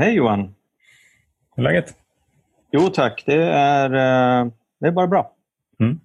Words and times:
Hej 0.00 0.14
Johan! 0.14 0.54
Hur 1.56 1.64
är 1.66 1.72
läget? 1.72 1.94
Jo 2.72 2.80
tack, 2.88 3.22
det 3.26 3.42
är, 3.52 3.90
eh, 3.90 4.46
det 4.80 4.86
är 4.86 4.92
bara 4.92 5.06
bra. 5.06 5.32
Mm. 5.80 6.00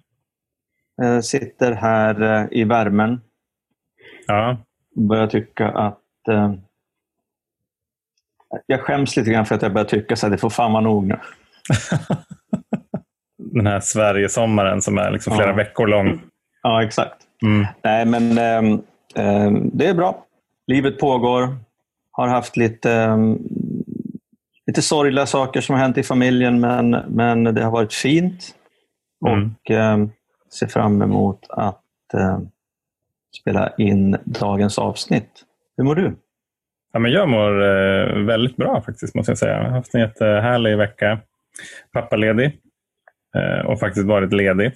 Jag 0.96 1.24
sitter 1.24 1.72
här 1.72 2.22
eh, 2.22 2.46
i 2.50 2.64
värmen 2.64 3.20
Ja, 4.26 4.56
börjar 4.94 5.26
tycka 5.26 5.68
att... 5.68 6.28
eh, 6.28 6.52
Jag 8.66 8.80
skäms 8.80 9.16
lite 9.16 9.30
grann 9.30 9.46
för 9.46 9.54
att 9.54 9.62
jag 9.62 9.72
börjar 9.72 9.86
tycka 9.88 10.16
så 10.16 10.26
att 10.26 10.32
det 10.32 10.38
får 10.38 10.50
fan 10.50 10.72
vara 10.72 10.82
nog 10.82 11.06
nu. 11.06 11.18
den 13.38 13.66
här 13.66 13.80
Sverigesommaren 13.80 14.82
som 14.82 14.98
är 14.98 15.10
liksom 15.10 15.36
flera 15.36 15.50
Ja. 15.50 15.54
veckor 15.56 15.86
lång. 15.86 16.20
Ja, 16.62 16.82
exakt. 16.84 17.16
Mm. 17.42 17.66
Nej, 17.82 18.06
men 18.06 18.34
det 19.72 19.86
är 19.86 19.94
bra. 19.94 20.24
Livet 20.66 20.98
pågår. 20.98 21.56
Har 22.10 22.28
haft 22.28 22.56
lite, 22.56 23.16
lite 24.66 24.82
sorgliga 24.82 25.26
saker 25.26 25.60
som 25.60 25.74
har 25.74 25.82
hänt 25.82 25.98
i 25.98 26.02
familjen, 26.02 26.60
men, 26.60 26.90
men 27.08 27.44
det 27.44 27.62
har 27.62 27.70
varit 27.70 27.92
fint. 27.92 28.54
Mm. 29.26 29.44
Och 29.44 29.70
um, 29.70 30.10
ser 30.52 30.66
fram 30.66 31.02
emot 31.02 31.46
att 31.48 31.82
ehm, 32.14 32.48
spela 33.40 33.72
in 33.78 34.16
dagens 34.24 34.78
avsnitt. 34.78 35.30
Hur 35.76 35.84
mår 35.84 35.94
du? 35.94 36.16
Ja, 36.92 36.98
men 36.98 37.12
jag 37.12 37.28
mår 37.28 37.62
eh, 37.62 38.24
väldigt 38.24 38.56
bra 38.56 38.82
faktiskt, 38.86 39.14
måste 39.14 39.30
jag 39.30 39.38
säga. 39.38 39.52
Jag 39.56 39.62
har 39.64 39.70
haft 39.70 39.94
en 39.94 40.00
jättehärlig 40.00 40.76
vecka. 40.78 41.18
Pappaledig 41.92 42.60
eh, 43.36 43.66
och 43.66 43.80
faktiskt 43.80 44.06
varit 44.06 44.32
ledig. 44.32 44.72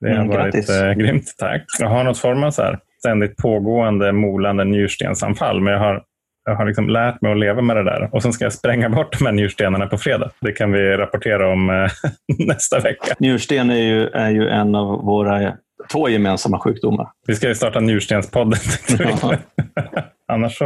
Det 0.00 0.08
har 0.08 0.14
Mm, 0.16 0.28
varit 0.28 0.54
grattis. 0.54 0.70
eh, 0.70 0.92
grymt, 0.92 1.34
tack. 1.38 1.64
Jag 1.78 1.88
har 1.88 2.04
något 2.04 2.18
form 2.18 2.44
av 2.44 2.50
så 2.50 2.62
här, 2.62 2.78
ständigt 2.98 3.36
pågående 3.36 4.12
molande 4.12 4.64
njurstensanfall, 4.64 5.60
men 5.60 5.72
jag 5.72 5.80
har, 5.80 6.04
jag 6.44 6.56
har 6.56 6.66
liksom 6.66 6.88
lärt 6.88 7.20
mig 7.20 7.32
att 7.32 7.38
leva 7.38 7.62
med 7.62 7.76
det 7.76 7.84
där. 7.84 8.08
Och 8.12 8.22
sen 8.22 8.32
ska 8.32 8.44
jag 8.44 8.52
spränga 8.52 8.88
bort 8.88 9.18
de 9.18 9.24
här 9.24 9.32
njurstenarna 9.32 9.86
på 9.86 9.98
fredag. 9.98 10.30
Det 10.40 10.52
kan 10.52 10.72
vi 10.72 10.96
rapportera 10.96 11.52
om 11.52 11.70
eh, 11.70 11.90
nästa 12.46 12.80
vecka. 12.80 13.14
Njursten 13.18 13.70
är 13.70 13.74
ju, 13.74 14.08
är 14.08 14.30
ju 14.30 14.48
en 14.48 14.74
av 14.74 15.04
våra 15.04 15.52
två 15.92 16.08
gemensamma 16.08 16.58
sjukdomar. 16.58 17.08
Vi 17.26 17.34
ska 17.34 17.48
ju 17.48 17.54
starta 17.54 17.80
njurstenspodden. 17.80 18.60
Ja. 19.22 19.34
Annars 20.32 20.58
så 20.58 20.64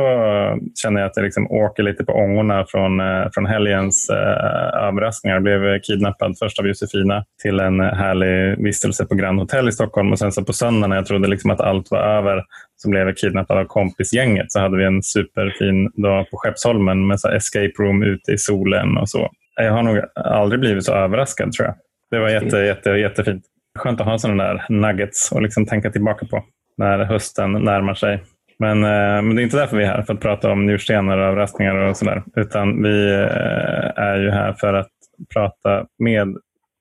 känner 0.82 1.00
jag 1.00 1.10
att 1.10 1.16
jag 1.16 1.24
liksom 1.24 1.50
åker 1.50 1.82
lite 1.82 2.04
på 2.04 2.12
ångorna 2.12 2.64
från, 2.68 3.00
eh, 3.00 3.26
från 3.34 3.46
helgens 3.46 4.10
eh, 4.10 4.86
överraskningar. 4.86 5.36
Jag 5.36 5.42
blev 5.42 5.80
kidnappad 5.80 6.38
först 6.38 6.58
av 6.58 6.66
Josefina 6.66 7.24
till 7.42 7.60
en 7.60 7.80
härlig 7.80 8.64
vistelse 8.64 9.06
på 9.06 9.14
Grand 9.14 9.40
Hotel 9.40 9.68
i 9.68 9.72
Stockholm. 9.72 10.12
Och 10.12 10.18
sen 10.18 10.32
så 10.32 10.44
på 10.44 10.52
söndagen 10.52 10.90
när 10.90 10.96
jag 10.96 11.06
trodde 11.06 11.28
liksom 11.28 11.50
att 11.50 11.60
allt 11.60 11.90
var 11.90 11.98
över 11.98 12.44
så 12.76 12.90
blev 12.90 13.14
kidnappad 13.14 13.58
av 13.58 13.64
kompisgänget. 13.64 14.52
Så 14.52 14.60
hade 14.60 14.76
vi 14.76 14.84
en 14.84 15.02
superfin 15.02 15.90
dag 15.94 16.30
på 16.30 16.36
Skeppsholmen 16.36 17.06
med 17.06 17.20
så 17.20 17.28
escape 17.28 17.72
room 17.78 18.02
ute 18.02 18.32
i 18.32 18.38
solen 18.38 18.96
och 18.96 19.08
så. 19.08 19.30
Jag 19.56 19.72
har 19.72 19.82
nog 19.82 20.00
aldrig 20.14 20.60
blivit 20.60 20.84
så 20.84 20.94
överraskad 20.94 21.52
tror 21.52 21.66
jag. 21.66 21.74
Det 22.10 22.18
var 22.18 22.28
jätte, 22.28 22.56
jätte, 22.56 22.90
jättefint. 22.90 23.44
Skönt 23.78 24.00
att 24.00 24.06
ha 24.06 24.18
sådana 24.18 24.44
där 24.44 24.64
nuggets 24.68 25.32
och 25.32 25.42
liksom 25.42 25.66
tänka 25.66 25.90
tillbaka 25.90 26.26
på 26.26 26.44
när 26.76 27.04
hösten 27.04 27.52
närmar 27.52 27.94
sig. 27.94 28.22
Men, 28.58 28.84
eh, 28.84 29.22
men 29.22 29.36
det 29.36 29.42
är 29.42 29.44
inte 29.44 29.56
därför 29.56 29.76
vi 29.76 29.84
är 29.84 29.88
här, 29.88 30.02
för 30.02 30.14
att 30.14 30.20
prata 30.20 30.52
om 30.52 30.66
njurstenar 30.66 31.18
och 31.18 31.24
överraskningar 31.24 31.74
och 31.74 31.96
sådär. 31.96 32.22
Utan 32.36 32.82
vi 32.82 33.12
eh, 33.12 34.02
är 34.04 34.20
ju 34.20 34.30
här 34.30 34.52
för 34.52 34.74
att 34.74 34.90
prata 35.34 35.86
med 35.98 36.36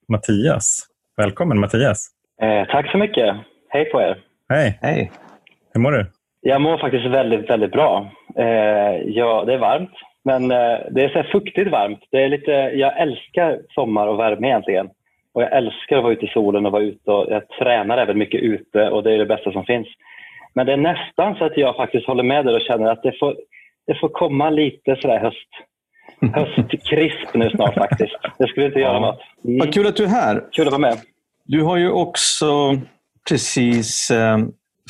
Mattias. 0.08 0.86
Välkommen 1.16 1.60
Mattias. 1.60 2.08
Eh, 2.42 2.72
tack 2.72 2.90
så 2.90 2.98
mycket. 2.98 3.36
Hej 3.68 3.84
på 3.84 4.00
er. 4.00 4.18
Hej, 4.48 4.78
Hej! 4.82 5.10
Hur 5.76 5.82
mår 5.82 5.92
du? 5.92 6.06
Jag 6.40 6.60
mår 6.60 6.78
faktiskt 6.78 7.06
väldigt, 7.06 7.50
väldigt 7.50 7.72
bra. 7.72 8.10
Eh, 8.36 8.94
ja, 9.04 9.44
det 9.46 9.54
är 9.54 9.58
varmt, 9.58 9.94
men 10.24 10.50
eh, 10.50 10.78
det 10.90 11.04
är 11.04 11.08
så 11.08 11.22
fuktigt 11.32 11.70
varmt. 11.70 12.00
Det 12.10 12.22
är 12.22 12.28
lite, 12.28 12.50
jag 12.52 13.00
älskar 13.00 13.60
sommar 13.74 14.06
och 14.06 14.18
värme 14.18 14.48
egentligen. 14.48 14.88
Och 15.34 15.42
jag 15.42 15.52
älskar 15.52 15.96
att 15.96 16.02
vara 16.02 16.12
ute 16.12 16.24
i 16.26 16.28
solen 16.28 16.66
och 16.66 16.72
vara 16.72 16.82
ute. 16.82 17.10
Och 17.10 17.32
jag 17.32 17.48
tränar 17.48 17.98
även 17.98 18.18
mycket 18.18 18.40
ute 18.40 18.90
och 18.90 19.02
det 19.02 19.12
är 19.12 19.18
det 19.18 19.26
bästa 19.26 19.52
som 19.52 19.64
finns. 19.64 19.86
Men 20.54 20.66
det 20.66 20.72
är 20.72 20.76
nästan 20.76 21.34
så 21.34 21.44
att 21.44 21.56
jag 21.56 21.76
faktiskt 21.76 22.06
håller 22.06 22.22
med 22.22 22.44
dig 22.44 22.54
och 22.54 22.60
känner 22.68 22.90
att 22.90 23.02
det 23.02 23.18
får, 23.20 23.36
det 23.86 23.94
får 24.00 24.08
komma 24.08 24.50
lite 24.50 24.96
sådär 24.96 25.18
höst, 25.18 25.50
höstkrisp 26.34 27.34
nu 27.34 27.50
snart 27.50 27.74
faktiskt. 27.74 28.16
Det 28.38 28.48
skulle 28.48 28.66
inte 28.66 28.80
göra 28.80 29.00
något. 29.00 29.20
Mm. 29.44 29.58
Vad 29.58 29.74
kul 29.74 29.86
att 29.86 29.96
du 29.96 30.04
är 30.04 30.08
här. 30.08 30.44
Kul 30.52 30.66
att 30.66 30.72
vara 30.72 30.80
med. 30.80 30.96
Du 31.44 31.62
har 31.62 31.76
ju 31.76 31.90
också 31.90 32.46
precis 33.28 34.10
eh, 34.10 34.38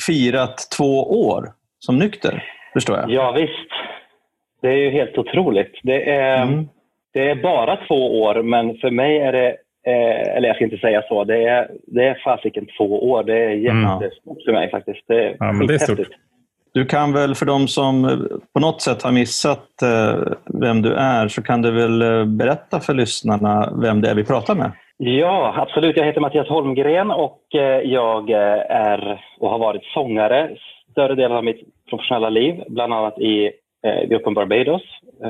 firat 0.05 0.57
två 0.77 1.23
år 1.27 1.51
som 1.79 1.97
nykter, 1.99 2.43
förstår 2.73 2.97
jag. 2.97 3.09
Ja, 3.11 3.31
visst. 3.31 3.69
Det 4.61 4.67
är 4.67 4.77
ju 4.77 4.89
helt 4.89 5.17
otroligt. 5.17 5.79
Det 5.83 6.09
är, 6.09 6.41
Mm. 6.43 6.67
det 7.13 7.29
är 7.29 7.35
bara 7.35 7.75
två 7.87 8.21
år, 8.21 8.43
men 8.43 8.77
för 8.77 8.91
mig 8.91 9.17
är 9.17 9.31
det, 9.31 9.47
eh, 9.87 10.35
eller 10.37 10.47
jag 10.47 10.55
ska 10.55 10.65
inte 10.65 10.77
säga 10.77 11.01
så, 11.07 11.23
det 11.23 11.43
är, 11.47 11.69
det 11.87 12.03
är 12.07 12.21
fasiken 12.23 12.67
två 12.77 13.09
år. 13.11 13.23
Det 13.23 13.37
är 13.37 13.49
jättestort 13.49 14.37
för 14.45 14.51
mig 14.53 14.71
faktiskt. 14.71 15.01
Det 15.07 15.15
är, 15.15 15.25
Mm. 15.27 15.35
Ja, 15.39 15.51
men 15.51 15.67
det 15.67 15.73
är 15.73 15.77
stort. 15.77 16.07
Du 16.73 16.85
kan 16.85 17.13
väl, 17.13 17.35
för 17.35 17.45
de 17.45 17.67
som 17.67 18.05
eh, 18.05 18.11
på 18.53 18.59
något 18.59 18.81
sätt 18.81 19.03
har 19.03 19.11
missat 19.11 19.81
eh, 19.81 20.33
vem 20.61 20.81
du 20.81 20.93
är, 20.93 21.27
så 21.27 21.41
kan 21.41 21.61
du 21.61 21.71
väl 21.71 22.01
eh, 22.01 22.25
berätta 22.25 22.79
för 22.79 22.93
lyssnarna 22.93 23.73
vem 23.81 24.01
det 24.01 24.09
är 24.09 24.15
vi 24.15 24.23
pratar 24.23 24.55
med? 24.55 24.71
Ja, 24.97 25.53
absolut. 25.57 25.97
Jag 25.97 26.05
heter 26.05 26.21
Mattias 26.21 26.47
Holmgren 26.47 27.11
och 27.11 27.55
eh, 27.55 27.81
jag 27.81 28.29
eh, 28.29 28.61
är 28.69 29.21
och 29.39 29.49
har 29.49 29.59
varit 29.59 29.83
sångare 29.83 30.57
större 30.91 31.15
delen 31.15 31.37
av 31.37 31.43
mitt 31.43 31.61
professionella 31.89 32.29
liv, 32.29 32.63
bland 32.67 32.93
annat 32.93 33.19
i 33.19 33.51
eh, 33.85 34.03
gruppen 34.09 34.33
Barbados 34.33 34.81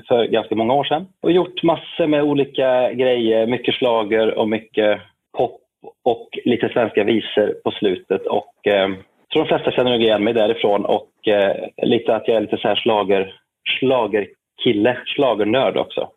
för 0.08 0.26
ganska 0.26 0.56
många 0.56 0.74
år 0.74 0.84
sedan. 0.84 1.08
Och 1.22 1.32
gjort 1.32 1.64
massor 1.64 2.08
med 2.08 2.24
olika 2.24 2.94
grejer, 2.94 3.48
mycket 3.48 3.76
slager 3.76 4.38
och 4.38 4.50
mycket 4.50 5.02
pop 5.38 5.62
och 6.04 6.30
lite 6.46 6.70
svenska 6.70 7.04
visor 7.04 7.56
på 7.64 7.72
slutet. 7.72 8.26
Och 8.26 8.68
eh, 8.68 8.90
jag 8.90 9.30
tror 9.34 9.44
de 9.44 9.48
flesta 9.48 9.72
känner 9.72 9.92
nog 9.92 10.02
igen 10.02 10.24
mig 10.24 10.34
därifrån 10.34 10.86
och 10.86 11.28
eh, 11.28 11.56
lite 11.84 12.16
att 12.16 12.28
jag 12.28 12.38
är 12.38 12.42
lite 12.42 12.58
så 12.58 12.68
här 12.68 12.76
slager, 12.76 13.34
slagerkille, 13.80 14.98
slagernörd 15.06 15.78
också. 15.78 16.10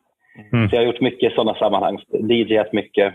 Mm. 0.52 0.68
Så 0.68 0.76
jag 0.76 0.80
har 0.80 0.86
gjort 0.86 1.00
mycket 1.00 1.32
i 1.32 1.34
sådana 1.34 1.54
sammanhang. 1.54 1.98
DJat 2.30 2.72
mycket 2.72 3.14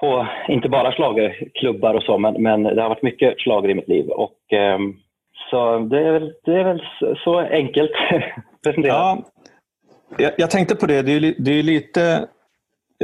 på, 0.00 0.26
inte 0.48 0.68
bara 0.68 0.92
schlagerklubbar 0.92 1.94
och 1.94 2.02
så, 2.02 2.18
men, 2.18 2.42
men 2.42 2.62
det 2.62 2.82
har 2.82 2.88
varit 2.88 3.02
mycket 3.02 3.40
slager 3.40 3.68
i 3.68 3.74
mitt 3.74 3.88
liv. 3.88 4.08
Och, 4.08 4.52
ehm, 4.52 4.94
så 5.50 5.78
det 5.78 5.98
är 5.98 6.12
väl, 6.12 6.32
det 6.44 6.52
är 6.52 6.64
väl 6.64 6.82
så- 7.24 7.38
enkelt 7.40 7.90
presenterat. 8.64 8.96
Ja, 8.96 9.22
jag, 10.18 10.32
jag 10.36 10.50
tänkte 10.50 10.76
på 10.76 10.86
det. 10.86 11.02
Det 11.02 11.12
är, 11.12 11.34
det 11.38 11.50
är 11.58 11.62
lite, 11.62 12.26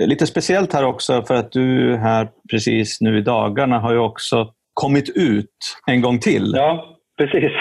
lite 0.01 0.27
speciellt 0.27 0.73
här 0.73 0.85
också 0.85 1.23
för 1.23 1.35
att 1.35 1.53
du 1.53 1.97
här 1.97 2.29
precis 2.51 3.01
nu 3.01 3.19
i 3.19 3.21
dagarna 3.21 3.79
har 3.79 3.93
ju 3.93 3.99
också 3.99 4.53
kommit 4.75 5.17
ut 5.17 5.49
en 5.87 6.01
gång 6.03 6.19
till. 6.19 6.53
Ja, 6.57 6.97
precis. 7.19 7.53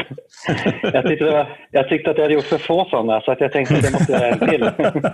Jag 0.94 1.08
tyckte, 1.08 1.48
jag 1.72 1.90
tyckte 1.90 2.12
att 2.12 2.18
jag 2.18 2.24
hade 2.24 2.34
gjort 2.34 2.44
för 2.44 2.58
få 2.58 2.86
sådana, 2.90 3.22
så 3.22 3.31
att 3.31 3.42
jag 3.42 3.52
tänkte 3.52 3.75
att 3.75 3.84
jag 3.84 3.94
måste 3.94 4.12
göra 4.13 4.28
en 4.28 4.40
till. 4.50 4.62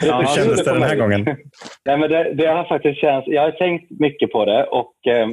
Ja, 0.00 0.18
Hur 0.20 0.26
kändes 0.26 0.64
det 0.64 0.72
den 0.72 0.82
här 0.82 0.96
gången? 0.96 1.24
Nej, 1.84 1.98
men 1.98 2.10
det, 2.10 2.34
det 2.34 2.46
har 2.46 2.64
faktiskt 2.64 3.00
känts, 3.00 3.28
jag 3.28 3.42
har 3.42 3.50
tänkt 3.50 3.90
mycket 4.00 4.32
på 4.32 4.44
det 4.44 4.64
och 4.64 5.06
eh, 5.06 5.28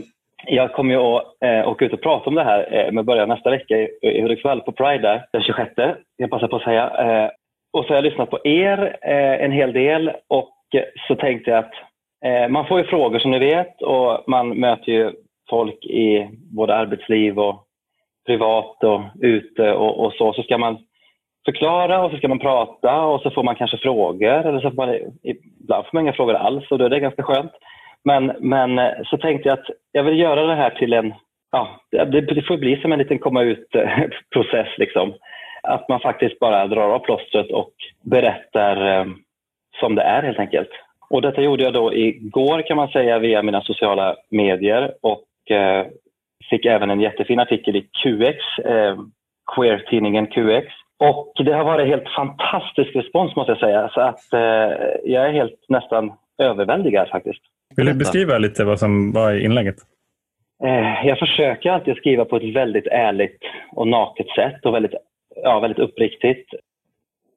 jag 0.46 0.74
kommer 0.74 0.94
ju 0.94 1.00
att 1.00 1.24
eh, 1.46 1.68
åka 1.70 1.86
ut 1.86 1.94
och 1.94 2.02
prata 2.02 2.30
om 2.30 2.36
det 2.36 2.44
här 2.44 2.74
eh, 2.74 2.92
med 2.92 3.06
början 3.06 3.30
nästa 3.30 3.50
vecka 3.50 3.78
i, 3.78 3.90
i 4.02 4.22
Hudiksvall 4.22 4.62
på 4.62 4.72
Pride 4.72 5.08
där, 5.08 5.26
den 5.34 5.44
26. 5.44 5.72
Jag 6.18 6.30
passar 6.30 6.48
på 6.48 6.56
att 6.56 6.64
säga. 6.64 6.84
Eh, 6.84 7.30
och 7.74 7.86
så 7.86 7.90
har 7.90 7.96
jag 7.96 8.04
lyssnat 8.04 8.30
på 8.30 8.40
er 8.44 8.98
eh, 9.02 9.46
en 9.46 9.52
hel 9.52 9.74
del 9.74 10.12
och 10.28 10.54
så 11.08 11.16
tänkte 11.16 11.52
jag 11.52 11.60
att 11.60 11.74
eh, 12.26 12.50
man 12.50 12.68
får 12.68 12.80
ju 12.80 12.86
frågor 12.86 13.20
som 13.20 13.32
ni 13.32 13.40
vet 13.40 13.82
och 13.82 14.24
man 14.28 14.50
möter 14.50 14.92
ju 14.92 15.12
folk 15.50 15.86
i 15.86 16.30
både 16.56 16.76
arbetsliv 16.76 17.40
och 17.40 17.64
privat 18.26 18.84
och 18.84 19.02
ute 19.22 19.72
och, 19.72 20.06
och 20.06 20.14
så. 20.14 20.34
Så 20.34 20.44
ska 20.44 20.58
man 20.58 20.78
förklara 21.46 22.06
och 22.06 22.12
så 22.12 22.18
ska 22.18 22.28
man 22.28 22.40
prata 22.40 23.02
och 23.02 23.22
så 23.22 23.32
får 23.32 23.44
man 23.44 23.56
kanske 23.56 23.78
frågor 23.78 24.48
eller 24.48 24.60
så 24.60 24.70
får 24.70 24.86
man, 24.86 24.96
ibland 25.24 25.86
får 25.86 25.94
man 25.94 26.04
inga 26.04 26.14
frågor 26.14 26.34
alls 26.34 26.72
och 26.72 26.78
då 26.78 26.86
är 26.86 26.90
det 26.90 27.00
ganska 27.00 27.24
skönt. 27.24 27.52
Men, 28.04 28.34
men 28.40 28.80
eh, 28.80 28.92
så 29.06 29.18
tänkte 29.18 29.50
jag 29.50 29.60
att 29.60 29.70
jag 29.92 30.04
vill 30.04 30.20
göra 30.20 30.46
det 30.46 30.56
här 30.56 30.70
till 30.70 30.94
en, 30.94 31.14
ja, 31.52 31.82
det, 31.92 32.22
det 32.22 32.48
får 32.48 32.58
bli 32.58 32.82
som 32.82 32.92
en 32.92 33.00
liten 33.00 33.20
komma 33.20 33.44
ut-process 33.44 34.68
liksom. 34.78 35.14
Att 35.64 35.90
man 35.90 36.00
faktiskt 36.00 36.40
bara 36.40 36.68
drar 36.68 36.90
av 36.90 37.00
plåstret 37.00 37.52
och 37.52 37.74
berättar 38.02 39.00
eh, 39.00 39.06
som 39.80 39.96
det 39.96 40.02
är 40.02 40.24
helt 40.24 40.40
enkelt. 40.40 40.70
Och 41.10 41.22
detta 41.22 41.42
gjorde 41.42 41.64
jag 41.64 41.74
då 41.74 41.94
igår 41.94 42.62
kan 42.62 42.78
man 42.78 42.88
säga 42.88 43.20
via 43.20 43.42
mina 43.42 43.62
sociala 43.62 44.16
medier 44.30 44.94
och 45.02 45.52
eh, 45.52 45.86
fick 46.50 46.66
även 46.66 46.90
en 46.90 47.02
jättefin 47.02 47.40
artikel 47.40 47.76
i 47.76 47.82
QX, 47.82 48.66
eh, 48.66 48.98
queer-tidningen 49.56 50.28
QX. 50.28 50.68
Och 51.00 51.34
det 51.46 51.54
har 51.54 51.64
varit 51.64 51.88
helt 51.88 52.10
fantastisk 52.16 52.96
respons 52.96 53.36
måste 53.36 53.52
jag 53.52 53.60
säga. 53.60 53.90
Så 53.94 54.02
att 54.02 54.34
eh, 54.34 54.40
jag 55.04 55.28
är 55.28 55.32
helt 55.32 55.66
nästan 55.70 56.14
överväldigad 56.38 57.10
faktiskt. 57.10 57.42
Vill 57.76 57.86
du 57.86 57.94
beskriva 57.94 58.38
lite 58.38 58.64
vad 58.64 58.80
som 58.80 59.12
var 59.12 59.34
i 59.34 59.44
inlägget? 59.44 59.76
Eh, 60.64 61.08
jag 61.08 61.20
försöker 61.20 61.72
alltid 61.72 61.96
skriva 61.96 62.26
på 62.26 62.36
ett 62.36 62.56
väldigt 62.56 62.88
ärligt 62.88 63.40
och 63.72 63.88
naket 63.88 64.28
sätt 64.36 64.66
och 64.66 64.74
väldigt, 64.74 64.94
ja, 65.36 65.60
väldigt 65.60 65.80
uppriktigt. 65.80 66.50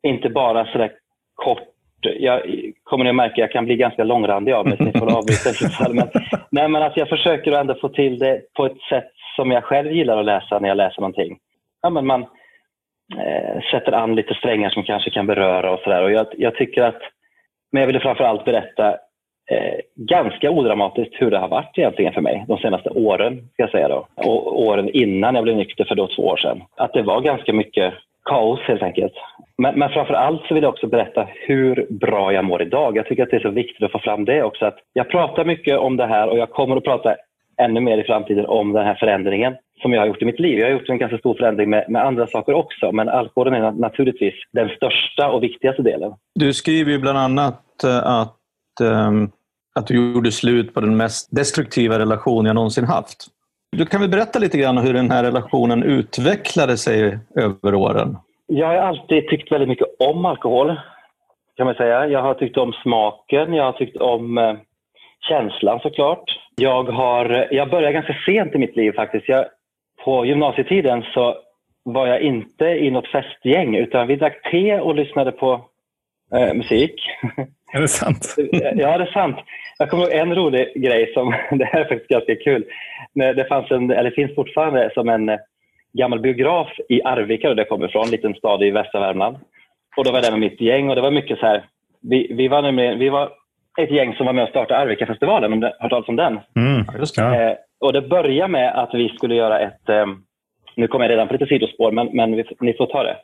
Inte 0.03 0.29
bara 0.29 0.67
sådär 0.73 0.93
kort 1.35 1.63
jag 2.01 2.43
kommer 2.83 3.05
ni 3.05 3.11
att 3.11 3.17
märka, 3.17 3.41
jag 3.41 3.53
kan 3.53 3.65
bli 3.65 3.77
ganska 3.77 4.05
långrandig 4.05 4.53
av 4.53 4.67
mig, 4.67 4.77
så 4.77 4.85
ni 4.85 4.93
får 4.93 5.17
avbryta 5.17 5.89
men, 5.93 6.09
nej, 6.51 6.69
men 6.69 6.83
att 6.83 6.97
jag 6.97 7.09
försöker 7.09 7.53
ändå 7.53 7.75
få 7.75 7.89
till 7.89 8.19
det 8.19 8.41
på 8.55 8.67
ett 8.67 8.81
sätt 8.89 9.11
som 9.37 9.51
jag 9.51 9.65
själv 9.65 9.93
gillar 9.93 10.19
att 10.19 10.25
läsa 10.25 10.59
när 10.59 10.69
jag 10.69 10.77
läser 10.77 11.01
någonting. 11.01 11.39
Ja, 11.83 11.91
men 11.91 12.07
man 12.07 12.27
eh, 13.15 13.63
sätter 13.71 13.93
an 13.93 14.15
lite 14.15 14.35
strängar 14.35 14.71
som 14.71 14.83
kanske 14.83 15.11
kan 15.11 15.27
beröra 15.27 15.71
och 15.71 15.81
sådär. 15.81 16.09
Jag, 16.09 16.27
jag 16.37 16.55
tycker 16.55 16.83
att, 16.83 17.01
men 17.73 17.81
jag 17.81 17.87
ville 17.87 18.01
framförallt 18.01 18.45
berätta 18.45 18.91
eh, 19.51 19.79
ganska 19.95 20.51
odramatiskt 20.51 21.15
hur 21.19 21.31
det 21.31 21.39
har 21.39 21.49
varit 21.49 21.79
egentligen 21.79 22.13
för 22.13 22.21
mig 22.21 22.45
de 22.49 22.59
senaste 22.59 22.91
åren, 22.91 23.49
ska 23.53 23.63
jag 23.63 23.71
säga 23.71 23.89
då. 23.89 24.07
Och 24.15 24.61
åren 24.61 24.91
innan 24.93 25.35
jag 25.35 25.45
blev 25.45 25.57
nykter 25.57 25.85
för 25.85 25.95
då 25.95 26.07
två 26.07 26.23
år 26.23 26.37
sedan. 26.37 26.63
Att 26.77 26.93
det 26.93 27.03
var 27.03 27.21
ganska 27.21 27.53
mycket 27.53 27.95
kaos 28.25 28.61
helt 28.61 28.83
enkelt. 28.83 29.13
Men, 29.59 29.79
men 29.79 29.91
framför 29.91 30.15
allt 30.15 30.43
så 30.49 30.55
vill 30.55 30.63
jag 30.63 30.73
också 30.73 30.87
berätta 30.87 31.29
hur 31.47 31.87
bra 31.91 32.33
jag 32.33 32.45
mår 32.45 32.63
idag. 32.63 32.97
Jag 32.97 33.07
tycker 33.07 33.23
att 33.23 33.31
det 33.31 33.37
är 33.37 33.41
så 33.41 33.51
viktigt 33.51 33.83
att 33.83 33.93
få 33.93 33.99
fram 33.99 34.25
det 34.25 34.43
också. 34.43 34.67
Att 34.67 34.79
jag 34.93 35.09
pratar 35.09 35.45
mycket 35.45 35.79
om 35.79 35.97
det 35.97 36.07
här 36.07 36.29
och 36.29 36.39
jag 36.39 36.51
kommer 36.51 36.77
att 36.77 36.85
prata 36.85 37.17
ännu 37.63 37.81
mer 37.81 37.99
i 37.99 38.05
framtiden 38.05 38.47
om 38.47 38.73
den 38.73 38.87
här 38.87 38.95
förändringen 38.95 39.57
som 39.83 39.93
jag 39.93 40.01
har 40.01 40.07
gjort 40.07 40.23
i 40.23 40.25
mitt 40.25 40.41
liv. 40.41 40.59
Jag 40.59 40.67
har 40.67 40.73
gjort 40.73 40.89
en 40.89 40.99
ganska 40.99 41.19
stor 41.19 41.35
förändring 41.35 41.71
med, 41.71 41.85
med 41.89 42.05
andra 42.05 42.27
saker 42.27 42.55
också, 42.55 42.93
men 42.93 43.09
alkoholen 43.09 43.55
är 43.55 43.73
naturligtvis 43.73 44.35
den 44.53 44.69
största 44.69 45.31
och 45.31 45.43
viktigaste 45.43 45.83
delen. 45.83 46.13
Du 46.35 46.53
skriver 46.53 46.93
ju 46.93 46.99
bland 46.99 47.19
annat 47.19 47.85
eh, 47.85 48.07
att, 48.07 48.37
um, 48.81 49.31
att 49.75 49.87
du 49.87 50.13
gjorde 50.13 50.33
slut 50.33 50.75
på 50.75 50.81
den 50.81 50.97
mest 50.97 51.37
destruktiva 51.37 51.99
relation 51.99 52.47
jag 52.47 52.55
någonsin 52.55 52.85
haft. 52.85 53.27
Du 53.77 53.87
kan 53.87 54.01
väl 54.01 54.11
berätta 54.11 54.39
lite 54.39 54.59
grann 54.59 54.79
hur 54.79 54.95
den 54.95 55.11
här 55.11 55.25
relationen 55.25 55.83
utvecklade 55.83 56.77
sig 56.77 57.19
över 57.35 57.75
åren? 57.75 58.17
Jag 58.47 58.67
har 58.67 58.75
alltid 58.75 59.29
tyckt 59.29 59.53
väldigt 59.53 59.69
mycket 59.69 59.87
om 59.99 60.27
alkohol, 60.27 60.81
kan 61.57 61.67
man 61.67 61.75
säga. 61.75 62.07
Jag 62.07 62.23
har 62.23 62.35
tyckt 62.35 62.57
om 62.57 62.73
smaken, 62.73 63.55
jag 63.55 63.65
har 63.65 63.73
tyckt 63.73 63.97
om 63.97 64.39
eh, 64.39 64.55
känslan 65.29 65.81
såklart. 65.81 66.25
Jag, 66.57 66.85
har, 66.85 67.49
jag 67.51 67.71
började 67.71 67.93
ganska 67.93 68.17
sent 68.27 68.55
i 68.55 68.59
mitt 68.59 68.77
liv 68.77 68.93
faktiskt. 68.93 69.29
Jag, 69.29 69.47
på 70.05 70.27
gymnasietiden 70.27 71.03
så 71.15 71.37
var 71.85 72.07
jag 72.07 72.21
inte 72.21 72.65
i 72.65 72.91
något 72.91 73.09
festgäng 73.09 73.77
utan 73.77 74.07
vi 74.07 74.17
drack 74.17 74.51
te 74.51 74.81
och 74.81 74.95
lyssnade 74.95 75.33
på 75.33 75.65
eh, 76.35 76.55
musik. 76.55 76.95
Är 77.73 77.81
det 77.81 77.89
sant? 77.89 78.35
ja, 78.53 78.99
det 78.99 79.05
är 79.05 79.13
sant. 79.13 79.37
Jag 79.79 79.91
kommer 79.91 80.05
ihåg 80.05 80.13
en 80.13 80.35
rolig 80.35 80.83
grej 80.83 81.13
som, 81.15 81.31
det 81.51 81.65
här 81.65 81.81
är 81.81 81.89
faktiskt 81.89 82.11
ganska 82.11 82.37
kul. 82.37 82.65
Det 83.15 83.49
fanns 83.49 83.71
en, 83.71 83.91
eller 83.91 84.11
finns 84.11 84.35
fortfarande 84.35 84.91
som 84.95 85.09
en 85.09 85.29
eh, 85.29 85.39
gammal 85.93 86.21
biograf 86.21 86.69
i 86.89 87.03
Arvika, 87.03 87.49
där 87.49 87.57
jag 87.57 87.69
kommer 87.69 87.89
ifrån, 87.89 88.05
en 88.05 88.11
liten 88.11 88.35
stad 88.35 88.63
i 88.63 88.71
västra 88.71 89.01
Värmland. 89.01 89.37
Och 89.97 90.05
då 90.05 90.11
var 90.11 90.19
jag 90.19 90.25
där 90.25 90.39
med 90.39 90.41
mitt 90.41 90.61
gäng 90.61 90.89
och 90.89 90.97
det 90.97 91.03
var 91.03 91.11
mycket 91.11 91.39
så 91.39 91.47
här, 91.47 91.65
vi, 92.03 92.33
vi 92.33 92.49
var 92.49 92.63
nämligen, 92.63 92.99
vi 92.99 93.09
var 93.09 93.33
ett 93.77 93.91
gäng 93.91 94.15
som 94.15 94.27
var 94.27 94.33
med 94.33 94.45
och 94.45 94.51
startade 94.51 94.81
Arvika-festivalen, 94.81 95.53
om 95.53 95.61
du 95.61 95.67
har 95.67 95.75
hört 95.81 95.91
talas 95.91 96.09
om 96.09 96.17
den? 96.17 96.41
Mm, 96.57 96.85
just 96.99 97.17
det. 97.17 97.23
Eh, 97.23 97.57
och 97.81 97.93
det 97.93 98.03
började 98.03 98.53
med 98.53 98.79
att 98.79 98.95
vi 98.95 99.09
skulle 99.09 99.35
göra 99.35 99.61
ett, 99.61 99.89
eh, 99.89 100.07
nu 100.75 100.89
kommer 100.89 101.05
jag 101.05 101.13
redan 101.13 101.27
på 101.27 101.33
lite 101.33 101.47
sidospår, 101.47 101.93
men, 101.93 102.09
men 102.13 102.37
vi, 102.37 102.45
ni 102.61 102.73
får 102.73 102.87
ta 102.87 103.03
det. 103.03 103.17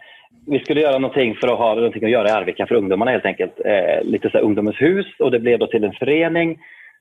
Vi 0.46 0.58
skulle 0.58 0.80
göra 0.80 0.98
någonting 0.98 1.34
för 1.34 1.48
att 1.48 1.58
ha 1.58 1.74
någonting 1.74 2.04
att 2.04 2.10
göra 2.10 2.28
i 2.28 2.30
Arvika 2.30 2.66
för 2.66 2.74
ungdomarna 2.74 3.10
helt 3.10 3.26
enkelt. 3.26 3.60
Eh, 3.64 4.04
lite 4.04 4.30
så 4.30 4.38
här 4.38 4.44
ungdomens 4.44 4.80
hus 4.80 5.06
och 5.18 5.30
det 5.30 5.38
blev 5.38 5.58
då 5.58 5.66
till 5.66 5.84
en 5.84 5.92
förening 5.92 6.58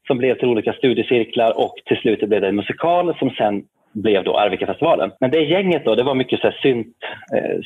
som 0.08 0.18
blev 0.18 0.36
till 0.36 0.48
olika 0.48 0.74
studiecirklar 0.74 1.58
och 1.58 1.76
till 1.86 1.98
slut 1.98 2.20
blev 2.30 2.42
det 2.42 2.48
en 2.48 2.56
musikal 2.56 3.16
som 3.20 3.30
sen 3.30 3.64
blev 3.94 4.24
då 4.24 4.38
Arvika-festivalen. 4.38 5.12
Men 5.20 5.32
det 5.32 5.44
gänget 5.44 5.86
då, 5.86 5.96
det 5.96 6.04
var 6.04 6.16
mycket 6.16 6.40
så 6.40 6.48
här 6.48 6.60
synt, 6.62 6.98
eh, 7.36 7.60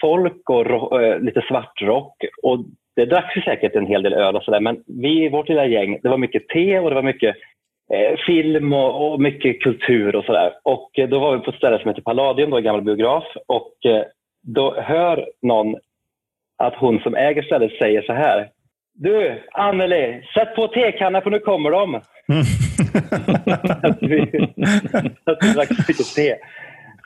syntfolk 0.00 0.50
och 0.50 1.02
eh, 1.02 1.20
lite 1.20 1.42
svartrock. 1.48 2.24
Och 2.42 2.58
det 2.96 3.04
dracks 3.04 3.36
ju 3.36 3.42
säkert 3.42 3.76
en 3.76 3.86
hel 3.86 4.02
del 4.02 4.12
öl 4.12 4.36
och 4.36 4.42
sådär, 4.42 4.60
men 4.60 4.82
vi 4.86 5.24
i 5.24 5.28
vårt 5.28 5.48
lilla 5.48 5.66
gäng, 5.66 5.98
det 6.02 6.08
var 6.08 6.18
mycket 6.18 6.48
te 6.48 6.78
och 6.78 6.90
det 6.90 6.94
var 6.94 7.02
mycket 7.02 7.36
eh, 7.92 8.18
film 8.26 8.72
och, 8.72 9.12
och, 9.12 9.20
mycket 9.20 9.60
kultur 9.60 10.16
och 10.16 10.24
sådär. 10.24 10.52
Och 10.62 10.98
eh, 10.98 11.08
då 11.08 11.18
var 11.18 11.36
vi 11.36 11.44
på 11.44 11.50
ett 11.50 11.56
ställe 11.56 11.78
som 11.78 11.88
heter 11.88 12.02
Palladium, 12.02 12.50
då, 12.50 12.56
en 12.56 12.64
gammal 12.64 12.82
biograf. 12.82 13.24
Och 13.46 13.86
eh, 13.86 14.04
då 14.42 14.80
hör 14.80 15.26
någon 15.42 15.76
att 16.58 16.74
hon 16.74 17.00
som 17.00 17.14
äger 17.14 17.42
stället 17.42 17.72
säger 17.78 18.02
så 18.02 18.12
här. 18.12 18.48
Du, 18.94 19.42
Anneli, 19.52 20.22
sätt 20.34 20.54
på 20.56 20.68
tekanna 20.68 21.20
för 21.20 21.30
nu 21.30 21.38
kommer 21.38 21.70
de. 21.70 21.94
Mm. 21.94 22.02
att 23.82 24.02
vi, 24.02 24.20
att 25.24 25.38
vi 25.40 25.52
drack 25.52 25.70
mycket 25.88 26.14
te. 26.14 26.36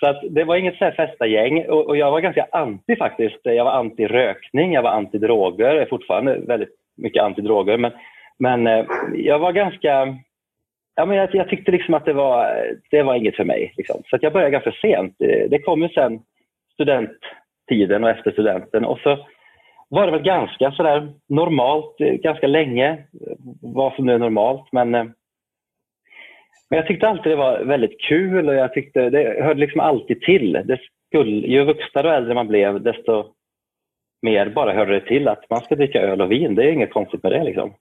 Så 0.05 0.09
att 0.09 0.23
det 0.31 0.45
var 0.45 0.57
inget 0.57 0.79
festagäng 0.79 1.67
och, 1.69 1.87
och 1.87 1.97
jag 1.97 2.11
var 2.11 2.21
ganska 2.21 2.47
anti 2.53 2.97
faktiskt. 2.97 3.39
Jag 3.43 3.65
var 3.65 3.73
anti 3.73 4.07
rökning, 4.07 4.73
jag 4.73 4.83
var 4.83 4.91
anti 4.91 5.19
droger, 5.19 5.65
jag 5.65 5.83
är 5.83 5.87
fortfarande 5.87 6.39
väldigt 6.39 6.75
mycket 6.97 7.23
anti 7.23 7.41
droger. 7.41 7.79
Men, 7.79 7.93
men 8.39 8.67
eh, 8.67 8.85
jag 9.15 9.39
var 9.39 9.53
ganska 9.53 10.17
Ja, 10.97 11.07
men 11.07 11.17
jag, 11.17 11.35
jag, 11.35 11.49
tyckte 11.49 11.71
liksom 11.73 11.95
att 11.95 12.05
det 12.05 12.13
var, 12.13 12.67
det 12.91 13.03
var 13.03 13.15
inget 13.15 13.37
för 13.37 13.45
mig. 13.45 13.75
Liksom. 13.77 14.03
Så 14.07 14.19
jag 14.21 14.33
började 14.33 14.51
ganska 14.51 14.73
sent. 14.73 15.17
Eh, 15.21 15.51
det, 15.51 15.59
kom 15.59 15.83
ju 15.83 15.89
sen 15.89 16.21
studenttiden 16.73 18.05
och 18.05 18.11
efter 18.11 18.31
studenten. 18.31 18.85
Och 18.85 18.99
så 18.99 19.27
var 19.89 20.07
det 20.07 20.13
väl 20.13 20.23
ganska 20.23 20.73
sådär 20.73 21.13
normalt, 21.29 22.01
eh, 22.01 22.13
ganska 22.13 22.47
länge, 22.47 22.99
vad 23.63 23.95
som 23.95 24.07
nu 24.07 24.15
är 24.15 24.19
normalt. 24.19 24.73
Men, 24.73 25.15
men 26.71 26.77
jag 26.77 26.87
tyckte 26.87 27.09
alltid 27.09 27.33
det 27.33 27.37
var 27.37 27.65
väldigt 27.65 28.01
kul 28.01 28.49
och 28.49 28.55
jag 28.55 28.73
tyckte 28.73 29.11
det 29.11 29.45
hörde 29.45 29.61
liksom 29.61 29.81
alltid 29.81 30.21
till. 30.21 30.53
Det 30.53 30.79
skulle, 31.07 31.47
ju 31.47 31.65
vuxnare 31.65 32.09
och 32.09 32.15
äldre 32.15 32.35
man 32.35 32.49
blev, 32.49 32.83
desto 32.83 33.25
mer 34.23 34.49
bara 34.49 34.73
hörde 34.73 34.93
det 34.93 35.07
till 35.07 35.29
att 35.29 35.51
man 35.51 35.61
ska 35.61 35.75
dricka 35.75 36.01
öl 36.01 36.21
och 36.21 36.31
vin. 36.31 36.55
Det 36.55 36.65
är 36.65 36.73
inget 36.73 36.93
konstigt 36.93 37.23
med 37.23 37.33
det. 37.33 37.45
Liksom. 37.45 37.75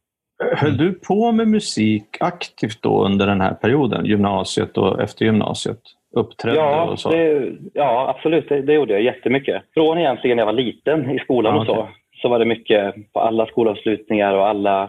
Höll 0.56 0.78
du 0.78 0.94
på 0.94 1.32
med 1.32 1.48
musik 1.48 2.18
aktivt 2.20 2.82
då 2.82 3.06
under 3.06 3.28
den 3.28 3.42
här 3.42 3.54
perioden, 3.54 4.06
gymnasiet 4.06 4.78
och 4.78 5.02
efter 5.02 5.26
gymnasiet? 5.26 5.80
Uppträdde 6.16 6.58
ja, 6.58 6.84
och 6.84 7.00
så? 7.00 7.10
Det, 7.10 7.52
ja, 7.74 8.16
absolut. 8.16 8.50
Det, 8.50 8.62
det, 8.62 8.74
gjorde 8.74 8.94
jag 8.94 9.02
jättemycket. 9.02 9.64
Från 9.74 9.98
egentligen 9.98 10.38
när 10.38 10.42
jag 10.42 10.46
var 10.46 10.54
liten 10.54 11.12
i 11.12 11.20
skolan 11.20 11.56
ja, 11.56 11.62
och 11.62 11.68
så, 11.68 11.88
så 12.22 12.30
var 12.30 12.40
det 12.40 12.46
mycket 12.46 12.96
på 13.14 13.20
alla 13.20 13.46
skolavslutningar 13.46 14.34
och 14.34 14.48
alla... 14.48 14.84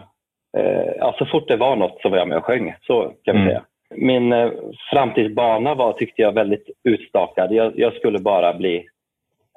Eh, 0.57 0.91
ja, 0.99 1.15
så 1.17 1.25
fort 1.25 1.47
det 1.47 1.57
var 1.57 1.75
något 1.75 2.01
så 2.01 2.09
var 2.09 2.17
jag 2.17 2.27
med 2.27 2.37
och 2.37 2.45
sjöng, 2.45 2.75
så 2.81 3.01
kan 3.23 3.35
vi 3.35 3.41
mm. 3.41 3.47
säga. 3.47 3.63
Min 3.89 4.33
eh, 4.33 4.51
framtidsbana 4.91 5.75
var, 5.75 5.93
tyckte 5.93 6.21
jag, 6.21 6.31
väldigt 6.31 6.69
utstakad. 6.83 7.53
Jag, 7.53 7.79
jag 7.79 7.93
skulle 7.93 8.19
bara 8.19 8.53
bli 8.53 8.75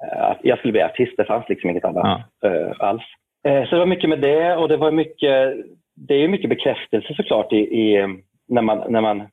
eh, 0.03 0.35
jag 0.41 0.57
skulle 0.57 0.71
bli 0.71 0.81
artist, 0.81 1.13
det 1.17 1.25
fanns 1.25 1.49
liksom 1.49 1.69
inget 1.69 1.85
annat 1.85 2.21
ja. 2.41 2.49
Eh, 2.49 2.71
alls. 2.79 3.03
Så 3.43 3.75
det 3.75 3.79
var 3.79 3.85
mycket 3.85 4.09
med 4.09 4.19
det 4.19 4.55
och 4.55 4.67
det 4.67 4.77
var 4.77 4.91
mycket 4.91 5.55
det 6.07 6.13
är 6.13 6.27
mycket 6.27 6.49
bekräftelse 6.49 7.13
såklart 7.13 7.53
i, 7.53 7.57
i, 7.57 8.17
när, 8.47 8.61
man, 8.61 8.91
när 8.91 9.01
man 9.01 9.27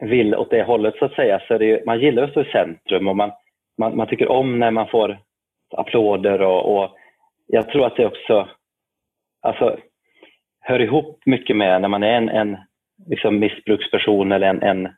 vill 0.00 0.34
åt 0.34 0.50
det 0.50 0.62
hållet 0.62 0.94
så 0.98 1.04
att 1.04 1.14
säga. 1.14 1.42
Så 1.48 1.58
det, 1.58 1.86
man 1.86 2.00
gillar 2.00 2.22
att 2.22 2.30
stå 2.30 2.40
i 2.40 2.52
centrum 2.52 3.08
och 3.08 3.16
man, 3.16 3.30
man, 3.78 3.96
man 3.96 4.06
tycker 4.06 4.28
om 4.28 4.58
när 4.58 4.70
man 4.70 4.88
får 4.88 5.18
applåder 5.76 6.42
och, 6.42 6.76
och 6.76 6.90
jag 7.46 7.68
tror 7.68 7.86
att 7.86 7.96
det 7.96 8.06
också 8.06 8.48
alltså, 9.42 9.76
hör 10.60 10.80
ihop 10.80 11.22
mycket 11.26 11.56
med 11.56 11.80
när 11.80 11.88
man 11.88 12.02
är 12.02 12.16
en, 12.16 12.28
en 12.28 12.56
liksom 13.06 13.38
missbruksperson 13.38 14.32
eller 14.32 14.46
en, 14.46 14.62
en, 14.62 14.88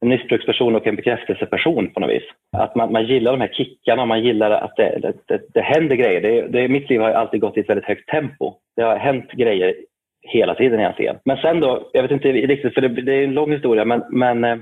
en 0.00 0.08
missbruksperson 0.08 0.76
och 0.76 0.86
en 0.86 0.96
bekräftelseperson 0.96 1.90
på 1.90 2.00
något 2.00 2.10
vis. 2.10 2.22
Att 2.56 2.74
man, 2.74 2.92
man 2.92 3.06
gillar 3.06 3.32
de 3.32 3.40
här 3.40 3.52
kickarna, 3.52 4.06
man 4.06 4.22
gillar 4.22 4.50
att 4.50 4.76
det, 4.76 4.98
det, 5.02 5.12
det, 5.26 5.40
det 5.54 5.60
händer 5.60 5.96
grejer. 5.96 6.20
Det, 6.20 6.48
det, 6.48 6.68
mitt 6.68 6.90
liv 6.90 7.00
har 7.00 7.10
alltid 7.10 7.40
gått 7.40 7.56
i 7.56 7.60
ett 7.60 7.68
väldigt 7.68 7.88
högt 7.88 8.08
tempo. 8.08 8.54
Det 8.76 8.82
har 8.82 8.96
hänt 8.96 9.32
grejer 9.32 9.74
hela 10.22 10.54
tiden 10.54 10.80
egentligen. 10.80 11.16
Men 11.24 11.36
sen 11.36 11.60
då, 11.60 11.90
jag 11.92 12.02
vet 12.02 12.10
inte 12.10 12.32
riktigt, 12.32 12.74
för 12.74 12.80
det, 12.80 12.88
det 12.88 13.14
är 13.14 13.24
en 13.24 13.34
lång 13.34 13.52
historia, 13.52 13.84
men, 13.84 14.02
men 14.10 14.44
eh, 14.44 14.56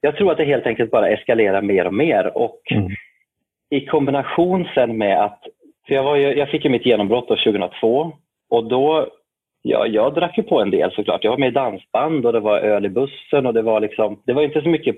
jag 0.00 0.16
tror 0.16 0.32
att 0.32 0.38
det 0.38 0.44
helt 0.44 0.66
enkelt 0.66 0.90
bara 0.90 1.08
eskalerar 1.08 1.62
mer 1.62 1.86
och 1.86 1.94
mer. 1.94 2.38
Och 2.38 2.60
mm. 2.70 2.90
i 3.70 3.86
kombination 3.86 4.68
sen 4.74 4.98
med 4.98 5.24
att, 5.24 5.40
för 5.86 5.94
jag, 5.94 6.02
var 6.02 6.16
ju, 6.16 6.34
jag 6.34 6.50
fick 6.50 6.64
ju 6.64 6.70
mitt 6.70 6.86
genombrott 6.86 7.28
2002 7.28 8.12
och 8.50 8.68
då, 8.68 9.08
ja, 9.68 9.86
jag 9.86 10.14
drack 10.14 10.38
ju 10.38 10.42
på 10.42 10.60
en 10.60 10.70
del 10.70 10.92
såklart. 10.92 11.24
Jag 11.24 11.30
var 11.30 11.38
med 11.38 11.48
i 11.48 11.52
dansband 11.52 12.26
och 12.26 12.32
det 12.32 12.40
var 12.40 12.58
öl 12.58 12.86
i 12.86 12.88
bussen 12.88 13.46
och 13.46 13.54
det 13.54 13.62
var 13.62 13.80
liksom, 13.80 14.22
det 14.26 14.32
var 14.32 14.42
inte 14.42 14.62
så 14.62 14.68
mycket 14.68 14.96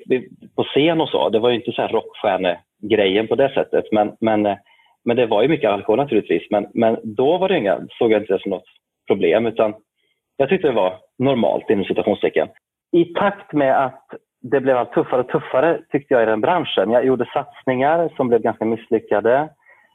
på 0.56 0.64
scen 0.64 1.00
och 1.00 1.08
så. 1.08 1.28
Det 1.28 1.38
var 1.38 1.50
ju 1.50 1.54
inte 1.54 1.72
så 1.72 1.82
här 1.82 1.88
rockstjärnegrejen 1.88 3.28
på 3.28 3.34
det 3.34 3.50
sättet. 3.54 3.84
Men, 3.92 4.12
men, 4.20 4.56
men 5.04 5.16
det 5.16 5.26
var 5.26 5.42
ju 5.42 5.48
mycket 5.48 5.70
alkohol 5.70 5.98
naturligtvis. 5.98 6.42
Men, 6.50 6.66
men 6.74 6.96
då 7.02 7.38
var 7.38 7.48
det 7.48 7.58
inga, 7.58 7.80
såg 7.98 8.12
jag 8.12 8.22
inte 8.22 8.32
det 8.32 8.42
som 8.42 8.50
något 8.50 8.68
problem 9.06 9.46
utan 9.46 9.74
jag 10.36 10.48
tyckte 10.48 10.68
det 10.68 10.74
var 10.74 10.94
normalt 11.18 11.70
inom 11.70 11.84
citationstecken. 11.84 12.48
I 12.92 13.04
takt 13.04 13.52
med 13.52 13.84
att 13.84 14.04
det 14.42 14.60
blev 14.60 14.76
allt 14.76 14.92
tuffare 14.92 15.20
och 15.20 15.28
tuffare 15.28 15.80
tyckte 15.92 16.14
jag 16.14 16.22
i 16.22 16.26
den 16.26 16.40
branschen. 16.40 16.90
Jag 16.90 17.06
gjorde 17.06 17.30
satsningar 17.32 18.10
som 18.16 18.28
blev 18.28 18.40
ganska 18.40 18.64
misslyckade. 18.64 19.48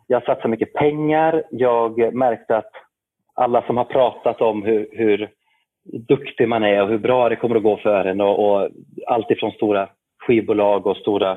Jag 0.07 0.23
satsade 0.23 0.47
mycket 0.47 0.73
pengar. 0.73 1.43
Jag 1.49 2.13
märkte 2.13 2.57
att 2.57 2.71
alla 3.35 3.61
som 3.61 3.77
har 3.77 3.85
pratat 3.85 4.41
om 4.41 4.63
hur, 4.63 4.87
hur 4.91 5.29
duktig 5.83 6.47
man 6.47 6.63
är 6.63 6.81
och 6.81 6.89
hur 6.89 6.97
bra 6.97 7.29
det 7.29 7.35
kommer 7.35 7.55
att 7.55 7.63
gå 7.63 7.77
för 7.77 8.05
en 8.05 8.21
och, 8.21 8.39
och 8.45 8.69
allt 9.07 9.31
ifrån 9.31 9.51
stora 9.51 9.89
skivbolag 10.19 10.87
och 10.87 10.97
stora 10.97 11.31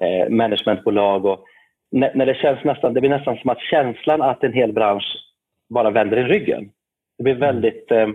eh, 0.00 0.28
managementbolag. 0.28 1.24
Och 1.24 1.44
när, 1.90 2.14
när, 2.14 2.26
det 2.26 2.34
känns 2.34 2.64
nästan, 2.64 2.94
det 2.94 3.00
blir 3.00 3.10
nästan 3.10 3.36
som 3.36 3.50
att 3.50 3.60
känslan 3.60 4.22
att 4.22 4.44
en 4.44 4.52
hel 4.52 4.72
bransch 4.72 5.16
bara 5.68 5.90
vänder 5.90 6.16
i 6.16 6.22
ryggen. 6.22 6.70
Det 7.18 7.24
blir 7.24 7.34
väldigt 7.34 7.90
eh, 7.90 8.08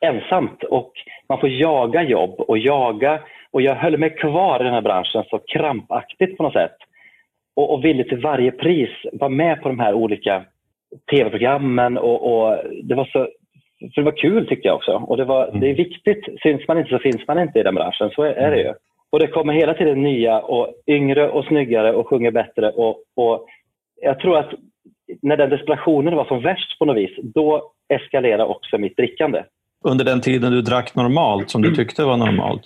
ensamt 0.00 0.62
och 0.62 0.92
man 1.28 1.40
får 1.40 1.48
jaga 1.48 2.02
jobb 2.02 2.40
och 2.40 2.58
jaga. 2.58 3.20
Och 3.50 3.62
jag 3.62 3.74
höll 3.74 3.98
mig 3.98 4.10
kvar 4.10 4.60
i 4.60 4.64
den 4.64 4.74
här 4.74 4.80
branschen 4.80 5.24
så 5.30 5.38
krampaktigt 5.38 6.36
på 6.36 6.42
något 6.42 6.52
sätt. 6.52 6.76
Och, 7.56 7.74
och 7.74 7.84
ville 7.84 8.04
till 8.04 8.20
varje 8.20 8.50
pris 8.50 8.90
vara 9.12 9.30
med 9.30 9.62
på 9.62 9.68
de 9.68 9.78
här 9.78 9.94
olika 9.94 10.44
tv-programmen. 11.10 11.98
Och, 11.98 12.18
och, 12.32 12.58
det 12.82 12.94
var 12.94 13.04
så 13.04 13.28
för 13.94 14.00
det 14.00 14.04
var 14.10 14.16
kul 14.16 14.46
tyckte 14.46 14.68
jag 14.68 14.76
också. 14.76 14.92
Och 14.92 15.16
det, 15.16 15.24
var, 15.24 15.48
mm. 15.48 15.60
det 15.60 15.70
är 15.70 15.74
viktigt. 15.74 16.24
Syns 16.42 16.68
man 16.68 16.78
inte 16.78 16.90
så 16.90 16.98
finns 16.98 17.26
man 17.28 17.38
inte 17.38 17.58
i 17.58 17.62
den 17.62 17.74
branschen. 17.74 18.10
Så 18.10 18.22
är, 18.22 18.50
det 18.50 18.62
ju. 18.62 18.72
Och 19.10 19.18
det 19.18 19.26
kommer 19.26 19.52
hela 19.52 19.74
tiden 19.74 20.02
nya 20.02 20.40
och 20.40 20.74
yngre 20.86 21.30
och 21.30 21.44
snyggare 21.44 21.92
och 21.92 22.08
sjunger 22.08 22.30
bättre. 22.30 22.70
Och, 22.70 22.96
och 23.16 23.46
jag 24.02 24.20
tror 24.20 24.38
att 24.38 24.50
när 25.22 25.36
den 25.36 25.50
desperationen 25.50 26.16
var 26.16 26.24
som 26.24 26.42
värst 26.42 26.78
på 26.78 26.84
något 26.84 26.96
vis, 26.96 27.10
då 27.22 27.72
eskalerade 27.88 28.44
också 28.44 28.78
mitt 28.78 28.96
drickande. 28.96 29.42
Under 29.84 30.04
den 30.04 30.20
tiden 30.20 30.52
du 30.52 30.62
drack 30.62 30.94
normalt, 30.94 31.50
som 31.50 31.62
du 31.62 31.68
mm. 31.68 31.76
tyckte 31.76 32.04
var 32.04 32.16
normalt, 32.16 32.62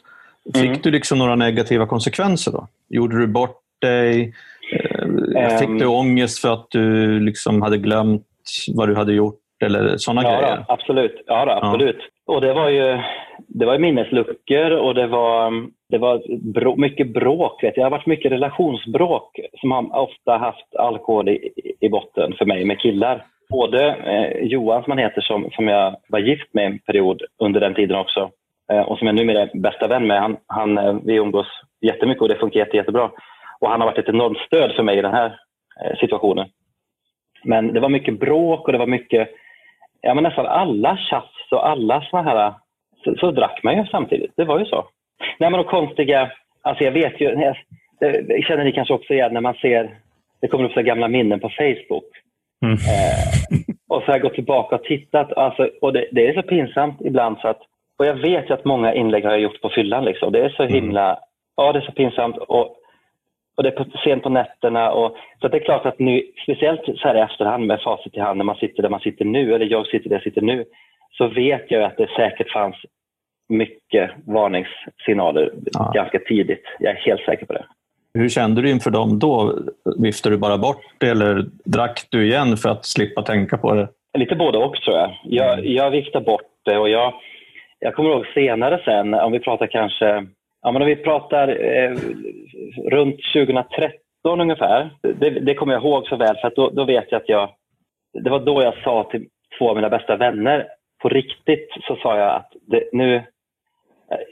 fick 0.54 0.64
mm. 0.64 0.78
du 0.82 0.90
liksom 0.90 1.18
några 1.18 1.36
negativa 1.36 1.86
konsekvenser 1.86 2.52
då? 2.52 2.68
Gjorde 2.88 3.18
du 3.18 3.26
bort 3.26 3.60
dig? 3.80 4.34
Eh, 5.36 5.58
fick 5.58 5.68
du 5.68 5.84
ehm. 5.84 5.90
ångest 5.90 6.38
för 6.38 6.52
att 6.52 6.66
du 6.70 7.20
liksom 7.20 7.62
hade 7.62 7.78
glömt 7.78 8.26
vad 8.74 8.88
du 8.88 8.94
hade 8.94 9.12
gjort? 9.12 9.40
Eller 9.64 9.96
sådana 9.96 10.22
ja, 10.22 10.40
grejer? 10.40 10.56
Då, 10.56 10.64
absolut. 10.68 11.22
Ja, 11.26 11.44
då, 11.44 11.52
absolut. 11.52 11.96
Ja. 11.98 12.34
Och 12.34 12.40
det 12.40 12.52
var 12.52 12.68
ju 12.68 12.98
det 13.48 13.66
var 13.66 13.78
minnesluckor 13.78 14.70
och 14.70 14.94
det 14.94 15.06
var, 15.06 15.52
det 15.88 15.98
var 15.98 16.22
brå, 16.52 16.76
mycket 16.76 17.12
bråk. 17.12 17.62
Vet 17.62 17.76
jag. 17.76 17.84
har 17.84 17.90
varit 17.90 18.06
mycket 18.06 18.32
relationsbråk 18.32 19.40
som 19.60 19.70
har 19.70 19.96
ofta 19.96 20.36
haft 20.36 20.76
alkohol 20.76 21.28
i, 21.28 21.52
i 21.80 21.88
botten 21.88 22.34
för 22.38 22.44
mig 22.44 22.64
med 22.64 22.80
killar. 22.80 23.24
Både 23.50 23.88
eh, 23.88 24.46
Johan, 24.46 24.82
som 24.82 24.90
han 24.90 24.98
heter, 24.98 25.20
som, 25.20 25.50
som 25.52 25.68
jag 25.68 25.96
var 26.08 26.18
gift 26.18 26.54
med 26.54 26.66
en 26.66 26.78
period 26.78 27.22
under 27.38 27.60
den 27.60 27.74
tiden 27.74 27.96
också 27.96 28.30
eh, 28.72 28.80
och 28.80 28.98
som 28.98 29.06
jag 29.06 29.16
numera 29.16 29.42
är 29.42 29.50
bästa 29.54 29.86
vän 29.86 30.06
med. 30.06 30.20
Han, 30.20 30.36
han, 30.46 30.78
eh, 30.78 30.96
vi 31.04 31.14
umgås 31.14 31.46
jättemycket 31.80 32.22
och 32.22 32.28
det 32.28 32.38
funkar 32.38 32.60
jätte, 32.60 32.76
jättebra. 32.76 33.10
Och 33.60 33.70
han 33.70 33.80
har 33.80 33.86
varit 33.86 33.98
ett 33.98 34.08
enormt 34.08 34.38
stöd 34.38 34.72
för 34.72 34.82
mig 34.82 34.98
i 34.98 35.02
den 35.02 35.14
här 35.14 35.38
eh, 35.84 35.96
situationen. 36.00 36.48
Men 37.44 37.72
det 37.72 37.80
var 37.80 37.88
mycket 37.88 38.20
bråk 38.20 38.66
och 38.66 38.72
det 38.72 38.78
var 38.78 38.86
mycket 38.86 39.30
ja, 40.00 40.14
men 40.14 40.24
nästan 40.24 40.46
alla 40.46 40.96
tjafs 40.96 41.52
och 41.52 41.68
alla 41.68 42.06
såna 42.10 42.22
här, 42.22 42.54
så, 43.04 43.14
så 43.20 43.30
drack 43.30 43.62
man 43.62 43.76
ju 43.76 43.86
samtidigt. 43.86 44.32
Det 44.36 44.44
var 44.44 44.58
ju 44.58 44.64
så. 44.64 44.88
Nej, 45.38 45.50
men 45.50 45.52
de 45.52 45.64
konstiga, 45.64 46.32
alltså 46.62 46.84
jag 46.84 46.92
vet 46.92 47.20
ju, 47.20 47.54
det 48.00 48.42
känner 48.46 48.64
ni 48.64 48.72
kanske 48.72 48.94
också 48.94 49.14
igen 49.14 49.32
när 49.32 49.40
man 49.40 49.54
ser, 49.54 49.98
det 50.40 50.48
kommer 50.48 50.64
upp 50.64 50.72
så 50.72 50.82
gamla 50.82 51.08
minnen 51.08 51.40
på 51.40 51.48
Facebook. 51.48 52.04
Mm. 52.64 52.74
Eh, 52.74 53.58
och 53.88 54.02
så 54.02 54.06
har 54.06 54.14
jag 54.14 54.22
gått 54.22 54.34
tillbaka 54.34 54.74
och 54.74 54.84
tittat, 54.84 55.32
alltså, 55.32 55.70
och 55.80 55.92
det, 55.92 56.08
det, 56.12 56.28
är 56.28 56.34
så 56.34 56.42
pinsamt 56.42 57.00
ibland 57.00 57.38
så 57.38 57.48
att, 57.48 57.60
och 57.98 58.06
jag 58.06 58.14
vet 58.14 58.50
ju 58.50 58.54
att 58.54 58.64
många 58.64 58.94
inlägg 58.94 59.24
har 59.24 59.30
jag 59.30 59.40
gjort 59.40 59.60
på 59.60 59.68
fyllan 59.68 60.04
liksom. 60.04 60.32
Det 60.32 60.40
är 60.44 60.48
så 60.48 60.62
mm. 60.62 60.74
himla, 60.74 61.06
mm. 61.08 61.18
ja 61.56 61.72
det 61.72 61.78
är 61.78 61.86
så 61.86 61.92
pinsamt 61.92 62.36
och 62.36 62.76
och 63.58 63.64
det 63.64 63.68
är 63.68 64.02
sent 64.04 64.22
på 64.22 64.28
nätterna. 64.28 64.90
Och, 64.90 65.16
så 65.40 65.48
det 65.48 65.56
är 65.56 65.64
klart 65.64 65.86
att 65.86 65.98
nu, 65.98 66.22
speciellt 66.42 66.80
så 66.84 67.08
här 67.08 67.14
i 67.14 67.20
efterhand 67.20 67.66
med 67.66 67.80
facit 67.80 68.16
i 68.16 68.20
hand, 68.20 68.38
när 68.38 68.44
man 68.44 68.56
sitter 68.56 68.82
där 68.82 68.90
man 68.90 69.00
sitter 69.00 69.24
nu, 69.24 69.54
eller 69.54 69.66
jag 69.66 69.86
sitter 69.86 70.08
där 70.08 70.16
jag 70.16 70.22
sitter 70.22 70.40
nu, 70.40 70.64
så 71.10 71.28
vet 71.28 71.70
jag 71.70 71.82
att 71.82 71.96
det 71.96 72.08
säkert 72.16 72.52
fanns 72.52 72.76
mycket 73.48 74.10
varningssignaler 74.26 75.52
ja. 75.72 75.92
ganska 75.94 76.18
tidigt. 76.18 76.64
Jag 76.78 76.92
är 76.92 76.96
helt 76.96 77.20
säker 77.20 77.46
på 77.46 77.52
det. 77.52 77.64
Hur 78.14 78.28
kände 78.28 78.62
du 78.62 78.70
inför 78.70 78.90
dem 78.90 79.18
då? 79.18 79.58
Viftade 79.98 80.34
du 80.34 80.38
bara 80.38 80.58
bort 80.58 80.84
det 80.98 81.08
eller 81.08 81.44
drack 81.64 82.06
du 82.10 82.26
igen 82.26 82.56
för 82.56 82.68
att 82.68 82.84
slippa 82.84 83.22
tänka 83.22 83.58
på 83.58 83.74
det? 83.74 83.88
Lite 84.18 84.36
både 84.36 84.58
och 84.58 84.76
tror 84.76 84.96
jag. 84.96 85.18
Jag, 85.24 85.58
mm. 85.58 85.72
jag 85.72 85.90
viftade 85.90 86.24
bort 86.24 86.50
det 86.64 86.78
och 86.78 86.88
jag, 86.88 87.14
jag 87.78 87.94
kommer 87.94 88.10
ihåg 88.10 88.26
senare 88.26 88.80
sen, 88.84 89.14
om 89.14 89.32
vi 89.32 89.38
pratar 89.38 89.66
kanske 89.66 90.26
Ja, 90.62 90.72
men 90.72 90.82
om 90.82 90.88
vi 90.88 90.96
pratar 90.96 91.48
eh, 91.48 91.96
runt 92.90 93.20
2013 93.34 94.40
ungefär. 94.40 94.90
Det, 95.02 95.30
det, 95.30 95.54
kommer 95.54 95.72
jag 95.72 95.82
ihåg 95.82 96.06
så 96.06 96.16
väl, 96.16 96.36
för 96.36 96.52
då, 96.56 96.70
då, 96.70 96.84
vet 96.84 97.12
jag 97.12 97.20
att 97.20 97.28
jag... 97.28 97.50
Det 98.12 98.30
var 98.30 98.40
då 98.40 98.62
jag 98.62 98.74
sa 98.84 99.04
till 99.10 99.26
två 99.58 99.70
av 99.70 99.76
mina 99.76 99.88
bästa 99.88 100.16
vänner, 100.16 100.68
på 101.02 101.08
riktigt 101.08 101.68
så 101.82 101.96
sa 101.96 102.18
jag 102.18 102.34
att 102.34 102.52
det, 102.66 102.88
nu... 102.92 103.16
Eh, 103.16 103.22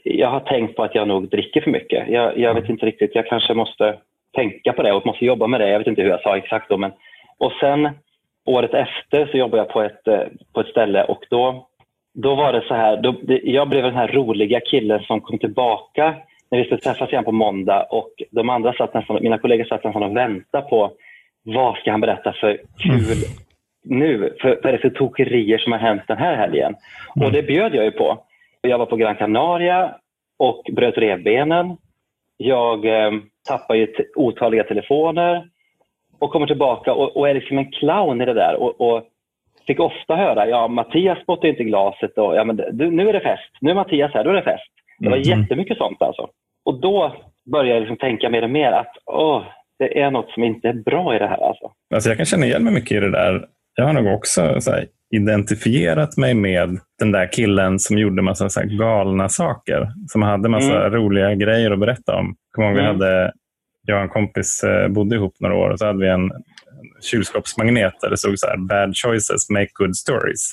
jag 0.04 0.28
har 0.28 0.40
tänkt 0.40 0.76
på 0.76 0.82
att 0.82 0.94
jag 0.94 1.08
nog 1.08 1.28
dricker 1.28 1.60
för 1.60 1.70
mycket. 1.70 2.08
Jag, 2.08 2.38
jag 2.38 2.54
vet 2.54 2.68
inte 2.68 2.86
riktigt, 2.86 3.14
jag 3.14 3.26
kanske 3.26 3.54
måste 3.54 3.98
tänka 4.34 4.72
på 4.72 4.82
det 4.82 4.92
och 4.92 5.06
måste 5.06 5.24
jobba 5.24 5.46
med 5.46 5.60
det. 5.60 5.68
Jag 5.68 5.78
vet 5.78 5.88
inte 5.88 6.02
hur 6.02 6.10
jag 6.10 6.22
sa 6.22 6.36
exakt 6.36 6.68
då, 6.68 6.76
men... 6.76 6.92
Och 7.38 7.52
sen 7.60 7.90
året 8.46 8.74
efter 8.74 9.26
så 9.26 9.36
jobbade 9.36 9.62
jag 9.62 9.68
på 9.68 9.82
ett, 9.82 10.08
eh, 10.08 10.20
på 10.52 10.60
ett 10.60 10.68
ställe 10.68 11.04
och 11.04 11.24
då 11.30 11.68
då 12.18 12.34
var 12.34 12.52
det 12.52 12.64
så 12.68 12.74
här, 12.74 12.96
då, 12.96 13.14
jag 13.42 13.68
blev 13.68 13.82
den 13.82 13.94
här 13.94 14.08
roliga 14.08 14.60
killen 14.60 15.02
som 15.02 15.20
kom 15.20 15.38
tillbaka 15.38 16.14
när 16.50 16.58
vi 16.58 16.64
skulle 16.64 16.80
träffas 16.80 17.10
igen 17.10 17.24
på 17.24 17.32
måndag 17.32 17.86
och 17.90 18.10
de 18.30 18.50
andra 18.50 18.72
satt 18.72 18.94
nästan, 18.94 19.18
mina 19.22 19.38
kollegor 19.38 19.64
satt 19.64 19.84
nästan 19.84 20.02
och 20.02 20.16
väntade 20.16 20.68
på 20.68 20.92
vad 21.42 21.76
ska 21.76 21.90
han 21.90 22.00
berätta 22.00 22.32
för 22.32 22.60
kul 22.78 22.94
mm. 22.94 23.28
nu? 23.84 24.36
För, 24.40 24.48
vad 24.48 24.66
är 24.66 24.72
det 24.72 24.78
för 24.78 24.90
tokerier 24.90 25.58
som 25.58 25.72
har 25.72 25.78
hänt 25.78 26.02
den 26.08 26.16
här 26.16 26.36
helgen? 26.36 26.74
Mm. 27.16 27.26
Och 27.26 27.32
det 27.32 27.42
bjöd 27.42 27.74
jag 27.74 27.84
ju 27.84 27.90
på. 27.90 28.18
Jag 28.60 28.78
var 28.78 28.86
på 28.86 28.96
Gran 28.96 29.16
Canaria 29.16 29.94
och 30.38 30.62
bröt 30.72 30.98
revbenen. 30.98 31.76
Jag 32.36 32.84
eh, 32.84 33.12
tappade 33.48 33.78
ju 33.78 33.94
otaliga 34.16 34.64
telefoner 34.64 35.48
och 36.18 36.30
kommer 36.30 36.46
tillbaka 36.46 36.94
och, 36.94 37.16
och, 37.16 37.28
är 37.28 37.34
liksom 37.34 37.58
en 37.58 37.72
clown 37.72 38.20
i 38.20 38.24
det 38.24 38.34
där. 38.34 38.54
Och, 38.54 38.80
och 38.80 39.02
fick 39.66 39.80
ofta 39.80 40.16
höra, 40.16 40.48
ja 40.48 40.68
Mattias 40.68 41.18
spottar 41.22 41.48
inte 41.48 41.64
glaset 41.64 42.18
och 42.18 42.36
ja, 42.36 42.44
men 42.44 42.56
du, 42.56 42.90
nu 42.90 43.08
är 43.08 43.12
det 43.12 43.20
fest. 43.20 43.50
Nu 43.60 43.70
är 43.70 43.74
Mattias 43.74 44.14
här, 44.14 44.24
då 44.24 44.30
är 44.30 44.34
det 44.34 44.42
fest. 44.42 44.72
Det 44.98 45.08
var 45.08 45.16
mm. 45.16 45.40
jättemycket 45.40 45.78
sånt 45.78 46.02
alltså. 46.02 46.28
Och 46.64 46.80
då 46.80 47.16
började 47.52 47.70
jag 47.70 47.80
liksom 47.80 47.96
tänka 47.96 48.30
mer 48.30 48.42
och 48.42 48.50
mer 48.50 48.72
att 48.72 48.92
åh, 49.06 49.42
det 49.78 50.00
är 50.00 50.10
något 50.10 50.30
som 50.30 50.44
inte 50.44 50.68
är 50.68 50.72
bra 50.72 51.16
i 51.16 51.18
det 51.18 51.26
här. 51.26 51.48
Alltså. 51.48 51.70
Alltså 51.94 52.10
jag 52.10 52.16
kan 52.16 52.26
känna 52.26 52.46
igen 52.46 52.64
mig 52.64 52.72
mycket 52.72 52.96
i 52.96 53.00
det 53.00 53.10
där. 53.10 53.46
Jag 53.74 53.84
har 53.84 53.92
nog 53.92 54.14
också 54.14 54.42
här, 54.42 54.86
identifierat 55.14 56.16
mig 56.16 56.34
med 56.34 56.78
den 56.98 57.12
där 57.12 57.32
killen 57.32 57.78
som 57.78 57.98
gjorde 57.98 58.22
massa 58.22 58.48
så 58.48 58.60
galna 58.64 59.28
saker. 59.28 59.88
Som 60.06 60.22
hade 60.22 60.48
massa 60.48 60.80
mm. 60.80 60.92
roliga 60.92 61.34
grejer 61.34 61.70
att 61.70 61.78
berätta 61.78 62.16
om. 62.16 62.34
Kommer 62.52 62.68
ihåg, 62.68 62.78
mm. 62.78 62.98
vi 62.98 63.04
hade, 63.04 63.32
jag 63.86 63.96
och 63.96 64.02
en 64.02 64.08
kompis 64.08 64.64
eh, 64.64 64.88
bodde 64.88 65.16
ihop 65.16 65.34
några 65.40 65.56
år 65.56 65.70
och 65.70 65.78
så 65.78 65.86
hade 65.86 65.98
vi 65.98 66.08
en 66.08 66.30
kylskåpsmagnet 67.00 67.94
där 68.00 68.10
det 68.10 68.16
stod 68.16 68.38
så 68.38 68.46
här, 68.46 68.56
“Bad 68.56 68.96
choices 68.96 69.50
make 69.50 69.70
good 69.74 69.96
stories”. 69.96 70.52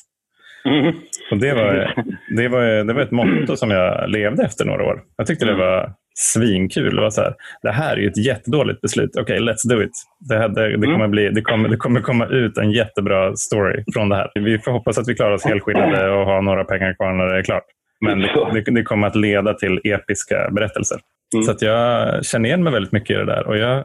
Mm. 0.66 0.96
Och 1.32 1.38
det, 1.38 1.54
var, 1.54 1.94
det, 2.36 2.48
var, 2.48 2.84
det 2.84 2.94
var 2.94 3.02
ett 3.02 3.12
motto 3.12 3.56
som 3.56 3.72
jag 3.72 4.10
levde 4.10 4.44
efter 4.44 4.66
några 4.66 4.84
år. 4.84 5.02
Jag 5.18 5.28
tyckte 5.28 5.46
det 5.46 5.52
mm. 5.52 5.66
var 5.66 5.94
svinkul. 6.16 6.96
Det, 6.96 7.02
var 7.02 7.10
så 7.10 7.22
här, 7.22 7.34
det 7.62 7.72
här 7.72 8.00
är 8.00 8.08
ett 8.08 8.26
jättedåligt 8.26 8.82
beslut. 8.82 9.10
Okej, 9.20 9.42
okay, 9.42 9.54
let's 9.54 9.70
do 9.70 9.84
it. 9.84 9.92
Det, 10.30 10.38
här, 10.38 10.50
det, 10.50 10.78
det, 10.78 10.88
kommer 10.88 11.08
bli, 11.08 11.30
det, 11.30 11.42
kommer, 11.42 11.70
det 11.70 11.78
kommer 11.78 12.02
komma 12.02 12.28
ut 12.28 12.58
en 12.58 12.72
jättebra 12.72 13.36
story 13.36 13.84
från 13.94 14.10
det 14.10 14.16
här. 14.16 14.32
Vi 14.36 14.60
får 14.60 14.72
hoppas 14.72 14.98
att 14.98 15.08
vi 15.08 15.16
klarar 15.16 15.32
oss 15.32 15.46
helskinnade 15.46 16.10
och 16.10 16.26
har 16.26 16.42
några 16.42 16.64
pengar 16.64 16.94
kvar 16.94 17.14
när 17.14 17.26
det 17.26 17.40
är 17.40 17.44
klart. 17.44 17.64
Men 18.06 18.20
det, 18.20 18.72
det 18.72 18.84
kommer 18.84 19.08
att 19.08 19.16
leda 19.16 19.54
till 19.54 19.80
episka 19.84 20.50
berättelser. 20.52 20.98
Mm. 21.36 21.44
Så 21.44 21.66
jag 21.66 22.26
känner 22.26 22.50
igen 22.50 22.64
mig 22.64 22.74
väldigt 22.74 22.92
mycket 22.92 23.10
i 23.10 23.14
det 23.14 23.26
där. 23.26 23.48
Och 23.48 23.58
jag, 23.58 23.84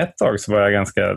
ett 0.00 0.16
tag 0.16 0.40
så 0.40 0.52
var 0.52 0.60
jag 0.60 0.72
ganska 0.72 1.16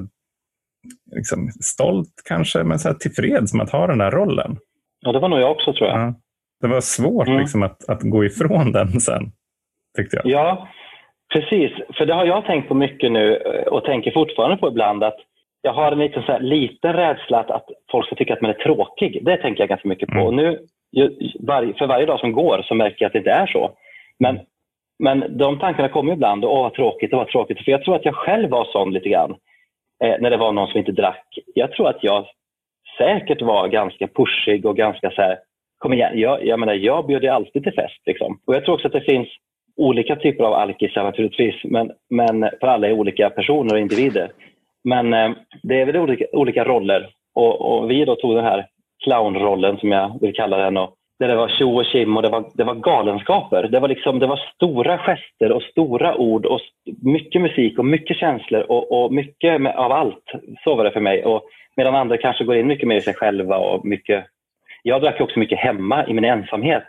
liksom, 1.15 1.49
stolt 1.61 2.13
kanske, 2.29 2.63
men 2.63 2.79
så 2.79 2.87
här 2.89 2.95
tillfreds 2.95 3.53
med 3.53 3.63
att 3.63 3.71
ha 3.71 3.87
den 3.87 3.97
där 3.97 4.11
rollen. 4.11 4.57
Ja, 5.01 5.11
det 5.11 5.19
var 5.19 5.29
nog 5.29 5.39
jag 5.39 5.51
också 5.51 5.73
tror 5.73 5.89
jag. 5.89 5.99
Ja. 5.99 6.13
Det 6.61 6.67
var 6.67 6.81
svårt 6.81 7.27
mm. 7.27 7.39
liksom, 7.39 7.63
att, 7.63 7.89
att 7.89 8.01
gå 8.01 8.25
ifrån 8.25 8.71
den 8.71 8.99
sen, 8.99 9.23
tyckte 9.97 10.17
jag. 10.17 10.25
Ja, 10.25 10.67
precis. 11.33 11.71
För 11.97 12.05
det 12.05 12.13
har 12.13 12.25
jag 12.25 12.45
tänkt 12.45 12.67
på 12.67 12.73
mycket 12.73 13.11
nu 13.11 13.35
och 13.67 13.85
tänker 13.85 14.11
fortfarande 14.11 14.57
på 14.57 14.67
ibland 14.67 15.03
att 15.03 15.17
jag 15.61 15.73
har 15.73 15.91
en 15.91 15.99
liten, 15.99 16.23
så 16.23 16.31
här, 16.31 16.39
liten 16.39 16.93
rädsla 16.93 17.39
att, 17.39 17.51
att 17.51 17.65
folk 17.91 18.05
ska 18.05 18.15
tycka 18.15 18.33
att 18.33 18.41
man 18.41 18.51
är 18.51 18.55
tråkig. 18.55 19.25
Det 19.25 19.37
tänker 19.37 19.61
jag 19.61 19.69
ganska 19.69 19.87
mycket 19.87 20.09
på. 20.09 20.15
Mm. 20.15 20.25
Och 20.27 20.33
nu, 20.33 20.59
för 21.77 21.87
varje 21.87 22.05
dag 22.05 22.19
som 22.19 22.31
går 22.31 22.61
så 22.67 22.75
märker 22.75 22.97
jag 22.99 23.07
att 23.07 23.13
det 23.13 23.19
inte 23.19 23.31
är 23.31 23.47
så. 23.47 23.71
Men, 24.19 24.39
men 25.03 25.37
de 25.37 25.59
tankarna 25.59 25.89
kommer 25.89 26.13
ibland. 26.13 26.45
Åh, 26.45 26.61
vad 26.61 26.73
tråkigt, 26.73 27.13
vad 27.13 27.27
tråkigt. 27.27 27.65
För 27.65 27.71
jag 27.71 27.83
tror 27.83 27.95
att 27.95 28.05
jag 28.05 28.15
själv 28.15 28.49
var 28.49 28.65
sån 28.65 28.93
lite 28.93 29.09
grann 29.09 29.35
eh, 30.03 30.15
när 30.19 30.29
det 30.29 30.37
var 30.37 30.51
någon 30.51 30.67
som 30.67 30.79
inte 30.79 30.91
drack. 30.91 31.27
Jag 31.53 31.71
tror 31.71 31.89
att 31.89 32.03
jag 32.03 32.25
säkert 32.97 33.41
var 33.41 33.67
ganska 33.67 34.07
pushig 34.07 34.65
och 34.65 34.77
ganska 34.77 35.11
så 35.11 35.21
här, 35.21 35.37
kom 35.77 35.93
igen, 35.93 36.19
jag, 36.19 36.45
jag, 36.45 36.59
menar, 36.59 36.73
jag 36.73 37.07
bjöd 37.07 37.23
ju 37.23 37.29
alltid 37.29 37.63
till 37.63 37.73
fest. 37.73 38.01
Liksom. 38.05 38.39
Och 38.47 38.55
jag 38.55 38.65
tror 38.65 38.75
också 38.75 38.87
att 38.87 38.93
det 38.93 39.01
finns 39.01 39.27
olika 39.77 40.15
typer 40.15 40.43
av 40.43 40.53
alkisar 40.53 41.03
naturligtvis, 41.03 41.55
men, 41.63 41.91
men 42.09 42.49
för 42.59 42.67
alla 42.67 42.87
är 42.87 42.93
olika 42.93 43.29
personer 43.29 43.73
och 43.73 43.79
individer. 43.79 44.31
Men 44.83 45.13
eh, 45.13 45.31
det 45.63 45.81
är 45.81 45.85
väl 45.85 45.97
olika, 45.97 46.25
olika 46.31 46.63
roller 46.63 47.09
och, 47.35 47.61
och, 47.61 47.91
vi 47.91 48.05
då 48.05 48.15
tog 48.15 48.35
den 48.35 48.45
här 48.45 48.67
clownrollen 49.03 49.77
som 49.77 49.91
jag 49.91 50.21
vill 50.21 50.33
kalla 50.33 50.57
den 50.57 50.77
och 50.77 50.93
där 51.19 51.27
det 51.27 51.35
var 51.35 51.49
tjo 51.49 51.79
och 51.79 51.85
kim 51.85 52.17
och 52.17 52.23
det 52.23 52.29
var, 52.29 52.45
det 52.53 52.63
var 52.63 52.75
galenskaper. 52.75 53.63
Det 53.63 53.79
var, 53.79 53.87
liksom, 53.87 54.19
det 54.19 54.27
var 54.27 54.41
stora 54.55 54.97
gester 54.97 55.51
och 55.51 55.63
stora 55.63 56.15
ord 56.15 56.45
och 56.45 56.59
mycket 57.01 57.41
musik 57.41 57.79
och 57.79 57.85
mycket 57.85 58.17
känslor 58.17 58.61
och, 58.61 58.91
och 58.91 59.13
mycket 59.13 59.61
med, 59.61 59.75
av 59.75 59.91
allt. 59.91 60.31
Så 60.63 60.75
var 60.75 60.83
det 60.83 60.91
för 60.91 60.99
mig. 60.99 61.25
Och 61.25 61.43
medan 61.75 61.95
andra 61.95 62.17
kanske 62.17 62.43
går 62.43 62.55
in 62.55 62.67
mycket 62.67 62.87
mer 62.87 62.95
i 62.95 63.01
sig 63.01 63.13
själva 63.13 63.57
och 63.57 63.85
mycket... 63.85 64.25
Jag 64.83 65.01
drack 65.01 65.21
också 65.21 65.39
mycket 65.39 65.59
hemma 65.59 66.07
i 66.07 66.13
min 66.13 66.25
ensamhet. 66.25 66.85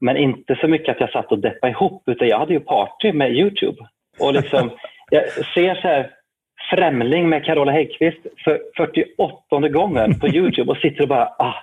Men 0.00 0.16
inte 0.16 0.58
så 0.60 0.68
mycket 0.68 0.88
att 0.88 1.00
jag 1.00 1.10
satt 1.10 1.32
och 1.32 1.38
deppade 1.38 1.70
ihop 1.70 2.02
utan 2.06 2.28
jag 2.28 2.38
hade 2.38 2.52
ju 2.52 2.60
party 2.60 3.12
med 3.12 3.32
Youtube. 3.32 3.76
Och 4.20 4.32
liksom, 4.32 4.70
jag 5.10 5.28
ser 5.54 5.74
så 5.74 5.88
här 5.88 6.10
Främling 6.70 7.28
med 7.28 7.44
Carola 7.44 7.72
Häggkvist 7.72 8.26
för 8.44 8.60
48 8.76 9.68
gången 9.68 10.18
på 10.20 10.28
Youtube 10.36 10.70
och 10.70 10.76
sitter 10.76 11.02
och 11.02 11.08
bara 11.08 11.26
ah, 11.38 11.54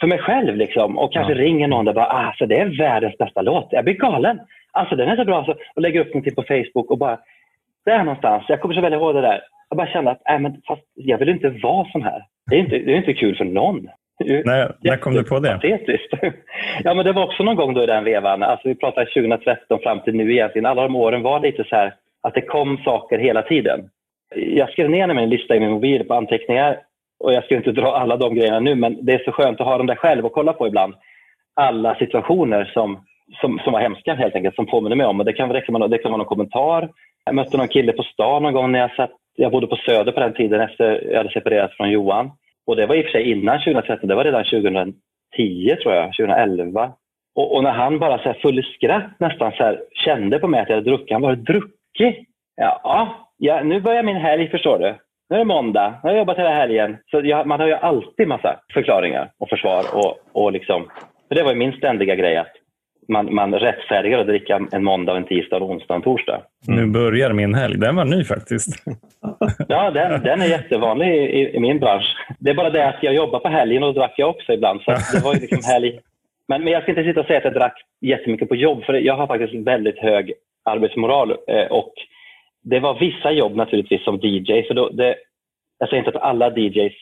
för 0.00 0.06
mig 0.06 0.18
själv 0.18 0.56
liksom. 0.56 0.98
Och 0.98 1.12
kanske 1.12 1.32
ja. 1.32 1.38
ringer 1.38 1.68
någon 1.68 1.88
och 1.88 1.94
bara 1.94 2.06
alltså 2.06 2.46
det 2.46 2.56
är 2.56 2.78
världens 2.78 3.18
bästa 3.18 3.42
låt. 3.42 3.68
Jag 3.70 3.84
blir 3.84 3.94
galen. 3.94 4.40
Alltså 4.72 4.96
den 4.96 5.08
är 5.08 5.16
så 5.16 5.24
bra. 5.24 5.38
Alltså, 5.38 5.56
och 5.76 5.82
lägger 5.82 6.00
upp 6.00 6.14
någonting 6.14 6.34
på 6.34 6.42
Facebook 6.42 6.90
och 6.90 6.98
bara 6.98 7.18
där 7.84 7.98
någonstans. 7.98 8.44
Jag 8.48 8.60
kommer 8.60 8.74
så 8.74 8.80
väl 8.80 8.92
ihåg 8.92 9.14
det 9.14 9.20
där. 9.20 9.40
Jag 9.68 9.76
bara 9.76 9.86
kände 9.86 10.10
att 10.10 10.30
äh, 10.30 10.38
men, 10.38 10.62
fast 10.68 10.82
jag 10.94 11.18
vill 11.18 11.28
inte 11.28 11.48
vara 11.48 11.88
sån 11.92 12.02
här. 12.02 12.22
Det 12.50 12.56
är 12.56 12.60
inte, 12.60 12.78
det 12.78 12.92
är 12.92 12.96
inte 12.96 13.14
kul 13.14 13.36
för 13.36 13.44
någon. 13.44 13.88
Nej, 14.44 14.68
när 14.80 14.96
kom 14.96 15.14
du 15.14 15.24
på 15.24 15.40
det? 15.40 15.52
Patetiskt. 15.52 16.12
Ja, 16.84 16.94
men 16.94 17.04
det 17.04 17.12
var 17.12 17.24
också 17.24 17.42
någon 17.42 17.56
gång 17.56 17.74
då 17.74 17.82
i 17.82 17.86
den 17.86 18.04
vevan. 18.04 18.42
Alltså, 18.42 18.68
vi 18.68 18.74
pratar 18.74 19.04
2013 19.04 19.78
fram 19.82 20.00
till 20.00 20.14
nu 20.14 20.32
egentligen. 20.32 20.66
Alla 20.66 20.82
de 20.82 20.96
åren 20.96 21.22
var 21.22 21.40
lite 21.40 21.64
så 21.64 21.76
här 21.76 21.94
att 22.22 22.34
det 22.34 22.40
kom 22.40 22.78
saker 22.84 23.18
hela 23.18 23.42
tiden. 23.42 23.90
Jag 24.34 24.70
skrev 24.70 24.90
ner 24.90 25.14
min 25.14 25.30
lista 25.30 25.56
i 25.56 25.60
min 25.60 25.70
mobil 25.70 26.04
på 26.04 26.14
anteckningar 26.14 26.78
och 27.20 27.32
jag 27.32 27.44
ska 27.44 27.56
inte 27.56 27.72
dra 27.72 27.96
alla 27.96 28.16
de 28.16 28.34
grejerna 28.34 28.60
nu, 28.60 28.74
men 28.74 29.04
det 29.04 29.12
är 29.12 29.24
så 29.24 29.32
skönt 29.32 29.60
att 29.60 29.66
ha 29.66 29.78
dem 29.78 29.86
där 29.86 29.94
själv 29.94 30.26
och 30.26 30.32
kolla 30.32 30.52
på 30.52 30.66
ibland. 30.66 30.94
Alla 31.56 31.94
situationer 31.94 32.64
som, 32.74 33.04
som, 33.40 33.58
som 33.58 33.72
var 33.72 33.80
hemska 33.80 34.14
helt 34.14 34.34
enkelt, 34.34 34.54
som 34.54 34.66
påminner 34.66 34.96
mig 34.96 35.06
om. 35.06 35.20
Och 35.20 35.26
det, 35.26 35.32
kan, 35.32 35.48
det, 35.48 35.60
kan 35.60 35.72
vara, 35.72 35.88
det 35.88 35.98
kan 35.98 36.10
vara 36.10 36.18
någon 36.18 36.26
kommentar. 36.26 36.90
Jag 37.24 37.34
mötte 37.34 37.56
någon 37.56 37.68
kille 37.68 37.92
på 37.92 38.02
stan 38.02 38.42
någon 38.42 38.52
gång 38.52 38.72
när 38.72 38.78
jag 38.78 38.94
satt, 38.94 39.10
jag 39.36 39.52
bodde 39.52 39.66
på 39.66 39.76
Söder 39.76 40.12
på 40.12 40.20
den 40.20 40.34
tiden 40.34 40.60
efter 40.60 41.08
jag 41.10 41.16
hade 41.16 41.32
separerat 41.32 41.72
från 41.76 41.90
Johan. 41.90 42.30
Och 42.66 42.76
det 42.76 42.86
var 42.86 42.94
i 42.94 43.00
och 43.00 43.04
för 43.04 43.12
sig 43.12 43.30
innan 43.30 43.58
2013, 43.58 44.08
det 44.08 44.14
var 44.14 44.24
redan 44.24 44.44
2010 44.44 45.76
tror 45.82 45.94
jag, 45.94 46.04
2011. 46.04 46.92
Och, 47.34 47.56
och 47.56 47.62
när 47.62 47.72
han 47.72 47.98
bara 47.98 48.18
så 48.18 48.24
här 48.24 48.38
full 48.42 48.58
i 48.58 48.62
skratt 48.62 49.20
nästan 49.20 49.52
så 49.52 49.62
här, 49.62 49.80
kände 50.04 50.38
på 50.38 50.48
mig 50.48 50.60
att 50.60 50.68
jag 50.68 50.76
hade 50.76 50.90
druckit. 50.90 51.12
Han 51.12 51.22
bara, 51.22 51.34
druckit? 51.34 52.28
Ja, 52.56 53.16
ja, 53.38 53.62
nu 53.62 53.80
börjar 53.80 54.02
min 54.02 54.16
helg 54.16 54.48
förstår 54.48 54.78
du. 54.78 54.94
Nu 55.30 55.36
är 55.36 55.38
det 55.38 55.44
måndag, 55.44 55.88
nu 55.90 55.98
har 56.02 56.10
jag 56.10 56.18
jobbat 56.18 56.38
hela 56.38 56.54
helgen. 56.54 56.96
Så 57.10 57.20
jag, 57.24 57.46
man 57.46 57.60
har 57.60 57.66
ju 57.66 57.72
alltid 57.74 58.28
massa 58.28 58.60
förklaringar 58.72 59.30
och 59.38 59.48
försvar. 59.48 59.84
Och, 59.92 60.18
och 60.32 60.52
liksom, 60.52 60.88
för 61.28 61.34
det 61.34 61.42
var 61.42 61.50
ju 61.50 61.58
min 61.58 61.72
ständiga 61.72 62.14
grej 62.14 62.36
att 62.36 62.52
man, 63.08 63.34
man 63.34 63.54
rättfärdigar 63.54 64.18
att 64.18 64.26
dricka 64.26 64.68
en 64.72 64.84
måndag, 64.84 65.16
en 65.16 65.24
tisdag, 65.24 65.56
en 65.56 65.62
onsdag 65.62 65.94
och 65.94 65.96
en 65.96 66.02
torsdag. 66.02 66.42
Mm. 66.68 66.80
Nu 66.80 66.92
börjar 66.92 67.32
min 67.32 67.54
helg. 67.54 67.78
Den 67.78 67.96
var 67.96 68.04
ny 68.04 68.24
faktiskt. 68.24 68.84
ja, 69.68 69.90
den, 69.90 70.22
den 70.22 70.40
är 70.40 70.46
jättevanlig 70.46 71.08
i, 71.08 71.56
i, 71.56 71.60
min 71.60 71.78
bransch. 71.78 72.16
Det 72.38 72.50
är 72.50 72.54
bara 72.54 72.70
det 72.70 72.88
att 72.88 73.02
jag 73.02 73.14
jobbar 73.14 73.38
på 73.38 73.48
helgen 73.48 73.82
och 73.82 73.94
då 73.94 74.00
drack 74.00 74.14
jag 74.16 74.30
också 74.30 74.52
ibland. 74.52 74.80
Så 74.82 74.90
det 74.90 75.24
var 75.24 75.34
ju 75.34 75.40
liksom 75.40 75.60
helg. 75.72 76.00
Men, 76.48 76.64
men 76.64 76.72
jag 76.72 76.82
ska 76.82 76.92
inte 76.92 77.04
sitta 77.04 77.20
och 77.20 77.26
säga 77.26 77.38
att 77.38 77.44
jag 77.44 77.54
drack 77.54 77.76
jättemycket 78.00 78.48
på 78.48 78.56
jobb, 78.56 78.84
för 78.84 78.94
jag 78.94 79.16
har 79.16 79.26
faktiskt 79.26 79.66
väldigt 79.66 79.98
hög 79.98 80.32
arbetsmoral. 80.64 81.30
Eh, 81.30 81.66
och 81.70 81.92
det 82.64 82.80
var 82.80 82.98
vissa 82.98 83.32
jobb 83.32 83.56
naturligtvis 83.56 84.04
som 84.04 84.20
DJ. 84.22 84.62
För 84.62 84.74
då, 84.74 84.88
det, 84.88 85.16
jag 85.78 85.88
säger 85.88 86.02
inte 86.02 86.18
att 86.18 86.24
alla 86.24 86.50
DJs 86.56 86.92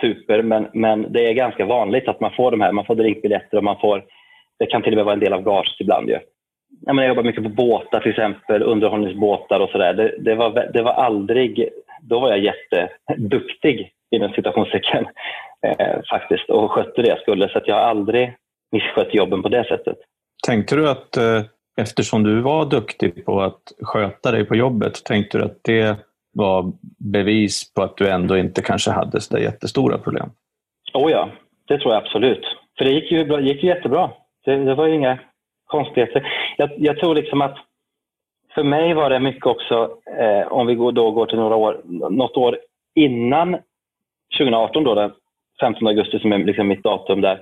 super, 0.00 0.42
men, 0.42 0.68
men 0.72 1.12
det 1.12 1.28
är 1.28 1.32
ganska 1.32 1.64
vanligt 1.64 2.08
att 2.08 2.20
man 2.20 2.32
får 2.36 2.50
de 2.50 2.60
här. 2.60 2.72
Man 2.72 2.84
får 2.84 2.94
drinkbiljetter 2.94 3.56
och 3.56 3.64
man 3.64 3.80
får, 3.80 4.04
det 4.58 4.66
kan 4.66 4.82
till 4.82 4.92
och 4.92 4.96
med 4.96 5.04
vara 5.04 5.14
en 5.14 5.20
del 5.20 5.32
av 5.32 5.42
gaget 5.42 5.80
ibland. 5.80 6.08
Ju. 6.08 6.18
Jag, 6.86 6.94
menar, 6.94 7.02
jag 7.02 7.08
jobbar 7.08 7.22
mycket 7.22 7.42
på 7.42 7.48
båtar 7.48 8.00
till 8.00 8.10
exempel, 8.10 8.62
underhållningsbåtar 8.62 9.60
och 9.60 9.70
sådär. 9.70 9.94
Det, 9.94 10.14
det, 10.18 10.34
var, 10.34 10.70
det 10.72 10.82
var 10.82 10.92
aldrig, 10.92 11.68
då 12.02 12.20
var 12.20 12.28
jag 12.28 12.38
jätteduktig 12.38 13.92
inom 14.10 14.32
citationstecken 14.32 15.06
eh, 15.66 16.00
faktiskt 16.10 16.50
och 16.50 16.70
skötte 16.70 17.02
det 17.02 17.08
jag 17.08 17.20
skulle. 17.20 17.48
Så 17.48 17.58
att 17.58 17.68
jag 17.68 17.74
har 17.74 17.82
aldrig 17.82 18.34
misskött 18.72 19.14
jobben 19.14 19.42
på 19.42 19.48
det 19.48 19.64
sättet. 19.64 19.96
Tänkte 20.46 20.76
du 20.76 20.90
att 20.90 21.16
eh, 21.16 21.42
eftersom 21.76 22.22
du 22.22 22.40
var 22.40 22.64
duktig 22.64 23.24
på 23.24 23.40
att 23.40 23.72
sköta 23.82 24.32
dig 24.32 24.44
på 24.44 24.56
jobbet, 24.56 25.04
tänkte 25.04 25.38
du 25.38 25.44
att 25.44 25.58
det 25.62 25.96
var 26.32 26.72
bevis 26.98 27.74
på 27.74 27.82
att 27.82 27.96
du 27.96 28.08
ändå 28.08 28.36
inte 28.36 28.62
kanske 28.62 28.90
hade 28.90 29.20
så 29.20 29.38
jättestora 29.38 29.98
problem? 29.98 30.30
Oh 30.94 31.10
ja, 31.10 31.28
det 31.68 31.78
tror 31.78 31.94
jag 31.94 32.02
absolut. 32.02 32.44
För 32.78 32.84
det 32.84 32.90
gick 32.90 33.12
ju, 33.12 33.24
bra, 33.24 33.40
gick 33.40 33.62
ju 33.62 33.68
jättebra. 33.68 34.10
Det, 34.44 34.56
det 34.56 34.74
var 34.74 34.86
ju 34.86 34.94
inga 34.94 35.18
konstigheter. 35.66 36.32
Jag, 36.56 36.70
jag, 36.76 36.98
tror 36.98 37.14
liksom 37.14 37.40
att 37.40 37.56
för 38.54 38.62
mig 38.62 38.94
var 38.94 39.10
det 39.10 39.20
mycket 39.20 39.46
också, 39.46 39.96
eh, 40.18 40.52
om 40.52 40.66
vi 40.66 40.74
går, 40.74 40.92
då 40.92 41.10
går 41.10 41.26
till 41.26 41.38
några 41.38 41.56
år, 41.56 41.80
något 42.10 42.36
år 42.36 42.58
innan 42.94 43.56
2018, 44.38 44.84
då, 44.84 44.94
den 44.94 45.12
15 45.60 45.86
augusti 45.86 46.18
som 46.18 46.32
är 46.32 46.38
liksom 46.38 46.68
mitt 46.68 46.82
datum 46.82 47.20
där, 47.20 47.40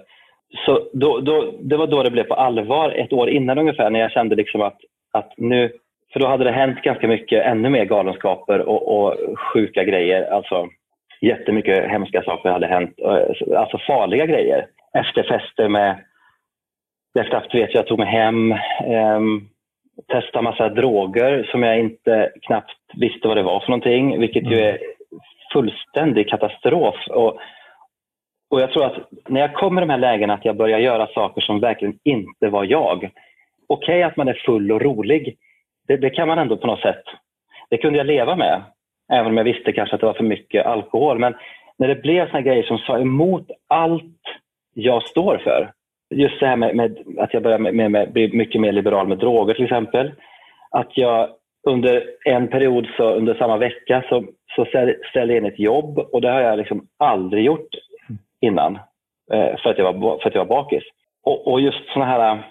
så 0.55 0.89
då, 0.93 1.21
då, 1.21 1.55
det 1.61 1.77
var 1.77 1.87
då 1.87 2.03
det 2.03 2.11
blev 2.11 2.25
på 2.25 2.35
allvar, 2.35 2.91
ett 2.91 3.13
år 3.13 3.29
innan 3.29 3.59
ungefär, 3.59 3.91
när 3.91 4.01
jag 4.01 4.13
kände 4.13 4.37
liksom 4.37 4.61
att, 4.61 4.79
att 5.13 5.33
nu... 5.37 5.73
För 6.13 6.21
då 6.21 6.27
hade 6.27 6.45
det 6.45 6.51
hänt 6.51 6.83
ganska 6.83 7.09
mycket, 7.09 7.45
ännu 7.45 7.69
mer 7.69 7.85
galenskaper 7.85 8.59
och, 8.59 8.99
och 8.99 9.15
sjuka 9.39 9.85
grejer. 9.85 10.31
Alltså 10.31 10.69
jättemycket 11.21 11.91
hemska 11.91 12.23
saker 12.23 12.51
hade 12.51 12.67
hänt, 12.67 12.95
eh, 13.05 13.61
alltså 13.61 13.79
farliga 13.87 14.27
grejer. 14.27 14.67
Efterfester 14.95 15.69
med... 15.69 15.97
Efter 17.19 17.59
vet 17.59 17.75
jag 17.75 17.87
tog 17.87 17.99
mig 17.99 18.09
hem, 18.09 18.53
eh, 18.53 19.21
testade 20.13 20.45
massa 20.45 20.69
droger 20.69 21.49
som 21.51 21.63
jag 21.63 21.79
inte 21.79 22.33
knappt 22.43 22.77
visste 22.95 23.29
vad 23.29 23.37
det 23.37 23.43
var 23.43 23.61
för 23.61 23.69
någonting, 23.69 24.21
vilket 24.21 24.43
ju 24.43 24.59
mm. 24.59 24.75
är 24.75 24.79
fullständig 25.53 26.29
katastrof. 26.29 26.97
Och 27.09 27.41
och 28.51 28.61
jag 28.61 28.73
tror 28.73 28.85
att 28.85 28.97
när 29.29 29.41
jag 29.41 29.55
kommer 29.55 29.83
i 29.83 29.85
de 29.85 29.91
här 29.91 29.99
lägena 29.99 30.35
att 30.35 30.45
jag 30.45 30.57
börjar 30.57 30.79
göra 30.79 31.07
saker 31.07 31.41
som 31.41 31.61
verkligen 31.61 31.99
inte 32.05 32.49
var 32.49 32.65
jag. 32.65 32.97
Okej 32.97 33.13
okay 33.69 34.03
att 34.03 34.17
man 34.17 34.29
är 34.29 34.43
full 34.47 34.73
och 34.73 34.81
rolig. 34.81 35.37
Det, 35.89 35.97
det, 35.97 36.11
kan 36.11 36.29
man 36.29 36.39
ändå 36.39 36.57
på 36.57 36.67
något 36.67 36.81
sätt. 36.81 37.03
Det 37.71 37.79
kunde 37.79 37.99
jag 37.99 38.07
leva 38.07 38.37
med. 38.37 38.63
Även 39.13 39.27
om 39.27 39.37
jag 39.37 39.45
visste 39.45 39.73
kanske 39.73 39.95
att 39.95 40.01
det 40.01 40.07
var 40.07 40.15
för 40.15 40.25
mycket 40.25 40.67
alkohol. 40.67 41.19
Men 41.19 41.35
när 41.79 41.89
det 41.89 42.03
blev 42.03 42.27
såna 42.27 42.41
grejer 42.41 42.63
som 42.63 42.79
sa 42.79 42.99
emot 42.99 43.51
allt 43.69 44.23
jag 44.75 45.03
står 45.03 45.39
för. 45.39 45.73
Just 46.15 46.41
det 46.41 46.47
här 46.47 46.57
med, 46.57 46.77
med 46.77 46.99
att 47.19 47.35
jag 47.35 47.43
började 47.43 47.63
med, 47.63 47.75
med, 47.75 47.91
med, 47.91 48.13
bli 48.13 48.33
mycket 48.33 48.61
mer 48.61 48.73
liberal 48.73 49.09
med 49.09 49.19
droger 49.19 49.55
till 49.55 49.65
exempel. 49.65 50.13
Att 50.71 50.97
jag 50.97 51.29
under 51.67 52.05
en 52.25 52.49
period, 52.49 52.87
så, 52.97 53.11
under 53.11 53.35
samma 53.35 53.57
vecka, 53.57 54.05
så, 54.09 54.25
så 54.57 54.65
ställde 55.11 55.35
jag 55.35 55.37
in 55.37 55.53
ett 55.53 55.59
jobb 55.59 55.99
och 55.99 56.21
det 56.21 56.31
har 56.31 56.41
jag 56.41 56.59
liksom 56.59 56.87
aldrig 56.99 57.45
gjort 57.45 57.75
innan 58.41 58.75
eh, 59.33 59.57
för, 59.63 59.71
att 59.71 59.79
jag 59.79 59.99
var, 59.99 60.19
för 60.19 60.29
att 60.29 60.35
jag 60.35 60.45
var 60.45 60.63
bakis. 60.63 60.83
Och, 61.25 61.53
och 61.53 61.61
just 61.61 61.93
såna 61.93 62.05
här, 62.05 62.43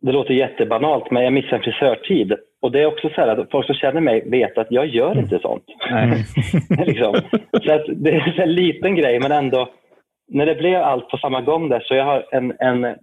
det 0.00 0.12
låter 0.12 0.34
jättebanalt, 0.34 1.10
men 1.10 1.24
jag 1.24 1.32
missade 1.32 1.56
en 1.56 1.62
frisörtid. 1.62 2.34
Och 2.62 2.72
det 2.72 2.82
är 2.82 2.86
också 2.86 3.08
så 3.14 3.20
att 3.20 3.50
folk 3.50 3.66
som 3.66 3.74
känner 3.74 4.00
mig 4.00 4.30
vet 4.30 4.58
att 4.58 4.70
jag 4.70 4.86
gör 4.86 5.18
inte 5.18 5.38
sånt. 5.38 5.64
liksom. 6.86 7.14
Så 7.64 7.72
att 7.72 7.86
det 7.88 8.10
är 8.10 8.40
en 8.40 8.54
liten 8.54 8.96
grej, 8.96 9.20
men 9.20 9.32
ändå, 9.32 9.68
när 10.28 10.46
det 10.46 10.54
blev 10.54 10.82
allt 10.82 11.08
på 11.08 11.18
samma 11.18 11.40
gång 11.40 11.68
där, 11.68 11.80
så 11.80 11.94
jag 11.94 12.04
har 12.04 12.26
en, 12.30 12.52
en, 12.58 12.96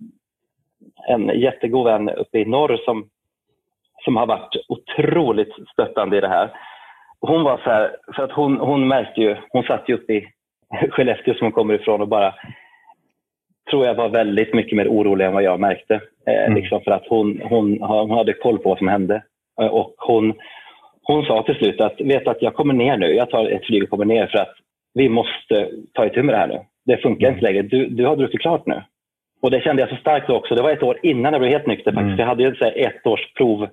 en 1.07 1.39
jättegod 1.39 1.85
vän 1.85 2.09
uppe 2.09 2.39
i 2.39 2.45
norr 2.45 2.77
som, 2.85 3.09
som 4.03 4.15
har 4.15 4.25
varit 4.25 4.55
otroligt 4.67 5.53
stöttande 5.73 6.17
i 6.17 6.21
det 6.21 6.27
här. 6.27 6.49
Hon 7.19 7.43
var 7.43 7.57
så 7.57 7.69
här, 7.69 7.95
för 8.15 8.23
att 8.23 8.31
hon, 8.31 8.57
hon 8.57 8.87
märkte 8.87 9.21
ju, 9.21 9.35
hon 9.49 9.63
satt 9.63 9.89
ju 9.89 9.93
uppe 9.93 10.13
i 10.13 10.27
Skellefteå 10.89 11.33
som 11.33 11.45
hon 11.45 11.51
kommer 11.51 11.73
ifrån 11.73 12.01
och 12.01 12.07
bara 12.07 12.33
tror 13.69 13.85
jag 13.85 13.95
var 13.95 14.09
väldigt 14.09 14.53
mycket 14.53 14.77
mer 14.77 14.87
orolig 14.87 15.25
än 15.25 15.33
vad 15.33 15.43
jag 15.43 15.59
märkte. 15.59 16.01
Eh, 16.27 16.45
mm. 16.45 16.55
liksom 16.55 16.81
för 16.81 16.91
att 16.91 17.07
hon, 17.09 17.41
hon, 17.43 17.81
hon 17.81 18.11
hade 18.11 18.33
koll 18.33 18.57
på 18.57 18.69
vad 18.69 18.77
som 18.77 18.87
hände. 18.87 19.23
Eh, 19.61 19.67
och 19.67 19.95
hon, 19.97 20.33
hon 21.03 21.25
sa 21.25 21.43
till 21.43 21.55
slut 21.55 21.81
att 21.81 22.01
vet 22.01 22.27
att 22.27 22.41
jag 22.41 22.53
kommer 22.53 22.73
ner 22.73 22.97
nu. 22.97 23.15
Jag 23.15 23.29
tar 23.29 23.45
ett 23.45 23.65
flyg 23.65 23.83
och 23.83 23.89
kommer 23.89 24.05
ner 24.05 24.27
för 24.27 24.37
att 24.37 24.53
vi 24.93 25.09
måste 25.09 25.69
ta 25.93 26.05
itu 26.05 26.23
med 26.23 26.35
det 26.35 26.39
här 26.39 26.47
nu. 26.47 26.59
Det 26.85 26.97
funkar 26.97 27.27
mm. 27.27 27.33
inte 27.37 27.51
längre. 27.51 27.61
Du, 27.61 27.87
du 27.87 28.05
har 28.05 28.15
druckit 28.15 28.41
klart 28.41 28.65
nu. 28.65 28.83
Och 29.41 29.51
det 29.51 29.61
kände 29.61 29.81
jag 29.81 29.89
så 29.89 29.95
starkt 29.95 30.29
också. 30.29 30.55
Det 30.55 30.61
var 30.61 30.71
ett 30.71 30.83
år 30.83 30.99
innan 31.03 31.33
jag 31.33 31.41
blev 31.41 31.51
helt 31.51 31.67
nykter 31.67 31.91
faktiskt. 31.91 32.07
Mm. 32.07 32.19
Jag 32.19 32.27
hade 32.27 32.43
ju 32.43 32.55
så 32.55 32.65
ett 32.65 33.07
års 33.07 33.33
prov, 33.33 33.67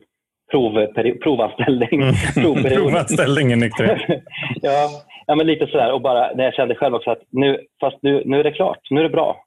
prov, 0.50 0.86
provanställning. 1.22 2.02
Mm. 2.02 2.62
provanställning 2.74 3.52
i 3.52 3.56
nykterhet. 3.56 4.00
ja, 4.62 4.88
ja, 5.30 5.36
men 5.36 5.46
lite 5.46 5.66
sådär. 5.66 5.92
Och 5.92 6.00
bara 6.00 6.32
när 6.34 6.44
jag 6.44 6.54
kände 6.54 6.74
själv 6.74 6.94
också 6.94 7.10
att 7.10 7.22
nu, 7.30 7.58
fast 7.80 7.96
nu, 8.02 8.22
nu 8.26 8.40
är 8.40 8.44
det 8.44 8.52
klart, 8.52 8.78
nu 8.90 9.00
är 9.00 9.04
det 9.04 9.10
bra. 9.10 9.44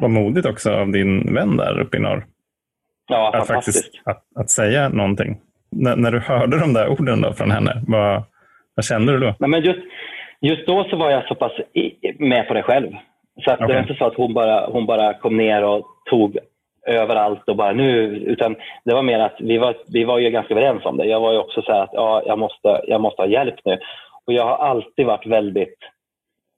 Vad 0.00 0.10
modigt 0.10 0.46
också 0.46 0.72
av 0.72 0.92
din 0.92 1.34
vän 1.34 1.56
där 1.56 1.80
uppe 1.80 1.96
i 1.96 2.00
norr. 2.00 2.24
Ja, 3.08 3.28
att 3.28 3.46
fantastiskt. 3.46 3.84
Faktiskt, 3.84 4.06
att, 4.06 4.42
att 4.42 4.50
säga 4.50 4.88
någonting. 4.88 5.40
N 5.86 5.94
när 5.96 6.10
du 6.10 6.18
hörde 6.18 6.58
de 6.58 6.72
där 6.72 6.88
orden 6.88 7.20
då 7.20 7.32
från 7.32 7.50
henne, 7.50 7.82
vad, 7.86 8.22
vad 8.74 8.84
kände 8.84 9.12
du 9.12 9.18
då? 9.18 9.34
Nej, 9.38 9.50
men 9.50 9.62
just, 9.62 9.80
just 10.40 10.66
då 10.66 10.84
så 10.84 10.96
var 10.96 11.10
jag 11.10 11.26
så 11.28 11.34
pass 11.34 11.52
i, 11.72 11.92
med 12.18 12.48
på 12.48 12.54
det 12.54 12.62
själv. 12.62 12.90
Så 13.44 13.50
att 13.50 13.56
okay. 13.56 13.66
det 13.66 13.74
var 13.74 13.80
inte 13.80 13.94
så 13.94 14.04
att 14.04 14.16
hon 14.16 14.34
bara, 14.34 14.66
hon 14.66 14.86
bara 14.86 15.14
kom 15.14 15.36
ner 15.36 15.64
och 15.64 15.86
tog 16.10 16.38
överallt 16.86 17.48
och 17.48 17.56
bara 17.56 17.72
nu. 17.72 18.16
Utan 18.16 18.56
det 18.84 18.94
var 18.94 19.02
mer 19.02 19.18
att 19.18 19.36
vi 19.38 19.58
var, 19.58 19.76
vi 19.92 20.04
var 20.04 20.18
ju 20.18 20.30
ganska 20.30 20.54
överens 20.54 20.84
om 20.84 20.96
det. 20.96 21.06
Jag 21.06 21.20
var 21.20 21.32
ju 21.32 21.38
också 21.38 21.62
så 21.62 21.72
här 21.72 21.82
att 21.82 21.90
ja, 21.92 22.22
jag, 22.26 22.38
måste, 22.38 22.80
jag 22.86 23.00
måste 23.00 23.22
ha 23.22 23.26
hjälp 23.26 23.54
nu. 23.64 23.78
Och 24.26 24.32
jag 24.32 24.44
har 24.44 24.56
alltid 24.56 25.06
varit 25.06 25.26
väldigt... 25.26 25.78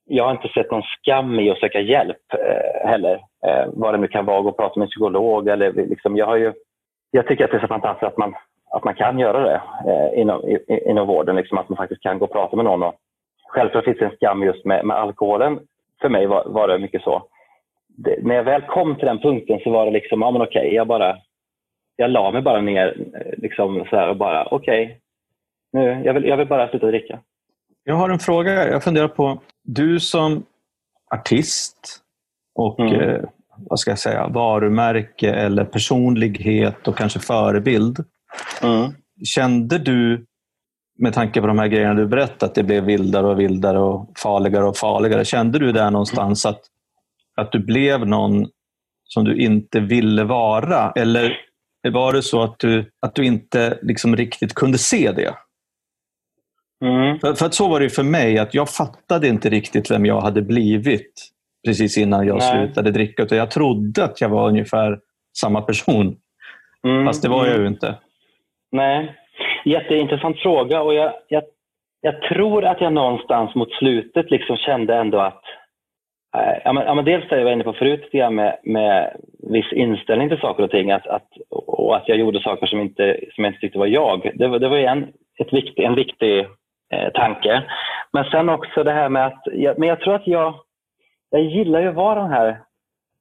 Jag 0.06 0.24
har 0.24 0.30
inte 0.30 0.48
sett 0.48 0.70
någon 0.70 0.82
skam 0.82 1.40
i 1.40 1.50
att 1.50 1.58
söka 1.58 1.80
hjälp 1.80 2.32
eh, 2.32 2.88
heller. 2.88 3.14
Eh, 3.46 3.66
vad 3.72 3.94
det 3.94 3.98
nu 3.98 4.08
kan 4.08 4.26
vara, 4.26 4.40
gå 4.40 4.48
och 4.48 4.56
prata 4.56 4.78
med 4.78 4.86
en 4.86 4.90
psykolog. 4.90 5.48
Eller 5.48 5.72
liksom, 5.72 6.16
jag, 6.16 6.26
har 6.26 6.36
ju, 6.36 6.52
jag 7.10 7.26
tycker 7.26 7.44
att 7.44 7.50
det 7.50 7.56
är 7.56 7.60
så 7.60 7.66
fantastiskt 7.66 8.02
att 8.06 8.18
man, 8.18 8.34
att 8.70 8.84
man 8.84 8.94
kan 8.94 9.18
göra 9.18 9.40
det 9.40 9.62
eh, 9.90 10.20
inom, 10.20 10.48
i, 10.48 10.58
inom 10.90 11.06
vården. 11.06 11.36
Liksom, 11.36 11.58
att 11.58 11.68
man 11.68 11.76
faktiskt 11.76 12.02
kan 12.02 12.18
gå 12.18 12.24
och 12.24 12.32
prata 12.32 12.56
med 12.56 12.64
någon. 12.64 12.82
Och 12.82 12.94
självklart 13.48 13.84
finns 13.84 13.98
det 13.98 14.04
en 14.04 14.16
skam 14.16 14.42
just 14.42 14.64
med, 14.64 14.86
med 14.86 14.96
alkoholen. 14.96 15.60
För 16.00 16.08
mig 16.08 16.26
var, 16.26 16.44
var 16.46 16.68
det 16.68 16.78
mycket 16.78 17.02
så 17.02 17.22
det, 17.96 18.18
när 18.22 18.34
jag 18.34 18.44
väl 18.44 18.62
kom 18.62 18.96
till 18.96 19.06
den 19.06 19.18
punkten 19.18 19.60
så 19.60 19.70
var 19.70 19.86
det 19.86 19.92
liksom, 19.92 20.20
ja 20.20 20.30
men 20.30 20.42
okej, 20.42 20.74
jag 20.74 20.86
bara, 20.86 21.16
jag 21.96 22.10
la 22.10 22.30
mig 22.30 22.42
bara 22.42 22.60
ner 22.60 22.96
eh, 23.14 23.38
liksom 23.42 23.86
så 23.90 23.96
här 23.96 24.08
och 24.08 24.16
bara, 24.16 24.46
okej, 24.50 25.00
nu, 25.72 26.02
jag 26.04 26.14
vill, 26.14 26.24
jag 26.24 26.36
vill 26.36 26.48
bara 26.48 26.68
sluta 26.68 26.86
dricka. 26.86 27.18
Jag 27.84 27.94
har 27.94 28.10
en 28.10 28.18
fråga. 28.18 28.68
Jag 28.68 28.84
funderar 28.84 29.08
på, 29.08 29.42
du 29.64 30.00
som 30.00 30.44
artist 31.14 32.00
och 32.54 32.80
mm. 32.80 33.00
eh, 33.00 33.20
vad 33.58 33.78
ska 33.78 33.90
jag 33.90 33.98
säga, 33.98 34.28
varumärke 34.28 35.30
eller 35.32 35.64
personlighet 35.64 36.88
och 36.88 36.96
kanske 36.96 37.18
förebild. 37.18 38.04
Mm. 38.62 38.92
Kände 39.24 39.78
du, 39.78 40.26
med 40.98 41.12
tanke 41.12 41.40
på 41.40 41.46
de 41.46 41.58
här 41.58 41.68
grejerna 41.68 41.94
du 41.94 42.06
berättat, 42.06 42.42
att 42.42 42.54
det 42.54 42.62
blev 42.62 42.84
vildare 42.84 43.26
och 43.26 43.40
vildare 43.40 43.78
och 43.78 44.12
farligare 44.18 44.64
och 44.64 44.76
farligare. 44.76 45.24
Kände 45.24 45.58
du 45.58 45.72
där 45.72 45.90
någonstans 45.90 46.46
att 46.46 46.60
att 47.36 47.52
du 47.52 47.58
blev 47.58 48.06
någon 48.06 48.46
som 49.04 49.24
du 49.24 49.36
inte 49.36 49.80
ville 49.80 50.24
vara? 50.24 50.92
Eller 50.96 51.36
var 51.92 52.12
det 52.12 52.22
så 52.22 52.42
att 52.42 52.58
du, 52.58 52.90
att 53.00 53.14
du 53.14 53.24
inte 53.24 53.78
liksom 53.82 54.16
riktigt 54.16 54.54
kunde 54.54 54.78
se 54.78 55.12
det? 55.12 55.34
Mm. 56.84 57.18
För, 57.18 57.34
för, 57.34 57.46
att 57.46 57.54
så 57.54 57.68
var 57.68 57.80
det 57.80 57.90
för 57.90 58.02
mig, 58.02 58.38
att 58.38 58.54
jag 58.54 58.68
fattade 58.68 59.28
inte 59.28 59.48
riktigt 59.48 59.90
vem 59.90 60.06
jag 60.06 60.20
hade 60.20 60.42
blivit 60.42 61.30
precis 61.66 61.98
innan 61.98 62.26
jag 62.26 62.38
Nej. 62.38 62.50
slutade 62.50 62.90
dricka. 62.90 63.22
Utan 63.22 63.38
jag 63.38 63.50
trodde 63.50 64.04
att 64.04 64.20
jag 64.20 64.28
var 64.28 64.48
ungefär 64.48 64.98
samma 65.38 65.60
person. 65.60 66.16
Mm. 66.84 67.06
Fast 67.06 67.22
det 67.22 67.28
var 67.28 67.46
jag 67.46 67.58
ju 67.58 67.66
inte. 67.66 67.94
Nej, 68.72 69.14
jätteintressant 69.64 70.38
fråga. 70.38 70.82
och 70.82 70.94
jag, 70.94 71.12
jag, 71.28 71.42
jag 72.00 72.22
tror 72.22 72.64
att 72.64 72.80
jag 72.80 72.92
någonstans 72.92 73.54
mot 73.54 73.72
slutet 73.72 74.30
liksom 74.30 74.56
kände 74.56 74.94
ändå 74.96 75.18
att 75.18 75.42
Eh, 76.34 76.60
ja, 76.64 76.72
men, 76.72 76.84
ja, 76.86 76.94
men 76.94 77.04
dels 77.04 77.28
det 77.28 77.36
jag 77.36 77.44
var 77.44 77.52
inne 77.52 77.64
på 77.64 77.72
förut 77.72 78.12
med, 78.12 78.58
med 78.62 79.16
viss 79.50 79.72
inställning 79.72 80.28
till 80.28 80.38
saker 80.38 80.62
och 80.62 80.70
ting 80.70 80.90
att, 80.90 81.06
att, 81.06 81.28
och 81.50 81.96
att 81.96 82.08
jag 82.08 82.18
gjorde 82.18 82.40
saker 82.40 82.66
som, 82.66 82.80
inte, 82.80 83.20
som 83.34 83.44
jag 83.44 83.50
inte 83.50 83.60
tyckte 83.60 83.78
var 83.78 83.86
jag. 83.86 84.30
Det, 84.34 84.48
var, 84.48 84.58
det 84.58 84.68
var 84.68 84.76
en, 84.76 85.02
ett 85.38 85.52
vikt, 85.52 85.78
en 85.78 85.94
viktig 85.94 86.46
eh, 86.94 87.12
tanke. 87.12 87.62
Men 88.12 88.24
sen 88.24 88.48
också 88.48 88.84
det 88.84 88.92
här 88.92 89.08
med 89.08 89.26
att, 89.26 89.42
jag, 89.44 89.78
men 89.78 89.88
jag 89.88 90.00
tror 90.00 90.14
att 90.14 90.26
jag, 90.26 90.54
jag 91.30 91.42
gillar 91.42 91.80
ju 91.80 91.88
att 91.88 91.94
vara 91.94 92.20
den 92.22 92.30
här 92.30 92.60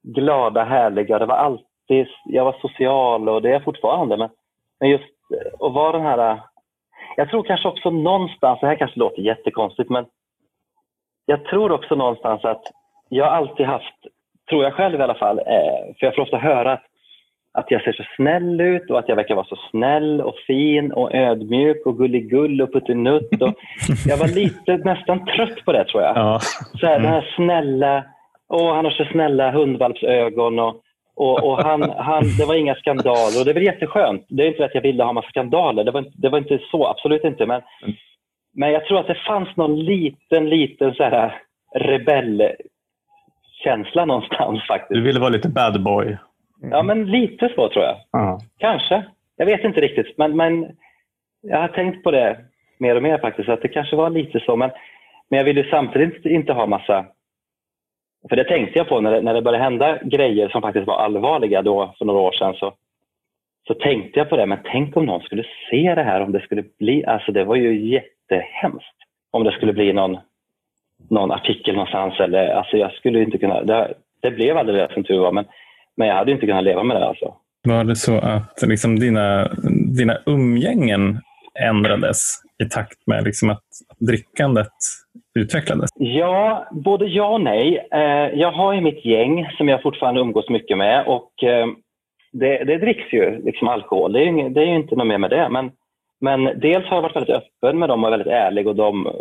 glada, 0.03 0.63
härliga. 0.63 1.19
Det 1.19 1.25
var 1.25 1.35
alltid, 1.35 2.07
jag 2.25 2.45
var 2.45 2.55
social 2.61 3.29
och 3.29 3.41
det 3.41 3.49
är 3.49 3.53
jag 3.53 3.63
fortfarande. 3.63 4.17
Men, 4.17 4.29
men 4.79 4.89
just 4.89 5.03
eh, 5.03 5.65
att 5.67 5.73
vara 5.73 5.91
den 5.91 6.05
här, 6.05 6.31
eh, 6.31 6.39
jag 7.15 7.29
tror 7.29 7.43
kanske 7.43 7.67
också 7.67 7.89
någonstans, 7.89 8.59
det 8.61 8.67
här 8.67 8.75
kanske 8.75 8.99
låter 8.99 9.21
jättekonstigt, 9.21 9.89
men 9.89 10.05
jag 11.25 11.45
tror 11.45 11.71
också 11.71 11.95
någonstans 11.95 12.45
att 12.45 12.63
jag 13.09 13.25
har 13.25 13.31
alltid 13.31 13.65
haft, 13.65 13.95
tror 14.49 14.63
jag 14.63 14.73
själv 14.73 14.99
i 14.99 15.03
alla 15.03 15.15
fall, 15.15 15.39
eh, 15.39 15.95
för 15.99 16.05
jag 16.05 16.15
får 16.15 16.21
ofta 16.21 16.37
höra 16.37 16.73
att 16.73 16.83
jag 17.53 17.83
ser 17.83 17.91
så 17.91 18.03
snäll 18.15 18.61
ut 18.61 18.89
och 18.89 18.99
att 18.99 19.09
jag 19.09 19.15
verkar 19.15 19.35
vara 19.35 19.45
så 19.45 19.57
snäll 19.71 20.21
och 20.21 20.35
fin 20.47 20.91
och 20.91 21.15
ödmjuk 21.15 21.85
och 21.85 21.97
gulligull 21.97 22.61
och 22.61 22.73
puttinutt. 22.73 23.41
Och 23.41 23.53
jag 24.05 24.17
var 24.17 24.27
lite 24.27 24.77
nästan 24.77 25.25
trött 25.25 25.65
på 25.65 25.71
det 25.71 25.85
tror 25.85 26.03
jag. 26.03 26.17
Ja. 26.17 26.39
Så 26.79 26.87
här, 26.87 26.99
Den 26.99 27.11
här 27.11 27.33
snälla, 27.35 28.03
åh 28.49 28.75
han 28.75 28.85
har 28.85 28.91
så 28.91 29.05
snälla 29.05 29.51
hundvalpsögon 29.51 30.59
och, 30.59 30.75
och, 31.15 31.43
och 31.43 31.63
han, 31.63 31.89
han, 31.97 32.23
det 32.37 32.45
var 32.45 32.55
inga 32.55 32.75
skandaler 32.75 33.39
och 33.39 33.45
det 33.45 33.51
är 33.51 33.53
väl 33.53 33.63
jätteskönt. 33.63 34.25
Det 34.29 34.43
är 34.43 34.47
inte 34.47 34.65
att 34.65 34.75
jag 34.75 34.81
ville 34.81 35.03
ha 35.03 35.13
massa 35.13 35.29
skandaler, 35.29 35.83
det 35.83 35.91
var, 35.91 36.05
det 36.13 36.29
var 36.29 36.37
inte 36.37 36.59
så, 36.71 36.87
absolut 36.87 37.23
inte. 37.23 37.45
Men, 37.45 37.61
men 38.53 38.71
jag 38.71 38.85
tror 38.85 38.99
att 38.99 39.07
det 39.07 39.17
fanns 39.27 39.55
någon 39.55 39.79
liten, 39.79 40.49
liten 40.49 40.93
så 40.93 41.03
här 41.03 41.41
rebell 41.75 42.43
känsla 43.63 44.05
någonstans 44.05 44.67
faktiskt. 44.67 44.93
Du 44.93 45.01
ville 45.01 45.19
vara 45.19 45.29
lite 45.29 45.49
bad 45.49 45.83
boy? 45.83 46.17
Mm. 46.63 46.71
Ja, 46.71 46.83
men 46.83 47.05
lite 47.05 47.49
så 47.55 47.69
tror 47.69 47.85
jag. 47.85 47.95
Uh. 48.21 48.37
Kanske. 48.57 49.03
Jag 49.35 49.45
vet 49.45 49.63
inte 49.63 49.81
riktigt, 49.81 50.17
men, 50.17 50.35
men 50.37 50.75
jag 51.41 51.57
har 51.57 51.67
tänkt 51.67 52.03
på 52.03 52.11
det 52.11 52.37
mer 52.77 52.95
och 52.95 53.03
mer 53.03 53.17
faktiskt, 53.17 53.49
att 53.49 53.61
det 53.61 53.67
kanske 53.67 53.95
var 53.95 54.09
lite 54.09 54.39
så. 54.39 54.55
Men, 54.55 54.71
men 55.29 55.37
jag 55.37 55.45
ville 55.45 55.69
samtidigt 55.69 56.25
inte 56.25 56.53
ha 56.53 56.65
massa... 56.65 57.05
För 58.29 58.35
det 58.35 58.43
tänkte 58.43 58.79
jag 58.79 58.89
på 58.89 59.01
när 59.01 59.11
det, 59.11 59.21
när 59.21 59.33
det 59.33 59.41
började 59.41 59.63
hända 59.63 59.99
grejer 60.03 60.49
som 60.49 60.61
faktiskt 60.61 60.87
var 60.87 60.97
allvarliga 60.97 61.61
då 61.61 61.93
för 61.97 62.05
några 62.05 62.19
år 62.19 62.31
sedan. 62.31 62.53
Så, 62.53 62.73
så 63.67 63.73
tänkte 63.73 64.19
jag 64.19 64.29
på 64.29 64.37
det, 64.37 64.45
men 64.45 64.59
tänk 64.63 64.97
om 64.97 65.05
någon 65.05 65.21
skulle 65.21 65.43
se 65.69 65.95
det 65.95 66.03
här, 66.03 66.21
om 66.21 66.31
det 66.31 66.41
skulle 66.41 66.63
bli... 66.79 67.05
Alltså 67.05 67.31
det 67.31 67.43
var 67.43 67.55
ju 67.55 67.89
jättehemskt 67.89 68.97
om 69.31 69.43
det 69.43 69.51
skulle 69.51 69.73
bli 69.73 69.93
någon 69.93 70.17
någon 71.09 71.31
artikel 71.31 71.75
någonstans. 71.75 72.19
Eller, 72.19 72.47
alltså 72.47 72.77
jag 72.77 72.91
skulle 72.91 73.23
inte 73.23 73.37
kunna, 73.37 73.63
det, 73.63 73.93
det 74.21 74.31
blev 74.31 74.57
aldrig 74.57 74.77
det 74.77 74.93
som 74.93 75.03
tur 75.03 75.19
var, 75.19 75.31
men, 75.31 75.45
men 75.97 76.07
jag 76.07 76.15
hade 76.15 76.31
inte 76.31 76.45
kunnat 76.45 76.63
leva 76.63 76.83
med 76.83 76.97
det. 76.97 77.07
Alltså. 77.07 77.33
Var 77.63 77.83
det 77.83 77.95
så 77.95 78.17
att 78.17 78.61
liksom 78.61 78.99
dina, 78.99 79.51
dina 79.97 80.17
umgängen 80.25 81.21
ändrades 81.59 82.41
i 82.63 82.69
takt 82.69 83.07
med 83.07 83.23
liksom 83.23 83.49
att 83.49 83.63
drickandet 83.99 84.73
utvecklades? 85.39 85.89
Ja, 85.95 86.67
både 86.71 87.05
ja 87.05 87.27
och 87.27 87.41
nej. 87.41 87.87
Eh, 87.91 88.39
jag 88.39 88.51
har 88.51 88.73
ju 88.73 88.81
mitt 88.81 89.05
gäng 89.05 89.49
som 89.57 89.67
jag 89.69 89.81
fortfarande 89.81 90.21
umgås 90.21 90.49
mycket 90.49 90.77
med 90.77 91.05
och 91.07 91.43
eh, 91.43 91.67
det, 92.31 92.63
det 92.63 92.77
dricks 92.77 93.13
ju 93.13 93.41
liksom 93.45 93.67
alkohol. 93.67 94.13
Det 94.13 94.19
är, 94.19 94.49
det 94.49 94.61
är 94.61 94.75
inte 94.75 94.95
något 94.95 95.07
mer 95.07 95.17
med 95.17 95.29
det. 95.29 95.49
Men, 95.49 95.71
men 96.21 96.59
dels 96.59 96.85
har 96.85 96.97
jag 96.97 97.01
varit 97.01 97.15
väldigt 97.15 97.35
öppen 97.35 97.79
med 97.79 97.89
dem 97.89 98.03
och 98.03 98.11
väldigt 98.11 98.33
ärlig 98.33 98.67
och 98.67 98.75
de 98.75 99.13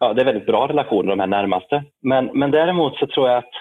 ja, 0.00 0.12
det 0.12 0.20
är 0.20 0.24
väldigt 0.24 0.46
bra 0.46 0.68
relationer 0.68 1.10
de 1.10 1.20
här 1.20 1.26
närmaste. 1.26 1.84
Men, 2.02 2.30
men 2.34 2.50
däremot 2.50 2.96
så 2.96 3.06
tror 3.06 3.28
jag 3.28 3.38
att 3.38 3.54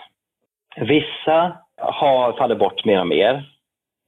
vissa 0.88 1.58
har 1.82 2.34
fallit 2.34 2.60
bort 2.60 2.86
mer 2.86 3.00
och 3.00 3.08
mer 3.08 3.44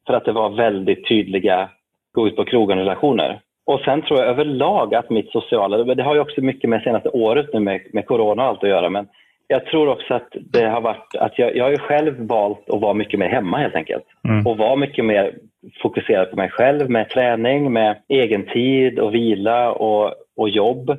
för 0.08 0.14
att 0.14 0.26
det 0.26 0.32
var 0.32 0.50
väldigt 0.50 1.08
tydliga 1.08 1.70
gå 2.12 2.28
ut 2.28 2.36
på 2.36 2.46
krogen-relationer. 2.46 3.42
Och 3.66 3.80
sen 3.80 4.02
tror 4.02 4.20
jag 4.20 4.30
överlag 4.30 4.96
att 4.96 5.10
mitt 5.10 5.32
sociala, 5.32 5.96
det 5.96 6.04
har 6.04 6.16
ju 6.16 6.22
också 6.22 6.42
mycket 6.42 6.70
med 6.70 6.82
senaste 6.82 7.10
året 7.10 7.54
nu 7.54 7.60
med, 7.60 7.82
med 7.94 8.08
corona 8.08 8.44
och 8.44 8.50
allt 8.50 8.64
att 8.64 8.70
göra, 8.70 8.90
men 8.90 9.08
jag 9.48 9.66
tror 9.66 9.88
också 9.88 10.14
att 10.14 10.28
det 10.32 10.66
har 10.66 10.82
varit 10.82 11.16
att 11.16 11.40
jag, 11.40 11.56
jag 11.56 11.64
har 11.64 11.72
ju 11.72 11.78
själv 11.78 12.28
valt 12.28 12.70
att 12.70 12.82
vara 12.82 12.94
mycket 12.94 13.20
mer 13.20 13.30
hemma 13.30 13.58
helt 13.58 13.76
enkelt. 13.76 14.04
Mm. 14.28 14.48
Och 14.48 14.58
vara 14.58 14.76
mycket 14.76 15.06
mer 15.06 15.36
fokuserad 15.82 16.32
på 16.32 16.36
mig 16.36 16.50
själv 16.50 16.90
med 16.90 17.10
träning, 17.10 17.74
med 17.74 17.98
egen 18.08 18.46
tid 18.46 19.00
och 19.00 19.16
vila 19.16 19.72
och, 19.72 20.14
och 20.38 20.50
jobb. 20.50 20.98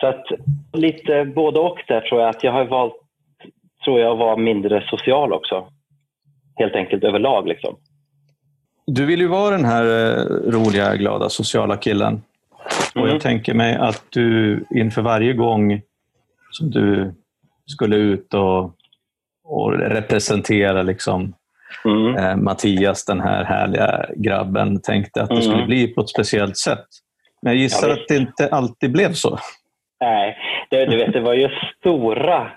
Så 0.00 0.06
att 0.06 0.26
lite 0.72 1.24
både 1.24 1.60
och 1.60 1.82
där 1.88 2.00
tror 2.00 2.20
jag 2.20 2.30
att 2.30 2.44
jag 2.44 2.52
har 2.52 2.64
valt 2.64 2.96
tror 3.84 4.00
jag 4.00 4.16
vara 4.16 4.36
mindre 4.36 4.84
social 4.90 5.32
också. 5.32 5.66
Helt 6.56 6.74
enkelt 6.74 7.04
överlag. 7.04 7.48
Liksom. 7.48 7.76
Du 8.86 9.06
vill 9.06 9.20
ju 9.20 9.28
vara 9.28 9.50
den 9.50 9.64
här 9.64 9.84
eh, 9.84 10.24
roliga, 10.50 10.96
glada, 10.96 11.28
sociala 11.28 11.76
killen. 11.76 12.22
Och 12.94 13.00
mm. 13.00 13.10
jag 13.10 13.20
tänker 13.20 13.54
mig 13.54 13.76
att 13.76 14.04
du 14.10 14.64
inför 14.70 15.02
varje 15.02 15.32
gång 15.32 15.82
som 16.50 16.70
du 16.70 17.14
skulle 17.66 17.96
ut 17.96 18.34
och, 18.34 18.74
och 19.44 19.72
representera 19.72 20.82
liksom, 20.82 21.34
mm. 21.84 22.16
eh, 22.16 22.36
Mattias, 22.36 23.04
den 23.04 23.20
här 23.20 23.44
härliga 23.44 24.06
grabben, 24.16 24.80
tänkte 24.82 25.22
att 25.22 25.28
det 25.28 25.34
mm. 25.34 25.44
skulle 25.44 25.66
bli 25.66 25.88
på 25.88 26.00
ett 26.00 26.08
speciellt 26.08 26.56
sätt. 26.56 26.86
Men 27.42 27.52
jag 27.52 27.60
gissar 27.60 27.88
ja, 27.88 27.94
att 27.94 28.08
det 28.08 28.16
inte 28.16 28.48
alltid 28.48 28.92
blev 28.92 29.12
så. 29.12 29.38
Nej, 30.00 30.36
det, 30.70 30.86
du 30.86 30.96
vet, 30.96 31.12
det 31.12 31.20
var 31.20 31.34
ju 31.34 31.48
stora 31.78 32.50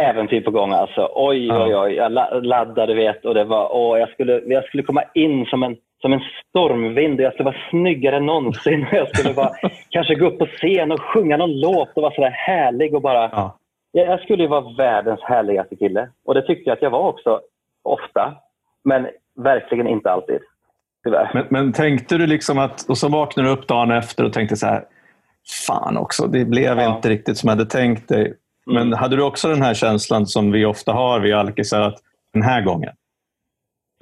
äventyr 0.00 0.40
på 0.40 0.50
gång. 0.50 0.72
Alltså. 0.72 1.10
Oj, 1.14 1.52
oj, 1.52 1.76
oj. 1.76 1.92
Jag 1.94 2.12
laddade 2.44 2.94
vet, 2.94 3.24
och 3.24 3.34
det 3.34 3.44
var, 3.44 3.76
åh, 3.76 3.98
jag, 3.98 4.08
skulle, 4.08 4.42
jag 4.46 4.64
skulle 4.64 4.82
komma 4.82 5.02
in 5.14 5.46
som 5.46 5.62
en, 5.62 5.76
som 6.02 6.12
en 6.12 6.20
stormvind 6.48 7.20
och 7.20 7.24
jag 7.24 7.32
skulle 7.32 7.50
vara 7.50 7.70
snyggare 7.70 8.16
än 8.16 8.26
någonsin. 8.26 8.86
Jag 8.92 9.16
skulle 9.16 9.34
bara, 9.34 9.50
kanske 9.90 10.14
gå 10.14 10.26
upp 10.26 10.38
på 10.38 10.46
scen 10.46 10.92
och 10.92 11.00
sjunga 11.00 11.36
någon 11.36 11.60
låt 11.60 11.88
och 11.94 12.02
vara 12.02 12.14
sådär 12.14 12.30
härlig. 12.30 12.94
Och 12.94 13.02
bara, 13.02 13.30
ja. 13.32 13.56
Jag 13.92 14.20
skulle 14.20 14.42
ju 14.42 14.48
vara 14.48 14.74
världens 14.78 15.20
härligaste 15.22 15.76
kille. 15.76 16.08
Och 16.24 16.34
det 16.34 16.42
tyckte 16.42 16.70
jag 16.70 16.76
att 16.76 16.82
jag 16.82 16.90
var 16.90 17.08
också, 17.08 17.40
ofta. 17.84 18.34
Men 18.84 19.08
verkligen 19.36 19.86
inte 19.86 20.10
alltid. 20.10 20.40
Tyvärr. 21.04 21.30
Men, 21.34 21.46
men 21.50 21.72
tänkte 21.72 22.18
du 22.18 22.26
liksom 22.26 22.58
att, 22.58 22.88
och 22.88 22.98
så 22.98 23.08
vaknade 23.08 23.48
du 23.48 23.52
upp 23.52 23.68
dagen 23.68 23.90
efter 23.90 24.24
och 24.24 24.32
tänkte 24.32 24.56
så 24.56 24.66
här, 24.66 24.84
fan 25.66 25.96
också, 25.96 26.26
det 26.26 26.44
blev 26.44 26.78
ja. 26.78 26.96
inte 26.96 27.08
riktigt 27.08 27.36
som 27.38 27.48
jag 27.48 27.56
hade 27.56 27.70
tänkt 27.70 28.08
dig. 28.08 28.34
Mm. 28.70 28.88
Men 28.88 28.98
hade 28.98 29.16
du 29.16 29.22
också 29.22 29.48
den 29.48 29.62
här 29.62 29.74
känslan 29.74 30.26
som 30.26 30.52
vi 30.52 30.64
ofta 30.64 30.92
har, 30.92 31.20
vi 31.20 31.32
alkisar, 31.32 31.80
att 31.80 31.98
den 32.32 32.42
här 32.42 32.60
gången, 32.62 32.92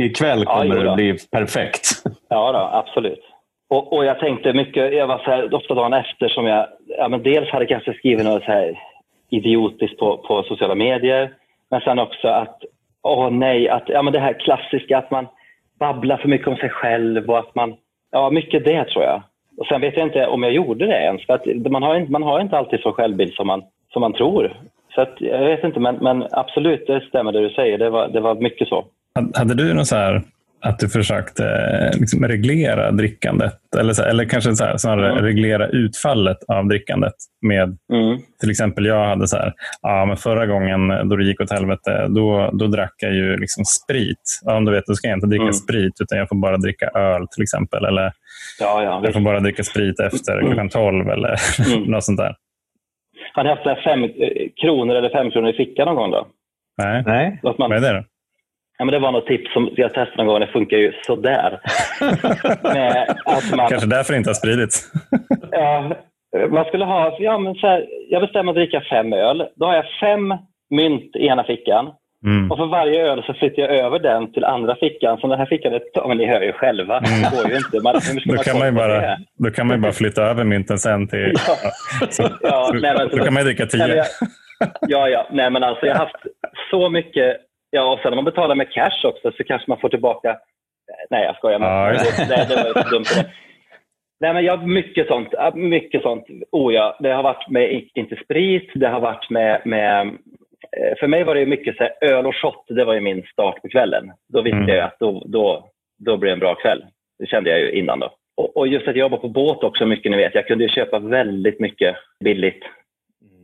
Ikväll 0.02 0.44
kommer 0.44 0.76
Ja, 0.76 0.82
det 0.90 0.94
bli 0.96 1.16
perfekt. 1.30 1.88
Ja, 2.28 2.52
då, 2.52 2.58
absolut. 2.58 3.20
Och, 3.70 3.92
och 3.92 4.04
jag 4.04 4.18
tänkte 4.20 4.52
mycket, 4.52 4.94
jag 4.94 5.06
var 5.06 5.18
så 5.18 5.24
här, 5.30 5.54
ofta 5.54 5.74
dagen 5.74 5.92
efter 5.92 6.28
som 6.28 6.46
jag, 6.46 6.66
ja, 6.86 7.08
men 7.08 7.22
dels 7.22 7.50
hade 7.50 7.66
kanske 7.66 7.94
skrivit 7.94 8.24
något 8.26 8.44
så 8.44 8.50
här 8.52 8.78
idiotiskt 9.30 9.98
på, 9.98 10.16
på 10.18 10.42
sociala 10.42 10.74
medier, 10.74 11.32
men 11.70 11.80
sen 11.80 11.98
också 11.98 12.28
att, 12.28 12.58
åh 13.02 13.30
nej, 13.30 13.68
att, 13.68 13.88
ja, 13.88 14.02
men 14.02 14.12
det 14.12 14.20
här 14.20 14.32
klassiska 14.32 14.98
att 14.98 15.10
man 15.10 15.26
babblar 15.78 16.16
för 16.16 16.28
mycket 16.28 16.48
om 16.48 16.56
sig 16.56 16.70
själv 16.70 17.30
och 17.30 17.38
att 17.38 17.54
man, 17.54 17.74
ja 18.10 18.30
mycket 18.30 18.64
det 18.64 18.84
tror 18.84 19.04
jag. 19.04 19.22
Och 19.56 19.66
sen 19.66 19.80
vet 19.80 19.96
jag 19.96 20.06
inte 20.06 20.26
om 20.26 20.42
jag 20.42 20.52
gjorde 20.52 20.86
det 20.86 20.98
ens, 21.02 21.26
för 21.26 21.32
att 21.34 21.46
man 21.70 21.82
har, 21.82 21.94
inte- 21.96 22.12
man 22.12 22.22
har 22.22 22.40
inte 22.40 22.58
alltid 22.58 22.80
så 22.80 22.92
självbild 22.92 23.34
som 23.34 23.46
man, 23.46 23.62
som 23.92 24.00
man 24.00 24.12
tror. 24.12 24.56
Så 24.94 25.00
att, 25.00 25.14
jag 25.18 25.38
vet 25.44 25.64
inte, 25.64 25.80
men, 25.80 25.94
men 25.96 26.26
absolut, 26.30 26.86
det 26.86 27.00
stämmer 27.08 27.32
det 27.32 27.48
du 27.48 27.54
säger. 27.54 27.78
Det 27.78 27.90
var, 27.90 28.08
det 28.08 28.20
var 28.20 28.34
mycket 28.34 28.68
så. 28.68 28.84
Hade- 29.34 29.54
du 29.54 29.74
något 29.74 29.86
så 29.86 29.96
här 29.96 30.22
att 30.60 30.78
du 30.78 30.88
försökte 30.88 31.44
eh, 31.44 32.00
liksom 32.00 32.24
reglera 32.24 32.90
drickandet? 32.90 33.52
Eller, 33.78 33.92
så, 33.92 34.02
eller 34.02 34.24
kanske 34.24 34.56
så 34.56 34.64
här, 34.64 34.76
snarare 34.76 35.10
Mm. 35.12 35.24
reglera 35.24 35.66
utfallet 35.68 36.36
av 36.48 36.68
drickandet 36.68 37.12
med 37.42 37.62
Mm. 37.92 38.18
till 38.40 38.50
exempel 38.50 38.86
jag 38.86 39.06
hade 39.06 39.28
så 39.28 39.36
här, 39.36 39.52
ja, 39.82 40.04
men 40.06 40.16
förra 40.16 40.46
gången 40.46 41.08
då 41.08 41.16
det 41.16 41.24
gick 41.24 41.40
åt 41.40 41.52
helvete, 41.52 42.06
då, 42.08 42.50
då 42.52 42.66
drack 42.66 42.94
jag 42.98 43.14
ju 43.14 43.36
liksom 43.36 43.64
sprit. 43.64 44.40
Ja, 44.44 44.56
om 44.56 44.64
du 44.64 44.72
vet, 44.72 44.86
då 44.86 44.94
ska 44.94 45.08
jag 45.08 45.16
inte 45.16 45.26
dricka 45.26 45.42
Mm. 45.42 45.52
sprit, 45.52 45.94
utan 46.00 46.18
jag 46.18 46.28
får 46.28 46.36
bara 46.36 46.56
dricka 46.56 46.86
öl 46.88 47.26
till 47.34 47.42
exempel. 47.42 47.84
Eller 47.84 48.12
Ja, 48.60 48.82
ja, 48.82 49.00
jag 49.04 49.12
får 49.12 49.20
bara 49.20 49.40
dricka 49.40 49.62
sprit 49.62 50.00
efter 50.00 50.32
Mm. 50.32 50.46
klockan 50.46 50.68
12 50.68 51.08
eller 51.10 51.34
Mm. 51.74 51.82
något 51.90 52.04
sånt 52.04 52.18
där. 52.18 52.34
Har 53.32 53.44
ni 53.44 53.50
haft 53.50 53.62
så 53.62 53.68
här 53.68 53.82
fem 53.84 54.04
eh, 54.04 54.48
kronor 54.60 54.94
eller 54.94 55.10
fem 55.10 55.30
kronor 55.30 55.50
i 55.50 55.52
fickan 55.52 55.86
någon 55.86 55.96
gång 55.96 56.10
då? 56.10 56.26
Nej, 56.82 57.02
Nej. 57.06 57.40
Att 57.42 57.58
man, 57.58 57.70
vad 57.70 57.84
är 57.84 57.92
det 57.92 57.98
då? 57.98 58.04
ja, 58.78 58.84
men 58.84 58.92
det 58.92 58.98
var 58.98 59.12
något 59.12 59.26
tips 59.26 59.52
som 59.52 59.70
jag 59.76 59.94
testade 59.94 60.16
någon 60.16 60.26
gång. 60.26 60.40
Det 60.40 60.46
funkar 60.46 60.76
ju 60.76 60.92
sådär. 61.02 61.60
Med 62.62 63.16
att 63.24 63.56
man, 63.56 63.68
Kanske 63.68 63.88
därför 63.88 64.12
det 64.12 64.16
inte 64.18 64.30
har 64.30 64.34
spridits. 64.34 64.92
ja, 65.50 65.96
man 66.50 66.64
skulle 66.64 66.84
ha, 66.84 67.16
ja, 67.18 67.38
men 67.38 67.54
så 67.54 67.66
här, 67.66 67.86
jag 68.08 68.22
bestämmer 68.22 68.52
att 68.52 68.56
dricka 68.56 68.80
fem 68.90 69.12
öl. 69.12 69.48
Då 69.56 69.66
har 69.66 69.74
jag 69.74 69.84
fem 70.00 70.34
mynt 70.70 71.16
i 71.16 71.26
ena 71.26 71.44
fickan. 71.44 71.86
Mm. 72.26 72.50
Och 72.50 72.58
för 72.58 72.66
varje 72.66 73.02
öl 73.06 73.22
så 73.26 73.34
flyttar 73.34 73.62
jag 73.62 73.70
över 73.76 73.98
den 73.98 74.32
till 74.32 74.44
andra 74.44 74.76
fickan. 74.76 75.18
Så 75.18 75.26
den 75.26 75.38
här 75.38 75.46
fickan, 75.46 75.72
är, 75.74 75.80
ja, 75.94 76.08
men 76.08 76.16
ni 76.16 76.26
hör 76.26 76.40
ju 76.40 76.52
själva. 76.52 77.00
Det 77.00 77.36
går 77.42 77.50
ju 77.50 77.56
inte. 77.56 77.80
Man, 77.82 77.94
Då 78.26 78.34
man 78.34 78.44
kan, 78.44 78.58
man 78.58 78.74
bara, 78.74 79.00
det? 79.00 79.18
då 79.38 79.50
kan 79.50 79.66
man 79.66 79.76
ju 79.76 79.82
bara 79.82 79.92
flytta 79.92 80.22
över 80.22 80.44
mynten 80.44 80.78
sen 80.78 81.08
till... 81.08 81.32
Så, 82.10 82.22
Ja, 82.42 82.64
så, 82.66 82.72
nej, 82.74 82.94
men- 82.98 83.08
då 83.08 83.24
kan 83.24 83.34
man 83.34 83.42
ju 83.42 83.46
dricka 83.52 83.66
Nej, 83.74 83.86
tio. 83.88 83.96
jag, 83.96 84.06
ja, 84.88 85.08
ja. 85.08 85.26
Nej, 85.30 85.50
men 85.50 85.62
alltså 85.62 85.86
jag 85.86 85.94
har 85.94 85.98
haft 86.04 86.22
så 86.70 86.90
mycket... 86.90 87.36
Ja, 87.70 87.92
och 87.92 87.98
sen 88.02 88.12
om 88.12 88.16
man 88.16 88.24
betalar 88.24 88.54
med 88.54 88.72
cash 88.72 89.04
också 89.08 89.32
så 89.36 89.44
kanske 89.44 89.70
man 89.70 89.80
får 89.80 89.88
tillbaka... 89.88 90.36
Nej, 91.10 91.24
jag 91.24 91.36
skojar. 91.36 91.58
Men, 91.58 91.68
Ja, 91.68 91.84
nej, 92.28 92.46
det 92.48 92.56
var 92.74 92.82
så 92.82 92.88
dumt. 92.90 93.04
det. 93.16 93.26
Nej, 94.20 94.34
men 94.34 94.44
jag 94.44 94.56
har 94.56 94.66
mycket 94.66 95.06
sånt. 95.06 95.28
ja, 95.32 95.52
Mycket 95.54 96.02
sånt. 96.02 96.24
Oh, 96.52 96.74
ja. 96.74 96.96
Det 97.00 97.12
har 97.12 97.22
varit 97.22 97.48
med, 97.50 97.82
inte 97.94 98.16
sprit, 98.24 98.70
det 98.74 98.88
har 98.88 99.00
varit 99.00 99.30
med... 99.30 99.60
med 99.64 100.16
för 101.00 101.06
mig 101.06 101.24
var 101.24 101.34
det 101.34 101.40
ju 101.40 101.46
mycket 101.46 101.76
så 101.76 101.82
här, 101.82 101.92
öl 102.00 102.26
och 102.26 102.36
shot, 102.36 102.64
det 102.68 102.84
var 102.84 102.94
ju 102.94 103.00
min 103.00 103.22
start 103.22 103.62
på 103.62 103.68
kvällen. 103.68 104.12
Då 104.32 104.42
visste 104.42 104.56
Mm. 104.56 104.68
jag 104.68 104.84
att 104.84 104.98
då, 105.00 105.22
då, 105.26 105.68
då 105.98 106.16
blir 106.16 106.30
det 106.30 106.32
en 106.34 106.38
bra 106.40 106.54
kväll. 106.54 106.84
Det 107.18 107.26
kände 107.26 107.50
jag 107.50 107.60
ju 107.60 107.70
innan 107.70 108.00
då. 108.00 108.10
Och, 108.36 108.56
och 108.56 108.68
just 108.68 108.88
att 108.88 108.96
jag 108.96 109.04
jobbar 109.04 109.18
på 109.18 109.28
båt 109.28 109.64
också 109.64 109.86
mycket, 109.86 110.10
ni 110.10 110.16
vet. 110.16 110.34
Jag 110.34 110.46
kunde 110.46 110.64
ju 110.64 110.70
köpa 110.70 110.98
väldigt 110.98 111.60
mycket 111.60 111.96
billigt 112.24 112.62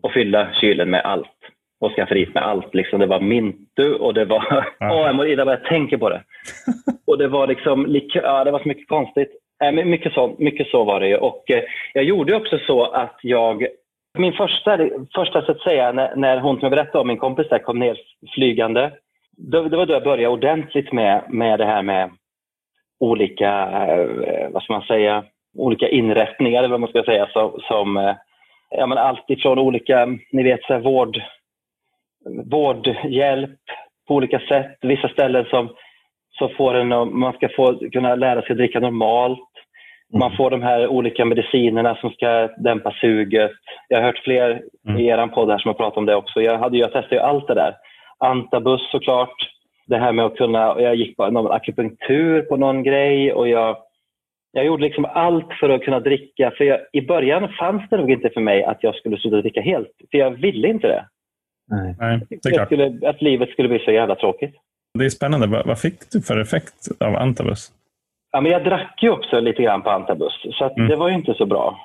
och 0.03 0.13
fylla 0.13 0.49
kylen 0.61 0.91
med 0.91 1.01
allt. 1.05 1.29
Och 1.81 1.93
skafferiet 1.93 2.35
med 2.35 2.43
allt. 2.43 2.75
Liksom. 2.75 3.01
Det 3.01 3.07
var 3.07 3.21
Mintu 3.21 3.95
och 3.95 4.15
det 4.15 4.25
var... 4.25 4.45
Åh, 4.81 5.07
jag 5.07 5.15
mår 5.15 5.29
illa 5.29 5.45
bara 5.45 5.59
jag 5.61 5.69
tänker 5.69 5.97
på 5.97 6.09
det. 6.09 6.23
och 7.07 7.19
det 7.19 7.29
var 7.29 7.47
liksom. 7.47 8.01
Ja, 8.15 8.45
det 8.45 8.51
var 8.51 8.59
så 8.59 8.69
mycket 8.69 8.89
konstigt. 8.89 9.31
Men 9.61 9.91
mycket, 9.91 10.13
så, 10.13 10.35
mycket 10.39 10.67
så 10.69 10.85
var 10.85 11.01
det 11.01 11.09
ju. 11.09 11.17
Och 11.17 11.51
eh, 11.51 11.63
jag 11.93 12.05
gjorde 12.05 12.37
också 12.37 12.59
så 12.59 12.85
att 12.85 13.19
jag... 13.23 13.67
Min 14.19 14.33
första, 14.33 14.79
första 15.15 15.43
så 15.43 15.53
att 15.53 15.61
säga, 15.61 15.93
när, 15.93 16.17
när 16.17 16.41
hon 16.41 16.55
som 16.57 16.63
jag 16.67 16.71
berättade 16.71 16.99
om, 16.99 17.09
min 17.09 17.17
kompis 17.19 17.49
där, 17.49 17.59
kom 17.59 17.79
ner 17.79 17.99
flygande. 18.35 18.91
Då, 19.37 19.63
det 19.63 19.77
var 19.77 19.87
då 19.87 19.93
jag 19.93 20.05
började 20.05 20.29
ordentligt 20.35 20.93
med, 20.93 21.23
med 21.29 21.59
det 21.59 21.65
här 21.65 21.83
med 21.83 22.11
olika, 23.01 23.51
eh, 23.87 24.51
vad 24.51 24.63
ska 24.63 24.73
man 24.73 24.83
säga, 24.83 25.25
olika 25.59 25.89
inrättningar 25.89 26.59
eller 26.59 26.69
vad 26.69 26.81
man 26.81 26.89
ska 26.91 27.03
säga 27.03 27.27
som, 27.33 27.61
som 27.69 27.97
eh, 27.97 28.15
ja, 28.71 28.87
men 28.87 28.99
allt 28.99 29.31
ifrån 29.31 29.59
olika, 29.59 30.07
ni 30.33 30.43
vet, 30.43 30.63
så 30.65 30.73
här, 30.73 30.81
vård, 30.81 31.23
vårdhjälp 32.51 33.61
på 34.09 34.15
olika 34.15 34.39
sätt. 34.41 34.79
Vissa 34.81 35.09
ställen 35.09 35.45
som, 35.45 35.69
som 36.39 36.49
får 36.49 36.75
en, 36.75 36.93
att- 36.93 37.13
man 37.13 37.33
ska 37.33 37.49
få 37.49 37.79
kunna 37.93 38.15
lära 38.15 38.43
sig 38.43 38.51
att 38.51 38.59
dricka 38.59 38.81
normalt. 38.81 39.41
Man 40.19 40.37
får 40.37 40.51
de 40.51 40.63
här 40.63 40.89
olika 40.89 41.25
medicinerna 41.25 41.97
som 41.97 42.11
ska 42.11 42.49
dämpa 42.57 42.95
suget. 43.01 43.51
Jag 43.89 43.99
har 43.99 44.05
hört 44.05 44.19
fler 44.25 44.63
Mm. 44.89 45.01
i 45.01 45.07
er 45.07 45.27
podd 45.27 45.51
här 45.51 45.59
som 45.59 45.69
har 45.69 45.75
pratat 45.75 45.99
om 45.99 46.07
det 46.07 46.15
också. 46.15 46.43
Jag, 46.43 46.59
hade, 46.59 46.79
jag 46.79 46.93
testade 46.93 47.15
ju 47.15 47.21
allt 47.21 47.49
det 47.49 47.55
där. 47.55 47.77
Antabus 48.19 48.91
såklart. 48.91 49.35
Det 49.87 49.99
här 49.99 50.13
med 50.13 50.25
att 50.25 50.37
kunna, 50.37 50.81
jag 50.81 50.95
gick 50.95 51.17
på 51.17 51.31
någon 51.31 51.53
akupunktur 51.53 52.43
på 52.43 52.57
någon 52.57 52.83
grej 52.83 53.33
och 53.33 53.49
jag, 53.49 53.77
jag 54.53 54.67
gjorde 54.67 54.83
liksom 54.83 55.05
allt 55.05 55.53
för 55.61 55.69
att 55.71 55.83
kunna 55.83 56.01
dricka. 56.01 56.51
För 56.51 56.65
jag, 56.65 56.81
i 56.93 57.01
början 57.01 57.49
fanns 57.59 57.83
det 57.91 57.97
nog 57.97 58.11
inte 58.11 58.31
för 58.31 58.41
mig 58.41 58.65
att 58.65 58.79
jag 58.81 58.95
skulle 58.95 59.17
sluta 59.17 59.37
dricka 59.37 59.61
helt. 59.61 59.91
För 60.11 60.19
jag 60.19 60.31
ville 60.31 60.69
inte 60.69 60.87
det. 60.87 61.05
Nej. 61.71 62.21
Det 62.29 62.49
är 62.49 62.55
klart. 62.55 62.69
skulle, 62.69 63.09
att 63.09 63.23
livet 63.23 63.49
skulle 63.51 63.69
bli 63.69 63.79
så 63.79 63.91
jävla 63.91 64.15
tråkigt. 64.15 64.55
Det 64.99 65.05
är 65.05 65.09
spännande. 65.11 65.47
Vad, 65.47 65.67
vad 65.67 65.81
fick 65.81 66.11
du 66.13 66.23
för 66.23 66.41
effekt 66.41 66.89
av 67.01 67.17
antabus? 67.17 67.73
Ja, 68.35 68.41
men 68.41 68.53
jag 68.53 68.65
drack 68.65 69.03
ju 69.03 69.11
också 69.11 69.41
lite 69.41 69.63
grann 69.63 69.83
på 69.83 69.91
antabus, 69.91 70.33
så 70.59 70.65
Mm. 70.77 70.89
det 70.89 70.97
var 70.97 71.09
ju 71.09 71.15
inte 71.15 71.35
så 71.35 71.47
bra. 71.47 71.79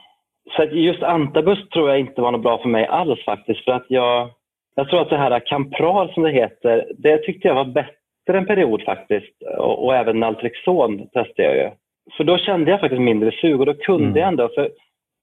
Så 0.55 0.63
att 0.63 0.71
just 0.73 1.03
antabus 1.03 1.69
tror 1.69 1.89
jag 1.89 1.99
inte 1.99 2.21
var 2.21 2.31
något 2.31 2.41
bra 2.41 2.57
för 2.57 2.69
mig 2.69 2.85
alls 2.85 3.23
faktiskt. 3.25 3.63
För 3.63 3.71
att 3.71 3.85
jag, 3.87 4.29
jag 4.75 4.89
tror 4.89 5.01
att 5.01 5.09
det 5.09 5.17
här 5.17 5.39
Campral 5.39 6.13
som 6.13 6.23
det 6.23 6.31
heter, 6.31 6.85
det 6.97 7.17
tyckte 7.17 7.47
jag 7.47 7.55
var 7.55 7.65
bättre 7.65 8.37
en 8.37 8.45
period 8.45 8.83
faktiskt. 8.83 9.41
Och, 9.57 9.85
och 9.85 9.95
även 9.95 10.19
Naltrexon 10.19 10.97
testade 10.97 11.43
jag 11.43 11.55
ju. 11.55 11.69
För 12.17 12.23
då 12.23 12.37
kände 12.37 12.71
jag 12.71 12.79
faktiskt 12.79 13.01
mindre 13.01 13.31
sug 13.31 13.59
och 13.59 13.65
då 13.65 13.73
kunde 13.73 14.05
Mm. 14.07 14.17
jag 14.17 14.27
ändå, 14.27 14.47
för, 14.55 14.69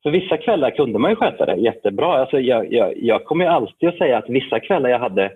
för 0.02 0.10
vissa 0.10 0.36
kvällar 0.36 0.70
kunde 0.70 0.98
man 0.98 1.10
ju 1.10 1.16
sköta 1.16 1.46
det 1.46 1.54
jättebra. 1.56 2.12
Alltså 2.18 2.40
jag, 2.40 2.72
jag, 2.72 2.92
jag 2.96 3.24
kommer 3.24 3.44
ju 3.44 3.50
alltid 3.50 3.88
att 3.88 3.98
säga 3.98 4.18
att 4.18 4.28
vissa 4.30 4.60
kvällar 4.60 4.90
jag 4.90 4.98
hade 4.98 5.32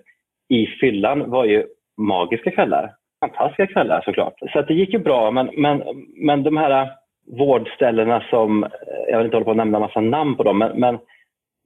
i 0.49 0.65
fyllan 0.67 1.29
var 1.29 1.45
ju 1.45 1.65
magiska 1.97 2.51
kvällar. 2.51 2.91
Fantastiska 3.21 3.67
kvällar 3.67 4.01
såklart. 4.05 4.33
Så 4.53 4.59
att 4.59 4.67
det 4.67 4.73
gick 4.73 4.93
ju 4.93 4.99
bra, 4.99 5.31
men, 5.31 5.49
men, 5.57 5.83
men 6.15 6.43
de 6.43 6.57
här 6.57 6.91
vårdställena 7.37 8.23
som, 8.29 8.63
eh, 8.63 8.69
jag 9.09 9.17
vill 9.17 9.25
inte 9.25 9.37
hålla 9.37 9.45
på 9.45 9.51
att 9.51 9.57
nämna 9.57 9.79
massa 9.79 10.01
namn 10.01 10.35
på 10.35 10.43
dem, 10.43 10.57
men, 10.57 10.79
men 10.79 10.99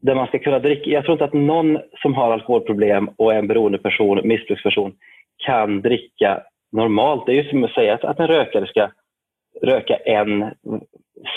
där 0.02 0.16
man 0.16 0.28
ska 0.28 0.40
kunna 0.40 0.60
dricka. 0.60 0.90
Jag 0.90 1.04
tror 1.04 1.14
inte 1.14 1.26
att 1.26 1.34
någon 1.34 1.80
som 2.02 2.14
har 2.14 2.34
alkoholproblem 2.34 3.10
och 3.18 3.34
är 3.34 3.40
en 3.40 3.48
beroendeperson, 3.48 4.28
missbruksperson, 4.28 4.94
kan 5.46 5.82
dricka 5.82 6.42
normalt. 6.72 7.26
Det 7.26 7.32
är 7.32 7.44
ju 7.44 7.50
som 7.50 7.64
att 7.64 7.74
säga 7.74 7.94
att, 7.94 8.04
att 8.04 8.20
en 8.20 8.28
rökare 8.28 8.68
ska 8.68 8.90
röka 9.62 9.96
en 9.96 10.52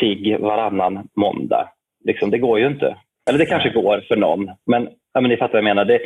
cigg 0.00 0.40
varannan 0.40 1.08
måndag. 1.16 1.68
Liksom, 2.04 2.30
det 2.30 2.38
går 2.38 2.58
ju 2.58 2.66
inte. 2.66 2.96
Eller 3.28 3.38
det 3.38 3.46
kanske 3.46 3.70
går 3.70 4.04
för 4.08 4.16
någon, 4.16 4.50
men, 4.66 4.88
ja, 5.14 5.20
men 5.20 5.30
ni 5.30 5.36
fattar 5.36 5.52
vad 5.52 5.58
jag 5.58 5.76
menar. 5.76 5.84
Det, 5.84 6.00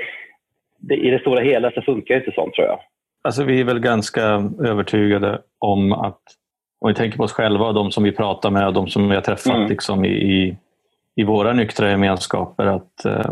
det, 0.79 0.95
I 0.97 1.11
det 1.11 1.19
stora 1.19 1.41
hela 1.41 1.71
så 1.71 1.83
funkar 1.83 2.15
ju 2.15 2.21
inte 2.21 2.33
sånt 2.33 2.55
tror 2.55 2.67
jag. 2.67 2.79
Alltså, 3.25 3.45
vi 3.45 3.61
är 3.61 3.65
väl 3.65 3.79
ganska 3.81 4.23
övertygade 4.65 5.41
om 5.59 5.93
att, 5.93 6.21
om 6.81 6.89
vi 6.89 6.95
tänker 6.95 7.19
på 7.19 7.25
oss 7.25 7.33
själva 7.33 7.67
och 7.67 7.75
de 7.75 7.93
som 7.93 8.05
vi 8.05 8.13
pratar 8.13 8.51
med 8.51 8.67
och 8.67 8.73
de 8.73 8.89
som 8.89 9.09
vi 9.09 9.15
har 9.15 9.23
träffat 9.23 9.55
Mm. 9.57 9.69
liksom, 9.69 10.05
i, 10.05 10.09
i, 10.09 10.57
i 11.17 11.25
våra 11.25 11.53
nyktra 11.53 11.91
gemenskaper, 11.91 12.67
att 12.67 13.05
eh, 13.05 13.31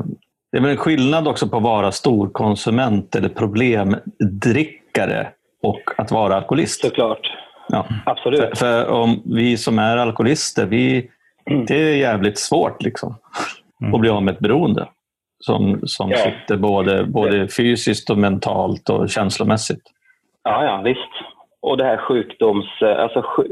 det 0.52 0.58
är 0.58 0.62
väl 0.62 0.70
en 0.70 0.76
skillnad 0.76 1.28
också 1.28 1.48
på 1.48 1.56
att 1.56 1.62
vara 1.62 1.92
storkonsument 1.92 3.14
eller 3.14 3.28
problemdrickare 3.28 5.28
och 5.62 5.80
att 5.96 6.10
vara 6.10 6.36
alkoholist. 6.36 6.80
Såklart. 6.80 7.32
Ja. 7.68 7.86
Absolut. 8.06 8.40
För, 8.40 8.54
för 8.54 8.88
om 8.88 9.22
vi 9.24 9.56
som 9.56 9.78
är 9.78 9.96
alkoholister, 9.96 10.66
vi, 10.66 11.10
Mm. 11.50 11.66
det 11.66 11.74
är 11.82 11.96
jävligt 11.96 12.38
svårt 12.38 12.82
liksom, 12.82 13.14
Mm. 13.82 13.94
att 13.94 14.00
bli 14.00 14.10
av 14.10 14.22
med 14.22 14.34
ett 14.34 14.40
beroende 14.40 14.88
som, 15.40 15.80
som 15.82 16.10
Ja. 16.10 16.16
sitter 16.16 16.56
både, 16.56 17.04
både 17.04 17.48
fysiskt 17.48 18.10
och 18.10 18.18
mentalt 18.18 18.88
och 18.90 19.08
känslomässigt. 19.08 19.82
Ja, 20.44 20.64
ja, 20.64 20.82
visst. 20.84 21.12
Och 21.62 21.76
det 21.76 21.84
här 21.84 21.96
sjukdoms... 21.96 22.66
Alltså, 22.82 23.22
sju, 23.22 23.44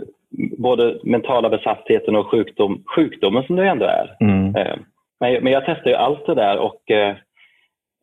både 0.59 0.99
mentala 1.05 1.49
besattheten 1.49 2.17
och 2.17 2.31
sjukdom, 2.31 2.85
sjukdomen 2.97 3.43
som 3.47 3.57
det 3.57 3.69
ändå 3.69 3.85
är. 3.85 4.17
Mm. 4.21 4.57
Eh, 4.57 4.77
Men, 5.21 5.43
men 5.45 5.53
jag 5.53 5.65
testade 5.65 5.91
ju 5.91 5.97
allt 5.97 6.27
det 6.27 6.35
där 6.35 6.59
och 6.59 6.91
eh, 6.91 7.17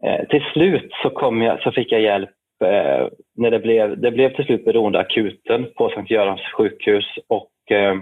eh, 0.04 0.26
till 0.30 0.43
slut 0.54 0.91
så, 1.04 1.10
kom 1.10 1.41
jag, 1.41 1.62
så 1.62 1.71
fick 1.71 1.91
jag 1.91 2.02
hjälp 2.02 2.30
eh, 2.63 3.08
när 3.38 3.52
det 3.52 3.60
blev, 3.60 4.02
det 4.02 4.12
blev 4.12 4.36
till 4.36 4.45
slut 4.45 4.65
beroendeakuten 4.65 5.67
på 5.78 5.89
Sankt 5.89 6.12
Görans 6.12 6.41
sjukhus 6.58 7.06
och 7.28 7.71
eh, 7.71 7.95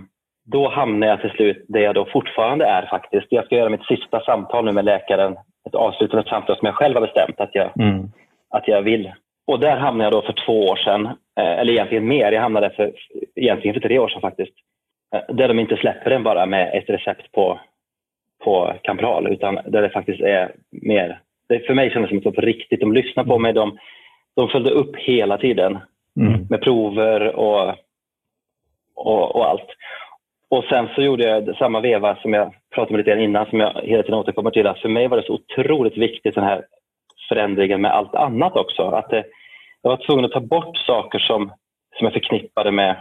då 0.45 0.69
hamnade 0.69 1.11
jag 1.11 1.21
till 1.21 1.29
slut 1.29 1.65
där 1.67 1.79
jag 1.79 1.95
då 1.95 2.05
fortfarande 2.13 2.65
är 2.65 2.85
faktiskt. 2.85 3.27
Jag 3.29 3.45
ska 3.45 3.55
göra 3.55 3.69
mitt 3.69 3.85
sista 3.85 4.19
samtal 4.19 4.65
nu 4.65 4.71
med 4.71 4.85
läkaren, 4.85 5.35
ett 5.67 5.75
avslutande 5.75 6.29
samtal 6.29 6.57
som 6.57 6.65
jag 6.65 6.75
själv 6.75 6.95
har 6.95 7.01
bestämt 7.01 7.39
att 7.39 7.55
jag, 7.55 7.71
Mm. 7.79 8.11
att 8.49 8.67
jag 8.67 8.81
vill. 8.81 9.11
och 9.47 9.59
där 9.59 9.77
hamnade 9.77 10.05
jag 10.05 10.13
då 10.13 10.21
för 10.21 10.45
två 10.45 10.65
år 10.65 10.75
sedan, 10.75 11.05
eh, 11.05 11.59
eller 11.59 11.73
egentligen 11.73 12.07
mer, 12.07 12.31
jag 12.31 12.41
hamnade 12.41 12.69
för, 12.69 12.91
egentligen 13.35 13.73
för 13.73 13.87
tre 13.87 13.99
år 13.99 14.07
sedan 14.09 14.21
faktiskt. 14.21 14.53
Eh, 15.15 15.35
där 15.35 15.47
de 15.47 15.59
inte 15.59 15.77
släpper 15.77 16.09
den 16.09 16.23
bara 16.23 16.45
med 16.45 16.77
ett 16.77 16.89
recept 16.89 17.31
på, 17.31 17.59
på 18.43 18.73
Campral, 18.83 19.27
utan 19.27 19.59
där 19.65 19.81
det 19.81 19.89
faktiskt 19.89 20.21
är 20.21 20.51
mer... 20.71 21.19
Det 21.49 21.59
för 21.59 21.73
mig 21.73 21.91
kändes 21.91 22.11
det 22.11 22.21
som 22.21 22.29
att 22.29 22.35
på 22.35 22.41
riktigt. 22.41 22.79
De 22.79 22.93
lyssnade 22.93 23.29
på 23.29 23.39
mig, 23.39 23.53
de, 23.53 23.77
de 24.35 24.49
följde 24.49 24.69
upp 24.69 24.95
hela 24.95 25.37
tiden 25.37 25.79
mm. 26.19 26.47
med 26.49 26.61
prover 26.61 27.35
och, 27.35 27.75
och, 28.95 29.35
och, 29.35 29.49
allt. 29.49 29.67
Och 30.53 30.63
sen 30.63 30.89
så 30.95 31.01
gjorde 31.01 31.23
jag 31.23 31.57
samma 31.57 31.79
veva 31.79 32.15
som 32.15 32.33
jag 32.33 32.53
pratade 32.75 32.93
om 32.93 32.97
lite 32.97 33.23
innan, 33.23 33.45
som 33.45 33.59
jag 33.59 33.81
hela 33.83 34.03
tiden 34.03 34.19
återkommer 34.19 34.51
till. 34.51 34.67
Att 34.67 34.79
för 34.79 34.89
mig 34.89 35.07
var 35.07 35.17
det 35.17 35.25
så 35.25 35.33
otroligt 35.33 35.97
viktigt 35.97 36.35
den 36.35 36.43
här 36.43 36.65
förändringen 37.29 37.81
med 37.81 37.91
allt 37.91 38.15
annat 38.15 38.55
också. 38.55 38.83
Att 38.83 39.09
det, 39.09 39.23
jag 39.81 39.89
var 39.89 40.05
tvungen 40.05 40.25
att 40.25 40.31
ta 40.31 40.39
bort 40.39 40.77
saker 40.77 41.19
som, 41.19 41.51
som 41.97 42.05
jag 42.05 42.13
förknippade 42.13 42.71
med, 42.71 42.95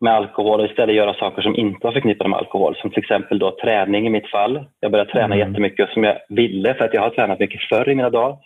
med 0.00 0.14
alkohol 0.14 0.60
och 0.60 0.66
istället 0.66 0.96
göra 0.96 1.14
saker 1.14 1.42
som 1.42 1.56
inte 1.56 1.86
var 1.86 1.92
förknippade 1.92 2.30
med 2.30 2.38
alkohol. 2.38 2.76
Som 2.76 2.90
till 2.90 3.02
exempel 3.02 3.38
då 3.38 3.50
träning 3.50 4.06
i 4.06 4.10
mitt 4.10 4.30
fall. 4.30 4.64
Jag 4.80 4.90
började 4.90 5.10
träna 5.10 5.34
mm. 5.34 5.38
jättemycket 5.38 5.90
som 5.90 6.04
jag 6.04 6.18
ville 6.28 6.74
för 6.74 6.84
att 6.84 6.94
jag 6.94 7.02
har 7.02 7.10
tränat 7.10 7.38
mycket 7.38 7.68
förr 7.68 7.88
i 7.88 7.94
mina 7.94 8.10
dagar. 8.10 8.36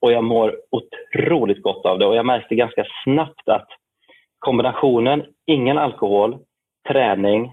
Och 0.00 0.12
jag 0.12 0.24
mår 0.24 0.56
otroligt 0.70 1.62
gott 1.62 1.86
av 1.86 1.98
det 1.98 2.06
och 2.06 2.16
jag 2.16 2.26
märkte 2.26 2.54
ganska 2.54 2.84
snabbt 3.04 3.48
att 3.48 3.68
kombinationen 4.38 5.24
ingen 5.46 5.78
alkohol, 5.78 6.38
träning 6.88 7.52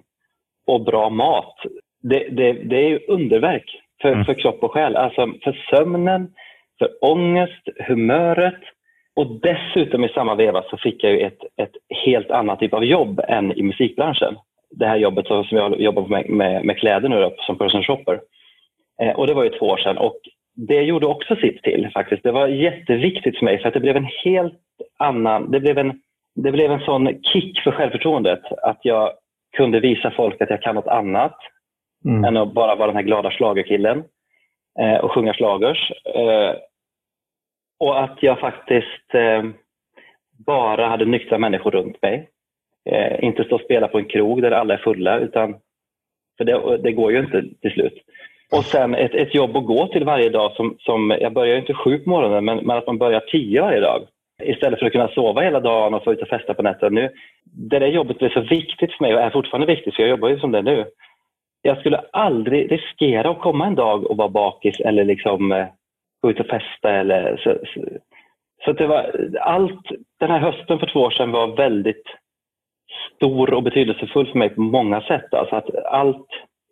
och 0.68 0.82
bra 0.82 1.10
mat, 1.10 1.56
det, 2.02 2.28
det, 2.30 2.54
det 2.54 2.76
är 2.76 2.90
ju 2.90 3.00
underverk 3.08 3.82
för, 4.02 4.12
mm. 4.12 4.26
för 4.26 4.34
kropp 4.34 4.64
och 4.64 4.72
själ. 4.72 4.96
Alltså 4.96 5.34
för 5.44 5.66
sömnen, 5.70 6.34
för 6.80 6.90
ångest, 7.02 7.70
humöret 7.88 8.62
och 9.16 9.28
dessutom 9.42 10.04
i 10.04 10.10
samma 10.10 10.36
veva 10.36 10.64
så 10.70 10.78
fick 10.78 11.04
jag 11.04 11.12
ju 11.12 11.20
ett, 11.20 11.40
ett 11.58 11.76
helt 12.06 12.32
annat 12.32 12.60
typ 12.60 12.74
av 12.74 12.86
jobb 12.86 13.22
än 13.28 13.58
i 13.58 13.64
musikbranschen. 13.64 14.36
Det 14.72 14.86
här 14.86 14.98
jobbet 14.98 15.28
som 15.28 15.46
jag 15.50 15.82
jobbar 15.82 16.08
med, 16.08 16.30
med, 16.30 16.66
med 16.66 16.78
kläder 16.78 17.10
nu 17.10 17.22
då, 17.22 17.34
som 17.38 17.58
person 17.58 17.84
shopper. 17.84 18.20
Eh, 19.02 19.12
och 19.12 19.28
det 19.28 19.34
var 19.34 19.44
ju 19.44 19.50
två 19.50 19.66
år 19.66 19.78
sedan 19.78 19.98
och 19.98 20.20
det 20.56 20.82
gjorde 20.82 21.08
också 21.08 21.36
sitt 21.36 21.64
till 21.64 21.90
faktiskt. 21.94 22.24
Det 22.24 22.32
var 22.32 22.48
jätteviktigt 22.48 23.38
för 23.38 23.46
mig 23.46 23.62
för 23.62 23.68
att 23.68 23.74
det 23.74 23.80
blev 23.80 23.98
en 23.98 24.10
helt 24.24 24.60
annan, 25.00 25.52
det 25.52 25.60
blev 25.60 25.78
en, 25.78 26.02
det 26.36 26.52
blev 26.52 26.72
en 26.72 26.80
sån 26.80 27.24
kick 27.24 27.60
för 27.60 27.72
självförtroendet 27.72 28.42
att 28.62 28.80
jag 28.82 29.12
kunde 29.58 29.80
visa 29.80 30.12
folk 30.12 30.42
att 30.42 30.50
jag 30.50 30.62
kan 30.62 30.76
något 30.76 30.88
annat 30.88 31.38
mm. 32.06 32.24
än 32.24 32.38
att 32.38 32.54
bara 32.54 32.76
vara 32.76 32.88
den 32.88 32.96
här 32.96 33.04
glada 33.04 33.32
slagerkillen 33.32 34.04
eh, 34.80 34.96
och 34.96 35.12
sjunga 35.12 35.34
slagers. 35.34 35.92
Eh, 36.16 36.56
och 37.80 38.04
att 38.04 38.24
jag 38.24 38.40
faktiskt 38.40 39.14
eh, 39.14 39.44
bara 40.46 40.88
hade 40.88 41.06
nyktra 41.06 41.38
människor 41.38 41.72
runt 41.72 42.02
mig. 42.02 42.30
Eh, 42.90 43.24
inte 43.24 43.44
stå 43.44 43.56
och 43.56 43.62
spela 43.62 43.88
på 43.88 44.00
en 44.00 44.06
krog 44.06 44.42
där 44.42 44.52
alla 44.52 44.74
är 44.74 44.78
fulla, 44.78 45.20
utan 45.20 45.56
för 46.38 46.46
det, 46.46 46.78
det 46.78 46.92
går 46.92 47.12
ju 47.12 47.20
inte 47.20 47.44
till 47.62 47.72
slut. 47.72 48.04
Och 48.52 48.66
sen 48.66 48.96
ett, 48.96 49.14
ett 49.14 49.36
jobb 49.36 49.58
att 49.58 49.66
gå 49.66 49.88
till 49.88 50.04
varje 50.04 50.30
dag. 50.30 50.52
Som, 50.52 50.78
som, 50.80 51.18
jag 51.22 51.34
börjar 51.34 51.58
inte 51.58 51.74
sju 51.74 52.00
på 52.00 52.10
morgonen, 52.10 52.46
men, 52.46 52.58
men 52.58 52.78
att 52.78 52.88
man 52.88 52.98
börjar 52.98 53.20
tio 53.20 53.62
varje 53.62 53.80
dag. 53.80 54.08
Istället 54.42 54.80
för 54.80 54.86
att 54.86 54.92
kunna 54.92 55.08
sova 55.08 55.42
hela 55.42 55.60
dagen 55.60 55.94
och 55.94 56.04
få 56.04 56.14
ut 56.14 56.22
och 56.22 56.28
festa 56.28 56.54
på 56.54 56.64
nätterna. 56.64 57.02
Nu, 57.02 57.10
det 57.44 57.80
där 57.80 57.88
jobbet 57.88 58.20
blev 58.20 58.30
så 58.30 58.42
viktigt 58.42 58.94
för 58.94 59.04
mig 59.04 59.16
och 59.16 59.22
är 59.22 59.30
fortfarande 59.30 59.68
viktigt, 59.68 59.96
för 59.96 60.04
jag 60.04 60.10
jobbar 60.10 60.30
ju 60.30 60.40
som 60.40 60.52
det 60.52 60.62
nu. 60.62 60.86
Jag 61.62 61.80
skulle 61.80 61.98
aldrig 62.12 62.72
riskera 62.72 63.30
att 63.30 63.42
komma 63.42 63.66
en 63.66 63.76
dag 63.76 64.12
och 64.12 64.18
vara 64.18 64.30
bakis 64.30 64.80
eller 64.80 65.04
liksom 65.04 65.52
eh, 65.52 65.68
gå 66.22 66.32
ut 66.32 66.40
och 66.40 66.46
festa. 66.46 66.92
Eller, 66.92 67.38
så, 67.44 67.58
så, 67.74 67.82
så 68.66 68.72
det 68.72 68.88
var, 68.88 69.30
allt, 69.40 69.90
den 70.20 70.32
här 70.32 70.40
hösten 70.40 70.80
för 70.80 70.88
två 70.88 71.00
år 71.00 71.12
sedan 71.12 71.32
var 71.32 71.48
väldigt 71.48 72.04
stor 73.16 73.54
och 73.54 73.64
betydelsefull 73.64 74.28
för 74.32 74.38
mig 74.38 74.50
på 74.50 74.62
många 74.62 75.02
sätt. 75.02 75.34
Alltså 75.34 75.56
att 75.56 75.76
allt, 75.86 76.28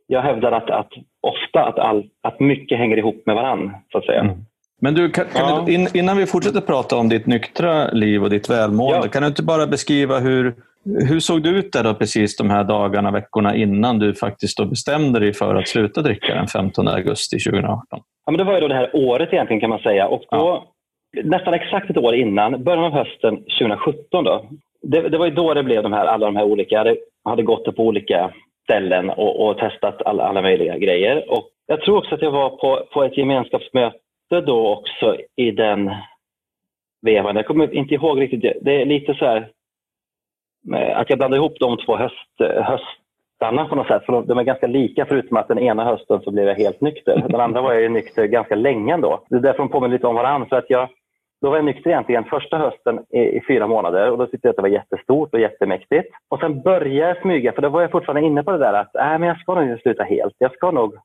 jag 0.08 0.22
hävdar 0.22 0.52
att, 0.52 0.70
att 0.70 0.94
ofta 1.22 1.64
att, 1.64 1.80
all, 1.80 2.10
att 2.22 2.40
mycket 2.40 2.78
hänger 2.78 2.98
ihop 2.98 3.26
med 3.26 3.36
varann, 3.36 3.76
så 3.92 3.98
att 3.98 4.06
säga. 4.06 4.20
Mm. 4.20 4.36
Men 4.84 4.94
du, 4.94 5.10
kan, 5.10 5.26
kan 5.26 5.50
ja. 5.50 5.64
du, 5.68 6.00
innan 6.00 6.18
vi 6.18 6.26
fortsätter 6.26 6.62
prata 6.62 6.96
om 6.96 7.10
ditt 7.10 7.26
nyktra 7.26 7.92
liv 7.92 8.24
och 8.24 8.30
ditt 8.30 8.50
välmående, 8.50 9.08
ja. 9.08 9.12
kan 9.12 9.22
du 9.22 9.28
inte 9.28 9.44
bara 9.44 9.68
beskriva 9.68 10.20
hur, 10.20 10.56
hur 11.10 11.20
såg 11.20 11.44
det 11.44 11.50
ut 11.50 11.72
där 11.72 11.84
då 11.84 11.94
precis 11.94 12.38
de 12.38 12.50
här 12.50 12.64
dagarna, 12.64 13.12
veckorna 13.12 13.56
innan 13.56 14.00
du 14.00 14.14
faktiskt 14.14 14.58
då 14.58 14.66
bestämde 14.66 15.20
dig 15.20 15.34
för 15.34 15.56
att 15.56 15.68
sluta 15.68 16.02
dricka 16.02 16.36
den 16.36 16.48
15 16.48 16.88
augusti 16.88 17.40
2018? 17.40 17.86
Ja, 18.26 18.32
men 18.32 18.38
det 18.38 18.44
var 18.44 18.54
ju 18.54 18.60
då 18.60 18.68
det 18.68 18.76
här 18.76 18.90
året 18.94 19.34
egentligen 19.34 19.60
kan 19.60 19.70
man 19.70 19.80
säga. 19.80 20.08
Och 20.08 20.22
då, 20.22 20.28
ja. 20.38 20.66
Nästan 21.24 21.54
exakt 21.54 21.90
ett 21.90 21.98
år 21.98 22.16
innan, 22.16 22.64
början 22.64 22.84
av 22.84 22.94
hösten 22.94 23.36
2017, 23.36 24.24
då, 24.24 24.46
det, 24.82 25.10
det 25.10 25.18
var 25.18 25.26
ju 25.26 25.32
då 25.32 25.54
det 25.54 25.64
blev 25.64 25.84
de 25.84 25.94
här, 25.94 26.06
alla 26.06 26.26
de 26.26 26.36
här 26.36 26.44
olika, 26.44 26.76
jag 26.76 26.80
hade, 26.80 26.96
hade 27.26 27.44
gått 27.44 27.76
på 27.76 27.84
olika 27.84 28.32
ställen 28.64 29.10
och, 29.10 29.48
och 29.48 29.58
testat 29.58 30.02
alla, 30.06 30.24
alla 30.24 30.42
möjliga 30.42 30.78
grejer. 30.78 31.32
Och 31.32 31.50
jag 31.68 31.82
tror 31.82 31.98
också 31.98 32.16
att 32.16 32.22
jag 32.22 32.32
var 32.32 32.50
på, 32.50 32.88
på 32.94 33.04
ett 33.04 33.18
gemenskapsmöte 33.18 33.98
då 34.40 34.74
också 34.74 35.18
i 35.36 35.52
den 35.52 35.92
vevan. 37.02 37.36
Jag 37.36 37.46
kommer 37.46 37.76
inte 37.76 37.94
ihåg 37.94 38.22
riktigt. 38.22 38.58
Det 38.62 38.82
är 38.82 38.86
lite 38.86 39.14
så 39.14 39.26
här 39.26 39.50
eh, 40.76 40.98
att 41.00 41.10
jag 41.10 41.20
blandar 41.20 41.38
ihop 41.38 41.60
de 41.60 41.78
två 41.78 41.98
höst, 41.98 42.30
höstarna 42.40 43.66
på 43.66 43.76
något 43.76 43.88
sätt. 43.88 44.06
För 44.06 44.22
de 44.22 44.38
är 44.38 44.44
ganska 44.44 44.68
lika 44.68 45.06
förutom 45.06 45.38
att 45.38 45.48
den 45.48 45.60
ena 45.60 45.86
hösten 45.86 46.22
så 46.22 46.32
blev 46.32 46.48
jag 46.48 46.56
helt 46.56 46.82
nykter. 46.82 47.24
Den 47.30 47.42
andra 47.42 47.62
var 47.62 47.74
jag 47.74 47.92
nykter 47.92 48.26
ganska 48.26 48.56
länge 48.56 48.94
ändå. 48.94 49.24
Det 49.30 49.36
är 49.36 49.40
därför 49.40 49.60
de 49.60 49.70
påminner 49.70 49.96
lite 49.96 50.08
om 50.08 50.16
varandra. 50.16 50.48
För 50.50 50.56
att 50.56 50.70
jag, 50.70 50.90
då 51.42 51.50
var 51.50 51.56
jag 51.56 51.66
nykter 51.66 51.90
egentligen 51.90 52.24
första 52.24 52.58
hösten 52.58 53.00
i, 53.10 53.20
i, 53.20 53.42
fyra 53.48 53.68
månader 53.68 54.12
och 54.12 54.18
då 54.18 54.26
tyckte 54.26 54.48
jag 54.48 54.50
att 54.50 54.56
det 54.56 54.62
var 54.62 54.70
jättestort 54.70 55.34
och 55.34 55.40
jättemäktigt. 55.40 56.16
Och 56.30 56.40
sen 56.40 56.62
började 56.62 57.08
jag 57.08 57.22
smyga, 57.22 57.52
för 57.52 57.62
då 57.62 57.70
var 57.70 57.82
jag 57.82 57.92
fortfarande 57.92 58.28
inne 58.28 58.44
på 58.44 58.52
det 58.52 58.58
där 58.58 58.74
att 58.74 58.96
äh, 58.96 59.20
men 59.20 59.24
jag 59.24 59.40
ska 59.40 59.56
nog 59.56 59.64
inte 59.64 59.82
sluta 59.82 60.04
helt. 60.04 60.36
Jag 60.38 60.54
ska 60.54 60.72
nog, 60.72 60.96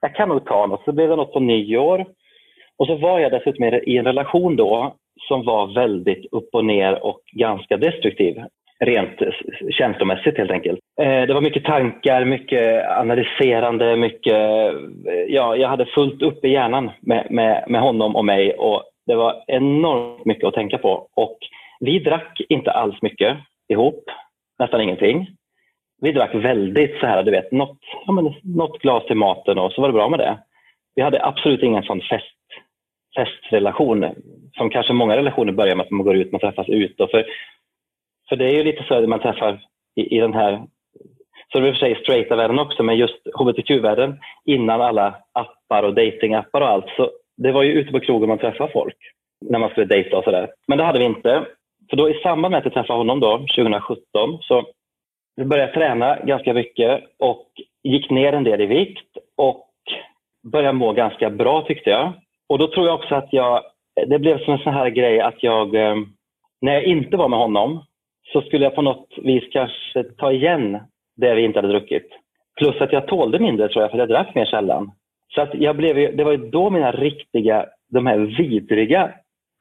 jag 0.00 0.14
kan 0.14 0.28
nog 0.28 0.44
ta 0.44 0.66
något. 0.66 0.84
Så 0.84 0.92
blev 0.92 1.08
det 1.08 1.16
något 1.16 1.32
på 1.32 1.40
nyår. 1.40 2.06
Och 2.78 2.86
så 2.86 2.96
var 2.96 3.18
jag 3.18 3.32
dessutom 3.32 3.64
i 3.64 3.96
en 3.96 4.04
relation 4.04 4.56
då 4.56 4.94
som 5.28 5.44
var 5.44 5.74
väldigt 5.74 6.32
upp 6.32 6.48
och 6.52 6.64
ner 6.64 7.04
och 7.04 7.20
ganska 7.32 7.76
destruktiv. 7.76 8.42
Rent 8.80 9.18
känslomässigt 9.70 10.38
helt 10.38 10.50
enkelt. 10.50 10.78
Eh, 11.00 11.22
det 11.22 11.34
var 11.34 11.40
mycket 11.40 11.64
tankar, 11.64 12.24
mycket 12.24 12.90
analyserande, 12.90 13.96
mycket... 13.96 14.34
Eh, 14.34 15.22
ja, 15.28 15.56
jag 15.56 15.68
hade 15.68 15.86
fullt 15.86 16.22
upp 16.22 16.44
i 16.44 16.48
hjärnan 16.48 16.90
med, 17.00 17.26
med, 17.30 17.64
med 17.68 17.80
honom 17.80 18.16
och 18.16 18.24
mig 18.24 18.52
och 18.52 18.82
det 19.06 19.14
var 19.14 19.44
enormt 19.46 20.24
mycket 20.24 20.44
att 20.44 20.54
tänka 20.54 20.78
på 20.78 21.08
och 21.14 21.38
vi 21.80 21.98
drack 21.98 22.40
inte 22.48 22.70
alls 22.70 23.02
mycket 23.02 23.36
ihop, 23.68 24.04
nästan 24.58 24.80
ingenting. 24.80 25.26
Vi 26.00 26.12
drack 26.12 26.34
väldigt 26.34 27.00
så 27.00 27.06
här, 27.06 27.22
du 27.22 27.30
vet, 27.30 27.52
något, 27.52 27.78
ja, 28.06 28.12
men, 28.12 28.34
något 28.42 28.78
glas 28.78 29.06
till 29.06 29.16
maten 29.16 29.58
och 29.58 29.72
så 29.72 29.80
var 29.80 29.88
det 29.88 29.94
bra 29.94 30.08
med 30.08 30.18
det. 30.18 30.38
Vi 30.94 31.02
hade 31.02 31.24
absolut 31.24 31.62
ingen 31.62 31.82
sån 31.82 32.00
fest, 32.00 32.37
festrelation 33.18 34.06
som 34.56 34.70
kanske 34.70 34.92
många 34.92 35.16
relationer 35.16 35.52
börjar 35.52 35.76
med 35.76 35.84
att 35.84 35.90
man 35.90 36.04
går 36.04 36.16
ut, 36.16 36.32
man 36.32 36.40
träffas 36.40 36.68
ut. 36.68 36.96
För, 36.96 37.26
för 38.28 38.36
det 38.36 38.44
är 38.44 38.54
ju 38.54 38.64
lite 38.64 38.84
så 38.88 38.94
att 38.94 39.08
man 39.08 39.20
träffar 39.20 39.60
i, 39.96 40.16
i 40.16 40.20
den 40.20 40.34
här, 40.34 40.62
så 41.52 41.60
det 41.60 41.66
är 41.66 41.68
i 41.68 41.72
och 41.72 41.74
för 41.74 41.86
sig 41.86 42.02
straighta 42.02 42.36
världen 42.36 42.58
också, 42.58 42.82
men 42.82 42.96
just 42.96 43.26
hbtq-världen 43.34 44.18
innan 44.44 44.80
alla 44.80 45.14
appar 45.32 45.82
och 45.82 45.94
datingappar 45.94 46.60
och 46.60 46.68
allt 46.68 46.88
så 46.96 47.10
det 47.36 47.52
var 47.52 47.62
ju 47.62 47.72
ute 47.72 47.92
på 47.92 48.00
krogen 48.00 48.28
man 48.28 48.38
träffade 48.38 48.72
folk 48.72 48.96
när 49.40 49.58
man 49.58 49.70
skulle 49.70 49.86
dejta 49.86 50.18
och 50.18 50.24
sådär. 50.24 50.50
Men 50.66 50.78
det 50.78 50.84
hade 50.84 50.98
vi 50.98 51.04
inte. 51.04 51.46
För 51.90 51.96
då 51.96 52.10
i 52.10 52.20
samband 52.22 52.52
med 52.52 52.58
att 52.58 52.64
jag 52.64 52.74
träffade 52.74 52.98
honom 52.98 53.20
då, 53.20 53.38
2017, 53.38 54.38
så 54.40 54.66
började 55.36 55.70
jag 55.70 55.74
träna 55.74 56.18
ganska 56.24 56.54
mycket 56.54 57.04
och 57.18 57.46
gick 57.82 58.10
ner 58.10 58.32
en 58.32 58.44
del 58.44 58.60
i 58.60 58.66
vikt 58.66 59.16
och 59.36 59.68
började 60.52 60.78
må 60.78 60.92
ganska 60.92 61.30
bra 61.30 61.62
tyckte 61.62 61.90
jag. 61.90 62.12
Och 62.48 62.58
då 62.58 62.68
tror 62.68 62.86
jag 62.86 62.94
också 62.94 63.14
att 63.14 63.32
jag, 63.32 63.62
det 64.06 64.18
blev 64.18 64.44
som 64.44 64.52
en 64.52 64.58
sån 64.58 64.74
här 64.74 64.90
grej 64.90 65.20
att 65.20 65.42
jag, 65.42 65.74
eh, 65.74 65.96
när 66.60 66.72
jag 66.72 66.84
inte 66.84 67.16
var 67.16 67.28
med 67.28 67.38
honom, 67.38 67.84
så 68.32 68.40
skulle 68.40 68.64
jag 68.64 68.74
på 68.74 68.82
något 68.82 69.08
vis 69.22 69.44
kanske 69.52 70.04
ta 70.04 70.32
igen 70.32 70.78
det 71.16 71.34
vi 71.34 71.42
inte 71.42 71.58
hade 71.58 71.72
druckit. 71.72 72.08
Plus 72.58 72.80
att 72.80 72.92
jag 72.92 73.06
tålde 73.06 73.38
mindre 73.38 73.68
tror 73.68 73.82
jag, 73.82 73.90
för 73.90 73.98
jag 73.98 74.08
drack 74.08 74.34
mer 74.34 74.44
sällan. 74.44 74.90
Så 75.34 75.40
att 75.40 75.54
jag 75.54 75.76
blev, 75.76 76.16
det 76.16 76.24
var 76.24 76.32
ju 76.32 76.50
då 76.50 76.70
mina 76.70 76.92
riktiga, 76.92 77.66
de 77.90 78.06
här 78.06 78.18
vidriga 78.18 79.12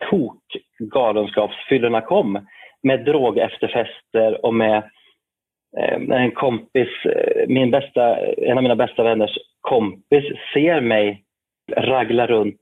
tokgalenskapsfyllorna 0.10 2.02
kom. 2.02 2.48
Med 2.84 3.06
drogefterfester 3.06 4.46
och 4.46 4.54
med 4.54 4.78
eh, 5.78 6.22
en 6.22 6.32
kompis, 6.32 6.88
eh, 7.06 7.48
min 7.48 7.72
bästa, 7.72 8.18
en 8.18 8.58
av 8.58 8.64
mina 8.64 8.76
bästa 8.76 9.04
vänners 9.04 9.38
kompis 9.62 10.24
ser 10.54 10.82
mig 10.82 11.24
ragla 11.76 12.28
runt 12.28 12.56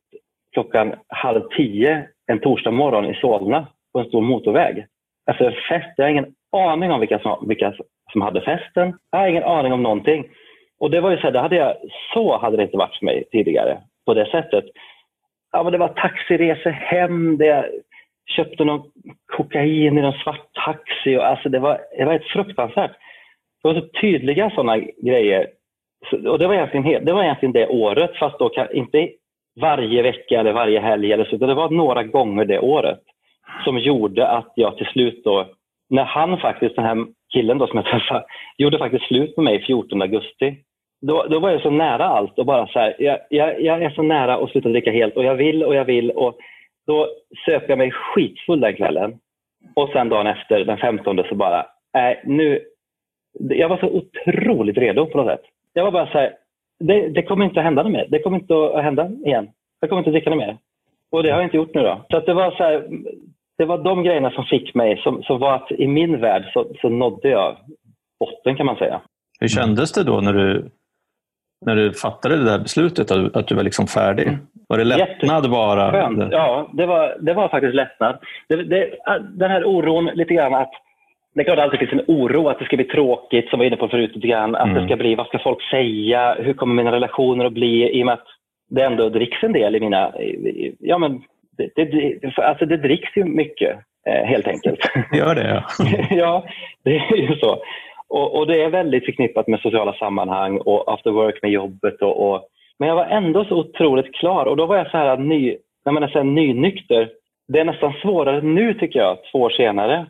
klockan 0.53 0.95
halv 1.08 1.41
tio 1.58 2.08
en 2.28 2.39
torsdag 2.39 2.72
morgon 2.72 3.06
i 3.06 3.14
Solna 3.14 3.68
på 3.93 3.99
en 3.99 4.06
stor 4.06 4.22
motorväg. 4.22 4.86
Alltså 5.26 5.51
fest, 5.70 5.93
jag 5.97 6.06
har 6.06 6.10
ingen 6.10 6.34
aning 6.51 6.91
om 6.91 6.99
vilka 6.99 7.20
som, 7.20 7.47
vilka 7.47 7.74
som 8.12 8.22
hade 8.22 8.41
festen. 8.41 8.93
Jag 9.12 9.20
har 9.20 9.28
ingen 9.28 9.43
aning 9.43 9.74
om 9.74 9.84
någonting. 9.84 10.28
Och 10.80 10.91
det 10.91 11.01
var 11.01 11.12
ju 11.12 11.18
så 11.18 11.24
här, 11.24 11.32
det 11.32 11.39
hade 11.39 11.56
jag, 11.56 11.76
så 12.14 12.38
hade 12.38 12.58
det 12.58 12.64
inte 12.64 12.78
varit 12.78 12.95
för 12.95 13.06
mig 13.06 13.24
tidigare 13.32 13.82
på 14.06 14.14
det 14.14 14.26
sättet. 14.26 14.66
Ja, 15.51 15.64
men 15.64 15.72
det 15.72 15.78
var 15.78 15.88
taxiresor 15.88 16.70
hem, 16.70 17.38
det, 17.38 17.70
köpte 18.26 18.64
någon 18.64 18.91
kokain 19.38 19.97
i 19.97 20.01
någon 20.01 20.14
svart 20.24 20.53
taxi. 20.66 21.18
Och 21.18 21.28
alltså 21.28 21.49
det, 21.49 21.60
var, 21.60 21.82
det 21.97 22.06
var 22.06 22.14
ett 22.14 22.28
fruktansvärt. 22.28 22.91
Det 23.64 23.68
var 23.68 23.82
så 23.82 23.88
tydliga 24.01 24.49
sådana 24.49 24.78
grejer. 24.78 25.47
Och 26.12 26.39
det 26.39 26.47
var, 26.47 26.53
egentligen, 26.53 27.06
det 27.06 27.14
var 27.14 27.24
egentligen 27.24 27.53
det 27.53 27.68
året, 27.68 28.18
fast 28.20 28.39
då 28.39 28.51
inte 28.74 29.10
varje 29.62 30.01
vecka 30.01 30.39
eller 30.39 30.53
varje 30.53 30.80
helg. 30.80 31.12
Eller 31.12 31.26
så, 31.26 31.38
det 31.38 31.53
var 31.53 31.70
några 31.70 32.03
gånger 32.03 32.45
det 32.45 32.60
året 32.60 32.99
som 33.64 33.80
gjorde 33.80 34.28
att 34.28 34.53
jag 34.56 34.78
till 34.78 34.86
slut 34.86 35.24
då, 35.24 35.47
när 35.89 36.03
han 36.03 36.38
faktiskt, 36.38 36.76
den 36.76 36.86
här 36.86 37.06
killen 37.34 37.58
då 37.58 37.68
som 37.68 37.78
jag 37.78 37.86
träffade, 37.86 38.26
gjorde 38.58 38.78
faktiskt 38.78 39.08
slut 39.08 39.38
med 39.38 39.43
mig 39.43 39.66
14 39.66 40.01
augusti. 40.01 40.56
Då, 41.01 41.26
då 41.30 41.39
var 41.39 41.49
jag 41.49 41.62
så 41.62 41.70
nära 41.70 42.06
allt 42.06 42.39
och 42.39 42.45
bara 42.45 42.68
så 42.68 42.80
här, 42.80 42.95
jag, 42.99 43.20
jag, 43.30 43.62
jag 43.62 43.84
är 43.84 43.89
så 43.89 44.01
nära 44.01 44.36
att 44.36 44.49
sluta 44.49 44.70
dricka 44.70 44.91
helt 44.91 45.18
och 45.18 45.24
jag 45.24 45.36
vill 45.36 45.64
och 45.64 45.76
jag 45.76 45.86
vill. 45.86 46.12
Och 46.12 46.38
då 46.88 47.08
söp 47.45 47.70
jag 47.70 47.78
mig 47.78 47.91
skitfull 47.91 48.60
den 48.60 48.76
kvällen. 48.76 49.20
Och 49.74 49.89
sen 49.89 50.10
dagen 50.10 50.28
efter, 50.28 50.66
den 50.66 50.78
15, 50.78 51.24
så 51.30 51.36
bara, 51.36 51.60
äh, 51.97 52.18
nu, 52.24 52.62
jag 53.39 53.70
var 53.70 53.78
så 53.78 53.88
otroligt 53.88 54.78
redo 54.78 55.06
på 55.06 55.18
något 55.18 55.28
sätt. 55.28 55.45
Jag 55.78 55.84
var 55.84 55.92
bara 55.92 56.12
så 56.12 56.18
här, 56.18 56.34
det, 56.80 57.10
det 57.10 57.24
kommer 57.24 57.46
inte 57.46 57.60
att 57.60 57.66
hända 57.66 57.84
mer. 57.84 58.08
Det 58.10 58.20
kommer 58.20 58.38
inte 58.40 58.54
att 58.54 58.84
hända 58.84 59.10
igen. 59.26 59.50
Jag 59.80 59.90
kommer 59.90 60.00
inte 60.00 60.10
att 60.10 60.14
dricka 60.14 60.30
något 60.30 60.40
mer. 60.40 60.58
Och 61.12 61.24
det 61.24 61.30
har 61.30 61.38
jag 61.38 61.46
inte 61.46 61.58
gjort 61.58 61.74
nu 61.74 61.82
då. 61.82 62.06
Så 62.10 62.20
det 62.20 62.34
var 62.34 62.52
så 62.52 62.64
här, 62.64 62.88
det 63.58 63.66
var 63.66 63.78
de 63.78 64.04
grejerna 64.04 64.32
som 64.32 64.46
fick 64.46 64.76
mig, 64.76 65.02
som, 65.04 65.24
som 65.24 65.40
var 65.40 65.56
att 65.56 65.72
i 65.72 65.88
min 65.88 66.22
värld 66.22 66.44
så, 66.54 66.68
så 66.82 66.90
nådde 66.90 67.30
jag 67.30 67.58
botten 68.20 68.56
kan 68.56 68.66
man 68.66 68.76
säga. 68.76 69.02
Hur 69.40 69.48
kändes 69.48 69.92
det 69.94 70.04
då 70.04 70.22
när 70.22 70.34
du, 70.34 70.70
när 71.66 71.76
du 71.76 71.94
fattade 71.94 72.38
det 72.38 72.46
där 72.46 72.60
beslutet, 72.60 73.12
att, 73.12 73.36
att 73.36 73.48
du 73.48 73.56
var 73.56 73.64
liksom 73.64 73.88
färdig? 73.88 74.28
Mm. 74.28 74.40
Var 74.68 74.78
det 74.78 74.84
lättnad 74.84 75.52
bara? 75.52 75.92
Skönt. 75.92 76.32
Ja, 76.32 76.70
det 76.74 76.86
var, 76.86 77.18
det 77.20 77.34
var 77.34 77.50
faktiskt 77.50 77.76
lättnad. 77.76 78.18
Det, 78.50 78.64
det, 78.64 78.98
den 79.34 79.52
här 79.52 79.66
oron 79.66 80.06
lite 80.06 80.34
grann 80.34 80.54
att 80.54 80.72
det 81.36 81.42
är 81.42 81.44
klart 81.44 81.54
att 81.54 81.58
det 81.58 81.64
alltid 81.64 81.80
finns 81.80 82.02
en 82.02 82.16
oro 82.16 82.48
att 82.48 82.60
det 82.60 82.66
ska 82.66 82.76
bli 82.76 82.86
tråkigt, 82.86 83.50
som 83.50 83.60
vi 83.60 83.64
var 83.64 83.68
inne 83.68 83.78
på 83.78 83.88
förut 83.88 84.16
lite 84.16 84.28
grann. 84.28 84.56
Att 84.56 84.68
mm. 84.68 84.76
det 84.76 84.88
ska 84.88 84.96
bli, 84.96 85.16
vad 85.16 85.28
ska 85.28 85.40
folk 85.40 85.70
säga? 85.70 86.36
Hur 86.40 86.54
kommer 86.54 86.76
mina 86.76 86.92
relationer 86.92 87.46
att 87.46 87.54
bli? 87.54 88.00
I 88.00 88.02
och 88.02 88.06
med 88.06 88.14
att 88.14 88.28
det 88.70 88.82
ändå 88.82 89.10
dricks 89.10 89.44
en 89.44 89.54
del 89.54 89.76
i 89.76 89.80
mina... 89.80 90.14
Ja, 90.80 90.98
men 90.98 91.22
det, 91.58 91.86
det, 91.86 92.38
alltså 92.38 92.66
det 92.66 92.78
dricks 92.78 93.18
ju 93.18 93.26
mycket, 93.26 93.78
eh, 94.08 94.26
helt 94.26 94.48
enkelt. 94.48 94.80
Gör 95.14 95.36
det? 95.36 95.48
Ja, 95.48 95.64
ja 96.10 96.46
det 96.84 96.96
är 96.96 97.16
ju 97.16 97.36
så. 97.36 97.58
Och, 98.08 98.38
och, 98.38 98.48
det 98.48 98.64
är 98.64 98.70
väldigt 98.70 99.06
förknippat 99.06 99.48
med 99.48 99.60
sociala 99.60 99.94
sammanhang 99.94 100.58
och 100.58 100.94
after 100.94 101.12
work 101.12 101.40
med 101.42 101.52
jobbet. 101.52 102.02
Och, 102.02 102.30
och, 102.30 102.48
men 102.80 102.90
jag 102.90 102.96
var 102.96 103.06
ändå 103.06 103.46
så 103.46 103.56
otroligt 103.56 104.16
klar 104.16 104.46
och 104.46 104.58
då 104.58 104.66
var 104.66 104.78
jag 104.78 104.92
så 104.92 104.98
här 104.98 105.18
ny, 105.18 105.58
när 105.86 105.92
man 105.94 106.04
är 106.04 106.08
så 106.08 106.18
här 106.18 106.26
nynykter. 106.26 107.10
Det 107.48 107.60
är 107.60 107.66
nästan 107.66 107.94
svårare 108.02 108.42
nu 108.42 108.74
tycker 108.74 109.00
jag, 109.00 109.18
två 109.32 109.40
år 109.40 109.50
senare, 109.50 110.06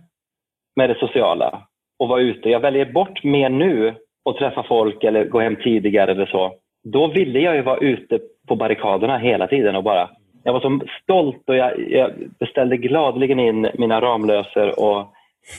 med 0.75 0.89
det 0.89 0.99
sociala 0.99 1.61
och 1.99 2.07
vara 2.07 2.21
ute. 2.21 2.49
Jag 2.49 2.59
väljer 2.59 2.85
bort 2.85 3.23
mer 3.23 3.49
nu 3.49 3.95
och 4.25 4.37
träffa 4.37 4.63
folk 4.63 5.03
eller 5.03 5.25
gå 5.25 5.39
hem 5.39 5.55
tidigare 5.55 6.11
eller 6.11 6.25
så. 6.25 6.53
Då 6.83 7.07
ville 7.07 7.39
jag 7.39 7.55
ju 7.55 7.61
vara 7.61 7.77
ute 7.77 8.19
på 8.47 8.55
barrikaderna 8.55 9.17
hela 9.17 9.47
tiden 9.47 9.75
och 9.75 9.83
bara 9.83 10.09
jag 10.43 10.53
var 10.53 10.61
så 10.61 10.79
stolt 11.03 11.43
och 11.47 11.55
jag, 11.55 11.91
jag 11.91 12.11
beställde 12.39 12.77
gladeligen 12.77 13.39
in 13.39 13.69
mina 13.77 14.01
Ramlöser 14.01 14.79
och, 14.79 14.97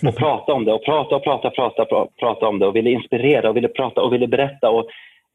och 0.07 0.17
prata 0.17 0.53
om 0.53 0.64
det 0.64 0.73
och 0.73 0.85
prata 0.85 1.17
och 1.17 1.25
prata, 1.25 1.51
prata, 1.51 1.85
prata, 1.85 2.11
prata 2.21 2.47
om 2.47 2.59
det 2.59 2.67
och 2.67 2.77
ville 2.77 2.91
inspirera 2.91 3.51
och 3.51 3.57
ville 3.57 3.69
prata 3.69 4.01
och 4.01 4.12
ville 4.12 4.29
berätta. 4.29 4.71
Och, 4.71 4.87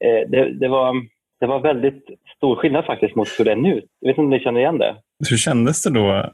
eh, 0.05 0.29
det, 0.29 0.53
det, 0.59 0.67
var, 0.67 0.95
det 1.39 1.45
var 1.45 1.59
väldigt 1.59 2.05
stor 2.37 2.55
skillnad 2.55 2.85
faktiskt 2.85 3.15
mot 3.15 3.27
hur 3.39 3.45
det 3.45 3.51
är 3.51 3.55
nu. 3.55 3.81
Jag 3.99 4.07
vet 4.07 4.17
inte 4.17 4.21
om 4.21 4.29
ni 4.29 4.39
känner 4.39 4.59
igen 4.59 4.77
det? 4.77 4.95
Hur 5.29 5.37
kändes 5.37 5.83
det 5.83 5.93
då 5.93 6.31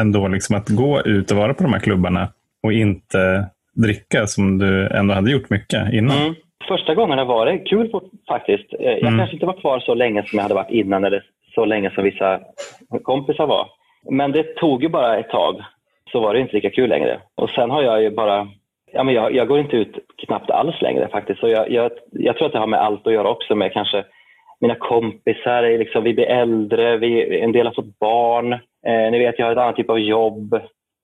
ändå 0.00 0.28
liksom 0.28 0.56
att 0.56 0.68
gå 0.68 1.00
ut 1.00 1.30
och 1.30 1.36
vara 1.36 1.54
på 1.54 1.62
de 1.62 1.72
här 1.72 1.80
klubbarna 1.80 2.28
och 2.62 2.72
inte 2.72 3.50
dricka 3.74 4.26
som 4.26 4.58
du 4.58 4.86
ändå 4.86 5.14
hade 5.14 5.30
gjort 5.30 5.50
mycket 5.50 5.92
innan? 5.92 6.16
Mm. 6.16 6.34
Första 6.68 6.94
gångerna 6.94 7.24
var 7.24 7.46
det 7.46 7.58
kul 7.58 7.90
faktiskt. 8.28 8.72
Eh, 8.80 8.90
jag 8.90 9.02
mm. 9.02 9.18
kanske 9.18 9.36
inte 9.36 9.46
var 9.46 9.60
kvar 9.60 9.80
så 9.80 9.94
länge 9.94 10.22
som 10.26 10.36
jag 10.36 10.42
hade 10.42 10.54
varit 10.54 10.70
innan 10.70 11.04
eller 11.04 11.24
så 11.54 11.64
länge 11.64 11.90
som 11.90 12.04
vissa 12.04 12.40
kompisar 13.02 13.46
var. 13.46 13.68
Men 14.10 14.32
det 14.32 14.56
tog 14.56 14.82
ju 14.82 14.88
bara 14.88 15.18
ett 15.18 15.28
tag, 15.30 15.62
så 16.12 16.20
var 16.20 16.34
det 16.34 16.40
inte 16.40 16.54
lika 16.54 16.70
kul 16.70 16.88
längre. 16.88 17.20
Och 17.34 17.50
sen 17.50 17.70
har 17.70 17.82
jag 17.82 18.02
ju 18.02 18.10
bara 18.10 18.48
Ja, 18.92 19.04
men 19.04 19.14
jag, 19.14 19.34
jag 19.34 19.48
går 19.48 19.58
inte 19.58 19.76
ut 19.76 19.98
knappt 20.26 20.50
alls 20.50 20.82
längre 20.82 21.08
faktiskt. 21.08 21.40
Så 21.40 21.48
jag, 21.48 21.70
jag, 21.70 21.90
jag, 22.10 22.36
tror 22.36 22.46
att 22.46 22.52
det 22.52 22.58
har 22.58 22.66
med 22.66 22.80
allt 22.80 23.06
att 23.06 23.12
göra 23.12 23.30
också 23.30 23.54
med 23.54 23.72
kanske 23.72 24.04
mina 24.60 24.74
kompisar. 24.74 25.78
Liksom, 25.78 26.04
vi 26.04 26.14
blir 26.14 26.26
äldre, 26.26 26.96
vi, 26.96 27.40
en 27.40 27.52
del 27.52 27.66
har 27.66 27.74
fått 27.74 27.98
barn. 27.98 28.52
Eh, 28.86 29.10
ni 29.10 29.18
vet, 29.18 29.38
jag 29.38 29.46
har 29.46 29.52
ett 29.52 29.58
annat 29.58 29.76
typ 29.76 29.90
av 29.90 30.00
jobb. 30.00 30.60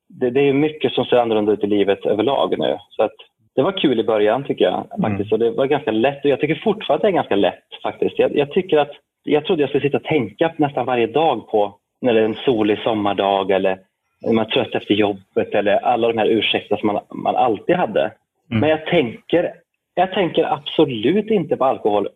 Det, 0.08 0.30
det 0.30 0.40
är 0.40 0.52
mycket 0.52 0.92
som 0.92 1.04
ser 1.04 1.16
annorlunda 1.16 1.52
ut 1.52 1.64
i 1.64 1.66
livet 1.66 2.06
överlag 2.06 2.58
nu. 2.58 2.78
Så 2.90 3.02
att, 3.02 3.14
det 3.54 3.62
var 3.62 3.72
kul 3.72 4.00
i 4.00 4.04
början 4.04 4.44
tycker 4.44 4.64
jag. 4.64 4.86
faktiskt. 5.02 5.32
Mm. 5.32 5.32
Och 5.32 5.38
det 5.38 5.50
var 5.50 5.66
ganska 5.66 5.90
lätt 5.90 6.24
och 6.24 6.30
jag 6.30 6.40
tycker 6.40 6.60
fortfarande 6.64 6.94
att 6.94 7.02
det 7.02 7.08
är 7.08 7.22
ganska 7.22 7.36
lätt. 7.36 7.82
faktiskt. 7.82 8.18
Jag, 8.18 8.36
jag 8.36 8.52
tycker 8.52 8.78
att 8.78 8.92
jag 9.22 9.44
trodde 9.44 9.62
jag 9.62 9.70
skulle 9.70 9.82
sitta 9.82 9.96
och 9.96 10.04
tänka 10.04 10.54
nästan 10.56 10.86
varje 10.86 11.06
dag 11.06 11.48
på 11.48 11.74
när 12.00 12.14
det 12.14 12.20
är 12.20 12.24
en 12.24 12.34
solig 12.34 12.78
sommardag 12.78 13.50
eller 13.50 13.78
när 14.22 14.32
man 14.32 14.46
är 14.46 14.50
trött 14.50 14.74
efter 14.74 14.94
jobbet 14.94 15.54
eller 15.54 15.76
alla 15.76 16.08
de 16.08 16.18
här 16.18 16.26
ursäkterna 16.26 16.80
som 16.80 16.86
man, 16.86 17.00
man 17.14 17.36
alltid 17.36 17.76
hade. 17.76 18.00
Mm. 18.00 18.60
Men 18.60 18.70
jag 18.70 18.86
tänker, 18.86 19.52
jag 19.94 20.12
tänker 20.12 20.52
absolut 20.52 21.30
inte 21.30 21.56
på 21.56 21.64
alkohol 21.64 22.08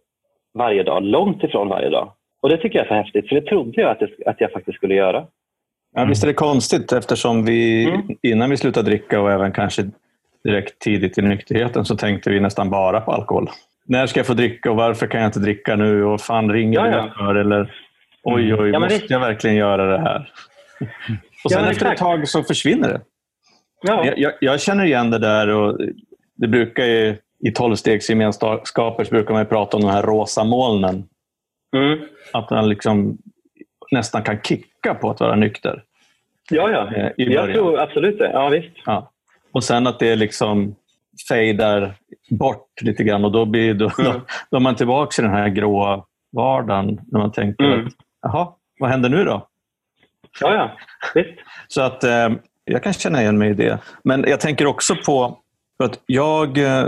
varje 0.55 0.83
dag, 0.83 1.03
långt 1.03 1.45
ifrån 1.45 1.69
varje 1.69 1.91
dag. 1.91 2.13
Och 2.41 2.49
det 2.49 2.57
tycker 2.57 2.79
jag 2.79 2.85
är 2.85 2.89
så 2.89 2.95
häftigt, 2.95 3.29
för 3.29 3.35
det 3.35 3.47
trodde 3.47 3.81
jag 3.81 3.91
att, 3.91 4.01
det, 4.01 4.27
att 4.27 4.41
jag 4.41 4.53
faktiskt 4.53 4.77
skulle 4.77 4.95
göra. 4.95 5.27
Ja, 5.95 6.05
visst 6.05 6.23
är 6.23 6.27
det 6.27 6.35
konstigt 6.35 6.93
eftersom 6.93 7.45
vi 7.45 7.85
mm. 7.85 8.03
innan 8.23 8.51
vi 8.51 8.57
slutade 8.57 8.91
dricka 8.91 9.21
och 9.21 9.31
även 9.31 9.53
kanske 9.53 9.91
direkt 10.45 10.79
tidigt 10.79 11.19
i 11.19 11.23
nykterheten 11.23 11.85
så 11.85 11.97
tänkte 11.97 12.31
vi 12.31 12.41
nästan 12.41 12.71
bara 12.71 13.01
på 13.01 13.13
alkohol 13.13 13.51
när 13.91 14.07
ska 14.07 14.21
jag 14.21 14.27
få 14.27 14.35
dricka 14.35 14.71
och 14.71 14.77
varför 14.77 15.07
kan 15.07 15.21
jag 15.21 15.29
inte 15.29 15.41
dricka 15.41 15.77
nu? 15.77 16.05
Och 16.05 16.21
fan 16.21 16.53
ringer 16.53 16.79
ja, 16.79 16.87
ja. 16.87 17.15
för? 17.19 17.35
Eller 17.35 17.75
oj, 18.23 18.55
oj, 18.55 18.71
ja, 18.71 18.79
måste 18.79 18.99
det... 18.99 19.11
jag 19.11 19.21
verkligen 19.21 19.57
göra 19.57 19.87
det 19.87 19.99
här? 19.99 20.33
Och 21.45 21.51
sen 21.51 21.65
ja, 21.65 21.71
efter 21.71 21.93
ett 21.93 21.99
tag 21.99 22.29
så 22.29 22.43
försvinner 22.43 22.89
det. 22.89 23.01
Ja. 23.83 24.07
Jag, 24.07 24.19
jag, 24.19 24.33
jag, 24.41 24.61
känner 24.61 24.85
igen 24.85 25.11
det 25.11 25.19
där. 25.19 25.49
och 25.49 25.79
det 26.37 26.49
brukar 26.49 26.85
ju, 26.85 27.17
I 27.45 27.51
tolvstegsgemenskaper 27.51 29.11
brukar 29.11 29.35
man 29.35 29.47
prata 29.47 29.77
om 29.77 29.83
de 29.83 29.91
här 29.91 30.03
rosa 30.03 30.45
molnen. 30.45 31.05
Mm. 31.77 31.99
Att 32.33 32.51
man 32.51 32.69
liksom 32.69 33.19
nästan 33.91 34.23
kan 34.23 34.41
kicka 34.43 34.95
på 34.95 35.11
att 35.11 35.21
vara 35.21 35.37
nykter. 35.37 35.85
Ja, 36.51 36.71
ja. 36.71 36.95
Eh, 36.95 37.11
jag 37.17 37.53
tror 37.53 37.81
absolut 37.81 38.19
det. 38.19 38.31
Ja, 38.33 38.49
visst. 38.49 38.77
Ja. 38.87 39.11
Och 39.53 39.65
sen 39.65 39.87
att 39.87 39.99
det 39.99 40.17
liksom 40.17 40.75
fejdar 41.29 41.95
bort 42.31 42.83
lite 42.83 43.05
grann 43.05 43.25
och 43.25 43.33
då, 43.33 43.45
blir, 43.45 43.75
då, 43.75 43.91
mm. 43.99 44.13
då, 44.13 44.21
då 44.51 44.57
är 44.57 44.61
man 44.61 44.77
tillbaka 44.77 45.23
i 45.23 45.25
den 45.25 45.35
här 45.35 45.49
gråa 45.49 46.05
vardagen 46.33 47.01
när 47.07 47.21
man 47.21 47.33
tänker 47.33 47.65
mm. 47.65 47.87
att 47.87 47.93
jaha, 48.23 48.49
vad 48.79 48.91
händer 48.91 49.09
nu 49.09 49.25
då? 49.25 49.49
Ja, 50.41 50.55
ja. 50.55 50.71
Visst. 51.15 51.39
Så 51.69 51.81
att 51.83 52.05
eh, 52.05 52.29
jag 52.65 52.83
kan 52.83 52.93
känna 52.93 53.23
igen 53.23 53.39
mig 53.39 53.51
i 53.51 53.55
det. 53.55 53.79
Men 54.05 54.25
jag 54.29 54.41
tänker 54.41 54.67
också 54.67 54.95
på 55.07 55.39
för 55.81 55.85
att 55.85 56.01
jag, 56.07 56.59
eh, 56.59 56.87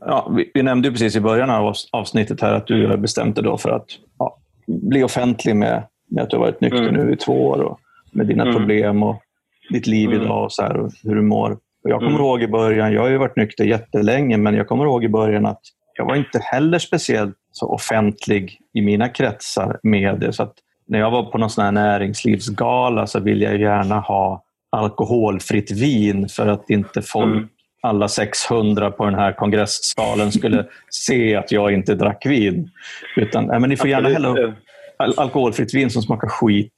ja, 0.00 0.32
vi, 0.36 0.50
vi, 0.54 0.62
nämnde 0.62 0.88
ju 0.88 0.92
precis 0.92 1.16
i 1.16 1.20
början 1.20 1.50
av 1.50 1.74
avsnittet 1.90 2.40
här 2.40 2.52
att 2.52 2.66
du 2.66 2.86
har 2.86 2.96
bestämt 2.96 3.36
dig 3.36 3.58
för 3.58 3.70
att 3.70 3.86
ja, 4.18 4.38
bli 4.66 5.02
offentlig 5.02 5.56
med, 5.56 5.82
med 6.12 6.24
att 6.24 6.30
du 6.30 6.36
har 6.36 6.44
varit 6.44 6.60
nykter 6.60 6.88
mm. 6.88 7.06
nu 7.06 7.12
i 7.12 7.16
två 7.16 7.46
år 7.46 7.62
och 7.62 7.78
med 8.12 8.26
dina 8.26 8.42
mm. 8.42 8.54
problem 8.54 9.02
och 9.02 9.22
ditt 9.70 9.86
liv 9.86 10.10
mm. 10.10 10.22
idag 10.22 10.44
och, 10.44 10.52
så 10.52 10.62
här, 10.62 10.76
och 10.76 10.92
hur 11.02 11.14
du 11.14 11.22
mår. 11.22 11.58
Jag 11.82 11.98
kommer 11.98 12.10
mm. 12.10 12.22
ihåg 12.22 12.42
i 12.42 12.48
början, 12.48 12.92
jag 12.92 13.02
har 13.02 13.08
ju 13.08 13.18
varit 13.18 13.36
nykter 13.36 13.64
jättelänge, 13.64 14.36
men 14.36 14.54
jag 14.54 14.68
kommer 14.68 14.84
ihåg 14.84 15.04
i 15.04 15.08
början 15.08 15.46
att 15.46 15.60
jag 15.96 16.04
var 16.04 16.16
inte 16.16 16.38
heller 16.38 16.78
speciellt 16.78 17.36
så 17.52 17.66
offentlig 17.66 18.58
i 18.74 18.80
mina 18.80 19.08
kretsar 19.08 19.78
med 19.82 20.20
det. 20.20 20.32
Så 20.32 20.42
att 20.42 20.54
när 20.86 20.98
jag 20.98 21.10
var 21.10 21.22
på 21.24 21.38
någon 21.38 21.50
sån 21.50 21.64
här 21.64 21.72
näringslivsgala 21.72 23.06
så 23.06 23.20
ville 23.20 23.44
jag 23.44 23.60
gärna 23.60 24.00
ha 24.00 24.42
alkoholfritt 24.70 25.70
vin 25.70 26.28
för 26.28 26.46
att 26.46 26.70
inte 26.70 27.02
folk, 27.02 27.36
mm. 27.36 27.48
alla 27.82 28.08
600 28.08 28.90
på 28.90 29.04
den 29.04 29.14
här 29.14 29.32
kongresssalen 29.32 30.32
skulle 30.32 30.66
se 30.90 31.36
att 31.36 31.52
jag 31.52 31.72
inte 31.72 31.94
drack 31.94 32.26
vin. 32.26 32.70
Utan 33.16 33.46
men 33.46 33.62
ni 33.62 33.76
får 33.76 33.88
gärna 33.88 34.08
hälla 34.08 34.28
upp 34.28 34.54
alkoholfritt 35.02 35.74
vin 35.74 35.90
som 35.90 36.02
smakar 36.02 36.28
skit. 36.28 36.74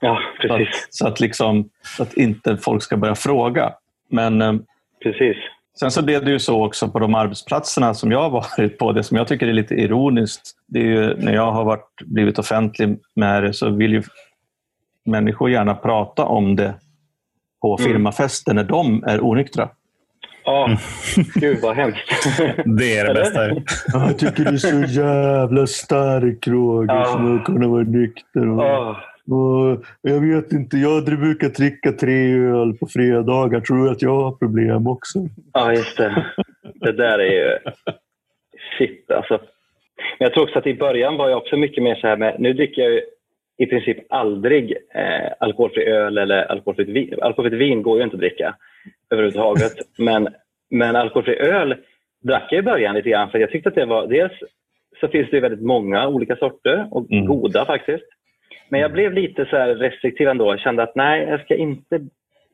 Ja, 0.00 0.18
precis. 0.40 0.68
Så 0.68 0.86
att, 0.86 0.90
så 0.90 1.06
att, 1.08 1.20
liksom, 1.20 1.68
så 1.96 2.02
att 2.02 2.14
inte 2.14 2.56
folk 2.56 2.82
ska 2.82 2.96
börja 2.96 3.14
fråga. 3.14 3.72
Men 4.08 4.42
eh, 4.42 4.54
Precis. 5.02 5.36
sen 5.80 5.90
så 5.90 6.02
blev 6.02 6.24
det 6.24 6.30
ju 6.30 6.38
så 6.38 6.66
också 6.66 6.88
på 6.88 6.98
de 6.98 7.14
arbetsplatserna 7.14 7.94
som 7.94 8.12
jag 8.12 8.22
har 8.22 8.30
varit 8.30 8.78
på. 8.78 8.92
Det 8.92 9.02
som 9.02 9.16
jag 9.16 9.28
tycker 9.28 9.46
är 9.48 9.52
lite 9.52 9.74
ironiskt, 9.74 10.50
det 10.66 10.78
är 10.80 10.84
ju 10.84 11.16
när 11.16 11.34
jag 11.34 11.52
har 11.52 11.64
varit, 11.64 12.02
blivit 12.04 12.38
offentlig 12.38 12.98
med 13.14 13.42
det 13.42 13.54
så 13.54 13.70
vill 13.70 13.92
ju 13.92 14.02
människor 15.04 15.50
gärna 15.50 15.74
prata 15.74 16.24
om 16.24 16.56
det 16.56 16.74
på 17.62 17.78
mm. 17.78 17.92
firmafester 17.92 18.54
när 18.54 18.64
de 18.64 19.04
är 19.04 19.24
onyktra. 19.24 19.68
Ja, 20.50 20.64
oh, 20.64 20.76
gud 21.34 21.58
vad 21.62 21.76
hemskt. 21.76 22.08
Det 22.78 22.98
är 22.98 23.06
det 23.06 23.14
bästa. 23.14 23.48
jag 23.92 24.18
tycker 24.18 24.44
du 24.44 24.50
är 24.50 24.56
så 24.56 25.00
jävla 25.00 25.66
stark 25.66 26.46
Roger, 26.48 26.94
ja. 26.94 27.04
som 27.04 27.36
att 27.36 27.44
kunna 27.44 27.68
vara 27.68 27.82
nykter. 27.82 28.48
Och... 28.48 28.60
Oh. 29.26 29.78
Jag 30.02 30.20
vet 30.20 30.52
inte, 30.52 30.76
jag 30.76 31.04
brukar 31.04 31.48
dricka 31.48 31.92
tre 31.92 32.34
öl 32.34 32.74
på 32.74 32.86
fredagar. 32.86 33.60
Tror 33.60 33.84
du 33.84 33.90
att 33.90 34.02
jag 34.02 34.22
har 34.22 34.32
problem 34.32 34.86
också? 34.86 35.18
Ja, 35.52 35.72
just 35.72 35.96
det. 35.96 36.26
Det 36.74 36.92
där 36.92 37.18
är 37.18 37.32
ju... 37.32 37.58
Shit 38.78 39.10
alltså. 39.10 39.40
Men 40.18 40.26
jag 40.26 40.32
tror 40.32 40.44
också 40.44 40.58
att 40.58 40.66
i 40.66 40.74
början 40.74 41.16
var 41.16 41.28
jag 41.28 41.38
också 41.38 41.56
mycket 41.56 41.82
mer 41.82 41.94
så 41.94 42.06
här 42.06 42.16
med, 42.16 42.36
nu 42.38 42.52
dricker 42.52 42.82
jag 42.82 43.00
i 43.58 43.66
princip 43.66 43.98
aldrig 44.08 44.76
eh, 44.94 45.32
alkoholfri 45.40 45.84
öl 45.84 46.18
eller 46.18 46.52
alkoholfritt 46.52 46.88
vin. 46.88 47.14
Alkoholfritt 47.22 47.60
vin 47.60 47.82
går 47.82 47.98
ju 47.98 48.04
inte 48.04 48.16
att 48.16 48.20
dricka 48.20 48.56
överhuvudtaget. 49.10 49.72
Men, 49.98 50.28
men 50.70 50.96
alkoholfri 50.96 51.36
öl 51.36 51.76
drack 52.22 52.46
jag 52.50 52.58
i 52.58 52.62
början 52.62 52.94
lite 52.94 53.10
grann 53.10 53.30
för 53.30 53.38
jag 53.38 53.50
tyckte 53.50 53.68
att 53.68 53.74
det 53.74 53.84
var, 53.84 54.06
dels 54.06 54.32
så 55.00 55.08
finns 55.08 55.30
det 55.30 55.40
väldigt 55.40 55.66
många 55.66 56.08
olika 56.08 56.36
sorter 56.36 56.88
och 56.90 57.12
mm. 57.12 57.26
goda 57.26 57.64
faktiskt. 57.64 58.04
Men 58.68 58.80
jag 58.80 58.92
blev 58.92 59.12
lite 59.12 59.46
så 59.50 59.56
restriktiv 59.56 60.28
ändå. 60.28 60.52
Jag 60.52 60.60
kände 60.60 60.82
att 60.82 60.94
nej, 60.94 61.26
jag 61.28 61.40
ska 61.40 61.54
inte 61.54 62.00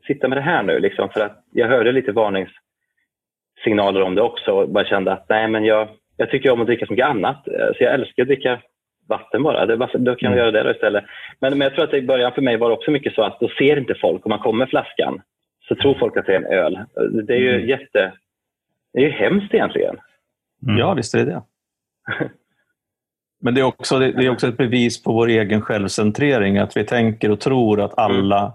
sitta 0.07 0.29
med 0.29 0.39
det 0.39 0.43
här 0.43 0.63
nu. 0.63 0.79
Liksom, 0.79 1.09
för 1.09 1.21
att 1.21 1.45
jag 1.53 1.69
hörde 1.69 1.93
lite 1.93 2.13
varningssignaler 2.13 4.03
om 4.03 4.15
det 4.15 4.23
också 4.23 4.53
och 4.53 4.69
bara 4.69 4.85
kände 4.85 5.13
att 5.13 5.29
nej, 5.29 5.49
men 5.49 5.65
jag, 5.65 5.89
jag 6.17 6.31
tycker 6.31 6.51
om 6.51 6.61
att 6.61 6.67
dricka 6.67 6.87
så 6.87 6.93
mycket 6.93 7.09
annat. 7.09 7.45
Så 7.45 7.85
jag 7.85 7.95
älskar 7.95 8.23
att 8.23 8.29
dricka 8.29 8.61
vatten 9.09 9.43
bara. 9.43 9.67
Det, 9.67 9.77
då 9.77 10.15
kan 10.15 10.33
jag 10.33 10.39
mm. 10.39 10.55
göra 10.55 10.65
det 10.65 10.71
istället. 10.71 11.05
Men, 11.41 11.59
men 11.59 11.61
jag 11.61 11.75
tror 11.75 11.85
att 11.85 11.95
i 11.95 12.03
början 12.03 12.33
för 12.33 12.43
mig 12.43 12.57
var 12.57 12.69
det 12.69 12.75
också 12.75 12.91
mycket 12.91 13.15
så 13.15 13.23
att 13.23 13.41
då 13.41 13.49
ser 13.49 13.79
inte 13.79 13.95
folk, 13.95 14.27
om 14.27 14.31
man 14.31 14.39
kommer 14.39 14.59
med 14.59 14.69
flaskan, 14.69 15.23
så 15.69 15.75
tror 15.75 15.99
folk 15.99 16.17
att 16.17 16.27
det 16.27 16.33
är 16.33 16.37
en 16.37 16.53
öl. 16.53 16.79
Det 17.27 17.35
är 17.35 17.39
ju 17.39 17.55
mm. 17.55 17.69
jätte... 17.69 18.13
Det 18.93 18.99
är 18.99 19.05
ju 19.05 19.11
hemskt 19.11 19.55
egentligen. 19.55 19.97
Mm. 20.67 20.79
Ja, 20.79 20.95
visst 20.95 21.15
är 21.15 21.19
det 21.19 21.25
det. 21.25 21.43
Men 23.43 23.55
det 23.55 23.61
är, 23.61 23.65
också, 23.65 23.99
det 23.99 24.25
är 24.25 24.31
också 24.31 24.49
ett 24.49 24.57
bevis 24.57 25.03
på 25.03 25.13
vår 25.13 25.29
egen 25.29 25.63
självcentrering, 25.63 26.59
att 26.59 26.77
vi 26.77 26.85
tänker 26.85 27.31
och 27.31 27.41
tror 27.41 27.81
att 27.81 27.99
alla 27.99 28.41
mm. 28.41 28.53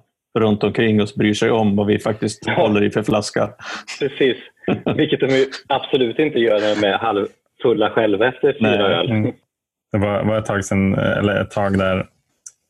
runt 0.48 0.64
omkring 0.64 1.02
oss 1.02 1.16
bryr 1.16 1.34
sig 1.34 1.52
om 1.52 1.76
vad 1.76 1.88
vi 1.88 2.00
faktiskt 2.00 2.44
ja. 2.46 2.54
håller 2.54 2.84
i 2.84 2.90
för 2.90 3.04
flaska. 3.04 3.50
Precis, 4.00 4.38
vilket 4.96 5.20
de 5.20 5.46
absolut 5.68 6.20
inte 6.20 6.40
gör 6.40 6.60
när 6.60 6.82
de 6.82 6.88
är 6.88 6.98
halvfulla 6.98 7.90
själva 7.90 8.28
efter 8.28 8.54
fyra 8.60 9.00
öl. 9.00 9.12
Mm. 9.12 9.32
Det 9.92 9.98
var, 9.98 10.24
var 10.24 10.38
ett, 10.38 10.46
tag 10.46 10.66
sedan, 10.66 10.96
eller 10.96 11.42
ett 11.42 11.52
tag 11.52 11.78
där 11.78 12.08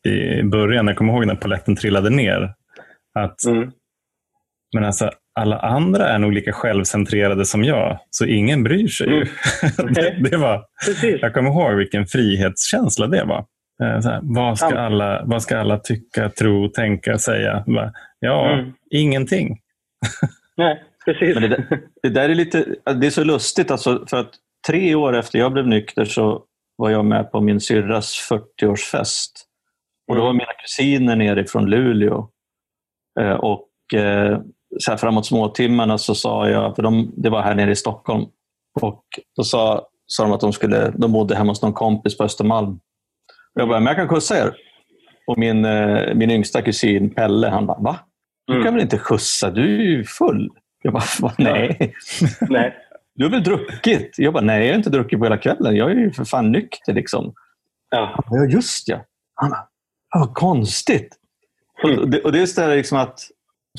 i 0.08 0.44
början, 0.44 0.88
jag 0.88 0.98
kommer 0.98 1.14
ihåg 1.14 1.28
när 1.28 1.36
poletten 1.36 1.76
trillade 1.76 2.10
ner. 2.10 2.54
Att, 3.14 3.46
mm. 3.46 3.72
Men 4.74 4.86
alltså, 4.86 5.12
alla 5.40 5.60
andra 5.60 6.08
är 6.08 6.20
nog 6.20 6.34
lika 6.34 6.52
självcentrerade 6.54 7.46
som 7.46 7.64
jag, 7.64 8.00
så 8.10 8.26
ingen 8.26 8.64
bryr 8.64 8.88
sig. 8.88 9.08
Mm. 9.08 9.28
det, 9.94 10.30
det, 10.30 10.38
var, 10.38 10.66
jag 11.22 11.34
kommer 11.34 11.50
ihåg 11.50 11.78
vilken 11.78 12.06
frihetskänsla 12.06 13.08
det 13.08 13.24
var. 13.24 13.46
Eh, 13.84 14.04
här, 14.04 14.20
vad, 14.24 14.58
ska 14.58 14.80
alla, 14.80 15.24
vad 15.26 15.44
ska 15.44 15.58
alla 15.58 15.78
tycka, 15.78 16.30
tro, 16.30 16.68
tänka, 16.70 17.18
säga? 17.18 17.64
Ja, 18.20 18.54
mm. 18.54 18.74
ingenting. 18.90 19.60
Nej, 20.58 20.84
precis. 21.06 21.36
Men 21.36 21.50
det, 21.50 21.66
det, 22.04 22.10
där 22.10 22.30
är 22.30 22.36
lite, 22.36 22.66
det 23.02 23.08
är 23.08 23.12
så 23.12 23.24
lustigt, 23.24 23.72
alltså, 23.72 24.06
för 24.10 24.18
att 24.18 24.32
tre 24.68 24.96
år 24.96 25.16
efter 25.18 25.40
jag 25.40 25.54
blev 25.54 25.68
nykter 25.68 26.06
så 26.06 26.44
var 26.76 26.90
jag 26.90 27.06
med 27.06 27.32
på 27.32 27.42
min 27.42 27.60
syrras 27.60 28.30
40-årsfest. 28.32 29.32
Och 30.08 30.16
då 30.16 30.22
var 30.22 30.30
mm. 30.30 30.38
mina 30.38 30.54
kusiner 30.54 31.16
nere 31.16 31.46
från 31.46 31.70
Luleå. 31.70 32.30
Eh, 33.20 33.34
och 33.34 33.94
eh, 33.94 34.40
så 34.80 34.92
här 34.92 34.98
framåt 34.98 35.26
småtimmarna 35.26 35.98
så 35.98 36.16
sa 36.16 36.50
jag, 36.50 36.76
för 36.76 36.84
de, 36.84 37.14
det 37.18 37.30
var 37.30 37.42
här 37.42 37.56
nere 37.56 37.72
i 37.72 37.76
Stockholm, 37.76 38.26
och 38.82 39.04
då 39.36 39.44
sa, 39.44 39.88
sa 40.06 40.24
de 40.24 40.32
att 40.32 40.42
de, 40.42 40.54
skulle, 40.54 40.92
de 40.96 41.12
bodde 41.12 41.36
hemma 41.36 41.52
hos 41.52 41.62
någon 41.62 41.74
kompis 41.74 42.18
på 42.18 42.24
Östermalm. 42.24 42.80
Och 43.56 43.62
jag 43.62 43.68
bara, 43.68 43.80
men 43.80 43.88
jag 43.88 43.96
kan 43.96 44.08
skjutsa 44.08 44.38
er. 44.38 44.56
Och 45.28 45.38
min, 45.38 45.66
eh, 45.66 46.16
min 46.16 46.32
yngsta 46.32 46.62
kusin 46.62 47.10
Pelle, 47.10 47.50
han 47.50 47.66
bara, 47.66 47.80
va? 47.80 48.00
Du 48.48 48.54
kan 48.54 48.62
mm. 48.62 48.74
väl 48.74 48.84
inte 48.84 48.98
skjutsa? 48.98 49.52
Du 49.52 49.76
är 49.76 49.84
ju 49.84 50.04
full. 50.04 50.50
Jag 50.84 50.94
bara, 50.94 51.34
nej. 51.38 51.94
nej. 52.50 52.76
Du 53.16 53.26
har 53.26 53.32
väl 53.32 53.44
druckit? 53.44 54.16
Jag 54.18 54.34
bara, 54.34 54.44
nej 54.44 54.66
jag 54.66 54.74
har 54.74 54.78
inte 54.78 54.90
druckit 54.90 55.20
på 55.20 55.26
hela 55.26 55.38
kvällen. 55.38 55.76
Jag 55.76 55.92
är 55.92 55.96
ju 55.96 56.12
för 56.12 56.26
fan 56.26 56.52
nykter. 56.52 56.94
Liksom. 56.94 57.34
Ja. 57.90 58.24
ja, 58.30 58.46
just 58.46 58.88
ja. 58.88 59.06
Han 59.36 59.50
bara, 59.50 59.68
vad 60.14 60.34
konstigt. 60.34 61.18
Mm. 61.84 62.00
Och, 62.00 62.10
det, 62.10 62.22
och 62.22 62.32
det 62.32 62.38
är 62.38 62.40
just 62.40 62.56
det 62.56 62.62
här 62.62 62.76
liksom 62.76 62.98
att, 62.98 63.20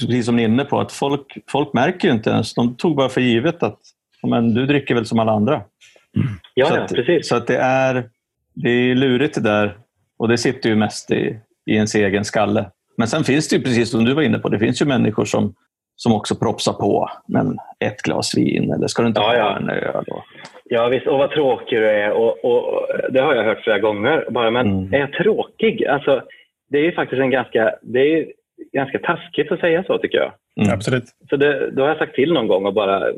precis 0.01 0.27
som 0.27 0.37
ni 0.37 0.43
är 0.43 0.49
inne 0.49 0.65
på, 0.65 0.81
att 0.81 0.93
folk, 0.93 1.39
folk 1.49 1.73
märker 1.73 2.09
ju 2.09 2.15
inte 2.15 2.31
ens. 2.31 2.55
De 2.55 2.77
tog 2.77 2.97
bara 2.97 3.09
för 3.09 3.21
givet 3.21 3.63
att 3.63 3.79
men, 4.27 4.55
du 4.55 4.67
dricker 4.67 4.95
väl 4.95 5.07
som 5.07 5.19
alla 5.19 5.33
andra. 5.33 5.55
Mm. 5.55 6.29
Ja, 6.55 6.67
så, 6.67 6.75
att, 6.75 6.95
precis. 6.95 7.29
så 7.29 7.37
att 7.37 7.47
det 7.47 7.57
är, 7.57 8.09
det 8.55 8.71
är 8.71 8.95
lurigt 8.95 9.35
det 9.35 9.41
där. 9.41 9.77
Och 10.19 10.29
det 10.29 10.39
sitter 10.39 10.69
ju 10.69 10.77
mest 10.77 11.11
i, 11.11 11.39
i 11.67 11.75
ens 11.75 11.95
egen 11.95 12.25
skalle. 12.25 12.71
Men 12.97 13.09
sen 13.09 13.25
finns 13.25 13.49
det 13.49 13.57
ju, 13.57 13.63
precis 13.63 13.91
som 13.91 14.05
du 14.05 14.15
var 14.15 14.23
inne 14.23 14.39
på, 14.39 14.49
det 14.49 14.59
finns 14.59 14.83
ju 14.83 14.87
människor 14.87 15.25
som 15.25 15.55
som 15.97 16.13
också 16.13 16.35
propsar 16.35 16.73
på 16.73 17.11
men 17.29 17.57
ett 17.85 18.03
glas 18.03 18.37
vin 18.37 18.73
eller 18.73 18.87
ska 18.87 19.03
du 19.03 19.09
inte 19.09 19.21
ja, 19.21 19.27
ha 19.27 19.37
ja. 19.37 19.57
en 19.57 19.71
öl? 19.71 20.05
Och... 20.09 20.23
Ja 20.65 20.89
visst, 20.89 21.07
och 21.07 21.19
vad 21.19 21.31
tråkig 21.31 21.79
du 21.79 21.91
är. 21.91 22.11
Och, 22.11 22.45
och, 22.45 22.87
det 23.11 23.21
har 23.21 23.35
jag 23.35 23.45
hört 23.45 23.65
flera 23.65 23.79
gånger. 23.79 24.27
Bara, 24.31 24.51
men 24.51 24.67
mm. 24.67 24.95
är 24.95 24.99
jag 24.99 25.13
tråkig? 25.13 25.87
Alltså, 25.87 26.23
det 26.71 26.79
är 26.79 26.83
ju 26.83 26.93
faktiskt 26.93 27.21
en 27.21 27.31
ganska, 27.31 27.75
det 27.83 28.01
är 28.01 28.27
ganska 28.73 28.99
taskigt 28.99 29.53
att 29.53 29.61
säga 29.61 29.85
så 29.85 29.99
tycker 29.99 30.19
jag. 30.19 30.33
Mm. 30.61 30.75
Absolut. 30.75 31.05
Så 31.31 31.37
det, 31.37 31.71
då 31.71 31.83
har 31.83 31.89
jag 31.89 31.99
sagt 31.99 32.15
till 32.15 32.33
någon 32.33 32.49
gång 32.49 32.67
och 32.67 32.75
bara 32.75 33.11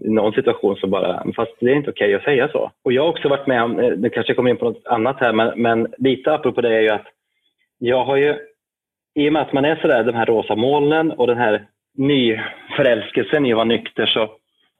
i 0.00 0.08
någon 0.08 0.32
situation 0.32 0.76
så 0.76 0.86
bara, 0.86 1.24
fast 1.36 1.52
det 1.60 1.70
är 1.70 1.74
inte 1.74 1.90
okej 1.90 2.06
okay 2.06 2.14
att 2.14 2.24
säga 2.24 2.48
så. 2.48 2.70
Och 2.84 2.92
jag 2.92 3.02
har 3.02 3.08
också 3.08 3.28
varit 3.28 3.46
med 3.46 3.62
om, 3.62 3.78
eh, 3.78 3.92
nu 3.96 4.10
kanske 4.10 4.30
jag 4.30 4.36
kommer 4.36 4.50
in 4.50 4.56
på 4.56 4.64
något 4.64 4.86
annat 4.86 5.20
här, 5.20 5.32
men, 5.32 5.62
men 5.62 5.94
lite 5.98 6.34
apropå 6.34 6.60
det 6.60 6.76
är 6.76 6.80
ju 6.80 6.90
att 6.90 7.06
jag 7.78 8.04
har 8.04 8.16
ju, 8.16 8.36
i 9.14 9.28
och 9.28 9.32
med 9.32 9.42
att 9.42 9.52
man 9.52 9.64
är 9.64 9.76
sådär, 9.76 10.04
de 10.04 10.14
här 10.14 10.26
rosa 10.26 10.56
molnen 10.56 11.12
och 11.12 11.26
den 11.26 11.38
här 11.38 11.66
nyförälskelsen 11.98 13.46
i 13.46 13.52
att 13.52 13.56
vara 13.56 13.64
nykter 13.64 14.06
så 14.06 14.30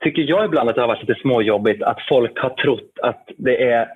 tycker 0.05 0.22
jag 0.22 0.44
ibland 0.44 0.68
att 0.68 0.74
det 0.74 0.80
har 0.80 0.88
varit 0.88 1.09
lite 1.09 1.20
småjobbigt 1.20 1.82
att 1.82 1.98
folk 2.09 2.38
har 2.38 2.51
trott 2.51 2.98
att 3.03 3.28
det 3.36 3.62
är 3.62 3.88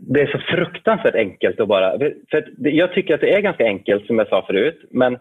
det 0.00 0.20
är 0.20 0.26
så 0.26 0.38
fruktansvärt 0.38 1.14
enkelt 1.14 1.60
att 1.60 1.68
bara... 1.68 1.98
För 2.30 2.44
jag 2.58 2.92
tycker 2.92 3.14
att 3.14 3.20
det 3.20 3.34
är 3.34 3.40
ganska 3.40 3.64
enkelt 3.64 4.06
som 4.06 4.18
jag 4.18 4.28
sa 4.28 4.46
förut, 4.46 4.84
men 4.90 5.18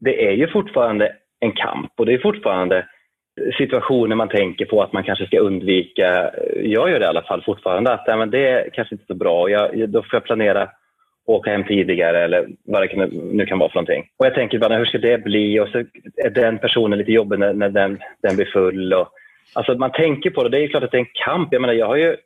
det 0.00 0.26
är 0.26 0.32
ju 0.32 0.48
fortfarande 0.48 1.12
en 1.40 1.52
kamp 1.52 1.92
och 1.96 2.06
det 2.06 2.14
är 2.14 2.18
fortfarande 2.18 2.86
situationer 3.58 4.16
man 4.16 4.28
tänker 4.28 4.64
på 4.64 4.82
att 4.82 4.92
man 4.92 5.02
kanske 5.02 5.26
ska 5.26 5.38
undvika. 5.38 6.30
Jag 6.62 6.90
gör 6.90 6.98
det 6.98 7.04
i 7.04 7.08
alla 7.08 7.22
fall 7.22 7.42
fortfarande, 7.42 7.92
att 7.92 8.18
men 8.18 8.30
det 8.30 8.48
är 8.48 8.70
kanske 8.72 8.94
inte 8.94 9.06
så 9.06 9.14
bra. 9.14 9.50
Jag, 9.50 9.88
då 9.88 10.02
får 10.02 10.14
jag 10.14 10.24
planera 10.24 10.62
att 10.62 10.74
åka 11.26 11.50
hem 11.50 11.64
tidigare 11.64 12.24
eller 12.24 12.48
vad 12.64 12.82
det 12.82 13.06
nu 13.12 13.46
kan 13.46 13.58
vara 13.58 13.70
för 13.70 13.76
någonting. 13.76 14.08
Och 14.16 14.26
jag 14.26 14.34
tänker 14.34 14.58
bara, 14.58 14.76
hur 14.76 14.84
ska 14.84 14.98
det 14.98 15.24
bli? 15.24 15.60
Och 15.60 15.68
så 15.68 15.78
är 16.16 16.30
den 16.30 16.58
personen 16.58 16.98
lite 16.98 17.12
jobbig 17.12 17.38
när, 17.38 17.52
när 17.52 17.68
den, 17.68 17.98
den 18.22 18.36
blir 18.36 18.46
full. 18.46 18.92
Och, 18.92 19.08
alltså 19.52 19.74
man 19.74 19.92
tänker 19.92 20.30
på 20.30 20.42
det, 20.42 20.48
det 20.48 20.64
är 20.64 20.68
klart 20.68 20.82
att 20.82 20.90
det 20.90 20.98
är 20.98 21.06
en 21.06 21.24
kamp. 21.24 21.48
Jag 21.52 21.60
menar, 21.60 21.74
jag 21.74 21.86
har 21.86 21.96
ju, 21.96 22.16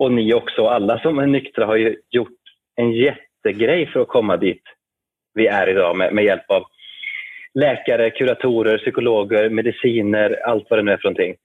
och 0.00 0.12
ni 0.12 0.34
också, 0.34 0.66
alla 0.66 0.98
som 0.98 1.18
är 1.18 1.26
nyktra 1.26 1.66
har 1.66 1.76
ju 1.76 1.96
gjort 2.10 2.40
en 2.76 2.92
jättegrej 2.92 3.86
för 3.86 4.00
att 4.00 4.08
komma 4.08 4.36
dit 4.36 4.62
vi 5.34 5.46
är 5.46 5.68
idag 5.68 5.96
med, 5.96 6.14
med 6.14 6.24
hjälp 6.24 6.50
av 6.50 6.64
läkare, 7.54 8.10
kuratorer, 8.10 8.78
psykologer, 8.78 9.50
mediciner, 9.50 10.38
allt 10.44 10.66
vad 10.70 10.78
det 10.78 10.82
nu 10.82 10.92
är 10.92 10.96
för 10.96 11.04
någonting. 11.04 11.36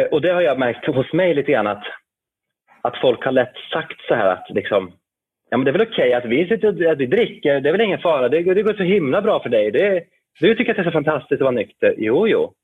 Eh, 0.00 0.06
och 0.06 0.20
det 0.20 0.32
har 0.32 0.40
jag 0.40 0.58
märkt 0.58 0.86
hos 0.86 1.12
mig 1.12 1.34
lite 1.34 1.52
grann 1.52 1.66
att, 1.66 1.84
att 2.82 3.00
folk 3.00 3.24
har 3.24 3.32
lätt 3.32 3.56
sagt 3.72 4.00
så 4.08 4.14
här 4.14 4.28
att 4.28 4.50
liksom, 4.50 4.92
ja, 5.50 5.56
men 5.56 5.64
det 5.64 5.70
är 5.70 5.78
väl 5.78 5.88
okej 5.88 6.08
okay 6.08 6.12
att 6.12 6.24
vi 6.24 6.48
sitter 6.48 6.86
att 6.90 6.98
vi 6.98 7.06
dricker, 7.06 7.60
det 7.60 7.68
är 7.68 7.72
väl 7.72 7.80
ingen 7.80 8.02
fara, 8.02 8.28
det, 8.28 8.54
det 8.54 8.62
går 8.62 8.74
så 8.74 8.82
himla 8.82 9.22
bra 9.22 9.42
för 9.42 9.48
dig. 9.48 9.70
Det, 9.70 10.04
du 10.40 10.54
tycker 10.54 10.70
att 10.70 10.76
det 10.76 10.82
är 10.82 10.84
så 10.84 10.90
fantastiskt 10.90 11.40
att 11.40 11.40
vara 11.40 11.50
nykter. 11.50 11.94
Jo, 11.98 12.28
jo. 12.28 12.54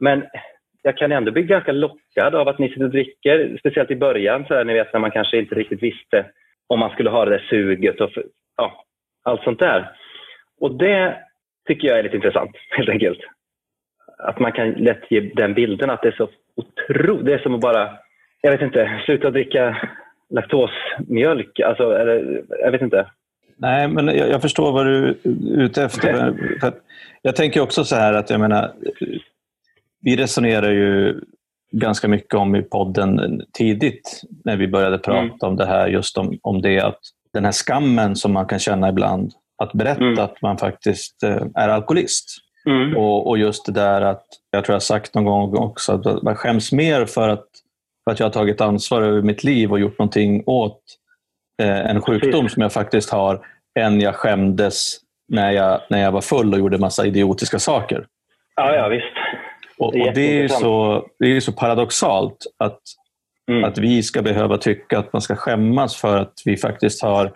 Men 0.00 0.26
jag 0.82 0.96
kan 0.96 1.12
ändå 1.12 1.32
bli 1.32 1.42
ganska 1.42 1.72
lockad 1.72 2.34
av 2.34 2.48
att 2.48 2.58
ni 2.58 2.68
sitter 2.68 2.84
och 2.84 2.90
dricker, 2.90 3.56
speciellt 3.58 3.90
i 3.90 3.96
början, 3.96 4.44
så 4.48 4.54
här, 4.54 4.64
ni 4.64 4.72
vet 4.72 4.92
när 4.92 5.00
man 5.00 5.10
kanske 5.10 5.38
inte 5.38 5.54
riktigt 5.54 5.82
visste 5.82 6.26
om 6.66 6.78
man 6.78 6.90
skulle 6.90 7.10
ha 7.10 7.24
det 7.24 7.30
där 7.30 7.46
suget 7.50 8.00
och 8.00 8.10
ja, 8.56 8.84
allt 9.22 9.42
sånt 9.42 9.58
där. 9.58 9.90
Och 10.60 10.74
det 10.74 11.16
tycker 11.68 11.88
jag 11.88 11.98
är 11.98 12.02
lite 12.02 12.16
intressant, 12.16 12.50
helt 12.70 12.88
enkelt. 12.88 13.18
Att 14.18 14.38
man 14.38 14.52
kan 14.52 14.70
lätt 14.70 15.10
ge 15.10 15.20
den 15.20 15.54
bilden 15.54 15.90
att 15.90 16.02
det 16.02 16.08
är 16.08 16.12
så 16.12 16.28
otroligt, 16.56 17.26
det 17.26 17.34
är 17.34 17.38
som 17.38 17.54
att 17.54 17.60
bara, 17.60 17.98
jag 18.40 18.50
vet 18.50 18.62
inte, 18.62 19.00
sluta 19.04 19.30
dricka 19.30 19.88
laktosmjölk? 20.30 21.60
Alltså, 21.60 21.92
eller, 21.92 22.42
jag 22.48 22.70
vet 22.70 22.82
inte. 22.82 23.06
Nej, 23.56 23.88
men 23.88 24.06
jag, 24.06 24.28
jag 24.28 24.42
förstår 24.42 24.72
vad 24.72 24.86
du 24.86 25.08
är 25.08 25.14
ute 25.62 25.82
efter. 25.82 26.12
För 26.60 26.72
jag 27.22 27.36
tänker 27.36 27.60
också 27.60 27.84
så 27.84 27.96
här 27.96 28.12
att 28.12 28.30
jag 28.30 28.40
menar, 28.40 28.72
vi 30.02 30.16
resonerar 30.16 30.70
ju 30.70 31.20
ganska 31.72 32.08
mycket 32.08 32.34
om 32.34 32.56
i 32.56 32.62
podden 32.62 33.42
tidigt 33.52 34.22
när 34.44 34.56
vi 34.56 34.68
började 34.68 34.98
prata 34.98 35.20
mm. 35.20 35.36
om 35.40 35.56
det 35.56 35.66
här, 35.66 35.88
just 35.88 36.18
om, 36.18 36.38
om 36.42 36.62
det 36.62 36.80
att 36.80 37.00
den 37.32 37.44
här 37.44 37.52
skammen 37.52 38.16
som 38.16 38.32
man 38.32 38.46
kan 38.46 38.58
känna 38.58 38.88
ibland, 38.88 39.32
att 39.62 39.72
berätta 39.72 40.04
mm. 40.04 40.18
att 40.18 40.42
man 40.42 40.58
faktiskt 40.58 41.22
eh, 41.22 41.46
är 41.54 41.68
alkoholist. 41.68 42.24
Mm. 42.66 42.96
Och, 42.96 43.28
och, 43.28 43.38
just 43.38 43.66
det 43.66 43.72
där 43.72 44.02
att, 44.02 44.24
jag 44.50 44.64
tror 44.64 44.74
jag 44.74 44.82
sagt 44.82 45.14
någon 45.14 45.24
gång 45.24 45.56
också, 45.56 45.92
att 45.92 46.22
man 46.22 46.36
skäms 46.36 46.72
mer 46.72 47.04
för 47.04 47.28
att 47.28 47.46
för 48.04 48.12
att 48.12 48.20
jag 48.20 48.26
har 48.26 48.32
tagit 48.32 48.60
ansvar 48.60 49.02
över 49.02 49.22
mitt 49.22 49.44
liv 49.44 49.72
och 49.72 49.80
gjort 49.80 49.98
någonting 49.98 50.42
åt 50.46 50.80
eh, 51.62 51.90
en 51.90 52.00
sjukdom 52.00 52.48
som 52.48 52.62
jag 52.62 52.72
faktiskt 52.72 53.10
har 53.10 53.46
än 53.78 54.00
jag 54.00 54.14
skämdes 54.14 54.98
när 55.28 55.50
jag, 55.50 55.80
när 55.90 56.02
jag 56.02 56.12
var 56.12 56.20
full 56.20 56.52
och 56.52 56.58
gjorde 56.58 56.78
massa 56.78 57.06
idiotiska 57.06 57.58
saker. 57.58 58.06
Ja, 58.56 58.74
ja 58.74 58.88
visst. 58.88 59.41
Och, 59.82 59.88
och 59.88 60.14
det 60.14 60.42
är 60.42 60.48
så, 60.48 61.06
det 61.18 61.36
är 61.36 61.40
så 61.40 61.52
paradoxalt 61.52 62.46
att, 62.58 62.80
mm. 63.50 63.64
att 63.64 63.78
vi 63.78 64.02
ska 64.02 64.22
behöva 64.22 64.58
tycka 64.58 64.98
att 64.98 65.12
man 65.12 65.22
ska 65.22 65.36
skämmas 65.36 65.96
för 65.96 66.16
att 66.16 66.32
vi 66.44 66.56
faktiskt 66.56 67.02
har 67.02 67.32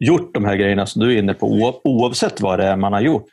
gjort 0.00 0.34
de 0.34 0.44
här 0.44 0.56
grejerna 0.56 0.86
som 0.86 1.02
du 1.02 1.14
är 1.14 1.18
inne 1.18 1.34
på, 1.34 1.80
oavsett 1.84 2.40
vad 2.40 2.58
det 2.58 2.64
är 2.64 2.76
man 2.76 2.92
har 2.92 3.00
gjort. 3.00 3.28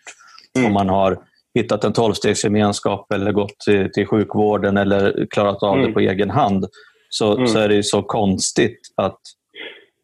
Mm. 0.58 0.68
Om 0.68 0.74
man 0.74 0.90
har 0.90 1.20
hittat 1.54 1.84
en 1.84 1.94
tolvstegsgemenskap 1.94 3.12
eller 3.12 3.32
gått 3.32 3.60
till, 3.60 3.92
till 3.92 4.08
sjukvården 4.08 4.78
eller 4.78 5.28
klarat 5.30 5.64
av 5.64 5.74
mm. 5.74 5.88
det 5.88 5.94
på 5.94 6.00
egen 6.00 6.30
hand, 6.30 6.66
så, 7.10 7.36
mm. 7.36 7.48
så 7.48 7.60
är 7.60 7.70
det 7.70 7.84
så 7.84 8.04
konstigt 8.04 8.80
att, 8.96 9.20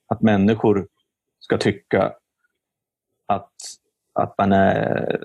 att 0.07 0.21
människor 0.21 0.87
ska 1.39 1.57
tycka 1.57 2.13
att, 3.27 3.51
att 4.19 4.35
man 4.37 4.51
är 4.51 5.23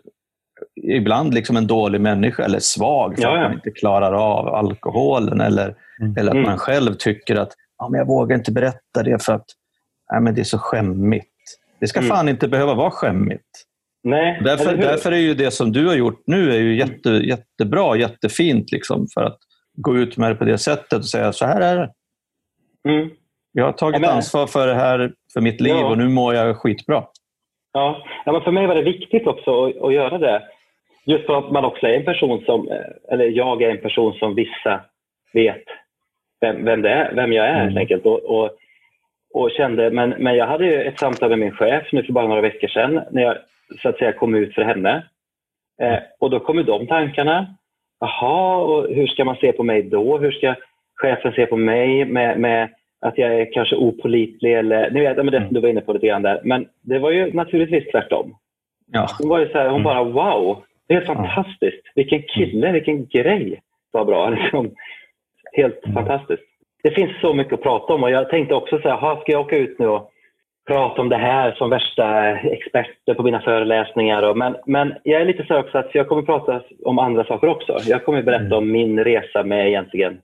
ibland 0.87 1.35
liksom 1.35 1.57
en 1.57 1.67
dålig 1.67 2.01
människa 2.01 2.45
eller 2.45 2.59
svag 2.59 3.17
för 3.17 3.23
ja, 3.23 3.29
ja. 3.29 3.37
att 3.37 3.43
man 3.43 3.53
inte 3.53 3.71
klarar 3.71 4.13
av 4.13 4.49
alkoholen 4.49 5.41
eller, 5.41 5.75
mm. 6.01 6.15
eller 6.19 6.31
att 6.31 6.37
man 6.37 6.45
mm. 6.45 6.59
själv 6.59 6.95
tycker 6.95 7.37
att 7.37 7.53
ja, 7.79 7.89
men 7.89 7.99
jag 7.99 8.07
vågar 8.07 8.37
inte 8.37 8.53
berätta 8.53 9.03
det 9.05 9.25
för 9.25 9.33
att 9.33 9.47
ja, 10.09 10.21
men 10.21 10.35
det 10.35 10.41
är 10.41 10.45
så 10.45 10.59
skämmigt. 10.59 11.27
Det 11.81 11.87
ska 11.87 12.01
mm. 12.01 12.09
fan 12.09 12.29
inte 12.29 12.49
behöva 12.49 12.75
vara 12.75 12.91
skämmigt. 12.91 13.67
Nej, 14.05 14.41
därför, 14.45 14.77
därför 14.77 15.13
är 15.13 15.17
ju 15.17 15.35
det 15.35 15.51
som 15.51 15.73
du 15.73 15.87
har 15.87 15.95
gjort 15.95 16.23
nu 16.27 16.53
är 16.53 16.59
ju 16.59 16.79
jätte, 16.79 17.11
jättebra, 17.11 17.97
jättefint 17.97 18.73
liksom, 18.73 19.07
för 19.15 19.23
att 19.23 19.39
gå 19.77 19.97
ut 19.97 20.17
med 20.17 20.31
det 20.31 20.35
på 20.35 20.45
det 20.45 20.59
sättet 20.59 20.99
och 20.99 21.07
säga 21.07 21.33
så 21.33 21.47
här 21.47 21.61
är 21.61 21.77
det. 21.77 21.91
Mm. 22.89 23.11
Jag 23.53 23.65
har 23.65 23.73
tagit 23.73 23.95
ja, 23.95 24.01
men... 24.01 24.11
ansvar 24.11 24.47
för 24.47 24.67
det 24.67 24.75
här, 24.75 25.13
för 25.33 25.41
mitt 25.41 25.61
liv 25.61 25.75
ja. 25.75 25.87
och 25.87 25.99
nu 25.99 26.09
mår 26.09 26.35
jag 26.35 26.57
skitbra. 26.57 27.05
Ja, 27.73 28.03
ja 28.25 28.33
men 28.33 28.43
för 28.43 28.53
mig 28.53 28.67
var 28.67 28.75
det 28.75 28.83
viktigt 28.83 29.27
också 29.27 29.65
att, 29.65 29.83
att, 29.83 29.93
göra 29.93 30.19
det. 30.19 30.43
Just 31.07 31.27
för 31.27 31.39
att 31.39 31.51
man 31.51 31.65
också 31.65 31.87
är 31.87 31.95
en 31.95 32.05
person 32.05 32.45
som, 32.45 32.69
eller 33.09 33.25
jag 33.25 33.63
är 33.63 33.71
en 33.71 33.81
person 33.81 34.13
som 34.13 34.35
vissa 34.35 34.81
vet 35.33 35.65
vem, 36.41 36.65
vem, 36.65 36.83
det 36.83 36.91
är, 36.91 37.15
vem 37.15 37.33
jag 37.33 37.47
är 37.47 37.51
mm. 37.55 37.65
helt 37.65 37.79
enkelt. 37.79 38.07
Och, 38.07 38.25
och, 38.25 38.51
och, 39.35 39.51
kände, 39.51 39.91
men, 39.91 40.11
men 40.11 40.37
jag 40.37 40.47
hade 40.47 40.83
ett 40.83 40.99
samtal 40.99 41.29
med 41.29 41.39
min 41.39 41.53
chef 41.53 41.93
nu 41.93 42.03
för 42.03 42.13
bara 42.13 42.27
några 42.27 42.41
veckor 42.41 42.69
sedan 42.69 43.01
när 43.11 43.23
jag 43.23 43.37
så 43.83 43.89
att 43.89 43.99
säga 43.99 44.13
kom 44.13 44.35
ut 44.35 44.55
för 44.55 44.63
henne. 44.63 45.07
Eh, 45.83 45.99
och 46.19 46.31
då 46.31 46.41
kom 46.41 46.57
ju 46.57 46.63
de 46.63 46.87
tankarna. 46.87 47.47
Jaha, 48.01 48.57
och 48.57 48.95
hur 48.95 49.07
ska 49.07 49.25
man 49.25 49.37
se 49.37 49.53
på 49.53 49.63
mig 49.63 49.83
då? 49.83 50.19
Hur 50.19 50.31
ska 50.31 50.55
chefen 50.95 51.33
se 51.33 51.47
på 51.47 51.57
mig 51.57 52.05
med, 52.05 52.39
med 52.39 52.69
att 53.01 53.19
jag 53.19 53.41
är 53.41 53.53
kanske 53.53 53.77
opolitlig 53.77 54.55
eller, 54.55 54.91
ni 54.91 55.01
vet, 55.01 55.17
men 55.17 55.27
det, 55.27 55.37
mm. 55.37 55.53
du 55.53 55.61
var 55.61 55.69
inne 55.69 55.81
på 55.81 55.93
lite 55.93 56.07
grann 56.07 56.23
där. 56.23 56.41
Men 56.45 56.69
det 56.81 56.99
var 56.99 57.11
ju 57.11 57.33
naturligtvis 57.33 57.91
tvärtom. 57.91 58.37
Ja. 58.93 59.07
Hon 59.19 59.29
var 59.29 59.39
ju 59.39 59.49
så 59.49 59.59
här, 59.59 59.69
hon 59.69 59.81
mm. 59.81 59.85
bara 59.85 60.05
wow, 60.05 60.63
det 60.89 60.95
är 60.95 60.99
helt 60.99 61.07
fantastiskt. 61.07 61.83
Vilken 61.95 62.23
kille, 62.23 62.73
vilken 62.73 63.07
grej. 63.07 63.61
Vad 63.91 64.07
bra. 64.07 64.31
Liksom. 64.31 64.75
Helt 65.53 65.85
mm. 65.87 65.95
fantastiskt. 65.95 66.43
Det 66.83 66.91
finns 66.91 67.21
så 67.21 67.35
mycket 67.35 67.53
att 67.53 67.63
prata 67.63 67.95
om 67.95 68.03
och 68.03 68.11
jag 68.11 68.31
tänkte 68.31 68.55
också 68.55 68.79
så 68.79 68.89
här, 68.89 69.21
ska 69.21 69.33
jag 69.33 69.41
åka 69.41 69.57
ut 69.57 69.79
nu 69.79 69.89
och 69.89 70.11
prata 70.67 71.01
om 71.01 71.09
det 71.09 71.17
här 71.17 71.53
som 71.53 71.71
värsta 71.71 72.37
experter 72.39 73.15
på 73.15 73.23
mina 73.23 73.41
föreläsningar. 73.41 74.23
Och, 74.23 74.37
men, 74.37 74.57
men 74.67 74.95
jag 75.03 75.21
är 75.21 75.25
lite 75.25 75.45
så 75.45 75.59
också 75.59 75.79
att 75.79 75.95
jag 75.95 76.09
kommer 76.09 76.23
prata 76.23 76.63
om 76.85 76.99
andra 76.99 77.25
saker 77.25 77.49
också. 77.49 77.79
Jag 77.87 78.05
kommer 78.05 78.23
berätta 78.23 78.45
mm. 78.45 78.59
om 78.59 78.73
min 78.73 79.05
resa 79.05 79.43
med 79.43 79.69
egentligen 79.69 80.19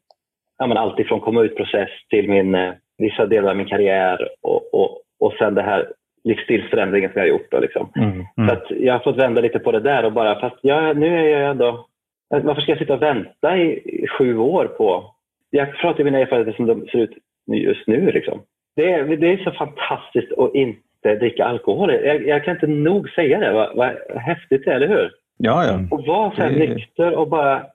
ja, 0.62 0.66
men 0.66 0.76
allt 0.76 0.98
ifrån 0.98 1.20
komma 1.20 1.42
ut-process 1.42 1.90
till 2.10 2.28
min, 2.28 2.54
eh, 2.54 2.72
vissa 2.98 3.26
delar 3.26 3.50
av 3.50 3.56
min 3.56 3.68
karriär 3.68 4.28
och, 4.42 4.74
och, 4.74 4.98
och 5.20 5.32
sen 5.38 5.54
det 5.54 5.62
här 5.62 5.92
livsstilsförändringen 6.24 7.12
som 7.12 7.20
jag 7.20 7.28
har 7.28 7.38
gjort. 7.38 7.50
Då, 7.50 7.60
liksom. 7.60 7.92
Mm, 7.96 8.10
mm. 8.10 8.48
Så 8.48 8.52
att 8.54 8.66
jag 8.70 8.92
har 8.92 9.00
fått 9.00 9.16
vända 9.16 9.40
lite 9.40 9.58
på 9.58 9.72
det 9.72 9.80
där 9.80 10.04
och 10.04 10.12
bara, 10.12 10.40
fast 10.40 10.56
jag, 10.60 10.96
nu 10.96 11.18
är 11.18 11.40
jag 11.40 11.50
ändå... 11.50 11.86
Varför 12.28 12.62
ska 12.62 12.72
jag 12.72 12.78
sitta 12.78 12.94
och 12.94 13.02
vänta 13.02 13.56
i, 13.56 13.72
i 14.02 14.06
sju 14.18 14.38
år 14.38 14.64
på... 14.64 15.14
Jag 15.50 15.76
pratar 15.76 16.00
om 16.00 16.04
mina 16.04 16.18
erfarenheter 16.18 16.56
som 16.56 16.66
de 16.66 16.86
ser 16.86 16.98
ut 16.98 17.18
just 17.46 17.86
nu. 17.86 18.12
Liksom. 18.12 18.42
Det, 18.76 18.92
är, 18.92 19.16
det 19.16 19.32
är 19.32 19.36
så 19.36 19.50
fantastiskt 19.50 20.32
att 20.38 20.54
inte 20.54 21.14
dricka 21.14 21.44
alkohol. 21.44 21.92
Jag, 21.92 22.26
jag 22.26 22.44
kan 22.44 22.54
inte 22.54 22.66
nog 22.66 23.10
säga 23.10 23.38
det, 23.38 23.52
vad, 23.52 23.76
vad 23.76 23.96
häftigt 24.16 24.64
det 24.64 24.70
är, 24.70 24.74
eller 24.74 24.88
hur? 24.88 25.10
Ja, 25.36 25.64
ja. 25.64 25.80
Och 25.90 26.06
vara 26.06 26.30
så 26.30 26.42
här 26.42 26.50
det... 26.50 26.58
nykter 26.58 27.14
och 27.14 27.28
bara 27.28 27.66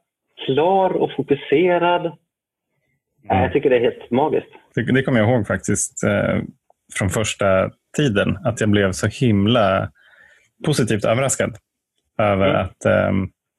klar 0.45 0.89
och 0.89 1.12
fokuserad 1.12 2.12
Mm. 3.30 3.43
Jag 3.43 3.54
tycker 3.54 3.70
det 3.70 3.76
är 3.76 3.82
helt 3.82 4.12
magiskt. 4.12 4.48
Det 4.76 5.04
kommer 5.04 5.20
jag 5.20 5.30
ihåg 5.30 5.48
faktiskt 5.48 6.04
eh, 6.04 6.41
från 6.93 7.10
första 7.10 7.72
tiden, 7.98 8.38
att 8.43 8.62
jag 8.62 8.70
blev 8.70 8.91
så 8.91 9.08
himla 9.08 9.89
positivt 10.66 11.06
överraskad 11.06 11.58
över 12.20 12.50
mm. 12.50 12.62
att 12.62 12.86
eh, 12.86 13.12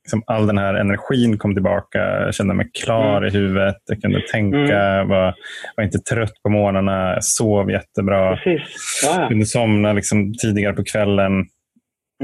liksom 0.04 0.22
all 0.26 0.46
den 0.46 0.58
här 0.58 0.74
energin 0.74 1.38
kom 1.38 1.54
tillbaka. 1.54 1.98
Jag 1.98 2.34
kände 2.34 2.54
mig 2.54 2.70
klar 2.82 3.16
mm. 3.16 3.28
i 3.28 3.30
huvudet. 3.30 3.76
Jag 3.86 4.02
kunde 4.02 4.20
tänka, 4.32 4.82
mm. 4.82 5.08
var, 5.08 5.34
var 5.76 5.84
inte 5.84 5.98
trött 5.98 6.42
på 6.42 6.48
morgnarna, 6.48 7.12
jag 7.14 7.24
sov 7.24 7.70
jättebra. 7.70 8.36
Precis. 8.36 9.00
Ja, 9.04 9.22
ja. 9.22 9.28
Kunde 9.28 9.46
somna 9.46 9.92
liksom 9.92 10.34
tidigare 10.34 10.72
på 10.72 10.84
kvällen. 10.84 11.46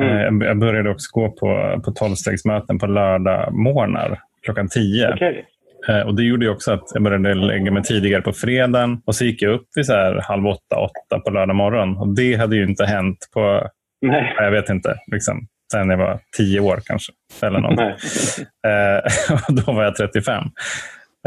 Mm. 0.01 0.41
Eh, 0.43 0.47
jag 0.47 0.59
började 0.59 0.91
också 0.91 1.11
gå 1.13 1.31
på, 1.31 1.81
på 1.85 1.91
tolvstegsmöten 1.91 2.79
på 2.79 2.87
lördag 2.87 3.55
morgnar 3.55 4.21
klockan 4.45 4.69
tio. 4.69 5.15
Okay. 5.15 5.43
Eh, 5.89 6.01
och 6.01 6.15
Det 6.15 6.23
gjorde 6.23 6.49
också 6.49 6.73
att 6.73 6.85
jag 6.95 7.03
började 7.03 7.35
lägga 7.35 7.71
mig 7.71 7.83
tidigare 7.83 8.23
på 8.23 8.33
fredagen 8.33 9.03
och 9.07 9.15
så 9.15 9.25
gick 9.25 9.43
jag 9.43 9.53
upp 9.53 9.67
vid 9.75 9.87
så 9.87 9.93
här 9.93 10.21
halv 10.23 10.47
åtta, 10.47 10.77
åtta 10.79 11.19
på 11.25 11.31
lördag 11.31 11.57
morgon. 11.57 11.97
Och 11.97 12.15
det 12.15 12.35
hade 12.35 12.57
ju 12.57 12.65
inte 12.65 12.85
hänt 12.85 13.19
på, 13.35 13.69
Nej. 14.01 14.35
jag 14.37 14.51
vet 14.51 14.69
inte, 14.69 14.97
liksom, 15.13 15.47
sen 15.73 15.91
jag 15.91 15.97
var 15.97 16.19
tio 16.37 16.61
år 16.61 16.81
kanske. 16.85 17.13
Eller 17.43 17.61
något. 17.61 17.79
Eh, 17.79 19.35
och 19.49 19.55
då 19.55 19.73
var 19.73 19.85
jag 19.85 19.97
35. 19.97 20.45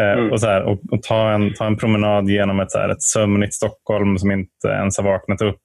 Eh, 0.02 0.12
mm. 0.12 0.32
och, 0.32 0.40
så 0.40 0.48
här, 0.48 0.64
och, 0.64 0.80
och, 0.92 1.04
ta, 1.04 1.32
en, 1.32 1.54
ta 1.54 1.66
en 1.66 1.78
promenad 1.78 2.30
genom 2.30 2.60
ett, 2.60 2.72
så 2.72 2.80
här, 2.80 2.90
ett 2.90 3.02
sömnigt 3.02 3.54
Stockholm 3.54 4.18
som 4.18 4.32
inte 4.32 4.68
ens 4.68 4.98
har 4.98 5.04
vaknat 5.04 5.42
upp. 5.42 5.64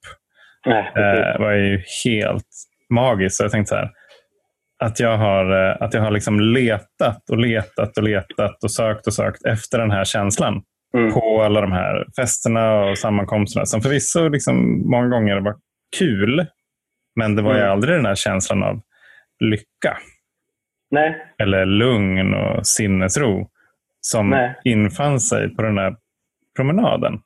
Nej, 0.66 0.92
eh, 0.96 1.40
var 1.40 1.52
ju 1.52 1.82
helt 2.04 2.46
magiskt. 2.90 3.36
Så 3.36 3.44
jag 3.44 3.50
tänkte 3.50 3.68
så 3.68 3.76
här, 3.76 3.90
att 4.82 5.00
jag 5.00 5.18
har, 5.18 5.70
eh, 5.70 5.76
att 5.80 5.94
jag 5.94 6.02
har 6.02 6.10
liksom 6.10 6.40
letat 6.40 7.30
och 7.30 7.38
letat 7.38 7.96
och 7.96 8.02
letat 8.02 8.64
och 8.64 8.70
sökt 8.70 9.06
och 9.06 9.14
sökt 9.14 9.46
efter 9.46 9.78
den 9.78 9.90
här 9.90 10.04
känslan 10.04 10.62
mm. 10.96 11.12
på 11.12 11.42
alla 11.42 11.60
de 11.60 11.72
här 11.72 12.06
festerna 12.16 12.84
och 12.84 12.98
sammankomsterna 12.98 13.66
som 13.66 13.80
förvisso 13.80 14.28
liksom 14.28 14.90
många 14.90 15.08
gånger 15.08 15.40
var 15.40 15.56
kul. 15.98 16.46
Men 17.16 17.36
det 17.36 17.42
var 17.42 17.50
mm. 17.50 17.62
ju 17.62 17.70
aldrig 17.70 17.96
den 17.96 18.06
här 18.06 18.14
känslan 18.14 18.62
av 18.62 18.80
lycka. 19.44 19.98
Nej. 20.90 21.26
Eller 21.38 21.66
lugn 21.66 22.34
och 22.34 22.66
sinnesro 22.66 23.50
som 24.00 24.30
Nej. 24.30 24.60
infann 24.64 25.20
sig 25.20 25.54
på 25.54 25.62
den 25.62 25.78
här 25.78 25.96
promenaden. 26.56 27.20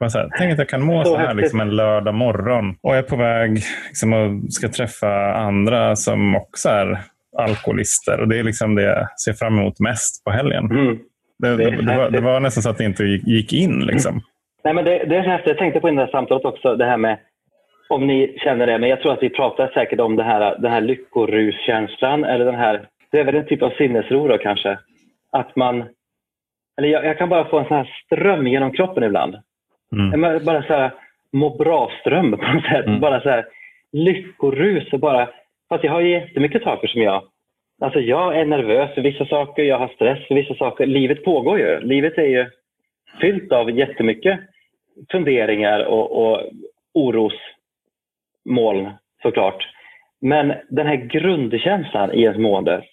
Här, 0.00 0.28
tänk 0.38 0.52
att 0.52 0.58
jag 0.58 0.68
kan 0.68 0.82
må 0.82 1.04
så, 1.04 1.16
här 1.16 1.34
liksom 1.34 1.60
en 1.60 1.76
lördag 1.76 2.14
morgon 2.14 2.76
och 2.82 2.90
jag 2.90 2.98
är 2.98 3.02
på 3.02 3.16
väg 3.16 3.62
liksom, 3.88 4.12
och 4.12 4.52
ska 4.52 4.68
träffa 4.68 5.32
andra 5.34 5.96
som 5.96 6.36
också 6.36 6.68
är 6.68 6.98
alkoholister. 7.36 8.20
Och 8.20 8.28
det 8.28 8.38
är 8.38 8.42
liksom 8.42 8.74
det 8.74 8.82
jag 8.82 9.20
ser 9.20 9.32
fram 9.32 9.58
emot 9.58 9.80
mest 9.80 10.24
på 10.24 10.30
helgen. 10.30 10.64
Mm. 10.64 10.98
Det, 11.38 11.56
det, 11.56 11.70
det, 11.70 11.96
var, 11.96 12.10
det, 12.10 12.20
var, 12.20 12.40
nästan 12.40 12.62
så 12.62 12.70
att 12.70 12.78
det 12.78 12.84
inte 12.84 13.04
gick 13.04 13.52
in. 13.52 13.80
Liksom. 13.80 14.12
Mm. 14.12 14.22
Nej, 14.64 14.74
men 14.74 14.84
det, 14.84 15.04
det 15.04 15.16
är 15.16 15.22
häftigt. 15.22 15.48
Jag 15.48 15.58
tänkte 15.58 15.80
på 15.80 15.90
det 15.90 15.96
här 15.96 16.06
samtalet 16.06 16.44
också, 16.44 16.76
det 16.76 16.84
här 16.84 16.96
med 16.96 17.18
om 17.88 18.06
ni 18.06 18.38
känner 18.44 18.66
det, 18.66 18.78
men 18.78 18.88
jag 18.88 19.00
tror 19.00 19.12
att 19.12 19.22
vi 19.22 19.30
pratar 19.30 19.70
säkert 19.74 20.00
om 20.00 20.16
det 20.16 20.22
här, 20.22 20.58
den 20.58 20.72
här 20.72 20.80
lyckoruskänslan 20.80 22.24
eller 22.24 22.44
den 22.44 22.54
här, 22.54 22.88
det 23.10 23.20
är 23.20 23.24
väl 23.24 23.34
en 23.34 23.46
typ 23.46 23.62
av 23.62 23.70
sinnesro 23.70 24.28
då 24.28 24.38
kanske. 24.38 24.78
Att 25.32 25.56
man, 25.56 25.84
eller 26.78 26.88
jag, 26.88 27.04
jag 27.04 27.18
kan 27.18 27.28
bara 27.28 27.48
få 27.48 27.58
en 27.58 27.68
sån 27.68 27.76
här 27.76 27.90
ström 28.04 28.46
genom 28.46 28.72
kroppen 28.72 29.04
ibland. 29.04 29.36
Mm. 29.92 30.44
Bara 30.44 30.62
så 30.62 30.72
här 30.74 30.90
må 31.32 31.56
bra-ström 31.56 32.30
på 32.38 32.52
något 32.52 32.64
sätt. 32.64 32.86
Mm. 32.86 33.00
Bara 33.00 33.20
så 33.20 33.28
här 33.28 33.46
lyckorus 33.92 34.92
och 34.92 35.00
bara, 35.00 35.28
fast 35.68 35.84
jag 35.84 35.92
har 35.92 36.00
jättemycket 36.00 36.62
saker 36.62 36.88
som 36.88 37.02
jag 37.02 37.22
Alltså 37.80 38.00
jag 38.00 38.38
är 38.38 38.44
nervös 38.44 38.94
för 38.94 39.02
vissa 39.02 39.26
saker, 39.26 39.62
jag 39.62 39.78
har 39.78 39.88
stress 39.88 40.26
för 40.28 40.34
vissa 40.34 40.54
saker. 40.54 40.86
Livet 40.86 41.24
pågår 41.24 41.58
ju. 41.58 41.80
Livet 41.80 42.18
är 42.18 42.26
ju 42.26 42.46
fyllt 43.20 43.52
av 43.52 43.70
jättemycket 43.70 44.40
funderingar 45.10 45.84
och, 45.84 46.30
och 46.30 46.42
orosmoln 46.94 47.40
såklart. 49.22 49.68
Men 50.20 50.54
den 50.68 50.86
här 50.86 50.96
grundkänslan 50.96 52.12
i 52.12 52.22
ens 52.22 52.38
mående 52.38 52.84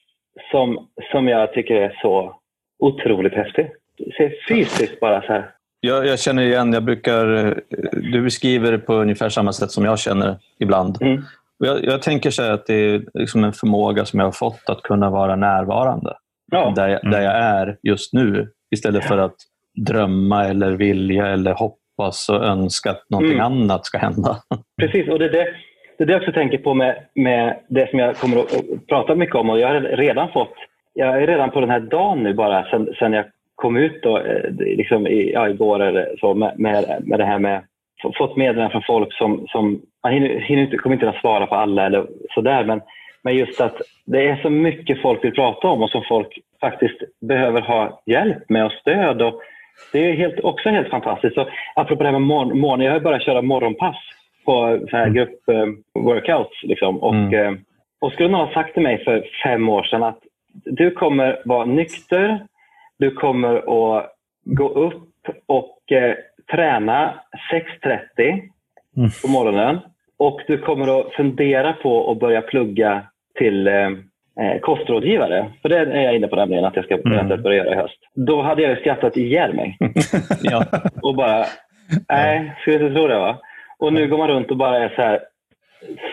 som, 0.51 0.87
som 1.11 1.27
jag 1.27 1.53
tycker 1.53 1.75
är 1.75 1.97
så 2.01 2.39
otroligt 2.79 3.33
häftig. 3.33 3.71
Se 4.17 4.31
fysiskt 4.47 4.99
bara 4.99 5.21
så 5.21 5.27
här. 5.27 5.49
Jag, 5.85 6.07
jag, 6.07 6.19
känner 6.19 6.43
igen, 6.43 6.73
jag 6.73 6.83
brukar, 6.83 7.25
du 7.91 8.21
beskriver 8.21 8.71
det 8.71 8.77
på 8.77 8.93
ungefär 8.93 9.29
samma 9.29 9.53
sätt 9.53 9.71
som 9.71 9.85
jag 9.85 9.99
känner 9.99 10.37
ibland. 10.59 11.01
Mm. 11.01 11.21
Jag, 11.57 11.83
jag, 11.85 12.01
tänker 12.01 12.31
så 12.31 12.43
att 12.43 12.65
det 12.65 12.73
är 12.73 13.05
liksom 13.13 13.43
en 13.43 13.53
förmåga 13.53 14.05
som 14.05 14.19
jag 14.19 14.27
har 14.27 14.31
fått 14.31 14.63
att 14.65 14.81
kunna 14.81 15.09
vara 15.09 15.35
närvarande. 15.35 16.13
Ja. 16.51 16.73
Där, 16.75 16.87
jag, 16.87 17.11
där 17.11 17.21
jag 17.21 17.35
är 17.35 17.77
just 17.83 18.13
nu. 18.13 18.49
Istället 18.75 19.03
för 19.03 19.17
att 19.17 19.35
drömma 19.87 20.45
eller 20.45 20.71
vilja 20.71 21.27
eller 21.27 21.53
hoppas 21.53 22.29
och 22.29 22.45
önska 22.45 22.91
att 22.91 23.09
någonting 23.09 23.39
Mm. 23.39 23.45
annat 23.45 23.85
ska 23.85 23.97
hända. 23.97 24.37
Precis, 24.81 25.07
och 25.07 25.19
det 25.19 25.25
är 25.25 25.29
det, 25.29 25.47
det, 25.97 26.03
är 26.03 26.07
det 26.07 26.13
jag 26.13 26.21
också 26.21 26.31
tänker 26.31 26.57
på 26.57 26.73
med, 26.73 26.95
med 27.15 27.59
det 27.69 27.89
som 27.89 27.99
jag 27.99 28.15
kommer 28.15 28.37
att 28.37 28.53
att 28.53 28.87
prata 28.87 29.15
mycket 29.15 29.35
om. 29.35 29.49
Och 29.49 29.59
jag 29.59 29.67
har 29.67 29.81
redan 29.81 30.31
fått, 30.31 30.53
jag 30.93 31.23
är 31.23 31.27
redan 31.27 31.51
på 31.51 31.59
den 31.59 31.69
här 31.69 31.79
dagen 31.79 32.23
nu 32.23 32.33
bara 32.33 32.65
sen, 32.69 32.87
sen 32.99 33.13
jag 33.13 33.25
kom 33.55 33.77
ut 33.77 34.03
då, 34.03 34.17
eh, 34.17 34.51
liksom 34.59 35.07
i, 35.07 35.31
ja, 35.33 35.49
igår 35.49 35.83
eller 35.83 36.15
så 36.19 36.33
med, 36.33 36.59
med, 36.59 37.03
med 37.03 37.19
det 37.19 37.25
här 37.25 37.39
med 37.39 37.63
fått 38.17 38.35
meddelanden 38.35 38.71
från 38.71 38.83
folk 38.87 39.13
som, 39.13 39.45
som 39.47 39.81
man 40.03 40.13
hinner, 40.13 40.39
hinner 40.39 40.61
inte, 40.63 40.77
kommer 40.77 40.95
inte 40.95 41.09
att 41.09 41.21
svara 41.21 41.47
på 41.47 41.55
alla 41.55 41.85
eller 41.85 42.07
sådär 42.33 42.63
men, 42.63 42.81
men 43.23 43.35
just 43.35 43.61
att 43.61 43.81
det 44.05 44.27
är 44.27 44.35
så 44.35 44.49
mycket 44.49 45.01
folk 45.01 45.23
vill 45.23 45.31
prata 45.33 45.67
om 45.67 45.81
och 45.83 45.89
som 45.89 46.03
folk 46.07 46.39
faktiskt 46.61 46.97
behöver 47.21 47.61
ha 47.61 48.01
hjälp 48.05 48.49
med 48.49 48.65
och 48.65 48.71
stöd. 48.71 49.21
Och 49.21 49.41
det 49.91 50.09
är 50.09 50.13
helt, 50.13 50.39
också 50.39 50.69
helt 50.69 50.89
fantastiskt. 50.89 51.35
Så, 51.35 51.47
apropå 51.75 52.03
det 52.03 52.09
här 52.09 52.19
med 52.19 52.27
morgon, 52.27 52.59
morgon, 52.59 52.85
jag 52.85 52.91
har 52.91 52.99
börjat 52.99 53.25
köra 53.25 53.41
morgonpass 53.41 53.97
på 54.45 54.79
så 54.89 54.97
här 54.97 55.09
grupp 55.09 55.49
eh. 55.49 56.47
Liksom. 56.63 56.97
Och, 56.97 57.13
Mm. 57.15 57.33
eh, 57.33 57.59
och 58.01 58.11
skulle 58.11 58.29
någon 58.29 58.47
ha 58.47 58.53
sagt 58.53 58.73
till 58.73 58.83
mig 58.83 59.03
för 59.03 59.25
fem 59.43 59.69
år 59.69 59.83
sedan 59.83 60.03
att 60.03 60.19
du 60.65 60.91
kommer 60.91 61.41
vara 61.45 61.65
nykter, 61.65 62.39
du 62.99 63.11
kommer 63.11 63.55
att 63.55 64.11
gå 64.43 64.69
upp 64.69 65.03
och 65.45 65.91
eh, 65.91 66.15
träna 66.51 67.13
6.30 67.51 68.41
Mm. 68.97 69.09
på 69.21 69.27
morgonen 69.31 69.79
och 70.17 70.41
du 70.47 70.57
kommer 70.57 70.99
att 70.99 71.13
fundera 71.13 71.73
på 71.73 72.11
att 72.11 72.19
börja 72.19 72.41
plugga 72.41 73.01
till 73.37 73.67
eh, 73.67 73.73
eh, 74.39 74.59
kostrådgivare. 74.61 75.51
För 75.61 75.69
det 75.69 75.77
är 75.77 76.01
jag 76.03 76.15
inne 76.15 76.27
på 76.27 76.35
nämligen 76.35 76.65
att 76.65 76.75
jag 76.75 76.85
ska 76.85 76.95
Mm. 76.95 77.41
börja 77.43 77.57
göra 77.63 77.73
i 77.73 77.77
höst. 77.77 77.99
Då 78.13 78.41
hade 78.41 78.61
jag 78.61 78.77
skrattat 78.79 79.17
ihjäl 79.17 79.53
mig 79.53 79.77
ja. 80.43 80.65
och 81.01 81.15
bara, 81.15 81.45
nej, 82.09 82.53
skulle 82.61 82.75
inte 82.85 82.95
tro 82.95 83.07
det 83.07 83.17
va? 83.19 83.37
Och 83.79 83.93
nu 83.93 84.07
går 84.07 84.17
man 84.17 84.27
runt 84.27 84.51
och 84.51 84.57
bara 84.57 84.77
är 84.77 84.89
så 84.95 85.01
här 85.01 85.19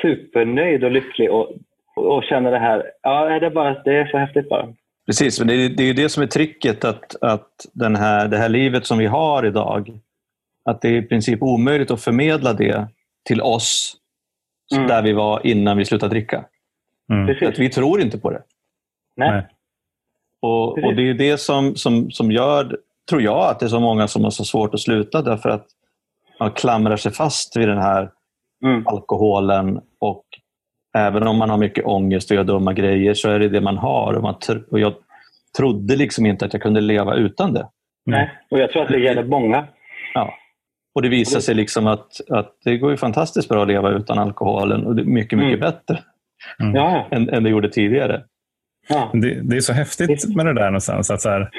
supernöjd 0.02 0.84
och 0.84 0.90
lycklig 0.90 1.30
och, 1.30 1.50
och 1.96 2.24
känner 2.24 2.50
det 2.50 2.58
här, 2.58 2.82
ja 3.02 3.38
det 3.40 3.46
är, 3.46 3.50
bara, 3.50 3.82
det 3.84 3.96
är 3.96 4.06
så 4.06 4.18
häftigt 4.18 4.48
bara. 4.48 4.68
Precis, 5.06 5.38
men 5.38 5.48
det 5.48 5.54
är 5.54 5.68
det, 5.68 5.82
är 5.82 5.94
det 5.94 6.08
som 6.08 6.22
är 6.22 6.26
tricket, 6.26 6.84
att, 6.84 7.16
att 7.22 7.66
den 7.72 7.96
här, 7.96 8.28
det 8.28 8.38
här 8.38 8.48
livet 8.48 8.86
som 8.86 8.98
vi 8.98 9.06
har 9.06 9.46
idag, 9.46 10.00
att 10.64 10.80
det 10.80 10.88
är 10.88 10.92
i 10.92 11.02
princip 11.02 11.42
omöjligt 11.42 11.90
att 11.90 12.02
förmedla 12.02 12.52
det 12.52 12.88
till 13.24 13.40
oss 13.40 13.96
Mm. 14.74 14.86
där 14.86 15.02
vi 15.02 15.12
var 15.12 15.46
innan 15.46 15.76
vi 15.78 15.84
slutade 15.84 16.10
dricka. 16.14 16.44
Mm. 17.10 17.34
För 17.36 17.46
att 17.46 17.58
vi 17.58 17.68
tror 17.70 18.00
inte 18.00 18.18
på 18.18 18.30
det. 18.30 18.42
Nej. 19.16 19.46
Och, 20.40 20.68
och 20.84 20.94
Det 20.96 21.10
är 21.10 21.14
det 21.14 21.38
som, 21.38 21.76
som, 21.76 22.10
som 22.10 22.32
gör, 22.32 22.78
tror 23.08 23.22
jag, 23.22 23.50
att 23.50 23.60
det 23.60 23.66
är 23.66 23.68
så 23.68 23.80
många 23.80 24.08
som 24.08 24.24
har 24.24 24.30
så 24.30 24.44
svårt 24.44 24.74
att 24.74 24.80
sluta 24.80 25.22
därför 25.22 25.48
att 25.48 25.66
man 26.40 26.50
klamrar 26.50 26.96
sig 26.96 27.12
fast 27.12 27.56
vid 27.56 27.68
den 27.68 27.78
här 27.78 28.10
Mm. 28.64 28.86
alkoholen 28.86 29.80
och 29.98 30.24
även 30.98 31.26
om 31.26 31.36
man 31.36 31.50
har 31.50 31.58
mycket 31.58 31.84
ångest 31.84 32.30
och 32.30 32.36
gör 32.36 32.44
dumma 32.44 32.72
grejer 32.72 33.14
så 33.14 33.30
är 33.30 33.38
det 33.38 33.48
det 33.48 33.60
man 33.60 33.78
har. 33.78 34.12
Och, 34.14 34.22
man 34.22 34.34
tr- 34.34 34.64
och 34.70 34.80
jag 34.80 34.94
trodde 35.56 35.96
liksom 35.96 36.26
inte 36.26 36.44
att 36.44 36.52
jag 36.52 36.62
kunde 36.62 36.80
leva 36.80 37.14
utan 37.14 37.52
det. 37.54 37.68
Nej. 38.06 38.30
Och 38.50 38.58
jag 38.58 38.70
tror 38.70 38.82
att 38.82 38.88
det 38.88 38.98
gäller 39.00 39.24
många. 39.24 39.64
Ja. 40.14 40.34
Och 40.94 41.02
det 41.02 41.08
visar 41.08 41.40
sig 41.40 41.54
liksom 41.54 41.86
att, 41.86 42.20
att 42.30 42.56
det 42.64 42.76
går 42.78 42.90
ju 42.90 42.96
fantastiskt 42.96 43.48
bra 43.48 43.62
att 43.62 43.68
leva 43.68 43.90
utan 43.90 44.18
alkoholen 44.18 44.86
och 44.86 44.96
det 44.96 45.02
är 45.02 45.06
mycket, 45.06 45.38
mycket 45.38 45.58
Mm. 45.58 45.60
bättre 45.60 45.98
Mm. 46.60 47.02
Än, 47.10 47.28
än 47.28 47.42
det 47.44 47.50
gjorde 47.50 47.68
tidigare. 47.70 48.22
ja. 48.88 49.10
Det, 49.12 49.40
det 49.42 49.56
är 49.56 49.60
så 49.60 49.72
häftigt 49.72 50.36
med 50.36 50.46
det 50.46 50.54
där 50.54 50.64
någonstans. 50.66 51.10
Att 51.10 51.20
så 51.20 51.28
här, 51.30 51.50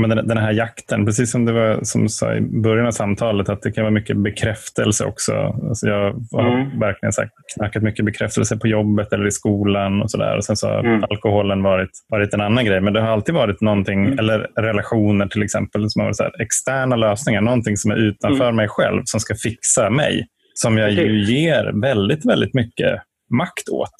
men 0.00 0.10
den, 0.10 0.26
den 0.28 0.38
här 0.38 0.52
jakten, 0.52 1.06
precis 1.06 1.30
som 1.30 1.44
det 1.44 1.52
var 1.52 1.78
som 1.82 2.02
du 2.02 2.08
sa 2.08 2.34
i 2.34 2.40
början 2.40 2.86
av 2.86 2.90
samtalet, 2.90 3.48
att 3.48 3.62
det 3.62 3.72
kan 3.72 3.84
vara 3.84 3.94
mycket 3.94 4.16
bekräftelse 4.16 5.04
också. 5.04 5.32
Alltså 5.68 5.86
jag 5.86 6.12
har 6.32 6.56
Mm. 6.56 6.78
verkligen 6.80 7.12
så 7.12 7.20
här, 7.20 7.30
knackat 7.56 7.82
mycket 7.82 8.04
bekräftelse 8.04 8.56
på 8.56 8.66
jobbet 8.66 9.12
eller 9.12 9.26
i 9.26 9.30
skolan 9.30 10.02
och 10.02 10.10
sådär. 10.10 10.36
Och 10.36 10.44
sen 10.44 10.56
så 10.56 10.68
har 10.68 10.78
Mm. 10.84 11.04
alkoholen 11.10 11.62
varit, 11.62 11.90
varit 12.08 12.34
en 12.34 12.40
annan 12.40 12.64
grej. 12.64 12.80
Men 12.80 12.92
det 12.92 13.00
har 13.00 13.08
alltid 13.08 13.34
varit 13.34 13.60
någonting, 13.60 14.04
Mm. 14.06 14.18
eller 14.18 14.38
relationer 14.56 15.26
till 15.26 15.42
exempel, 15.42 15.90
som 15.90 16.00
har 16.00 16.06
varit 16.06 16.16
så 16.16 16.22
här, 16.22 16.42
externa 16.42 16.96
lösningar. 16.96 17.40
Någonting 17.40 17.76
som 17.76 17.90
är 17.90 17.96
utanför 17.96 18.44
Mm. 18.44 18.56
mig 18.56 18.68
själv, 18.68 19.02
som 19.04 19.20
ska 19.20 19.34
fixa 19.34 19.90
mig. 19.90 20.26
Som 20.54 20.78
jag 20.78 20.90
ju 20.90 21.24
ger 21.24 21.80
väldigt, 21.80 22.26
väldigt 22.26 22.54
mycket 22.54 22.98
makt 23.34 23.68
åt. 23.68 23.94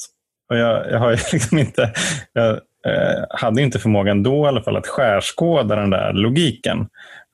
Och 0.50 0.56
jag, 0.58 0.90
jag 0.92 0.98
har 0.98 1.10
ju 1.10 1.16
liksom 1.32 1.58
inte, 1.58 1.92
jag 2.32 2.58
hade 3.30 3.62
inte 3.62 3.78
förmågan 3.78 4.22
då 4.22 4.44
i 4.44 4.48
alla 4.48 4.62
fall 4.62 4.76
att 4.76 4.86
skärskåda 4.86 5.76
den 5.76 5.90
där 5.90 6.12
logiken. 6.12 6.86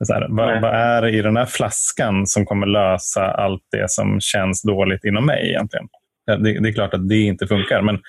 Så 0.03 0.13
här, 0.13 0.27
vad, 0.29 0.61
vad 0.61 0.73
är 0.75 1.01
det 1.01 1.11
i 1.11 1.21
den 1.21 1.37
här 1.37 1.45
flaskan 1.45 2.27
som 2.27 2.45
kommer 2.45 2.67
lösa 2.67 3.31
allt 3.31 3.61
det 3.71 3.91
som 3.91 4.19
känns 4.19 4.61
dåligt 4.63 5.03
inom 5.05 5.25
mig 5.25 5.49
egentligen? 5.49 5.87
Det, 6.27 6.59
det 6.59 6.69
är 6.69 6.73
klart 6.73 6.93
att 6.93 7.09
det 7.09 7.15
inte 7.21 7.47
funkar, 7.47 7.81
men, 7.81 7.99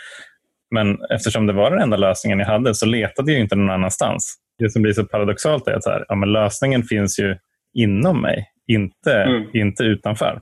men 0.70 0.98
eftersom 1.10 1.46
det 1.46 1.52
var 1.52 1.70
den 1.70 1.80
enda 1.80 1.96
lösningen 1.96 2.38
jag 2.38 2.46
hade 2.46 2.74
så 2.74 2.86
letade 2.86 3.32
jag 3.32 3.40
inte 3.40 3.56
någon 3.56 3.70
annans. 3.70 4.34
Det 4.58 4.70
som 4.70 4.82
blir 4.82 4.92
så 4.92 5.04
paradoxalt 5.04 5.68
är 5.68 5.72
att 5.72 5.84
så 5.84 5.90
här, 5.90 6.04
ja, 6.08 6.14
men 6.14 6.32
lösningen 6.32 6.82
finns 6.82 7.18
ju 7.18 7.36
inom 7.74 8.22
mig, 8.22 8.48
inte, 8.66 9.14
Mm. 9.22 9.44
inte 9.52 9.82
utanför. 9.82 10.40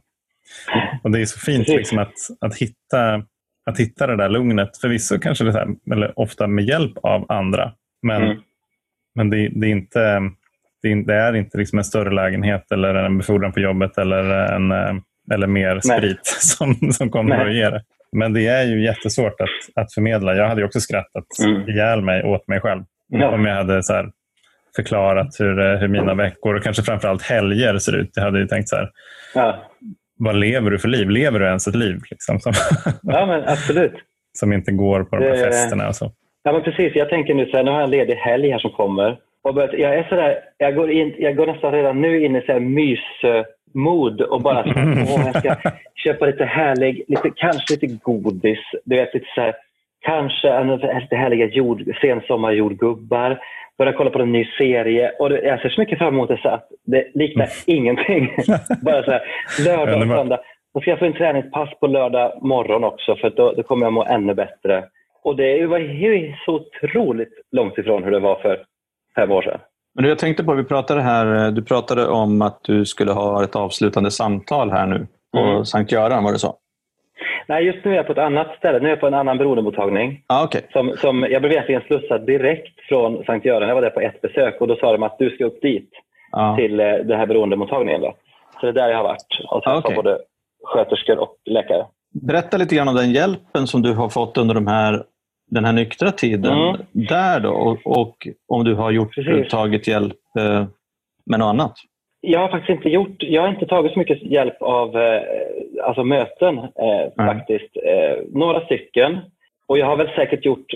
Och 1.03 1.11
Det 1.11 1.21
är 1.21 1.27
så 1.27 1.39
fint 1.39 1.69
liksom, 1.69 1.99
att, 1.99 2.13
att, 2.41 2.55
hitta, 2.57 3.23
att 3.71 3.81
hitta 3.81 4.07
det 4.07 4.17
där 4.17 4.29
lugnet. 4.29 4.77
Förvisso 4.81 5.19
kanske 5.19 5.45
det 5.45 5.53
här, 5.53 5.69
eller 5.93 6.19
ofta 6.19 6.47
med 6.47 6.65
hjälp 6.65 6.93
av 7.03 7.27
andra. 7.33 7.73
Men, 8.03 8.23
Mm. 8.23 8.37
men 9.15 9.31
det, 9.31 9.49
det 9.53 9.67
är 9.67 9.71
inte, 9.71 10.21
det 10.83 10.89
är, 10.93 10.97
det 11.07 11.15
är 11.15 11.35
inte 11.37 11.59
liksom 11.59 11.79
en 11.79 11.85
större 11.85 12.15
lägenhet 12.15 12.73
eller 12.73 12.95
en 12.95 13.19
befordran 13.19 13.53
på 13.53 13.61
jobbet 13.61 13.99
eller, 13.99 14.25
en, 14.55 14.73
eller 15.33 15.47
mer 15.47 15.81
Nej. 15.85 15.99
sprit 15.99 16.21
som, 16.41 16.93
som 16.93 17.11
kommer 17.11 17.37
Nej. 17.37 17.47
att 17.49 17.55
ge 17.55 17.71
det. 17.71 17.83
Men 18.12 18.33
det 18.33 18.47
är 18.47 18.65
ju 18.65 18.85
jättesvårt 18.85 19.41
att, 19.41 19.83
att 19.83 19.93
förmedla. 19.95 20.35
Jag 20.35 20.49
hade 20.49 20.65
också 20.65 20.81
skrattat 20.81 21.25
Mm. 21.45 21.69
ihjäl 21.69 22.03
mig 22.03 22.25
åt 22.25 22.49
mig 22.49 22.61
själv. 22.61 22.83
Ja. 23.09 23.29
Om 23.29 23.45
jag 23.45 23.55
hade 23.55 23.83
så 23.83 24.11
förklarat 24.77 25.29
hur, 25.39 25.61
eh, 25.61 25.79
hur 25.79 25.89
mina 25.89 26.15
veckor 26.15 26.55
och 26.55 26.62
kanske 26.62 26.83
framförallt 26.83 27.23
helger 27.23 27.79
ser 27.79 27.97
ut. 27.97 28.11
Jag 28.15 28.23
hade 28.23 28.39
ju 28.39 28.47
tänkt 28.47 28.69
så 28.69 28.77
här, 28.77 28.91
Ja. 29.35 29.65
Vad 30.19 30.37
lever 30.37 30.71
du 30.71 30.79
för 30.79 30.89
liv? 30.89 31.11
Lever 31.11 31.39
du 31.41 31.47
ens 31.47 31.67
ett 31.67 31.75
liv 31.77 31.99
liksom, 32.11 32.41
som, 32.41 32.53
ja, 33.03 33.27
men 33.27 33.43
absolut. 33.49 33.93
som 34.39 34.53
inte 34.53 34.73
går 34.73 35.05
på 35.05 35.17
de 35.17 35.25
här 35.25 35.31
Det- 35.33 35.39
festerna? 35.39 35.89
Och 35.89 35.95
så. 35.97 36.12
Ja, 36.43 36.53
men 36.53 36.62
precis. 36.62 36.93
Jag 36.95 37.09
tänker 37.09 37.35
nu 37.35 37.47
så 37.47 37.57
här, 37.57 37.65
nu 37.65 37.71
har 37.71 37.79
jag 37.79 37.85
en 37.85 37.91
ledig 37.91 38.15
helg 38.15 38.51
här 38.51 38.59
som 38.59 38.71
kommer. 38.71 39.17
Och 39.43 39.55
börjat, 39.55 39.73
jag, 39.79 39.95
är 39.95 40.03
så 40.09 40.15
där, 40.15 40.39
jag, 40.59 40.75
går 40.75 40.91
in, 40.91 41.15
jag 41.19 41.37
går 41.37 41.47
nästan 41.47 41.73
redan 41.73 42.01
nu 42.01 42.25
in 42.25 42.37
i 42.37 42.41
så 42.47 42.53
här 42.53 42.61
mysmod 42.61 44.21
och 44.21 44.43
bara 44.43 44.62
så 44.62 44.69
här, 44.71 45.07
åh, 45.09 45.27
jag 45.33 45.37
ska 45.39 45.71
köpa 46.05 46.27
lite 46.27 46.45
härlig, 46.45 47.05
lite, 47.09 47.31
kanske 47.37 47.75
lite 47.75 47.99
godis. 48.03 48.59
Du 48.85 48.97
vet, 48.97 49.15
lite 49.15 49.27
så 49.35 49.41
här, 49.41 49.55
kanske 50.07 50.65
lite 51.01 51.17
härliga 51.17 51.47
jord, 51.47 51.83
sensommarjordgubbar. 52.01 53.39
Börja 53.79 53.93
kolla 53.93 54.11
på 54.11 54.18
en 54.18 54.33
ny 54.33 54.45
serie. 54.59 55.12
Och 55.18 55.29
det, 55.31 55.43
jag 55.43 55.61
ser 55.61 55.68
så 55.68 55.81
mycket 55.81 55.99
fram 55.99 56.14
emot 56.14 56.29
det 56.29 56.39
så 56.43 56.49
att 56.49 56.68
det 56.87 57.07
liknar 57.14 57.49
ingenting. 57.66 58.35
bara 58.83 59.03
så 59.05 59.11
här, 59.11 59.22
lördag 59.66 60.03
och 60.03 60.16
söndag. 60.16 60.41
Då 60.75 60.81
ska 60.81 60.91
jag 60.91 60.99
få 60.99 61.05
en 61.05 61.12
träningspass 61.12 61.68
på 61.81 61.87
lördag 61.87 62.43
morgon 62.43 62.85
också 62.85 63.16
för 63.16 63.31
då, 63.31 63.53
då 63.53 63.62
kommer 63.62 63.87
jag 63.87 63.93
må 63.93 64.05
ännu 64.05 64.35
bättre. 64.35 64.85
Och 65.22 65.37
det 65.37 65.66
var 65.66 65.79
ju 65.79 66.35
så 66.45 66.55
otroligt 66.55 67.33
långt 67.53 67.79
ifrån 67.79 68.05
hur 68.05 68.11
det 68.11 68.20
var 68.20 68.37
för 68.37 68.64
fem 69.16 69.31
år 69.31 69.43
sedan. 69.43 69.61
Men 69.95 70.09
jag 70.09 70.18
tänkte 70.18 70.45
på, 70.45 70.55
vi 70.55 70.64
pratade 70.64 71.03
här, 71.03 71.51
du 71.51 71.62
pratade 71.62 72.07
om 72.07 72.43
att 72.43 72.61
du 72.62 72.85
skulle 72.85 73.12
ha 73.12 73.45
ett 73.45 73.57
avslutande 73.57 74.11
samtal 74.11 74.70
här 74.70 74.87
nu 74.87 75.07
på 75.33 75.39
Mm. 75.39 75.64
Sankt 75.64 75.93
Göran, 75.93 76.25
var 76.25 76.33
det 76.33 76.39
så? 76.39 76.55
Nej, 77.47 77.65
just 77.65 77.85
nu 77.85 77.93
är 77.93 77.97
jag 77.97 78.07
på 78.07 78.13
ett 78.13 78.19
annat 78.19 78.57
ställe. 78.59 78.79
Nu 78.79 78.87
är 78.87 78.91
jag 78.91 79.01
på 79.01 79.07
en 79.07 79.15
annan 79.15 79.39
beroendemottagning. 79.39 80.23
Ah, 80.27 80.45
Okej, 80.45 80.67
Som, 80.73 80.97
som, 80.97 81.27
jag 81.31 81.43
blev 81.43 81.53
egentligen 81.53 81.83
slussad 81.83 82.27
direkt 82.27 82.81
från 82.89 83.25
Sankt 83.25 83.47
Göran. 83.47 83.69
Jag 83.69 83.75
var 83.75 83.83
där 83.83 83.91
på 83.91 84.01
ett 84.01 84.21
besök 84.21 84.61
och 84.61 84.69
då 84.69 84.77
sa 84.77 84.93
de 84.93 85.03
att 85.03 85.19
du 85.19 85.31
ska 85.31 85.45
upp 85.45 85.63
dit 85.63 85.91
ja. 86.33 86.57
till 86.57 86.81
eh, 86.81 86.87
den 86.87 87.19
här 87.19 87.27
beroendemottagningen. 87.27 88.01
Då. 88.01 88.15
Så 88.61 88.67
det 88.67 88.69
är 88.69 88.73
där 88.73 88.89
jag 88.89 88.97
har 88.97 89.05
varit 89.05 89.27
och 89.51 89.63
träffat 89.63 89.77
Ah, 89.77 89.79
okej. 89.79 89.97
både 89.97 90.19
sköterskor 90.65 91.19
och 91.19 91.37
läkare. 91.45 91.87
Berätta 92.27 92.57
lite 92.57 92.75
grann 92.75 92.89
om 92.89 92.95
den 92.95 93.13
hjälpen 93.13 93.67
som 93.67 93.83
du 93.83 93.95
har 93.95 94.09
fått 94.09 94.39
under 94.39 94.55
de 94.55 94.67
här, 94.67 95.05
den 95.51 95.65
här 95.65 95.73
nyktra 95.73 96.11
tiden 96.11 96.53
Mm. 96.53 96.81
där 96.93 97.41
då 97.41 97.51
och, 97.51 97.79
och 97.85 98.29
om 98.49 98.65
du 98.65 98.75
har 98.75 98.91
gjort, 98.91 99.15
Precis. 99.15 99.51
tagit 99.51 99.89
hjälp 99.89 100.17
eh, 100.39 100.65
med 101.27 101.39
något 101.39 101.47
annat. 101.47 101.73
Jag 102.27 102.41
har 102.41 102.49
faktiskt 102.49 102.77
inte 102.77 102.89
gjort, 102.89 103.16
jag 103.18 103.43
har 103.43 103.49
inte 103.49 103.66
tagit 103.66 103.93
så 103.93 103.99
mycket 103.99 104.22
hjälp 104.22 104.62
av 104.62 104.97
eh, 104.97 105.22
alltså 105.83 106.05
möten 106.05 106.59
eh, 106.59 107.27
faktiskt. 107.27 107.77
Eh, 107.77 108.16
några 108.33 108.61
stycken. 108.61 109.18
Och 109.68 109.79
jag 109.79 109.87
har 109.87 109.97
väl 109.97 110.11
säkert 110.16 110.45
gjort 110.45 110.66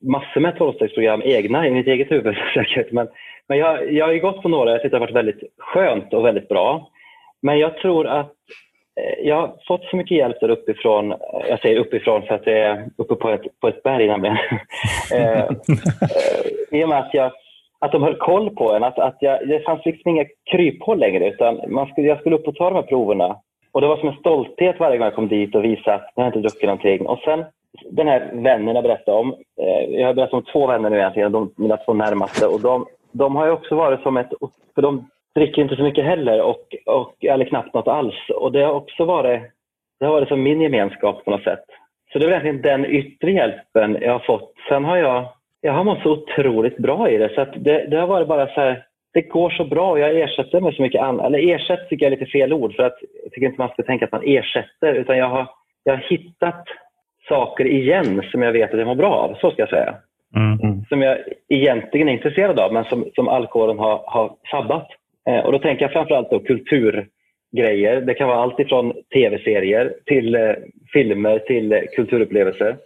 massor 0.00 0.40
med 0.40 0.56
tolvstegsprogram 0.56 1.22
egna 1.24 1.66
i 1.66 1.70
mitt 1.70 1.86
eget 1.86 2.10
huvud 2.10 2.36
säkert. 2.54 2.92
Men, 2.92 3.08
men 3.48 3.58
jag, 3.58 3.92
jag 3.92 4.06
har 4.06 4.14
gått 4.14 4.42
på 4.42 4.48
några, 4.48 4.70
jag 4.70 4.82
tycker 4.82 4.90
det 4.90 4.96
har 4.96 5.06
varit 5.06 5.16
väldigt 5.16 5.42
skönt 5.58 6.14
och 6.14 6.24
väldigt 6.24 6.48
bra. 6.48 6.88
Men 7.42 7.58
jag 7.58 7.76
tror 7.76 8.06
att 8.06 8.32
eh, 9.00 9.26
jag 9.26 9.36
har 9.36 9.54
fått 9.68 9.84
så 9.84 9.96
mycket 9.96 10.16
hjälp 10.16 10.40
där 10.40 10.50
uppifrån. 10.50 11.12
Eh, 11.12 11.18
Jag 11.48 11.60
säger 11.60 11.80
uppifrån 11.80 12.22
för 12.22 12.34
att 12.34 12.44
det 12.44 12.58
är 12.58 12.88
uppe 12.96 13.14
på 13.14 13.30
ett, 13.30 13.60
på 13.60 13.68
ett 13.68 13.82
berg 13.82 14.06
nämligen. 14.06 14.36
eh, 15.14 15.44
eh, 16.72 16.80
I 16.80 16.84
och 16.84 16.88
med 16.88 16.98
att 16.98 17.14
jag 17.14 17.32
att 17.78 17.92
de 17.92 18.02
höll 18.02 18.16
koll 18.16 18.50
på 18.50 18.72
en. 18.72 18.84
Att, 18.84 18.98
att 18.98 19.16
jag, 19.20 19.48
det 19.48 19.60
fanns 19.60 19.84
liksom 19.84 20.10
inga 20.10 20.24
kryphål 20.50 20.98
längre. 20.98 21.28
Utan 21.28 21.60
man 21.68 21.86
skulle, 21.86 22.08
jag 22.08 22.20
skulle 22.20 22.36
upp 22.36 22.48
och 22.48 22.54
ta 22.54 22.70
de 22.70 22.74
här 22.74 22.82
proverna. 22.82 23.36
Och 23.72 23.80
det 23.80 23.86
var 23.86 23.96
som 23.96 24.08
en 24.08 24.16
stolthet 24.16 24.80
varje 24.80 24.98
gång 24.98 25.04
jag 25.04 25.14
kom 25.14 25.28
dit 25.28 25.54
och 25.54 25.64
visade 25.64 25.94
att 25.94 26.12
jag 26.14 26.26
inte 26.26 26.38
druckit 26.38 26.62
någonting. 26.62 27.06
Och 27.06 27.18
sen 27.18 27.44
den 27.90 28.08
här 28.08 28.30
vännen 28.32 28.74
jag 28.74 28.84
berättade 28.84 29.18
om. 29.18 29.34
Eh, 29.60 30.00
jag 30.00 30.06
har 30.06 30.14
berättat 30.14 30.34
om 30.34 30.44
två 30.52 30.66
vänner 30.66 30.90
nu 30.90 30.96
egentligen, 30.96 31.32
de, 31.32 31.50
mina 31.56 31.76
två 31.76 31.94
närmaste. 31.94 32.46
Och 32.46 32.60
de, 32.60 32.86
de 33.12 33.36
har 33.36 33.46
ju 33.46 33.52
också 33.52 33.74
varit 33.74 34.00
som 34.00 34.16
ett... 34.16 34.30
För 34.74 34.82
de 34.82 35.08
dricker 35.34 35.62
inte 35.62 35.76
så 35.76 35.82
mycket 35.82 36.04
heller, 36.04 36.42
och, 36.42 36.76
och, 36.86 37.24
eller 37.24 37.44
knappt 37.44 37.74
något 37.74 37.88
alls. 37.88 38.14
Och 38.34 38.52
det 38.52 38.62
har 38.62 38.72
också 38.72 39.04
varit, 39.04 39.42
det 40.00 40.06
har 40.06 40.12
varit 40.12 40.28
som 40.28 40.42
min 40.42 40.60
gemenskap 40.60 41.24
på 41.24 41.30
något 41.30 41.44
sätt. 41.44 41.64
Så 42.12 42.18
det 42.18 42.26
är 42.26 42.30
egentligen 42.30 42.62
den 42.62 42.84
yttre 42.86 43.32
hjälpen 43.32 43.98
jag 44.00 44.12
har 44.12 44.26
fått. 44.26 44.52
Sen 44.68 44.84
har 44.84 44.96
jag, 44.96 45.24
jag 45.60 45.72
har 45.72 45.84
mått 45.84 46.02
så 46.02 46.10
otroligt 46.10 46.76
bra 46.76 47.10
i 47.10 47.18
det. 47.18 47.30
Så 47.34 47.44
det, 47.56 47.86
det, 47.90 47.96
har 47.96 48.06
varit 48.06 48.28
bara 48.28 48.46
så 48.46 48.60
här, 48.60 48.84
det 49.14 49.22
går 49.22 49.50
så 49.50 49.64
bra. 49.64 49.98
Jag 49.98 50.20
ersätter 50.20 50.60
med 50.60 50.74
så 50.74 50.82
mycket 50.82 51.02
annat. 51.02 51.26
Eller 51.26 51.54
ersätter 51.54 51.84
tycker 51.84 52.06
jag 52.06 52.12
är 52.12 52.18
lite 52.18 52.30
fel 52.30 52.52
ord. 52.52 52.74
För 52.74 52.82
att 52.82 52.98
jag 53.22 53.32
tycker 53.32 53.46
inte 53.46 53.60
man 53.60 53.68
ska 53.68 53.82
tänka 53.82 54.04
att 54.04 54.12
man 54.12 54.22
ersätter. 54.24 54.94
Utan 54.94 55.18
jag 55.18 55.28
har, 55.28 55.50
jag 55.84 55.92
har 55.92 56.04
hittat 56.10 56.64
saker 57.28 57.66
igen 57.66 58.22
som 58.30 58.42
jag 58.42 58.52
vet 58.52 58.72
att 58.72 58.78
jag 58.78 58.86
mår 58.86 58.94
bra 58.94 59.14
av. 59.14 59.34
Så 59.40 59.50
ska 59.50 59.62
jag 59.62 59.68
säga. 59.68 59.94
Mm. 60.36 60.84
Som 60.88 61.02
jag 61.02 61.18
egentligen 61.48 62.08
är 62.08 62.12
intresserad 62.12 62.58
av 62.58 62.72
men 62.72 62.84
som, 62.84 63.04
som 63.14 63.28
alkoholen 63.28 63.78
har, 63.78 64.02
har 64.06 64.32
sabbat. 64.50 64.88
Eh, 65.28 65.44
och 65.44 65.52
då 65.52 65.58
tänker 65.58 65.84
jag 65.84 65.92
framförallt 65.92 66.30
på 66.30 66.40
kulturgrejer. 66.40 68.00
Det 68.00 68.14
kan 68.14 68.28
vara 68.28 68.38
allt 68.38 68.60
ifrån 68.60 68.92
tv-serier 69.14 69.94
till 70.06 70.34
eh, 70.34 70.52
filmer 70.92 71.38
till 71.38 71.72
eh, 71.72 71.80
kulturupplevelser. 71.96 72.76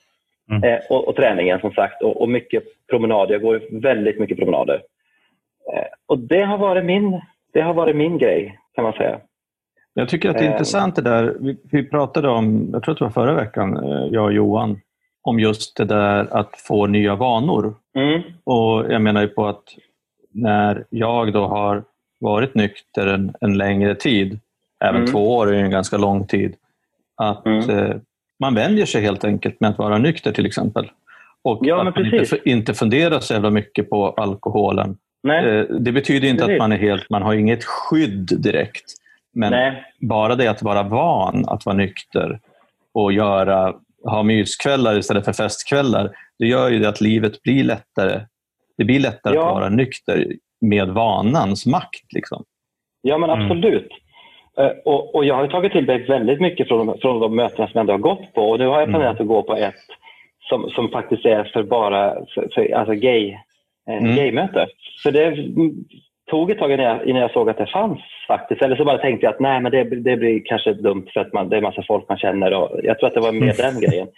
Mm. 0.50 0.64
Eh, 0.64 0.80
och, 0.90 1.08
och, 1.08 1.16
träningen 1.16 1.60
som 1.60 1.72
sagt 1.72 2.02
och, 2.02 2.20
och, 2.22 2.28
mycket 2.28 2.62
promenader. 2.90 3.32
Jag 3.32 3.42
går 3.42 3.80
väldigt 3.80 4.20
mycket 4.20 4.38
promenader. 4.38 4.82
Eh, 5.74 5.84
och 6.06 6.18
det 6.18 6.42
har, 6.42 6.58
varit 6.58 6.84
min, 6.84 7.20
det 7.52 7.60
har 7.60 7.74
varit 7.74 7.96
min 7.96 8.18
grej 8.18 8.58
kan 8.74 8.84
man 8.84 8.92
säga. 8.92 9.20
Jag 9.94 10.08
tycker 10.08 10.30
att 10.30 10.38
det 10.38 10.44
är 10.44 10.48
eh. 10.48 10.52
intressant 10.52 10.96
det 10.96 11.02
där. 11.02 11.36
Vi, 11.40 11.56
vi, 11.70 11.84
pratade 11.84 12.28
om, 12.28 12.70
jag 12.72 12.82
tror 12.82 12.92
att 12.92 12.98
det 12.98 13.04
var 13.04 13.10
förra 13.10 13.34
veckan, 13.34 13.78
jag 14.10 14.24
och 14.24 14.32
Johan, 14.32 14.80
om 15.22 15.40
just 15.40 15.76
det 15.76 15.84
där 15.84 16.26
att 16.30 16.56
få 16.56 16.86
nya 16.86 17.14
vanor. 17.14 17.74
Mm. 17.94 18.22
Och 18.44 18.92
Jag 18.92 19.02
menar 19.02 19.22
ju 19.22 19.28
på 19.28 19.46
att 19.46 19.64
när 20.30 20.84
jag 20.90 21.32
då 21.32 21.46
har 21.46 21.84
varit 22.20 22.54
nykter 22.54 23.06
en, 23.06 23.34
en 23.40 23.58
längre 23.58 23.94
tid, 23.94 24.38
även 24.80 25.00
mm. 25.00 25.12
två 25.12 25.36
år 25.36 25.54
är 25.54 25.64
en 25.64 25.70
ganska 25.70 25.96
lång 25.96 26.26
tid, 26.26 26.54
att 27.16 27.46
mm. 27.46 28.00
Man 28.42 28.54
vänjer 28.54 28.86
sig 28.86 29.02
helt 29.02 29.24
enkelt 29.24 29.60
med 29.60 29.70
att 29.70 29.78
vara 29.78 29.98
nykter 29.98 30.32
till 30.32 30.46
exempel. 30.46 30.90
Och 31.42 31.58
ja, 31.62 31.88
att 31.88 31.96
man 31.96 32.14
inte, 32.14 32.38
inte 32.44 32.74
funderar 32.74 33.20
så 33.20 33.34
jävla 33.34 33.50
mycket 33.50 33.90
på 33.90 34.08
alkoholen. 34.08 34.96
Eh, 35.28 35.76
det 35.80 35.92
betyder 35.92 36.28
inte 36.28 36.44
precis. 36.44 36.54
att 36.54 36.58
man 36.58 36.72
är 36.72 36.76
helt, 36.76 37.10
man 37.10 37.22
har 37.22 37.34
inget 37.34 37.64
skydd 37.64 38.30
direkt. 38.38 38.84
Men 39.34 39.50
Nej. 39.50 39.84
bara 40.00 40.34
det 40.34 40.48
att 40.48 40.62
vara 40.62 40.82
van 40.82 41.44
att 41.48 41.66
vara 41.66 41.76
nykter 41.76 42.40
och 42.94 43.12
göra, 43.12 43.74
ha 44.04 44.22
myskvällar 44.22 44.98
istället 44.98 45.24
för 45.24 45.32
festkvällar, 45.32 46.10
det 46.38 46.46
gör 46.46 46.70
ju 46.70 46.78
det 46.78 46.88
att 46.88 47.00
livet 47.00 47.42
blir 47.42 47.64
lättare. 47.64 48.20
Det 48.76 48.84
blir 48.84 49.00
lättare 49.00 49.34
ja. 49.34 49.48
att 49.48 49.54
vara 49.54 49.68
nykter 49.68 50.26
med 50.60 50.88
vanans 50.88 51.66
makt. 51.66 52.12
Liksom. 52.14 52.44
Ja, 53.02 53.18
men 53.18 53.30
mm. 53.30 53.42
absolut. 53.42 53.90
Mm. 53.90 54.01
Och, 54.84 55.14
och, 55.14 55.24
jag 55.24 55.34
har 55.34 55.46
tagit 55.46 55.72
till 55.72 55.86
mig 55.86 56.06
väldigt 56.06 56.40
mycket 56.40 56.68
från, 56.68 56.98
från 56.98 57.20
de 57.20 57.36
mötena 57.36 57.68
som 57.68 57.72
jag 57.74 57.80
ändå 57.80 57.92
har 57.92 57.98
gått 57.98 58.34
på. 58.34 58.50
Och 58.50 58.58
nu 58.58 58.66
har 58.66 58.80
jag 58.80 58.88
planerat 58.88 59.20
mm. 59.20 59.22
att 59.22 59.28
gå 59.28 59.42
på 59.42 59.54
ett 59.54 59.74
som, 60.48 60.70
som 60.70 60.88
faktiskt 60.88 61.24
är 61.24 61.44
för 61.44 61.62
bara 61.62 62.14
för, 62.34 62.48
för 62.54 62.74
alltså 62.74 62.94
gay, 62.94 63.30
eh, 63.88 63.96
mm. 63.96 64.16
gaymöte. 64.16 64.66
För 65.02 65.10
det 65.10 65.36
tog 66.30 66.50
ett 66.50 66.58
tag 66.58 66.72
innan 66.72 66.86
jag, 66.86 67.06
innan 67.06 67.22
jag 67.22 67.30
såg 67.30 67.50
att 67.50 67.58
det 67.58 67.66
fanns 67.66 68.00
faktiskt. 68.28 68.62
Eller 68.62 68.76
så 68.76 68.84
bara 68.84 68.98
tänkte 68.98 69.26
jag 69.26 69.34
att 69.34 69.40
nej, 69.40 69.60
men 69.60 69.72
det, 69.72 69.84
det 69.84 70.16
blir 70.16 70.42
kanske 70.44 70.72
dumt 70.72 71.06
för 71.12 71.20
att 71.20 71.32
man, 71.32 71.48
det 71.48 71.56
är 71.56 71.60
massa 71.60 71.82
folk 71.82 72.08
man 72.08 72.18
känner. 72.18 72.54
Och 72.54 72.80
jag 72.82 72.98
tror 72.98 73.06
att 73.06 73.14
det 73.14 73.20
var 73.20 73.32
mer 73.32 73.54
den 73.56 73.80
grejen. 73.90 74.08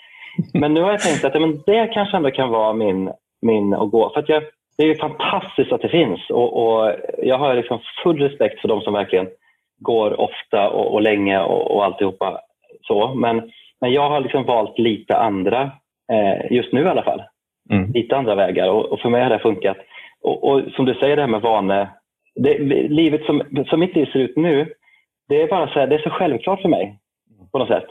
Men 0.55 0.75
nu 0.75 0.83
har 0.83 0.91
jag 0.91 1.01
tänkt 1.01 1.25
att 1.25 1.35
ja, 1.35 1.41
men 1.41 1.63
det 1.67 1.87
kanske 1.87 2.17
ändå 2.17 2.31
kan 2.31 2.51
vara 2.51 2.73
min, 2.73 3.11
min 3.43 3.75
att 3.75 3.91
gå. 3.91 4.11
För 4.11 4.21
att 4.21 4.29
jag, 4.29 4.43
det 4.79 4.85
är 4.85 4.95
fantastiskt 4.95 5.73
att 5.73 5.83
det 5.83 5.89
finns 5.89 6.31
och, 6.31 6.63
och 6.63 6.93
jag 7.23 7.39
har 7.39 7.55
liksom 7.55 7.81
full 8.03 8.19
respekt 8.19 8.61
för 8.61 8.69
de 8.69 8.81
som 8.81 8.93
verkligen 8.95 9.27
går 9.79 10.21
ofta 10.21 10.71
och, 10.71 10.95
och 10.95 11.03
länge 11.03 11.41
och, 11.41 11.71
och 11.71 11.85
alltihopa 11.85 12.41
så. 12.83 13.15
Men, 13.15 13.51
men 13.81 13.93
jag 13.93 14.11
har 14.11 14.21
liksom 14.21 14.45
valt 14.45 14.79
lite 14.79 15.17
andra, 15.17 15.63
eh, 16.13 16.53
just 16.53 16.73
nu 16.73 16.83
i 16.83 16.89
alla 16.89 17.03
fall, 17.03 17.23
mm. 17.71 17.93
lite 17.93 18.17
andra 18.17 18.35
vägar 18.35 18.71
och, 18.71 18.93
och, 18.93 19.01
för 19.01 19.09
mig 19.09 19.23
har 19.23 19.31
det 19.31 19.39
funkat. 19.39 19.77
Och, 20.23 20.49
och 20.49 20.63
som 20.77 20.85
du 20.85 20.95
säger 20.95 21.17
det 21.17 21.23
här 21.23 21.63
med 21.63 21.89
det, 22.35 22.59
livet 22.89 23.25
som, 23.25 23.43
som 23.67 23.81
mitt 23.81 23.97
liv 23.97 24.07
ser 24.13 24.19
ut 24.19 24.37
nu, 24.37 24.73
det 25.29 25.43
är 25.43 25.49
bara 25.49 25.69
så 25.69 25.79
här, 25.79 25.87
det 25.87 25.95
är 25.95 26.03
så 26.03 26.11
självklart 26.11 26.63
för 26.63 26.69
mig 26.69 26.99
på 27.53 27.59
något 27.59 27.69
sätt. 27.69 27.87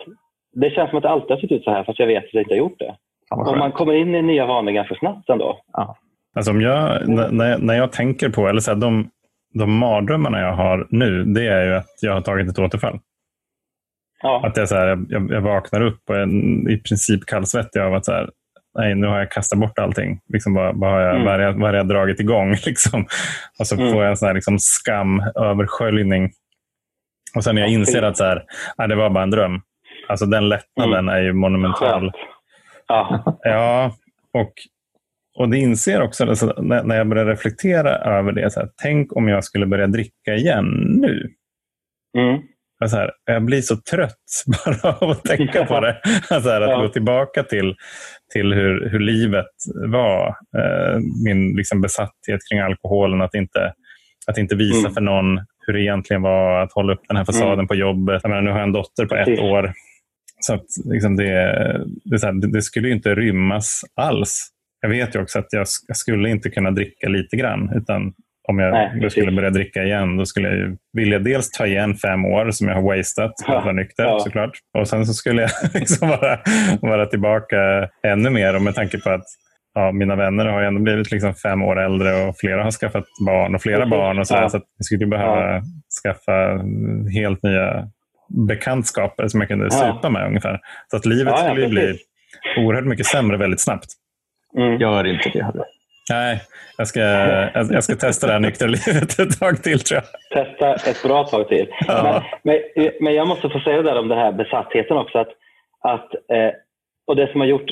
Det 0.54 0.70
känns 0.70 0.90
som 0.90 0.98
att 0.98 1.04
det 1.04 1.10
alltid 1.10 1.32
har 1.32 1.38
sett 1.38 1.52
ut 1.52 1.64
så 1.64 1.72
här 1.72 1.84
fast 1.84 2.00
jag 2.00 2.08
vet 2.08 2.24
att 2.24 2.34
jag 2.34 2.42
inte 2.42 2.54
har 2.54 2.60
gjort 2.60 2.80
det. 2.80 2.96
och 3.32 3.58
man 3.58 3.72
kommer 3.72 3.94
in 3.94 4.16
i 4.16 4.22
nya 4.22 4.46
vanor 4.46 4.72
ganska 4.72 4.96
snabbt 4.96 5.30
ändå. 5.30 5.60
Ja. 5.74 5.98
Alltså 6.36 6.52
om 6.52 6.62
jag, 6.62 7.08
när, 7.10 7.58
när 7.58 7.74
jag 7.74 7.92
tänker 7.92 8.30
på, 8.30 8.48
eller 8.48 8.60
så 8.60 8.72
här, 8.72 8.82
de, 8.82 9.10
de 9.54 9.78
mardrömmarna 9.78 10.40
jag 10.40 10.54
har 10.54 10.88
nu, 10.90 11.24
det 11.24 11.48
är 11.48 11.66
ju 11.66 11.74
att 11.76 11.90
jag 12.02 12.14
har 12.14 12.22
tagit 12.22 12.50
ett 12.50 12.60
återfall. 12.60 13.00
Ja. 14.22 14.48
Att 14.48 14.58
jag, 14.58 14.70
så 14.70 14.76
här, 14.76 15.06
jag, 15.10 15.32
jag 15.32 15.42
vaknar 15.42 15.82
upp 15.82 16.10
och 16.10 16.16
är 16.16 16.28
i 16.70 16.78
princip 16.78 17.26
kallsvettig 17.26 17.80
av 17.80 17.94
att 17.94 18.06
så 18.06 18.12
här, 18.12 18.30
nej, 18.78 18.96
nu 18.96 19.08
har 19.08 19.20
jag 19.20 19.32
kastat 19.32 19.60
bort 19.60 19.80
allting. 19.80 20.20
Liksom, 20.34 20.54
vad, 20.54 20.80
vad, 20.80 20.92
har 20.92 21.00
jag, 21.00 21.16
mm. 21.16 21.26
vad, 21.26 21.34
har 21.34 21.40
jag, 21.40 21.54
vad 21.54 21.70
har 21.70 21.74
jag 21.74 21.88
dragit 21.88 22.20
igång? 22.20 22.50
Liksom. 22.66 23.06
Och 23.60 23.68
så 23.68 23.76
mm. 23.76 23.92
får 23.92 24.02
jag 24.02 24.10
en 24.10 24.18
sån 24.18 24.28
här, 24.28 24.36
liksom, 24.36 24.60
skam, 24.60 25.20
översköljning. 25.36 26.32
Och 27.36 27.44
sen 27.44 27.56
när 27.56 27.62
jag 27.62 27.72
inser 27.72 28.02
att 28.02 28.18
så 28.18 28.24
här, 28.24 28.44
nej, 28.78 28.88
det 28.88 28.96
var 28.96 29.10
bara 29.10 29.24
en 29.24 29.32
dröm. 29.32 29.62
Alltså 30.08 30.26
den 30.26 30.50
lättnaden 30.50 31.00
mm. 31.00 31.16
är 31.16 31.22
ju 31.22 31.34
monumental. 31.34 32.12
Ja. 32.88 33.38
ja, 33.42 33.92
och 34.34 34.54
och 35.36 35.50
det 35.50 35.58
inser 35.58 36.02
också 36.02 36.26
alltså, 36.26 36.46
när 36.62 36.96
jag 36.96 37.10
börjar 37.10 37.26
reflektera 37.26 37.98
över 38.20 38.32
det. 38.32 38.52
Så 38.52 38.60
här, 38.60 38.70
tänk 38.82 39.16
om 39.16 39.28
jag 39.28 39.44
skulle 39.44 39.66
börja 39.66 39.88
dricka 39.88 40.34
igen 40.36 40.66
nu. 41.02 41.30
Mm. 42.18 42.42
Så 42.90 42.96
här, 42.96 43.12
jag 43.26 43.46
blir 43.46 43.62
så 43.62 43.76
trött 43.78 44.44
bara 44.66 44.94
av 44.94 45.10
att 45.10 45.24
tänka 45.24 45.66
på 45.66 45.80
det. 45.80 46.00
Så 46.28 46.50
här, 46.50 46.62
att 46.62 46.70
ja. 46.70 46.82
gå 46.82 46.88
tillbaka 46.88 47.44
till, 47.44 47.76
till 48.34 48.54
hur, 48.54 48.90
hur 48.90 49.00
livet 49.00 49.52
var. 49.90 50.28
Eh, 50.28 51.00
min 51.26 51.56
liksom, 51.56 51.82
besatthet 51.82 52.40
kring 52.50 52.60
alkoholen. 52.60 53.22
Att 53.22 53.36
inte, 53.36 53.74
att 54.28 54.38
inte 54.38 54.56
visa 54.56 54.80
mm. 54.80 54.94
för 54.94 55.02
någon 55.02 55.40
hur 55.68 55.74
det 55.74 55.82
egentligen 55.82 56.22
var 56.22 56.62
att 56.62 56.74
hålla 56.74 56.94
upp 56.94 57.02
den 57.08 57.18
här 57.18 57.26
fasaden 57.26 57.54
mm. 57.54 57.68
på 57.68 57.76
jobbet. 57.76 58.24
Menar, 58.24 58.42
nu 58.42 58.52
har 58.52 58.58
jag 58.58 58.68
en 58.68 58.74
dotter 58.74 59.06
på 59.06 59.16
ett 59.16 59.40
år. 59.40 59.74
Så 60.40 60.54
att, 60.54 60.66
liksom, 60.86 61.16
det, 61.16 61.26
det, 62.06 62.24
här, 62.24 62.42
det, 62.42 62.52
det 62.52 62.62
skulle 62.62 62.90
inte 62.90 63.16
rymmas 63.16 63.82
alls 63.96 64.53
jag 64.84 64.90
vet 64.90 65.16
ju 65.16 65.22
också 65.22 65.40
att 65.40 65.48
jag, 65.50 65.68
jag, 65.88 65.98
skulle 65.98 66.30
inte 66.30 66.50
kunna 66.50 66.72
dricka 66.72 67.10
lite 67.10 67.36
grann. 67.36 67.72
Utan 67.76 68.14
om 68.50 68.60
jag 68.60 68.72
Nej, 68.72 69.10
skulle 69.10 69.32
börja 69.32 69.50
dricka 69.50 69.84
igen, 69.84 70.18
då 70.18 70.26
skulle 70.26 70.56
jag 70.56 70.78
vilja 70.94 71.20
dels 71.20 71.52
ta 71.52 71.68
igen 71.68 71.96
fem 71.96 72.26
år 72.26 72.52
som 72.52 72.68
jag 72.68 72.76
har 72.76 72.82
wasted 72.82 73.32
för 73.46 73.54
att 73.54 73.64
vara 73.64 73.74
nykter 73.74 74.04
ja. 74.04 74.20
såklart. 74.20 74.52
Och 74.78 74.88
sen 74.88 75.06
så 75.06 75.14
skulle 75.14 75.42
jag 75.42 75.52
liksom 75.74 76.10
vara, 76.10 76.40
vara 76.82 77.06
tillbaka 77.06 77.90
ännu 78.08 78.30
mer. 78.30 78.56
Och 78.56 78.62
med 78.62 78.76
tanke 78.76 79.00
på 79.00 79.10
att 79.10 79.26
ja, 79.74 79.92
mina 79.92 80.16
vänner 80.16 80.46
har 80.46 80.62
ju 80.62 80.68
ändå 80.68 80.82
blivit 80.82 81.12
liksom 81.12 81.36
fem 81.36 81.62
år 81.62 81.80
äldre 81.80 82.28
och 82.28 82.38
flera 82.38 82.64
har 82.64 82.72
skaffat 82.72 83.06
barn 83.26 83.56
och 83.56 83.62
flera 83.62 83.86
barn. 83.86 84.20
och 84.20 84.28
Så, 84.28 84.36
ja. 84.36 84.50
så 84.50 84.62
jag 84.78 84.86
skulle 84.86 85.08
behöva 85.08 85.54
ja. 85.54 85.62
skaffa 86.04 86.64
helt 87.14 87.44
nya 87.44 87.88
bekantskaper 88.48 89.28
som 89.28 89.42
jag 89.42 89.48
kunde 89.48 89.66
ja. 89.66 89.72
supa 89.72 90.10
med 90.10 90.28
ungefär. 90.28 90.60
Så 90.92 90.98
att 90.98 91.06
livet 91.06 91.40
skulle 91.40 91.68
bli 91.68 91.98
oerhört 92.58 92.86
mycket 92.86 93.06
sämre 93.06 93.38
väldigt 93.38 93.62
snabbt. 93.62 93.88
Mm. 94.58 94.82
Gör 94.82 95.08
inte 95.08 95.30
det. 95.30 95.44
Harry. 95.44 95.60
Nej, 96.10 96.42
jag 96.78 96.88
ska, 96.88 97.00
jag 97.74 97.84
ska 97.84 97.96
testa 97.96 98.28
det 98.28 98.34
här 98.34 98.40
nyktra 98.40 98.68
livet 98.68 99.20
ett 99.20 99.40
tag 99.40 99.64
till 99.64 99.80
tror 99.80 100.02
jag. 100.02 100.46
Testa 100.46 100.90
ett 100.90 101.04
bra 101.04 101.24
tag 101.24 101.48
till. 101.48 101.68
Ja. 101.88 102.24
Men, 102.44 102.60
men, 102.76 102.92
men, 103.00 103.14
jag 103.14 103.28
måste 103.28 103.50
få 103.50 103.60
säga 103.60 103.78
det 103.78 103.84
där 103.84 104.00
om 104.00 104.08
den 104.08 104.18
här 104.18 104.32
besattheten 104.32 104.98
också. 104.98 105.18
Att, 105.18 105.30
att, 105.82 106.14
eh, 106.14 106.52
och 107.08 107.16
det 107.16 107.32
som 107.32 107.42
har 107.42 107.48
gjort 107.48 107.70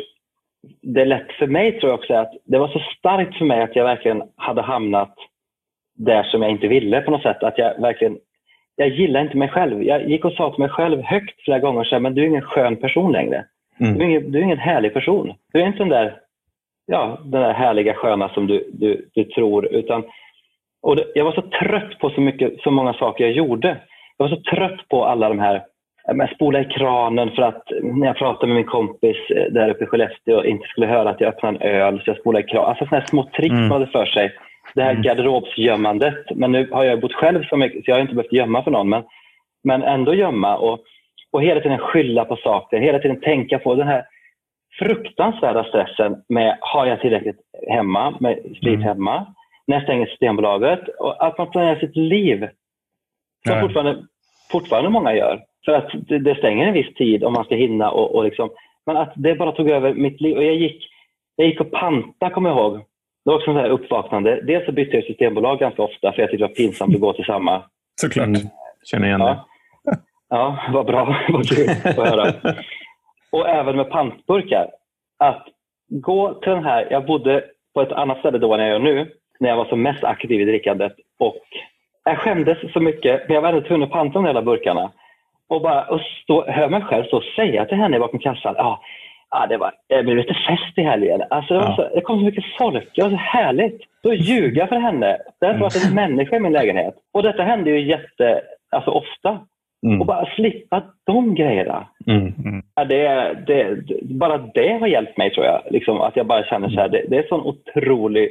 det 0.81 1.05
lätt 1.05 1.31
för 1.39 1.47
mig 1.47 1.79
tror 1.79 1.91
jag 1.91 1.99
också 1.99 2.13
är 2.13 2.17
att 2.17 2.33
det 2.45 2.57
var 2.57 2.67
så 2.67 2.79
starkt 2.97 3.37
för 3.37 3.45
mig 3.45 3.61
att 3.61 3.75
jag 3.75 3.83
verkligen 3.83 4.23
hade 4.35 4.61
hamnat 4.61 5.15
där 5.97 6.23
som 6.23 6.41
jag 6.41 6.51
inte 6.51 6.67
ville 6.67 7.01
på 7.01 7.11
något 7.11 7.21
sätt. 7.21 7.43
Att 7.43 7.57
jag 7.57 7.81
verkligen, 7.81 8.17
jag 8.75 8.89
gillar 8.89 9.21
inte 9.21 9.37
mig 9.37 9.49
själv. 9.49 9.83
Jag 9.83 10.09
gick 10.09 10.25
och 10.25 10.33
sa 10.33 10.49
till 10.49 10.59
mig 10.59 10.69
själv 10.69 11.01
högt 11.01 11.41
flera 11.41 11.59
gånger 11.59 11.83
så 11.83 11.95
här, 11.95 11.99
men 11.99 12.15
du 12.15 12.21
är 12.21 12.27
ingen 12.27 12.41
skön 12.41 12.75
person 12.75 13.11
längre. 13.11 13.45
Mm. 13.79 13.97
Du, 13.97 14.03
är 14.03 14.09
ingen, 14.09 14.31
du 14.31 14.39
är 14.39 14.43
ingen 14.43 14.57
härlig 14.57 14.93
person. 14.93 15.33
Du 15.53 15.61
är 15.61 15.67
inte 15.67 15.79
den 15.79 15.89
där 15.89 16.20
ja, 16.91 17.17
den 17.23 17.41
där 17.41 17.53
härliga 17.53 17.93
sköna 17.93 18.29
som 18.29 18.47
du, 18.47 18.69
du, 18.73 19.09
du 19.13 19.23
tror. 19.23 19.65
Utan, 19.65 20.03
och 20.81 20.95
det, 20.95 21.05
jag 21.15 21.25
var 21.25 21.31
så 21.31 21.41
trött 21.41 21.99
på 21.99 22.09
så, 22.09 22.21
mycket, 22.21 22.61
så 22.61 22.71
många 22.71 22.93
saker 22.93 23.23
jag 23.23 23.33
gjorde. 23.33 23.67
Jag 24.17 24.29
var 24.29 24.35
så 24.35 24.41
trött 24.55 24.87
på 24.89 25.05
alla 25.05 25.29
de 25.29 25.39
här 25.39 25.63
men 26.13 26.27
spola 26.27 26.61
i 26.61 26.65
kranen 26.65 27.31
för 27.31 27.41
att 27.41 27.63
när 27.81 28.07
jag 28.07 28.17
pratade 28.17 28.47
med 28.47 28.55
min 28.55 28.65
kompis 28.65 29.17
eh, 29.29 29.51
där 29.51 29.69
uppe 29.69 29.83
i 29.83 29.87
Skellefteå 29.87 30.43
inte 30.43 30.67
skulle 30.67 30.87
höra 30.87 31.09
att 31.09 31.21
jag 31.21 31.27
öppnade 31.27 31.57
en 31.57 31.75
öl 31.75 31.97
så 31.99 32.09
jag 32.09 32.17
spolade 32.17 32.45
i 32.45 32.47
kranen. 32.47 32.69
Alltså 32.69 32.85
sådana 32.85 32.99
här 32.99 33.07
små 33.07 33.23
trick 33.23 33.51
mm. 33.51 33.67
man 33.67 33.71
hade 33.71 33.91
för 33.91 34.05
sig 34.05 34.31
det 34.75 34.83
här 34.83 34.93
garderobsgömmandet. 34.93 36.25
Men 36.35 36.51
nu 36.51 36.69
har 36.71 36.83
jag 36.83 37.01
bott 37.01 37.13
själv 37.13 37.43
så 37.43 37.57
mycket, 37.57 37.85
så 37.85 37.91
jag 37.91 37.95
har 37.95 38.01
inte 38.01 38.15
behövt 38.15 38.33
gömma 38.33 38.63
för 38.63 38.71
någon. 38.71 38.89
Men, 38.89 39.03
men 39.63 39.83
ändå 39.83 40.13
gömma 40.13 40.57
och, 40.57 40.79
och 41.31 41.43
hela 41.43 41.61
tiden 41.61 41.77
skylla 41.77 42.25
på 42.25 42.35
saker, 42.35 42.79
hela 42.79 42.99
tiden 42.99 43.21
tänka 43.21 43.59
på 43.59 43.75
den 43.75 43.87
här 43.87 44.03
fruktansvärda 44.79 45.63
stressen 45.63 46.23
med 46.29 46.57
har 46.61 46.85
jag 46.85 47.01
tillräckligt 47.01 47.39
hemma, 47.69 48.17
med 48.19 48.37
sprit 48.37 48.75
mm. 48.75 48.81
hemma, 48.81 49.33
när 49.67 49.75
jag 49.75 49.83
stänger 49.83 50.05
Systembolaget 50.05 50.87
och 50.87 51.25
att 51.25 51.37
man 51.37 51.49
planerar 51.49 51.79
sitt 51.79 51.95
liv. 51.95 52.47
Som 53.47 53.55
ja. 53.55 53.61
fortfarande, 53.61 54.03
fortfarande 54.51 54.89
många 54.89 55.15
gör. 55.15 55.41
För 55.65 55.71
att 55.71 55.91
det, 56.07 56.37
stänger 56.37 56.67
en 56.67 56.73
viss 56.73 56.93
tid 56.93 57.23
om 57.23 57.33
man 57.33 57.45
ska 57.45 57.55
hinna 57.55 57.91
och, 57.91 58.15
och 58.15 58.23
liksom, 58.23 58.49
men 58.85 58.97
att 58.97 59.13
det 59.15 59.35
bara 59.35 59.51
tog 59.51 59.69
över 59.69 59.93
mitt 59.93 60.21
liv. 60.21 60.37
Och 60.37 60.43
jag 60.43 60.55
gick, 60.55 60.89
jag 61.35 61.47
gick 61.47 61.61
och 61.61 61.71
panta, 61.71 62.29
kommer 62.29 62.49
jag 62.49 62.59
ihåg. 62.59 62.77
Det 63.25 63.31
var 63.31 63.35
också 63.35 63.51
en 63.51 63.71
uppvaknande. 63.71 64.41
Dels 64.41 64.65
så 64.65 64.71
bytte 64.71 64.95
jag 64.95 65.05
systembolag 65.05 65.59
ganska 65.59 65.81
ofta 65.81 66.11
för 66.11 66.21
jag 66.21 66.29
tyckte 66.29 66.43
det 66.43 66.47
var 66.47 66.55
pinsamt 66.55 66.95
att 66.95 67.01
gå 67.01 67.13
till 67.13 67.25
samma. 67.25 67.63
Såklart. 68.01 68.27
Mm. 68.27 68.41
Känner 68.83 69.07
igen 69.07 69.19
ja. 69.19 69.27
det. 69.27 69.97
Ja, 70.29 70.59
vad 70.73 70.85
bra. 70.85 71.05
vad 71.29 71.49
kul 71.49 71.69
att 71.69 71.95
höra. 71.95 72.33
Och 73.31 73.49
även 73.49 73.75
med 73.75 73.89
pantburkar. 73.89 74.69
Att 75.19 75.47
gå 75.89 76.33
till 76.33 76.51
den 76.51 76.63
här, 76.63 76.87
jag 76.89 77.05
bodde 77.05 77.43
på 77.73 77.81
ett 77.81 77.91
annat 77.91 78.19
ställe 78.19 78.37
då 78.37 78.53
än 78.53 78.59
jag 78.59 78.69
gör 78.69 78.79
nu, 78.79 79.11
när 79.39 79.49
jag 79.49 79.57
var 79.57 79.65
som 79.65 79.81
mest 79.81 80.03
aktiv 80.03 80.41
i 80.41 80.45
drickandet. 80.45 80.93
Och 81.19 81.43
jag 82.03 82.17
skämdes 82.17 82.73
så 82.73 82.79
mycket, 82.79 83.27
men 83.27 83.35
jag 83.35 83.41
var 83.41 83.49
ändå 83.49 83.61
tvungen 83.61 83.83
att 83.83 83.93
panta 83.93 84.13
de 84.13 84.25
hela 84.25 84.41
burkarna. 84.41 84.91
Och 85.49 85.61
bara 85.61 85.83
och 85.83 86.01
stå, 86.23 86.45
hör 86.51 86.69
mig 86.69 86.81
själv 86.81 87.03
stå 87.03 87.17
och 87.17 87.23
säga 87.23 87.65
till 87.65 87.77
henne 87.77 87.99
bakom 87.99 88.19
kassan, 88.19 88.55
ja, 88.57 88.81
ja 89.31 89.47
det, 89.49 89.57
var, 89.57 89.73
det 89.87 90.03
blev 90.03 90.17
lite 90.17 90.33
fest 90.33 90.77
i 90.77 90.81
helgen. 90.81 91.23
Alltså, 91.29 91.53
det, 91.53 91.59
var 91.59 91.75
så, 91.75 91.95
det 91.95 92.01
kom 92.01 92.19
så 92.19 92.25
mycket 92.25 92.57
folk, 92.57 92.95
det 92.95 93.01
var 93.01 93.09
så 93.09 93.15
härligt. 93.15 93.81
Då 94.03 94.13
ljuga 94.13 94.67
för 94.67 94.75
henne. 94.75 95.17
Det 95.39 95.45
har 95.45 95.53
varit 95.53 95.85
en 95.85 95.95
människa 95.95 96.35
i 96.35 96.39
min 96.39 96.53
lägenhet. 96.53 96.95
Och 97.13 97.23
detta 97.23 97.43
hände 97.43 97.69
ju 97.69 97.89
jätte, 97.89 98.41
alltså 98.69 98.91
ofta. 98.91 99.39
Mm. 99.85 100.01
Och 100.01 100.07
bara 100.07 100.25
slippa 100.35 100.83
de 101.03 101.35
grejerna. 101.35 101.87
Mm. 102.07 102.33
Mm. 102.45 102.63
Det, 102.89 103.33
det, 103.47 103.83
bara 104.03 104.37
det 104.37 104.77
har 104.79 104.87
hjälpt 104.87 105.17
mig 105.17 105.33
tror 105.33 105.45
jag. 105.45 105.61
Liksom, 105.69 106.01
att 106.01 106.15
jag 106.15 106.27
bara 106.27 106.43
känner 106.43 106.69
så 106.69 106.79
här, 106.79 106.89
det, 106.89 107.05
det 107.09 107.15
är 107.17 107.21
en 107.21 107.27
sån 107.27 107.41
otrolig 107.41 108.29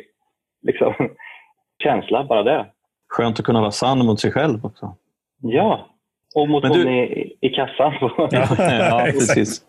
liksom, 0.67 0.95
känsla, 1.83 2.25
bara 2.25 2.43
det. 2.43 2.67
Skönt 3.09 3.39
att 3.39 3.45
kunna 3.45 3.61
vara 3.61 3.71
sann 3.71 4.07
mot 4.07 4.21
sig 4.21 4.33
själv 4.33 4.67
också. 4.67 4.97
Ja, 5.43 5.87
och 6.35 6.49
mot 6.49 6.63
du... 6.63 6.69
hon 6.69 6.89
i, 6.89 7.37
i 7.41 7.49
kassan. 7.49 7.93
ja, 8.31 8.47
ja, 8.59 9.03
precis. 9.05 9.63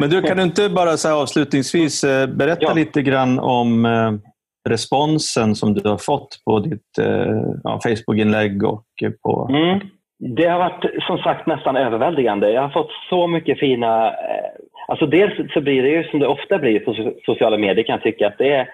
Men 0.00 0.10
du, 0.10 0.22
kan 0.22 0.36
du 0.36 0.42
inte 0.42 0.68
bara 0.68 0.96
så 0.96 1.22
avslutningsvis 1.22 2.04
eh, 2.04 2.26
berätta 2.26 2.62
ja. 2.62 2.72
lite 2.72 3.02
grann 3.02 3.38
om 3.38 3.84
eh, 3.84 4.12
responsen 4.68 5.54
som 5.54 5.74
du 5.74 5.88
har 5.88 5.98
fått 5.98 6.42
på 6.44 6.58
ditt 6.60 6.98
eh, 6.98 7.42
ja, 7.64 7.80
Facebook-inlägg 7.82 8.64
och 8.64 8.84
på... 9.22 9.48
Det 10.22 10.46
har 10.46 10.58
varit 10.58 11.04
som 11.06 11.18
sagt 11.18 11.46
nästan 11.46 11.76
överväldigande. 11.76 12.50
Jag 12.50 12.62
har 12.62 12.68
fått 12.68 12.90
så 13.08 13.26
mycket 13.26 13.58
fina... 13.58 14.08
Eh, 14.08 14.50
alltså 14.88 15.06
dels 15.06 15.52
så 15.52 15.60
blir 15.60 15.82
det 15.82 15.88
ju 15.88 16.04
som 16.04 16.20
det 16.20 16.26
ofta 16.26 16.58
blir 16.58 16.80
på 16.80 17.12
sociala 17.26 17.58
medier 17.58 17.84
kan 17.84 17.92
jag 17.92 18.02
tycka 18.02 18.26
att 18.26 18.38
det 18.38 18.52
är 18.52 18.68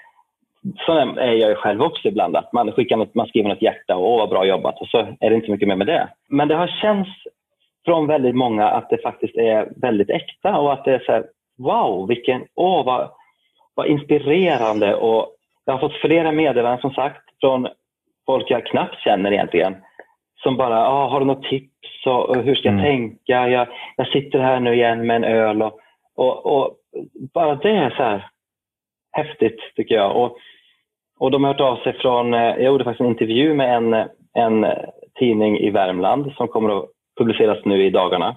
så 0.77 0.93
är 0.99 1.33
jag 1.33 1.51
ju 1.51 1.55
själv 1.55 1.83
också 1.83 2.09
ibland, 2.09 2.37
att 2.37 2.53
man, 2.53 2.73
skickar 2.73 2.97
något, 2.97 3.15
man 3.15 3.27
skriver 3.27 3.49
något 3.49 3.63
hjärta 3.63 3.97
och 3.97 4.13
åh 4.13 4.19
vad 4.19 4.29
bra 4.29 4.47
jobbat 4.47 4.81
och 4.81 4.89
så 4.89 4.99
är 5.21 5.31
det 5.31 5.37
inte 5.37 5.51
mycket 5.51 5.69
mer 5.69 5.77
med 5.77 5.87
det. 5.87 6.09
Men 6.29 6.49
det 6.49 6.55
har 6.55 6.67
känts 6.67 7.11
från 7.85 8.07
väldigt 8.07 8.35
många 8.35 8.69
att 8.69 8.91
det 8.91 9.03
faktiskt 9.03 9.37
är 9.37 9.69
väldigt 9.77 10.11
äkta 10.11 10.59
och 10.59 10.73
att 10.73 10.85
det 10.85 10.95
är 10.95 11.03
så 11.07 11.13
här, 11.13 11.25
wow, 11.59 12.09
vilken, 12.09 12.45
åh 12.55 12.85
vad, 12.85 13.11
vad 13.75 13.87
inspirerande 13.87 14.95
och 14.95 15.27
jag 15.65 15.73
har 15.73 15.81
fått 15.81 16.01
flera 16.01 16.33
meddelanden 16.33 16.81
som 16.81 16.95
sagt 16.95 17.23
från 17.41 17.69
folk 18.27 18.51
jag 18.51 18.67
knappt 18.67 19.01
känner 19.01 19.33
egentligen 19.33 19.77
som 20.43 20.57
bara, 20.57 20.89
ah, 20.89 21.09
har 21.09 21.21
du 21.21 21.27
något 21.27 21.45
tips 21.45 22.07
och, 22.07 22.37
hur 22.37 22.55
ska 22.55 22.69
jag 22.69 22.79
mm. 22.79 22.85
tänka? 22.85 23.49
Jag, 23.49 23.69
jag 23.97 24.09
sitter 24.09 24.39
här 24.39 24.61
nu 24.61 24.75
igen 24.75 25.07
med 25.07 25.17
en 25.17 25.25
öl 25.25 25.63
och, 25.63 25.81
och, 26.17 26.47
och 26.47 26.77
bara 27.35 27.55
det 27.55 27.71
är 27.71 27.91
så 27.91 28.03
här 28.03 28.27
häftigt 29.13 29.61
tycker 29.77 29.95
jag. 29.95 30.17
Och 30.17 30.39
och 31.19 31.31
de 31.31 31.45
har 31.45 31.53
hört 31.53 31.61
av 31.61 31.77
sig 31.77 31.93
från, 31.93 32.35
eh, 32.35 32.41
jag 32.41 32.63
gjorde 32.63 32.85
faktiskt 32.85 33.01
en 33.01 33.07
intervju 33.07 33.55
med 33.55 33.77
en, 33.77 34.09
en 34.35 34.67
tidning 35.19 35.59
i 35.59 35.71
Värmland 35.71 36.33
som 36.37 36.49
kommer 36.49 36.79
att 36.79 36.89
publiceras 37.19 37.65
nu 37.65 37.87
i 37.87 37.91
dagarna. 37.91 38.37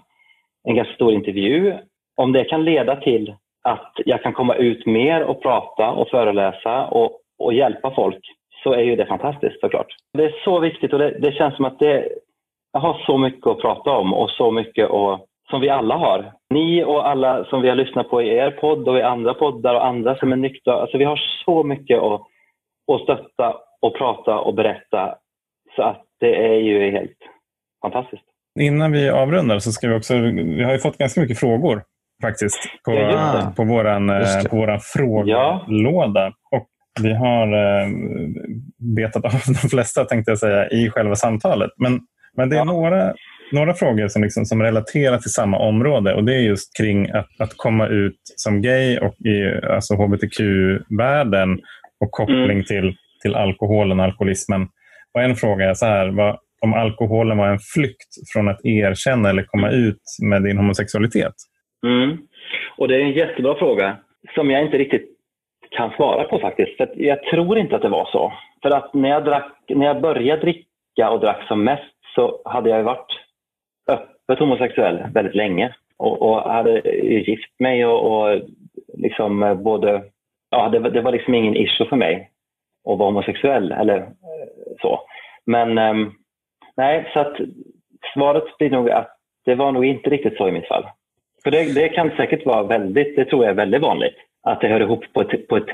En 0.64 0.76
ganska 0.76 0.94
stor 0.94 1.14
intervju. 1.14 1.74
Om 2.16 2.32
det 2.32 2.44
kan 2.44 2.64
leda 2.64 2.96
till 2.96 3.36
att 3.64 3.94
jag 4.06 4.24
kan 4.24 4.34
komma 4.34 4.56
ut 4.56 4.86
mer 4.86 5.24
och 5.24 5.42
prata 5.42 5.92
och 5.92 6.10
föreläsa 6.10 6.86
och, 6.88 7.20
och 7.40 7.54
hjälpa 7.54 7.92
folk 7.96 8.20
så 8.64 8.74
är 8.74 8.82
ju 8.82 8.96
det 8.96 9.06
fantastiskt 9.06 9.60
såklart. 9.60 9.88
Det 10.14 10.24
är 10.24 10.36
så 10.44 10.60
viktigt 10.60 10.94
och 10.94 11.00
det, 11.00 11.20
det 11.20 11.32
känns 11.32 11.56
som 11.56 11.66
att 11.66 11.80
det, 11.80 12.10
jag 12.74 12.80
har 12.80 13.02
så 13.06 13.18
mycket 13.18 13.48
att 13.48 13.62
prata 13.62 13.92
om 13.92 14.14
och 14.14 14.30
så 14.30 14.52
mycket 14.52 14.90
att, 14.90 15.26
som 15.50 15.62
vi 15.62 15.70
alla 15.70 15.96
har. 15.96 16.32
Ni 16.50 16.84
och 16.84 17.08
alla 17.08 17.46
som 17.46 17.62
vi 17.62 17.70
har 17.70 17.76
lyssnat 17.76 18.10
på 18.10 18.22
i 18.22 18.30
er 18.30 18.52
podd 18.52 18.88
och 18.88 18.98
i 18.98 19.02
andra 19.02 19.34
poddar 19.34 19.76
och 19.76 19.86
andra 19.86 20.16
som 20.16 20.32
är 20.32 20.36
nyktra. 20.36 20.74
Alltså 20.74 20.98
vi 20.98 21.06
har 21.06 21.20
så 21.46 21.64
mycket 21.64 22.00
att 22.00 22.22
och 22.88 23.02
stötta 23.02 23.56
och 23.82 23.98
prata 23.98 24.40
och 24.40 24.54
berätta. 24.54 25.16
Så 25.76 25.82
att 25.84 26.06
det 26.20 26.36
är 26.36 26.56
ju 26.56 26.92
helt 26.92 27.18
fantastiskt. 27.82 28.24
Innan 28.60 28.92
vi 28.92 29.10
avrundar 29.10 29.60
så 29.60 29.72
ska 29.72 29.88
vi 29.88 29.96
också, 29.96 30.14
vi 30.58 30.64
har 30.64 30.72
ju 30.72 30.78
fått 30.78 30.98
ganska 30.98 31.22
mycket 31.22 31.40
frågor 31.40 31.84
faktiskt 32.22 32.84
på, 32.86 32.94
ja, 32.94 33.54
på 33.56 33.64
våran, 33.64 34.10
eh, 34.10 34.44
på 34.50 34.56
våran 34.56 34.80
frågelåda. 34.80 36.28
Och 36.28 36.68
vi 37.04 37.14
har 37.14 37.48
eh, 37.54 37.90
betat 38.96 39.26
av 39.26 39.32
de 39.62 39.70
flesta 39.70 40.06
tänkte 40.06 40.32
jag 40.32 40.40
säga 40.40 40.70
i 40.70 40.90
själva 40.90 41.16
samtalet. 41.16 41.72
Men, 41.78 42.00
men 42.38 42.50
det 42.50 42.56
är 42.56 42.58
ja. 42.58 42.64
några, 42.64 43.14
några 43.52 43.74
frågor 43.74 44.08
som, 44.08 44.24
liksom, 44.24 44.46
som 44.46 44.62
relaterar 44.62 45.18
till 45.18 45.32
samma 45.32 45.58
område 45.58 46.14
och 46.14 46.24
det 46.24 46.36
är 46.36 46.40
just 46.40 46.78
kring 46.78 47.10
att, 47.10 47.30
att 47.40 47.54
komma 47.58 47.88
ut 47.88 48.20
som 48.36 48.62
gay 48.62 48.98
och 48.98 49.16
i 49.20 49.66
alltså 49.70 49.96
hbtq-världen 49.96 51.60
och 52.00 52.12
koppling 52.12 52.52
mm. 52.52 52.64
till, 52.64 52.96
till 53.22 53.36
alkoholen 53.36 54.00
och 54.00 54.06
alkoholismen. 54.06 54.68
Och 55.14 55.22
en 55.22 55.36
fråga 55.36 55.70
är 55.70 55.74
så 55.74 55.86
här, 55.86 56.08
vad, 56.08 56.38
om 56.62 56.74
alkoholen 56.74 57.38
var 57.38 57.48
en 57.48 57.60
flykt 57.74 58.32
från 58.34 58.48
att 58.48 58.66
erkänna 58.66 59.30
eller 59.30 59.44
komma 59.44 59.70
ut 59.70 60.02
med 60.24 60.44
din 60.44 60.58
homosexualitet? 60.58 61.34
Mm. 61.86 62.18
Och 62.78 62.88
Det 62.88 62.96
är 62.96 63.00
en 63.00 63.12
jättebra 63.12 63.56
fråga 63.56 63.98
som 64.36 64.52
jag 64.52 64.62
inte 64.66 64.78
riktigt 64.78 65.19
kan 65.70 65.92
svara 65.92 66.24
på 66.24 66.40
faktiskt. 66.40 66.78
För 66.78 66.90
jag 66.96 67.24
tror 67.24 67.58
inte 67.58 67.76
att 67.76 67.82
det 67.82 67.90
var 67.90 68.10
så. 68.12 68.34
För 68.62 68.70
att 68.70 68.94
när 68.94 69.10
jag, 69.10 69.26
drack, 69.26 69.54
när 69.68 69.86
jag 69.86 70.02
började 70.02 70.42
dricka 70.42 71.10
och 71.10 71.20
drack 71.20 71.48
som 71.48 71.64
mest 71.64 71.96
så 72.16 72.42
hade 72.46 72.70
jag 72.70 72.84
varit 72.84 73.20
öppet 73.88 74.40
homosexuell 74.40 75.04
väldigt 75.14 75.36
länge 75.36 75.74
och, 75.98 76.22
och 76.22 76.52
hade 76.52 76.80
gift 77.28 77.60
mig 77.60 77.86
och, 77.86 78.12
och 78.12 78.42
liksom 78.98 79.60
både 79.64 80.04
ja, 80.50 80.70
det, 80.70 80.80
det, 80.80 81.02
var 81.02 81.12
liksom 81.12 81.34
ingen 81.34 81.56
issue 81.56 81.88
för 81.88 81.96
mig 81.96 82.30
att 82.90 82.98
vara 82.98 83.10
homosexuell 83.10 83.72
eller 83.72 83.98
eh, 83.98 84.08
så. 84.82 85.02
Men 85.46 85.78
um, 85.78 86.14
nej, 86.78 87.10
så 87.14 87.20
att 87.20 87.38
svaret 88.14 88.58
blir 88.58 88.70
nog 88.70 88.90
att 88.90 89.16
det 89.46 89.56
var 89.56 89.72
nog 89.72 89.86
inte 89.86 90.10
riktigt 90.10 90.38
så 90.38 90.48
i 90.48 90.52
mitt 90.52 90.68
fall. 90.68 90.86
För 91.44 91.52
det, 91.52 91.74
det 91.74 91.90
kan 91.90 92.12
säkert 92.18 92.46
vara 92.46 92.64
väldigt, 92.64 93.16
det 93.16 93.26
tror 93.26 93.44
jag 93.44 93.52
är 93.52 93.56
väldigt 93.56 93.82
vanligt, 93.82 94.16
att 94.44 94.62
det 94.62 94.68
hör 94.68 94.82
ihop 94.82 95.04
på 95.14 95.22
ett, 95.22 95.48
på 95.48 95.58
ett 95.58 95.70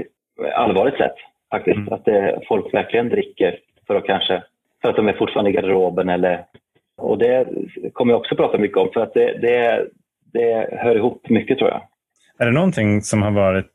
allvarligt 0.56 0.98
sätt 0.98 1.16
faktiskt. 1.52 1.78
Mm. 1.78 1.94
Att 1.94 2.06
det, 2.06 2.42
folk 2.48 2.74
verkligen 2.74 3.10
dricker 3.10 3.60
för 3.88 3.96
att 3.96 4.06
kanske, 4.06 4.44
för 4.82 4.90
att 4.90 4.96
de 4.96 5.08
är 5.08 5.14
fortfarande 5.14 5.50
i 5.50 5.54
garderoben 5.54 6.10
eller 6.10 6.46
och 6.98 7.18
det 7.18 7.48
kommer 7.94 8.14
jag 8.14 8.20
också 8.20 8.36
prata 8.36 8.58
mycket 8.58 8.78
om 8.78 8.90
för 8.94 9.02
att 9.02 9.14
det, 9.14 9.38
det, 9.42 9.88
det 10.34 10.70
hör 10.72 10.96
ihop 10.96 11.30
mycket 11.30 11.58
tror 11.58 11.70
jag. 11.70 11.82
Är 12.40 12.46
det 12.46 12.52
någonting 12.52 13.02
som 13.02 13.22
har 13.22 13.32
varit 13.32 13.72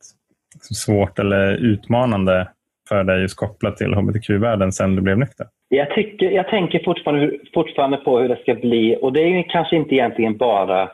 svårt 0.60 1.18
eller 1.18 1.52
utmanande 1.52 2.48
för 2.88 3.04
dig 3.04 3.20
just 3.20 3.36
kopplat 3.36 3.76
till 3.76 3.94
hbtq-världen 3.94 4.72
sen 4.72 4.96
du 4.96 5.02
blev 5.02 5.18
nykter? 5.18 5.46
Jag, 5.68 5.90
tycker, 5.90 6.30
jag 6.30 6.48
tänker 6.48 6.84
fortfarande, 6.84 7.38
fortfarande 7.54 7.96
på 7.96 8.18
hur 8.18 8.28
det 8.28 8.42
ska 8.42 8.54
bli 8.54 8.98
och 9.02 9.12
det 9.12 9.20
är 9.20 9.42
kanske 9.48 9.76
inte 9.76 9.94
egentligen 9.94 10.36
bara 10.36 10.90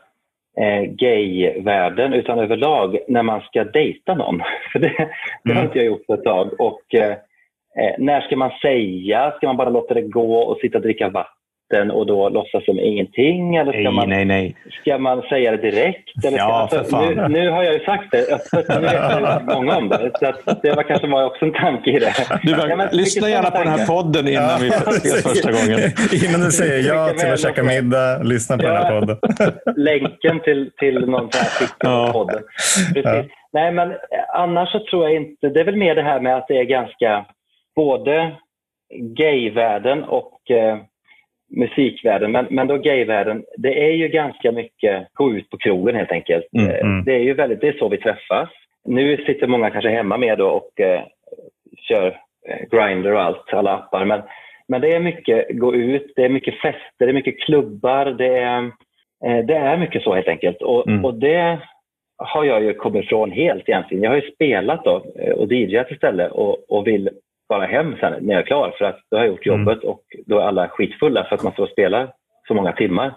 eh, 0.61 0.81
gay-världen 0.81 2.13
utan 2.13 2.39
överlag 2.39 2.97
när 3.07 3.23
man 3.23 3.41
ska 3.41 3.63
dejta 3.63 4.15
någon. 4.15 4.41
För 4.71 4.79
det, 4.79 5.09
det 5.43 5.53
har 5.53 5.61
mm. 5.61 5.65
inte 5.65 5.77
jag 5.77 5.85
gjort 5.85 6.07
på 6.07 6.13
ett 6.13 6.23
tag. 6.23 6.61
Och, 6.61 6.95
eh, 6.95 7.11
eh, 7.11 7.95
när 7.97 8.21
ska 8.21 8.35
man 8.35 8.51
säga? 8.61 9.31
Ska 9.31 9.47
man 9.47 9.57
bara 9.57 9.69
låta 9.69 9.93
det 9.93 10.01
gå 10.01 10.37
och 10.37 10.57
sitta 10.57 10.77
och 10.77 10.83
dricka 10.83 11.09
vatten? 11.09 11.36
Vatten 11.71 11.91
och 11.91 12.05
då 12.05 12.29
låtsas 12.29 12.65
som 12.65 12.79
ingenting? 12.79 13.55
Eller 13.55 13.71
ska, 13.71 13.81
nej, 13.81 13.91
man, 13.93 14.09
nej, 14.09 14.25
nej. 14.25 14.55
ska 14.81 14.97
man 14.97 15.21
säga 15.21 15.51
det 15.51 15.57
direkt? 15.57 16.25
Eller 16.25 16.37
ja, 16.37 16.69
alltså, 16.71 17.01
nu, 17.01 17.27
nu, 17.27 17.49
har 17.49 17.63
jag 17.63 17.73
ju 17.73 17.79
sagt 17.79 18.11
det 18.11 18.33
öppet, 18.33 18.69
nu 18.69 18.81
vet 18.81 19.45
många 19.55 19.77
om 19.77 19.89
det. 19.89 20.11
Så 20.19 20.53
det 20.63 20.71
var 20.75 20.83
kanske 20.83 21.07
var 21.07 21.25
också 21.25 21.45
en 21.45 21.53
tanke 21.53 21.89
i 21.89 21.99
det. 21.99 22.13
Du 22.43 22.55
bara, 22.55 22.69
ja, 22.69 22.89
lyssna 22.91 23.29
gärna 23.29 23.51
på 23.51 23.57
den 23.57 23.67
här 23.67 23.87
podden 23.87 24.27
innan 24.27 24.43
ja, 24.43 24.57
vi 24.61 24.67
ses 24.67 25.23
första 25.23 25.51
gången. 25.51 25.79
innan 26.27 26.41
du 26.41 26.51
säger 26.51 26.87
ja 26.89 27.09
till 27.09 27.33
att 27.33 27.41
käka 27.41 27.63
middag, 27.63 28.23
lyssna 28.23 28.57
på 28.57 28.63
ja, 28.63 28.73
den 28.73 28.83
här 28.83 28.99
podden. 28.99 29.17
länken 29.75 30.39
till, 30.39 30.71
till 30.77 31.05
någon 31.05 31.31
sån 31.31 31.41
här 31.41 31.69
ja. 31.79 32.09
podden. 32.13 32.43
Precis. 32.93 33.31
Nej, 33.53 33.71
men 33.71 33.93
annars 34.33 34.71
så 34.71 34.79
tror 34.79 35.03
jag 35.03 35.15
inte... 35.15 35.49
Det 35.49 35.59
är 35.59 35.63
väl 35.63 35.75
mer 35.75 35.95
det 35.95 36.01
här 36.01 36.19
med 36.19 36.37
att 36.37 36.47
det 36.47 36.57
är 36.57 36.63
ganska 36.63 37.25
både 37.75 38.35
gayvärlden 39.17 40.03
och 40.03 40.51
eh, 40.51 40.77
musikvärlden, 41.49 42.31
men, 42.31 42.47
men 42.49 42.67
då 42.67 42.77
gayvärlden, 42.77 43.43
det 43.57 43.89
är 43.89 43.91
ju 43.91 44.07
ganska 44.07 44.51
mycket 44.51 45.07
gå 45.13 45.33
ut 45.33 45.49
på 45.49 45.57
krogen 45.57 45.95
helt 45.95 46.11
enkelt. 46.11 46.45
Mm, 46.53 46.69
Eh, 46.69 46.81
mm. 46.81 47.03
Det 47.03 47.13
är 47.13 47.19
ju 47.19 47.33
väldigt, 47.33 47.61
det 47.61 47.67
är 47.67 47.77
så 47.79 47.89
vi 47.89 47.97
träffas. 47.97 48.49
Nu 48.85 49.17
sitter 49.17 49.47
många 49.47 49.69
kanske 49.69 49.89
hemma 49.89 50.17
med 50.17 50.41
och 50.41 50.79
eh, 50.79 51.01
kör 51.77 52.07
eh, 52.47 52.67
Grindr 52.71 53.11
och 53.11 53.21
allt, 53.21 53.53
alla 53.53 53.73
appar. 53.73 54.05
Men, 54.05 54.21
men 54.67 54.81
det 54.81 54.95
är 54.95 54.99
mycket 54.99 55.47
gå 55.49 55.75
ut, 55.75 56.13
det 56.15 56.25
är 56.25 56.29
mycket 56.29 56.61
fester, 56.61 57.05
det 57.05 57.09
är 57.09 57.13
mycket 57.13 57.39
klubbar. 57.39 58.05
Det 58.05 58.37
är, 58.37 58.63
eh, 59.25 59.45
det 59.45 59.55
är 59.55 59.77
mycket 59.77 60.03
så 60.03 60.15
helt 60.15 60.27
enkelt. 60.27 60.61
Och, 60.61 60.87
Mm. 60.87 61.05
och 61.05 61.13
det 61.13 61.59
har 62.17 62.43
jag 62.43 62.63
ju 62.63 62.73
kommit 62.73 63.05
ifrån 63.05 63.31
helt 63.31 63.69
egentligen. 63.69 64.03
Jag 64.03 64.11
har 64.11 64.15
ju 64.21 64.31
spelat 64.31 64.83
då 64.83 65.05
eh, 65.19 65.31
och 65.33 65.51
DJat 65.53 65.91
istället 65.91 66.31
och, 66.31 66.71
och 66.71 66.87
vill 66.87 67.09
bara 67.49 67.65
hem 67.65 67.95
sen 67.99 68.13
när 68.21 68.33
jag 68.33 68.41
är 68.43 68.45
klar 68.47 68.75
för 68.77 68.85
att 68.85 68.99
då 69.11 69.17
har 69.17 69.23
jag 69.23 69.31
gjort 69.31 69.45
Mm. 69.47 69.59
jobbet 69.59 69.83
och 69.83 70.01
då 70.25 70.39
är 70.39 70.43
alla 70.43 70.67
skitfulla 70.69 71.23
för 71.23 71.35
att 71.35 71.43
man 71.43 71.53
står 71.53 71.63
och 71.63 71.69
spelar 71.69 72.11
så 72.47 72.53
många 72.53 72.71
timmar. 72.71 73.13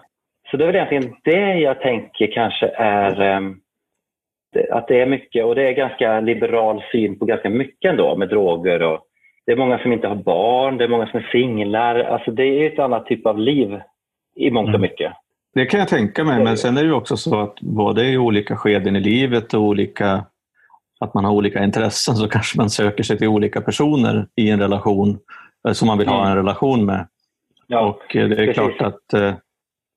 Så 0.51 0.57
det 0.57 0.63
är 0.63 0.67
väl 0.67 0.75
egentligen 0.75 1.15
det 1.23 1.53
jag 1.59 1.81
tänker 1.81 2.31
kanske 2.31 2.67
är 2.75 3.15
det- 4.53 4.71
att 4.73 4.87
det 4.87 5.01
är 5.01 5.05
mycket 5.05 5.45
och 5.45 5.55
det 5.55 5.67
är 5.67 5.71
ganska 5.73 6.19
liberal 6.19 6.83
syn 6.91 7.19
på 7.19 7.25
ganska 7.25 7.49
mycket 7.49 7.89
ändå 7.91 8.15
med 8.15 8.29
droger 8.29 8.81
och 8.83 8.99
det 9.45 9.51
är 9.51 9.55
många 9.55 9.79
som 9.79 9.93
inte 9.93 10.07
har 10.07 10.15
barn, 10.15 10.77
det 10.77 10.83
är 10.83 10.87
många 10.87 11.07
som 11.07 11.19
är 11.19 11.29
singlar. 11.31 11.95
Alltså 11.99 12.31
det 12.31 12.43
är 12.43 12.73
ett 12.73 12.79
annat 12.79 13.05
typ 13.05 13.25
av 13.25 13.39
liv 13.39 13.79
i 14.35 14.51
mångt 14.51 14.65
och 14.67 14.69
Mm. 14.69 14.81
mycket. 14.81 15.11
Det 15.53 15.65
kan 15.65 15.79
jag 15.79 15.89
tänka 15.89 16.23
mig, 16.23 16.43
men 16.43 16.57
sen 16.57 16.77
är 16.77 16.81
det 16.81 16.87
ju 16.87 16.93
också 16.93 17.17
så 17.17 17.39
att 17.39 17.61
både 17.61 18.05
i 18.05 18.17
olika 18.17 18.55
skeden 18.55 18.95
i 18.95 18.99
livet 18.99 19.53
och 19.53 19.61
olika, 19.61 20.25
att 21.01 21.13
man 21.13 21.25
har 21.25 21.31
olika 21.31 21.63
intressen 21.63 22.15
så 22.15 22.27
kanske 22.27 22.57
man 22.57 22.69
söker 22.69 23.03
sig 23.03 23.17
till 23.17 23.27
olika 23.27 23.61
personer 23.61 24.27
i 24.35 24.49
en 24.49 24.59
relation 24.59 25.19
eh, 25.67 25.73
som 25.73 25.87
man 25.87 25.97
vill 25.97 26.07
ha 26.07 26.29
en 26.29 26.35
relation 26.35 26.85
med. 26.85 27.07
Ja, 27.67 27.79
Och 27.79 28.15
eh, 28.15 28.27
det 28.27 28.35
är 28.35 28.37
precis. 28.37 28.55
klart 28.55 28.81
att 28.81 29.13
eh, 29.13 29.33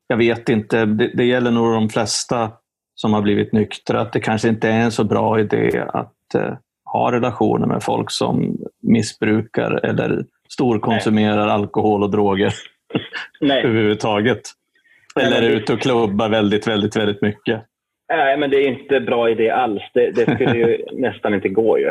jag 0.06 0.16
vet 0.16 0.48
inte, 0.48 0.84
det, 0.84 1.10
det 1.14 1.24
gäller 1.24 1.50
nog 1.50 1.72
de 1.74 1.88
flesta 1.88 2.50
som 2.94 3.12
har 3.12 3.22
blivit 3.22 3.52
nyktra 3.52 4.00
att 4.00 4.12
det 4.12 4.20
kanske 4.20 4.48
inte 4.48 4.68
är 4.68 4.80
en 4.80 4.92
så 4.92 5.04
bra 5.04 5.40
idé 5.40 5.84
att 5.88 6.10
ha 6.84 7.12
relationer 7.12 7.66
med 7.66 7.82
folk 7.82 8.10
som 8.10 8.56
missbrukar 8.82 9.84
eller 9.84 10.24
storkonsumerar 10.48 11.48
alkohol 11.48 12.02
och 12.02 12.10
droger 12.10 12.54
nej. 13.40 13.62
överhuvudtaget. 13.64 14.40
Nej, 15.16 15.26
Eller 15.26 15.42
är 15.42 15.50
ute 15.50 15.72
och 15.72 15.80
klubbar 15.80 16.28
väldigt, 16.28 16.66
väldigt, 16.66 16.96
väldigt 16.96 17.22
mycket. 17.22 17.64
Nej, 18.12 18.36
men 18.36 18.50
det 18.50 18.56
är 18.56 18.68
inte 18.68 19.00
bra 19.00 19.30
idé 19.30 19.50
alls. 19.50 19.82
Det, 19.94 20.10
det 20.10 20.34
skulle 20.34 20.56
ju 20.58 20.84
nästan 20.92 21.34
inte 21.34 21.48
gå 21.48 21.78
ju. 21.78 21.90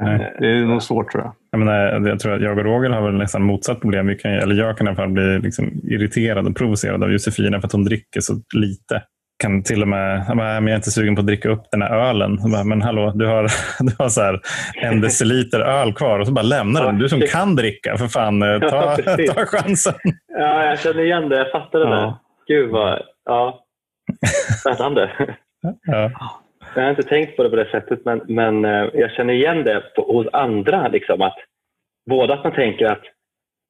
Nej. 0.00 0.36
Det 0.38 0.46
är 0.46 0.64
nog 0.64 0.82
svårt 0.82 1.12
tror 1.12 1.24
jag. 1.24 1.34
Jag, 1.50 1.58
menar, 1.58 2.08
jag 2.08 2.20
tror 2.20 2.34
att 2.34 2.42
jag 2.42 2.58
och 2.58 2.64
Roger 2.64 2.90
har 2.90 3.02
väl 3.02 3.14
nästan 3.14 3.42
motsatt 3.42 3.80
problem. 3.80 4.06
Vi 4.06 4.14
kan, 4.14 4.30
eller 4.32 4.54
jag 4.54 4.78
kan 4.78 4.86
i 4.86 4.90
alla 4.90 4.96
fall 4.96 5.08
bli 5.08 5.38
liksom 5.38 5.80
irriterad 5.84 6.46
och 6.46 6.56
provocerad 6.56 7.02
av 7.04 7.12
Josefina 7.12 7.60
för 7.60 7.66
att 7.66 7.72
hon 7.72 7.84
dricker 7.84 8.20
så 8.20 8.32
lite. 8.54 9.02
Kan 9.42 9.62
till 9.62 9.82
och 9.82 9.88
med, 9.88 10.24
jag, 10.28 10.36
bara, 10.36 10.60
men 10.60 10.66
jag 10.66 10.70
är 10.72 10.76
inte 10.76 10.90
sugen 10.90 11.14
på 11.14 11.20
att 11.20 11.26
dricka 11.26 11.48
upp 11.48 11.62
den 11.70 11.82
här 11.82 12.08
ölen. 12.08 12.36
Bara, 12.52 12.64
men 12.64 12.82
hallå, 12.82 13.12
du 13.14 13.26
har, 13.26 13.42
du 13.80 13.92
har 13.98 14.08
så 14.08 14.20
här 14.22 14.40
en 14.82 15.00
deciliter 15.00 15.60
öl 15.60 15.92
kvar 15.94 16.18
och 16.18 16.26
så 16.26 16.32
bara 16.32 16.42
lämnar 16.42 16.84
den. 16.84 16.98
Du 16.98 17.08
som 17.08 17.20
kan 17.20 17.56
dricka, 17.56 17.96
för 17.96 18.06
fan, 18.06 18.42
eh, 18.42 18.60
ta, 18.70 18.96
ta 19.34 19.46
chansen. 19.46 19.94
Ja, 20.38 20.64
jag 20.64 20.78
känner 20.80 21.04
igen 21.04 21.28
det. 21.28 21.36
Jag 21.36 21.50
fattar 21.50 21.78
det 21.78 21.84
Ja. 21.84 21.90
där. 21.94 22.14
Gud 22.56 22.70
vad... 22.70 23.02
Ja. 23.24 23.61
Spännande. 24.60 25.10
Ja. 25.82 26.10
Jag 26.74 26.82
har 26.82 26.90
inte 26.90 27.02
tänkt 27.02 27.36
på 27.36 27.42
det 27.42 27.50
på 27.50 27.56
det 27.56 27.70
sättet, 27.70 28.04
men, 28.04 28.22
men 28.26 28.64
eh, 28.64 28.88
jag 28.94 29.10
känner 29.10 29.34
igen 29.34 29.64
det 29.64 29.82
på, 29.94 30.02
hos 30.02 30.26
andra. 30.32 30.88
Liksom, 30.88 31.22
att 31.22 31.36
både 32.10 32.34
att 32.34 32.44
man 32.44 32.54
tänker 32.54 32.86
att 32.86 33.02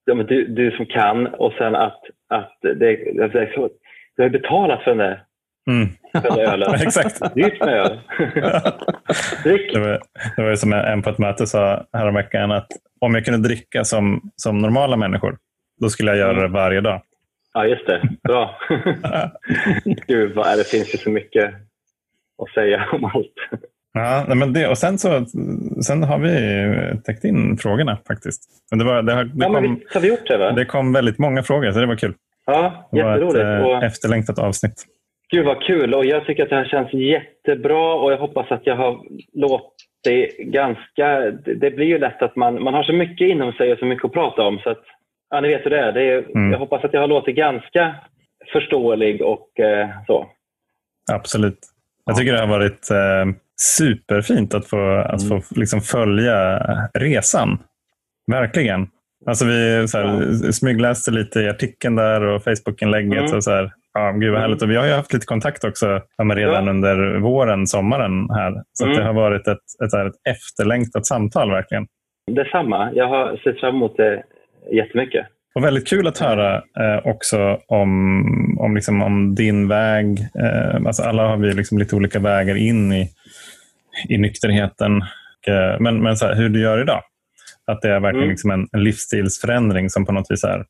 ja, 0.04 0.14
men 0.14 0.26
du, 0.26 0.46
du 0.46 0.70
som 0.70 0.86
kan 0.86 1.26
och 1.26 1.52
sen 1.52 1.74
att, 1.74 2.00
att 2.28 2.58
det, 2.60 2.74
det 2.74 3.40
är 3.40 3.52
så, 3.54 3.70
du 4.16 4.22
har 4.22 4.30
betalat 4.30 4.82
för 4.82 4.90
den 4.90 4.98
där, 4.98 5.24
Mm. 5.70 5.88
Exakt. 6.86 7.34
Dyrt 7.34 7.60
med 7.60 7.68
öl. 7.68 8.00
Det 9.44 9.78
var, 9.78 10.00
det 10.36 10.42
var 10.42 10.50
ju 10.50 10.56
som 10.56 10.72
en 10.72 11.02
på 11.02 11.10
ett 11.10 11.18
möte 11.18 11.46
sa 11.46 11.86
häromveckan 11.92 12.52
att 12.52 12.66
om 13.00 13.14
jag 13.14 13.24
kunde 13.24 13.48
dricka 13.48 13.84
som, 13.84 14.30
som 14.36 14.58
normala 14.58 14.96
människor, 14.96 15.38
då 15.80 15.88
skulle 15.88 16.10
jag 16.10 16.18
göra 16.18 16.42
det 16.42 16.48
varje 16.48 16.80
dag. 16.80 17.02
Ja, 17.54 17.66
just 17.66 17.86
det. 17.86 18.02
Bra. 18.22 18.58
Gud, 20.06 20.34
vad 20.34 20.46
är 20.46 20.56
det 20.56 20.68
finns 20.68 20.94
ju 20.94 20.98
så 20.98 21.10
mycket 21.10 21.54
att 22.42 22.54
säga 22.54 22.88
om 22.92 23.04
allt. 23.04 23.62
Ja, 23.94 24.34
men 24.34 24.52
det, 24.52 24.68
och 24.68 24.78
sen, 24.78 24.98
så, 24.98 25.24
sen 25.86 26.02
har 26.02 26.18
vi 26.18 27.02
täckt 27.04 27.24
in 27.24 27.56
frågorna 27.58 27.98
faktiskt. 28.06 28.42
Men 28.70 28.78
det, 28.78 28.84
var, 28.84 29.02
det, 29.02 29.12
har, 29.14 29.24
det, 29.24 29.30
Ja, 29.34 29.52
kom, 29.52 29.74
visst 29.74 29.94
har 29.94 30.00
vi 30.00 30.08
gjort 30.08 30.26
det, 30.26 30.36
va? 30.36 30.52
det 30.52 30.64
kom 30.64 30.92
väldigt 30.92 31.18
många 31.18 31.42
frågor, 31.42 31.72
så 31.72 31.80
det 31.80 31.86
var 31.86 31.96
kul. 31.96 32.14
Ja, 32.46 32.88
Det 32.92 33.02
var 33.02 33.14
ett 33.14 33.20
jätteroligt. 33.20 33.66
Och, 33.66 33.74
eh, 33.74 33.84
efterlängtat 33.84 34.38
avsnitt. 34.38 34.84
Gud 35.30 35.46
vad 35.46 35.62
kul 35.62 35.94
och 35.94 36.04
jag 36.04 36.26
tycker 36.26 36.42
att 36.42 36.50
det 36.50 36.56
här 36.56 36.64
känns 36.64 36.92
jättebra 36.92 37.94
och 37.94 38.12
jag 38.12 38.18
hoppas 38.18 38.50
att 38.50 38.66
jag 38.66 38.76
har 38.76 39.00
låtit 39.32 40.38
ganska... 40.38 41.30
Det 41.44 41.70
blir 41.76 41.86
ju 41.86 41.98
lätt 41.98 42.22
att 42.22 42.36
man, 42.36 42.62
man 42.62 42.74
har 42.74 42.82
så 42.82 42.92
mycket 42.92 43.28
inom 43.28 43.52
sig 43.52 43.72
och 43.72 43.78
så 43.78 43.84
mycket 43.84 44.04
att 44.04 44.12
prata 44.12 44.42
om 44.42 44.58
så 44.58 44.70
att 44.70 44.84
ja, 45.32 45.40
ni 45.40 45.48
vet 45.48 45.66
hur 45.66 45.70
det 45.70 45.78
är. 45.80 45.92
Det 45.92 46.02
är 46.02 46.24
Mm. 46.34 46.52
Jag 46.52 46.58
hoppas 46.58 46.84
att 46.84 46.92
jag 46.92 47.00
har 47.00 47.08
låtit 47.08 47.36
ganska 47.36 47.94
förståelig 48.52 49.22
och 49.22 49.60
eh, 49.60 49.88
så. 50.06 50.26
Absolut. 51.12 51.58
Jag 52.04 52.16
tycker 52.16 52.32
det 52.32 52.40
har 52.40 52.46
varit 52.46 52.90
eh, 52.90 53.34
superfint 53.60 54.54
att 54.54 54.66
få, 54.66 54.94
att 54.94 55.28
få 55.28 55.40
liksom 55.56 55.80
följa 55.80 56.58
resan. 56.98 57.58
Verkligen. 58.32 58.86
Alltså 59.26 59.44
vi 59.44 59.88
så 59.88 59.98
här, 59.98 60.52
smygläste 60.52 61.10
lite 61.10 61.40
i 61.40 61.48
artikeln 61.48 61.96
där 61.96 62.22
och 62.22 62.44
Facebookinlägget. 62.44 63.20
Mm. 63.22 63.36
Och 63.36 63.44
så 63.44 63.50
här, 63.50 63.72
ja, 63.94 64.10
gud 64.12 64.32
vad 64.32 64.40
härligt. 64.40 64.62
Och 64.62 64.70
vi 64.70 64.76
har 64.76 64.86
ju 64.86 64.92
haft 64.92 65.12
lite 65.12 65.26
kontakt 65.26 65.64
också 65.64 66.00
ja, 66.16 66.24
redan 66.24 66.64
Ja. 66.64 66.70
under 66.70 67.18
våren, 67.18 67.66
sommaren 67.66 68.30
här. 68.30 68.62
Så 68.72 68.84
Mm. 68.84 68.96
det 68.96 69.04
har 69.04 69.12
varit 69.12 69.48
ett, 69.48 69.58
ett, 69.84 69.94
ett 69.94 70.36
efterlängtat 70.36 71.06
samtal 71.06 71.50
verkligen. 71.50 71.86
Detsamma. 72.30 72.90
Jag 72.94 73.08
har 73.08 73.36
sett 73.36 73.60
fram 73.60 73.74
emot 73.76 73.96
det 73.96 74.22
jättemycket. 74.70 75.26
Och 75.54 75.64
väldigt 75.64 75.88
kul 75.88 76.06
att 76.06 76.18
höra 76.18 76.54
eh, 76.56 77.06
också 77.06 77.58
om, 77.66 78.58
om, 78.60 78.74
liksom, 78.74 79.02
om 79.02 79.34
din 79.34 79.68
väg. 79.68 80.18
Eh, 80.20 80.86
alltså 80.86 81.02
alla 81.02 81.26
har 81.26 81.36
vi 81.36 81.54
liksom 81.54 81.78
lite 81.78 81.96
olika 81.96 82.18
vägar 82.18 82.54
in 82.56 82.92
i, 82.92 83.08
i 84.08 84.18
nykterheten. 84.18 85.02
Eh, 85.46 85.80
men 85.80 86.02
men 86.02 86.16
så 86.16 86.26
här, 86.26 86.34
hur 86.34 86.48
du 86.48 86.60
gör 86.60 86.80
idag. 86.82 87.02
Att 87.66 87.82
det 87.82 87.88
är 87.88 88.00
verkligen 88.00 88.16
Mm. 88.22 88.30
liksom 88.30 88.50
en, 88.50 88.68
en 88.72 88.84
livsstilsförändring 88.84 89.90
som 89.90 90.06
på 90.06 90.12
något 90.12 90.30
vis 90.30 90.44
är 90.44 90.64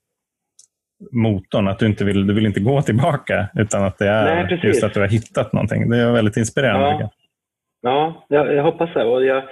motorn. 1.12 1.68
Att 1.68 1.78
du 1.78 1.86
inte 1.86 2.04
vill, 2.04 2.26
du 2.26 2.34
vill 2.34 2.46
inte 2.46 2.60
gå 2.60 2.82
tillbaka 2.82 3.48
utan 3.54 3.84
att 3.84 3.98
det 3.98 4.08
är 4.08 4.44
Nej, 4.44 4.60
just 4.62 4.84
att 4.84 4.94
du 4.94 5.00
har 5.00 5.08
hittat 5.08 5.52
någonting. 5.52 5.90
Det 5.90 5.96
är 5.96 6.12
väldigt 6.12 6.36
inspirerande. 6.36 6.86
Ja. 7.00 7.10
Ja, 7.82 8.26
jag, 8.28 8.54
jag 8.54 8.62
hoppas 8.62 8.94
det. 8.94 9.04
Och 9.04 9.24
jag, 9.24 9.42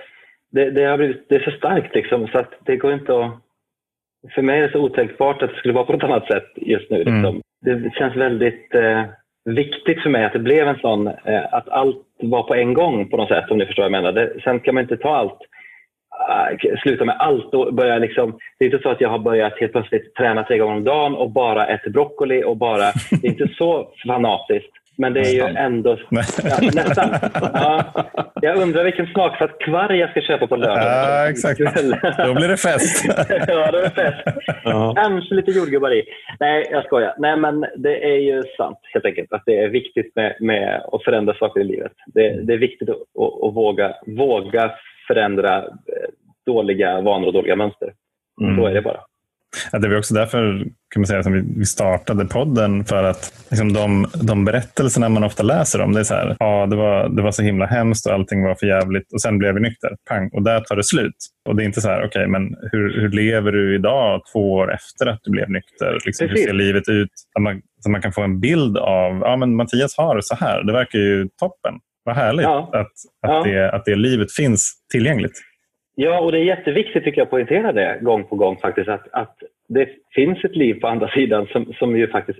det, 0.53 0.71
det, 0.71 0.85
har 0.85 0.97
blivit, 0.97 1.29
det 1.29 1.35
är 1.35 1.51
så 1.51 1.57
starkt 1.57 1.95
liksom, 1.95 2.29
så 2.29 2.39
att 2.39 2.51
det 2.67 2.77
går 2.77 2.93
inte 2.93 3.13
att... 3.13 3.33
För 4.35 4.43
mig 4.43 4.59
är 4.59 4.63
det 4.63 4.73
så 4.73 4.81
otänkbart 4.81 5.43
att 5.43 5.51
det 5.51 5.57
skulle 5.57 5.75
vara 5.75 5.85
på 5.85 5.93
något 5.93 6.03
annat 6.03 6.27
sätt 6.27 6.53
just 6.57 6.91
nu. 6.91 6.99
Liksom. 6.99 7.43
Mm. 7.67 7.83
Det 7.83 7.95
känns 7.95 8.17
väldigt 8.17 8.75
eh, 8.75 9.05
viktigt 9.45 10.03
för 10.03 10.11
mig 10.11 10.25
att 10.25 10.33
det 10.33 10.39
blev 10.39 10.69
en 10.69 10.79
sån, 10.79 11.07
eh, 11.07 11.55
att 11.55 11.69
allt 11.69 12.07
var 12.23 12.43
på 12.43 12.55
en 12.55 12.75
gång 12.75 13.09
på 13.09 13.17
något 13.17 13.29
sätt, 13.29 13.51
om 13.51 13.59
ni 13.59 13.67
förstår 13.67 13.83
vad 13.83 13.93
jag 13.93 14.03
menar. 14.03 14.13
Det, 14.13 14.41
sen 14.45 14.61
kan 14.61 14.75
man 14.75 14.83
inte 14.83 14.97
ta 14.97 15.17
allt, 15.17 15.39
äh, 16.65 16.81
sluta 16.83 17.05
med 17.05 17.17
allt 17.19 17.55
och 17.55 17.75
börja 17.75 17.99
liksom, 17.99 18.39
det 18.59 18.65
är 18.65 18.71
inte 18.73 18.83
så 18.83 18.91
att 18.91 19.01
jag 19.01 19.09
har 19.09 19.19
börjat 19.19 19.61
helt 19.61 19.73
plötsligt 19.73 20.15
träna 20.15 20.45
tre 20.45 20.59
gånger 20.59 20.77
om 20.77 20.85
dagen 20.85 21.15
och 21.15 21.31
bara 21.31 21.67
äter 21.67 21.91
broccoli 21.91 22.45
och 22.45 22.57
bara, 22.57 22.93
det 23.11 23.27
är 23.27 23.31
inte 23.31 23.49
så 23.59 23.93
fanatiskt. 24.07 24.73
Men 25.01 25.13
det 25.13 25.21
är 25.21 25.33
ju 25.33 25.57
ändå, 25.57 25.91
ja, 26.11 26.23
nästan. 26.75 27.11
Ja, 27.53 27.85
jag 28.43 28.57
undrar 28.57 28.85
vilken 28.85 29.07
smaksatt 29.07 29.59
kvarg 29.59 29.99
jag 29.99 30.11
ska 30.11 30.21
köpa 30.21 30.47
på 30.47 30.57
lördag. 30.57 30.85
Ja, 30.85 31.31
exakt. 31.31 31.59
Då 32.27 32.35
blir 32.35 32.49
det 32.49 32.57
fest. 32.57 33.05
ja, 33.29 33.71
det 33.71 33.85
är 33.85 33.91
fest. 33.91 34.39
Ja. 34.65 34.95
Kanske 34.97 35.35
lite 35.35 35.51
jordgubbar 35.51 35.95
i. 35.95 36.03
Nej, 36.41 36.69
jag 36.71 36.85
skojar. 36.85 37.15
Nej, 37.19 37.37
men 37.37 37.67
det 37.77 38.05
är 38.05 38.19
ju 38.19 38.43
sant 38.57 38.79
helt 38.93 39.05
enkelt 39.05 39.33
att 39.33 39.43
det 39.47 39.59
är 39.59 39.69
viktigt 39.69 40.17
med, 40.17 40.37
med 40.41 40.83
att 40.93 41.05
förändra 41.05 41.35
saker 41.35 41.61
i 41.61 41.65
livet. 41.65 41.93
Det, 42.07 42.41
det 42.43 42.53
är 42.53 42.59
viktigt 42.59 42.89
att, 42.89 42.97
att, 42.97 43.45
att 43.45 43.55
våga, 43.55 43.95
våga 44.07 44.73
förändra 45.07 45.59
eh, 45.59 46.09
dåliga 46.47 47.01
vanor 47.01 47.27
och 47.27 47.33
dåliga 47.33 47.57
mönster. 47.57 47.93
Mm. 48.41 48.57
Så 48.57 48.67
är 48.67 48.75
det 48.75 48.83
bara. 48.83 49.01
Ja, 49.73 49.79
det 49.79 49.89
var 49.89 49.99
också 49.99 50.15
därför 50.15 50.59
kan 50.95 51.01
man 51.01 51.07
säga, 51.07 51.23
som 51.23 51.55
vi, 51.59 51.65
startade 51.65 52.25
podden. 52.25 52.85
För 52.85 53.05
att 53.05 53.33
liksom, 53.51 53.73
de, 53.73 54.07
de 54.23 54.45
berättelserna 54.45 55.09
man 55.09 55.25
ofta 55.25 55.43
läser 55.43 55.81
om, 55.81 55.93
det 55.93 56.01
är 56.01 56.05
så 56.05 56.15
här, 56.15 56.37
ja, 56.39 56.67
det, 56.67 56.77
var, 56.77 57.09
det 57.09 57.23
var 57.23 57.31
så 57.31 57.43
himla 57.43 57.67
hemskt 57.67 58.07
och 58.07 58.13
allting 58.13 58.43
var 58.43 58.55
för 58.55 58.67
jävligt 58.67 59.13
och 59.13 59.21
sen 59.23 59.39
blev 59.39 59.55
vi 59.55 59.61
nykter. 59.61 59.91
Pang, 60.09 60.31
och 60.33 60.43
där 60.43 60.61
tar 60.61 60.77
det 60.77 60.85
slut. 60.85 61.15
Och 61.49 61.57
det 61.57 61.63
är 61.63 61.65
inte 61.65 61.81
så 61.81 61.89
här, 61.89 62.05
okej, 62.07 62.27
men 62.27 62.43
hur, 62.73 63.01
hur 63.01 63.09
lever 63.09 63.53
du 63.53 63.75
idag 63.75 64.21
två 64.33 64.53
år 64.53 64.75
efter 64.75 65.07
att 65.07 65.21
du 65.23 65.31
blev 65.31 65.51
nykter? 65.51 65.99
Liksom, 66.07 66.29
hur 66.29 66.37
ser 66.37 66.53
livet 66.53 66.89
ut? 66.89 67.11
Så 67.33 67.41
man, 67.41 67.61
så 67.81 67.91
man 67.91 68.03
kan 68.03 68.13
få 68.13 68.23
en 68.23 68.41
bild 68.41 68.77
av, 68.79 69.21
ja 69.21 69.37
men 69.37 69.57
Mattias 69.57 69.97
har 69.97 70.17
det 70.17 70.23
så 70.23 70.35
här. 70.35 70.63
Det 70.63 70.73
verkar 70.73 70.99
ju 70.99 71.29
toppen. 71.41 71.75
Vad 72.05 72.17
härligt 72.17 72.45
Ja. 72.45 72.71
att, 72.73 72.81
att, 72.81 72.93
Ja. 73.23 73.43
det, 73.45 73.71
att 73.73 73.85
det 73.85 73.95
livet 73.95 74.33
finns 74.33 74.73
tillgängligt. 74.93 75.33
Ja, 76.03 76.21
och 76.21 76.33
det 76.33 76.39
är 76.39 76.45
jätteviktigt 76.45 77.05
tycker 77.05 77.21
jag 77.21 77.25
att 77.25 77.31
poängtera 77.31 77.73
det 77.73 77.99
gång 78.03 78.25
på 78.25 78.37
gång 78.37 78.57
faktiskt. 78.57 78.89
Att, 78.89 79.09
att 79.13 79.37
det 79.69 79.89
finns 80.15 80.45
ett 80.45 80.57
liv 80.57 80.75
på 80.75 80.89
andra 80.89 81.09
sidan 81.15 81.47
som, 81.47 81.73
som 81.79 81.97
ju 81.97 82.09
faktiskt 82.09 82.39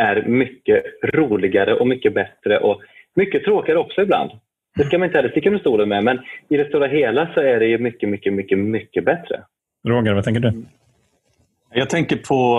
är 0.00 0.22
mycket 0.22 0.84
roligare 1.02 1.74
och 1.74 1.86
mycket 1.86 2.14
bättre 2.14 2.58
och 2.58 2.80
mycket 3.14 3.44
tråkigare 3.44 3.78
också 3.78 4.02
ibland. 4.02 4.30
Det 4.76 4.84
ska 4.84 4.98
man 4.98 5.06
inte 5.06 5.18
heller 5.18 5.30
sticka 5.30 5.48
under 5.48 5.60
stolen 5.60 5.88
med, 5.88 6.04
men 6.04 6.18
i 6.48 6.56
det 6.56 6.68
stora 6.68 6.86
hela 6.86 7.30
så 7.34 7.40
är 7.40 7.58
det 7.58 7.66
ju 7.66 7.78
mycket, 7.78 8.08
mycket, 8.08 8.32
mycket, 8.32 8.58
mycket 8.58 9.04
bättre. 9.04 9.42
Roger, 9.88 10.14
vad 10.14 10.24
tänker 10.24 10.40
du? 10.40 10.52
Jag 11.72 11.90
tänker 11.90 12.16
på, 12.16 12.58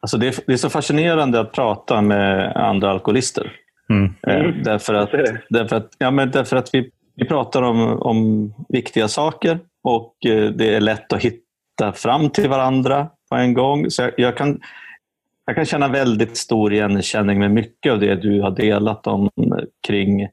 alltså 0.00 0.18
det, 0.18 0.26
är, 0.26 0.34
det 0.46 0.52
är 0.52 0.56
så 0.56 0.70
fascinerande 0.70 1.40
att 1.40 1.52
prata 1.52 2.02
med 2.02 2.56
andra 2.56 2.90
alkoholister. 2.90 3.52
Mm. 3.90 4.04
Eh, 4.26 4.54
därför, 4.64 4.94
att, 4.94 5.10
därför, 5.48 5.76
att, 5.76 5.88
ja, 5.98 6.10
men 6.10 6.30
därför 6.30 6.56
att 6.56 6.74
vi, 6.74 6.90
vi 7.16 7.24
pratar 7.24 7.62
om, 7.62 8.02
om 8.02 8.52
viktiga 8.68 9.08
saker 9.08 9.58
och 9.96 10.26
eh, 10.26 10.50
det 10.50 10.74
är 10.74 10.80
lätt 10.80 11.12
att 11.12 11.22
hitta 11.22 11.92
fram 11.94 12.30
till 12.30 12.48
varandra 12.48 13.08
på 13.30 13.36
en 13.36 13.54
gång. 13.54 13.90
Så 13.90 14.02
jag, 14.02 14.12
jag 14.16 14.36
kan, 14.36 14.60
jag 15.46 15.56
kan 15.56 15.64
känna 15.64 15.88
väldigt 15.88 16.36
stor 16.36 16.72
igenkänning 16.72 17.38
med 17.38 17.50
mycket 17.50 17.92
av 17.92 18.00
det 18.00 18.14
du 18.14 18.40
har 18.42 18.50
delat 18.50 19.06
om 19.06 19.30
kring 19.86 20.28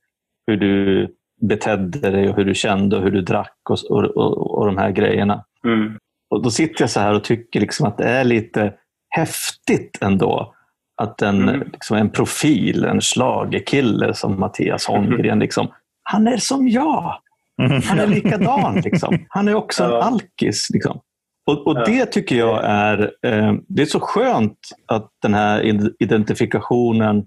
hur 0.48 0.58
du 0.58 1.08
betedde 1.42 2.12
dig 2.12 2.30
och 2.30 2.36
hur 2.36 2.46
du 2.46 2.56
kände 2.56 2.98
och 2.98 3.04
hur 3.04 3.12
du 3.12 3.22
drack 3.22 3.58
och, 3.70 3.78
och, 3.90 4.04
och, 4.04 4.58
och 4.58 4.66
de 4.66 4.78
här 4.78 4.92
grejerna. 4.92 5.44
Mm. 5.66 5.98
Och 6.30 6.44
Då 6.44 6.50
sitter 6.50 6.84
jag 6.84 6.90
så 6.90 7.00
här 7.00 7.14
och 7.14 7.24
tycker 7.24 7.60
liksom 7.60 7.88
att 7.88 7.98
det 7.98 8.04
är 8.04 8.24
lite 8.24 8.74
häftigt 9.10 9.98
ändå 10.02 10.54
att 11.02 11.22
en, 11.22 11.50
Mm. 11.50 11.70
liksom 11.74 11.98
en 11.98 12.10
profil, 12.10 12.86
en 12.86 13.02
schlagerkille 13.02 14.14
som 14.14 14.40
Mattias 14.40 14.86
Holmgren, 14.86 15.40
liksom, 15.46 15.68
han 16.04 16.28
är 16.28 16.38
som 16.38 16.68
jag. 16.68 17.18
Han 17.58 18.00
är 18.00 18.08
likadan. 18.08 18.76
Liksom. 18.76 19.26
Han 19.30 19.48
är 19.48 19.56
också 19.56 19.84
en 19.84 19.92
alkis. 19.92 20.68
Liksom. 20.74 21.00
Och, 21.48 21.68
och. 21.68 21.86
Det 21.86 22.06
tycker 22.06 22.36
jag 22.36 22.62
är, 22.64 23.12
eh, 23.26 23.54
det 23.68 23.82
är 23.82 23.86
så 23.86 24.00
skönt 24.00 24.58
att 24.86 25.10
den 25.22 25.34
här 25.34 25.62
id- 25.64 25.94
identifikationen, 26.00 27.26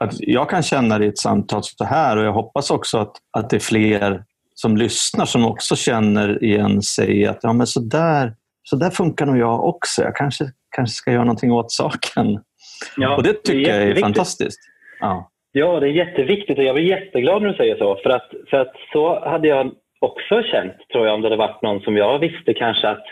att 0.00 0.14
jag 0.18 0.50
kan 0.50 0.62
känna 0.62 0.98
det 0.98 1.04
i 1.04 1.08
ett 1.08 1.18
samtal 1.18 1.62
så 1.62 1.84
här 1.84 2.16
och 2.16 2.24
jag 2.24 2.32
hoppas 2.32 2.70
också 2.70 2.98
att, 2.98 3.12
att 3.30 3.50
det 3.50 3.56
är 3.56 3.60
fler 3.60 4.24
som 4.54 4.76
lyssnar 4.76 5.24
som 5.24 5.44
också 5.46 5.76
känner 5.76 6.44
igen 6.44 6.82
sig 6.82 7.26
att 7.26 7.38
ja, 7.42 7.52
men 7.52 7.66
så, 7.66 7.80
där, 7.80 8.34
så 8.62 8.76
där 8.76 8.90
funkar 8.90 9.26
nog 9.26 9.38
jag 9.38 9.64
också. 9.64 10.02
Jag 10.02 10.16
kanske, 10.16 10.52
kanske 10.76 10.94
ska 10.94 11.12
göra 11.12 11.24
någonting 11.24 11.52
åt 11.52 11.72
saken. 11.72 12.40
Ja, 12.96 13.16
och 13.16 13.22
det 13.22 13.42
tycker 13.44 13.70
jag 13.70 13.82
är 13.82 14.00
fantastiskt. 14.00 14.60
Ja. 15.00 15.31
Ja, 15.52 15.80
det 15.80 15.86
är 15.86 15.90
jätteviktigt 15.90 16.58
och 16.58 16.64
jag 16.64 16.74
blir 16.74 16.84
jätteglad 16.84 17.42
när 17.42 17.48
du 17.48 17.54
säger 17.56 17.76
så. 17.76 17.96
För 17.96 18.10
att, 18.10 18.32
för 18.50 18.56
att 18.60 18.72
så 18.92 19.20
hade 19.28 19.48
jag 19.48 19.70
också 20.00 20.42
känt, 20.42 20.72
tror 20.92 21.06
jag, 21.06 21.14
om 21.14 21.20
det 21.20 21.26
hade 21.26 21.36
varit 21.36 21.62
någon 21.62 21.80
som 21.80 21.96
jag 21.96 22.18
visste 22.18 22.54
kanske 22.54 22.88
att 22.88 23.04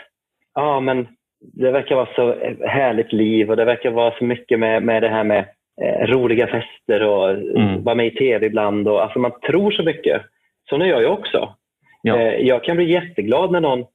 ja, 0.55 0.79
men 0.79 1.07
det 1.39 1.71
verkar 1.71 1.95
vara 1.95 2.09
så 2.15 2.35
härligt 2.67 3.13
liv 3.13 3.49
och 3.49 3.57
det 3.57 3.65
verkar 3.65 3.91
vara 3.91 4.13
så 4.17 4.23
mycket 4.23 4.59
med, 4.59 4.83
med 4.83 5.03
det 5.03 5.09
här 5.09 5.23
med 5.23 5.45
eh, 5.81 6.07
roliga 6.07 6.47
fester 6.47 7.03
och 7.03 7.29
Mm. 7.29 7.83
vara 7.83 7.95
med 7.95 8.07
i 8.07 8.11
tv 8.15 8.45
ibland. 8.45 8.87
Och, 8.87 9.03
alltså 9.03 9.19
man 9.19 9.31
tror 9.47 9.71
så 9.71 9.83
mycket. 9.83 10.21
Så 10.69 10.77
nu 10.77 10.87
gör 10.87 11.01
jag 11.01 11.13
också. 11.13 11.55
Ja. 12.01 12.17
Eh, 12.19 12.47
jag 12.47 12.63
kan 12.63 12.75
bli 12.75 12.91
jätteglad 12.91 13.51
när 13.51 13.61
någon 13.61 13.85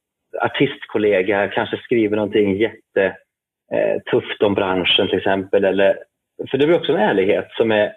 artistkollega 0.41 1.47
kanske 1.47 1.77
skriver 1.77 2.15
någonting 2.15 2.57
jättetufft 2.57 4.41
eh, 4.41 4.47
om 4.47 4.53
branschen 4.53 5.07
till 5.07 5.17
exempel. 5.17 5.65
Eller, 5.65 5.97
för 6.51 6.57
det 6.57 6.67
blir 6.67 6.77
också 6.77 6.91
en 6.91 6.99
ärlighet 7.09 7.47
som 7.51 7.71
är, 7.71 7.93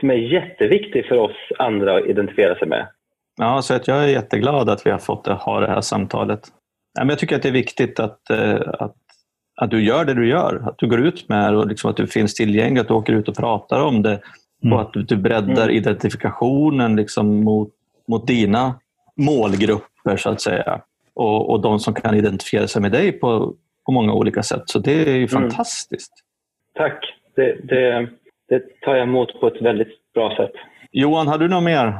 som 0.00 0.10
är 0.10 0.14
jätteviktig 0.14 1.06
för 1.06 1.16
oss 1.18 1.36
andra 1.58 1.96
att 1.96 2.06
identifiera 2.06 2.54
sig 2.58 2.68
med. 2.68 2.88
Ja, 3.36 3.62
så 3.62 3.74
att 3.74 3.88
jag 3.88 4.04
är 4.04 4.08
jätteglad 4.08 4.70
att 4.70 4.86
vi 4.86 4.90
har 4.90 4.98
fått 4.98 5.26
ha 5.26 5.60
det 5.60 5.66
här 5.66 5.80
samtalet. 5.80 6.40
Ja, 6.94 7.00
men 7.04 7.08
jag 7.08 7.18
tycker 7.18 7.36
att 7.36 7.42
det 7.42 7.48
är 7.48 7.52
viktigt 7.52 8.00
att, 8.00 8.30
eh, 8.30 8.60
att, 8.78 8.94
att 9.60 9.70
du 9.70 9.84
gör 9.84 10.04
det 10.04 10.14
du 10.14 10.28
gör. 10.28 10.62
Att 10.68 10.78
du 10.78 10.86
går 10.86 11.00
ut 11.00 11.28
med 11.28 11.52
det 11.52 11.58
och 11.58 11.66
liksom 11.66 11.90
att 11.90 11.96
du 11.96 12.06
finns 12.06 12.34
tillgänglig, 12.34 12.80
att 12.80 12.88
du 12.88 12.94
åker 12.94 13.12
ut 13.12 13.28
och 13.28 13.36
pratar 13.36 13.84
om 13.84 14.02
det. 14.02 14.20
Mm. 14.64 14.72
Och 14.72 14.80
att 14.80 14.92
du, 14.92 15.16
breddar 15.16 15.62
Mm. 15.64 15.76
identifikationen 15.76 16.96
liksom 16.96 17.44
mot, 17.44 17.68
mot 18.08 18.26
dina 18.26 18.74
målgrupper, 19.16 20.16
så 20.16 20.30
att 20.30 20.40
säga. 20.40 20.80
Och, 21.14 21.50
och 21.50 21.60
de 21.60 21.78
som 21.80 21.94
kan 21.94 22.14
identifiera 22.14 22.66
sig 22.66 22.82
med 22.82 22.92
dig 22.92 23.12
på, 23.12 23.54
på 23.86 23.92
många 23.92 24.12
olika 24.12 24.42
sätt. 24.42 24.62
Så 24.66 24.78
det 24.78 24.92
är 24.92 25.06
ju 25.16 25.16
Mm. 25.16 25.28
fantastiskt. 25.28 26.12
Tack. 26.74 27.14
Det, 27.36 27.56
det, 27.62 28.08
det 28.48 28.80
tar 28.80 28.94
jag 28.94 29.02
emot 29.02 29.40
på 29.40 29.46
ett 29.46 29.62
väldigt 29.62 30.12
bra 30.14 30.36
sätt. 30.36 30.52
Johan, 30.92 31.28
har 31.28 31.38
du 31.38 31.48
något 31.48 31.62
mer? 31.62 31.92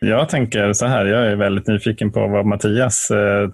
Jag 0.00 0.28
tänker 0.28 0.72
så 0.72 0.86
här, 0.86 1.06
jag 1.06 1.26
är 1.26 1.36
väldigt 1.36 1.66
nyfiken 1.66 2.12
på 2.12 2.26
vad 2.26 2.46
Mattias 2.46 3.10
eh, 3.10 3.48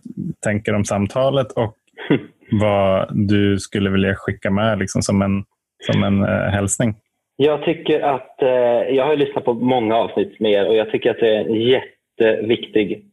tänker 0.44 0.74
om 0.74 0.84
samtalet 0.84 1.52
och 1.52 1.76
vad 2.60 3.08
du 3.28 3.58
skulle 3.58 3.90
vilja 3.90 4.14
skicka 4.14 4.50
med 4.50 4.78
liksom, 4.78 5.02
som 5.02 5.22
en, 5.22 5.44
som 5.92 6.04
en 6.04 6.22
eh, 6.22 6.50
hälsning. 6.50 6.94
Jag 7.36 7.64
tycker 7.64 8.00
att, 8.00 8.42
eh, 8.42 8.48
jag 8.96 9.06
har 9.06 9.16
lyssnat 9.16 9.44
på 9.44 9.54
många 9.54 9.96
avsnitt 9.96 10.40
med 10.40 10.52
er 10.52 10.68
och 10.68 10.74
jag 10.74 10.90
tycker 10.90 11.10
att 11.10 11.20
det 11.20 11.36
är 11.36 11.44
en 11.44 11.60
jätteviktig 11.60 13.04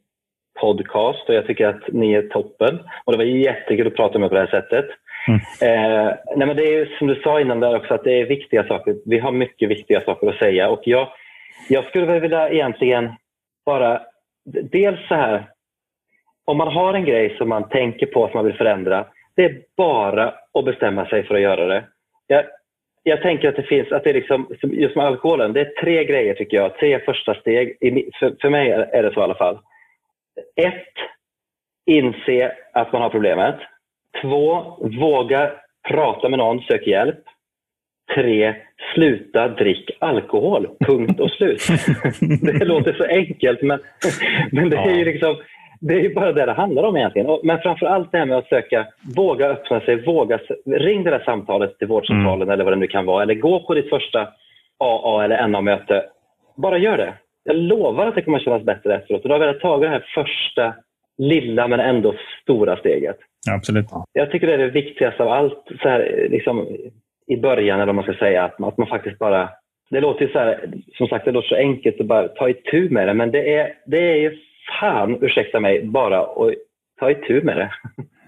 podcast 0.61 1.30
och 1.30 1.36
jag 1.36 1.48
tycker 1.48 1.68
att 1.68 1.94
ni 1.94 2.14
är 2.14 2.22
toppen. 2.22 2.80
Och 3.06 3.11
det 3.11 3.18
var 3.18 3.26
jättekul 3.26 3.88
att 3.88 3.95
prata 3.95 4.20
med 4.20 4.26
er 4.26 4.30
på 4.30 4.36
det 4.36 4.41
här 4.41 4.61
sättet. 4.61 4.86
Mm. 5.28 5.40
Eh, 5.62 6.14
nej 6.36 6.48
men 6.48 6.56
det 6.56 6.64
är 6.64 6.72
ju 6.72 6.98
som 6.98 7.08
du 7.08 7.16
sa 7.16 7.41
innan 7.41 7.60
där 7.60 7.76
också 7.76 7.94
att 7.94 8.04
det 8.04 8.22
är 8.22 8.26
viktiga 8.26 8.68
saker. 8.68 8.96
Vi 9.06 9.20
har 9.20 9.32
mycket 9.32 9.70
viktiga 9.70 10.02
saker 10.02 10.30
att 10.30 10.40
säga 10.40 10.70
och 10.70 10.82
jag, 10.84 11.08
jag 11.70 11.86
skulle 11.86 12.06
väl 12.06 12.22
vilja 12.22 12.50
egentligen 12.50 13.14
bara, 13.66 14.02
dels 14.46 15.08
så 15.08 15.16
här, 15.16 15.44
om 16.46 16.58
man 16.58 16.68
har 16.68 16.94
en 16.94 17.06
grej 17.06 17.38
som 17.38 17.50
man 17.50 17.70
tänker 17.70 18.06
på 18.06 18.28
som 18.28 18.38
man 18.38 18.46
vill 18.46 18.58
förändra, 18.58 19.06
det 19.36 19.46
är 19.46 19.62
bara 19.78 20.34
att 20.54 20.66
bestämma 20.66 21.06
sig 21.06 21.24
för 21.24 21.36
att 21.36 21.41
göra 21.41 21.66
det. 21.66 21.84
Jag, 22.28 22.46
jag 23.04 23.22
tänker 23.22 23.50
att 23.50 23.56
det 23.56 23.64
finns, 23.64 23.91
att 23.91 24.04
det 24.04 24.10
är 24.10 24.14
liksom, 24.14 24.56
just 24.64 24.96
med 24.96 25.06
alkoholen, 25.06 25.54
det 25.54 25.62
är 25.62 25.82
tre 25.82 26.06
grejer 26.06 26.34
tycker 26.34 26.58
jag, 26.58 26.78
tre 26.78 27.00
första 27.00 27.36
steg. 27.36 27.78
För, 28.20 28.36
för 28.41 28.50
mig 28.50 28.72
är 28.72 29.04
det 29.04 29.14
så 29.14 29.20
i 29.20 29.24
alla 29.24 29.36
fall. 29.36 29.60
Ett, 30.56 30.94
inse 31.86 32.52
att 32.74 32.94
man 32.94 33.02
har 33.02 33.10
problemet. 33.10 33.56
Två, 34.22 34.77
våga 34.99 35.52
prata 35.90 36.30
med 36.30 36.40
någon, 36.40 36.60
sök 36.60 36.88
hjälp. 36.88 37.19
Tre, 38.15 38.56
sluta 38.94 39.48
drick 39.48 39.91
alkohol. 39.99 40.68
Punkt 40.88 41.19
och 41.19 41.31
slut. 41.31 41.61
det 42.41 42.65
låter 42.65 42.94
så 42.94 43.03
enkelt 43.03 43.61
men, 43.61 43.80
men 44.52 44.69
det 44.69 44.77
är 44.77 44.95
ju 44.95 45.06
liksom 45.06 45.38
det 45.81 45.94
är 45.94 45.99
ju 45.99 46.14
bara 46.14 46.34
det 46.34 46.45
det 46.45 46.53
handlar 46.53 46.84
om 46.84 46.98
egentligen. 46.98 47.40
Men 47.44 47.61
framför 47.61 47.86
allt 47.86 48.11
det 48.11 48.18
här 48.18 48.26
med 48.26 48.38
att 48.38 48.49
söka, 48.49 48.88
våga 49.15 49.49
öppna 49.49 49.80
sig, 49.80 50.06
våga, 50.06 50.40
ring 50.65 51.03
det 51.03 51.10
där 51.10 51.23
samtalet 51.26 51.77
till 51.77 51.88
vårdcentralen 51.88 52.49
eller 52.49 52.64
vad 52.64 52.73
det 52.73 52.80
nu 52.80 52.88
kan 52.88 53.06
vara. 53.06 53.23
Eller 53.23 53.34
gå 53.34 53.60
på 53.60 53.73
ditt 53.73 53.90
första 53.90 54.27
AA 54.77 55.23
eller 55.23 55.48
NA-möte. 55.48 56.06
Bara 56.57 56.77
gör 56.77 56.98
det. 56.98 57.14
Jag 57.44 57.56
lovar 57.56 58.07
att 58.07 58.15
det 58.15 58.22
kommer 58.22 58.40
kännas 58.40 58.64
bättre 58.64 58.95
efteråt. 58.95 59.23
Och 59.23 59.30
då 59.30 59.36
har 59.36 59.53
vi 59.53 59.60
tagit 59.60 59.81
det 59.81 59.90
här 59.90 60.06
första 60.15 60.73
lilla 61.20 61.68
men 61.68 61.80
ändå 61.80 62.16
stora 62.41 62.78
steget. 62.78 63.18
Ja, 63.48 63.56
absolut. 63.56 63.86
Jag 64.14 64.32
tycker 64.32 64.48
det 64.48 64.54
är 64.54 64.58
det 64.58 64.70
viktigaste 64.70 65.24
av 65.24 65.30
allt 65.30 65.64
så 65.82 65.90
här, 65.90 66.28
liksom, 66.32 66.68
i 67.28 67.38
början, 67.38 67.80
eller 67.80 67.94
man 67.94 68.04
ska 68.04 68.14
säga, 68.14 68.44
att 68.44 68.60
man, 68.60 68.70
att 68.70 68.78
man 68.78 68.88
faktiskt 68.88 69.20
bara... 69.20 69.50
Det 69.91 70.00
låter 70.00 70.28
så 70.28 70.40
här, 70.40 70.70
som 70.98 71.08
sagt, 71.08 71.26
det 71.26 71.32
låter 71.32 71.48
så 71.48 71.56
enkelt 71.56 72.00
att 72.02 72.06
bara 72.08 72.28
ta 72.28 72.50
itu 72.50 72.90
med 72.90 73.08
det, 73.08 73.14
men 73.14 73.32
det 73.32 73.54
är, 73.54 73.74
det 73.86 74.12
är 74.12 74.16
ju 74.16 74.38
fan, 74.80 75.18
ursäkta 75.22 75.60
mig, 75.60 75.84
bara 75.84 76.20
att 76.20 76.54
ta 77.00 77.12
itu 77.12 77.41
med 77.44 77.58
det. 77.58 77.72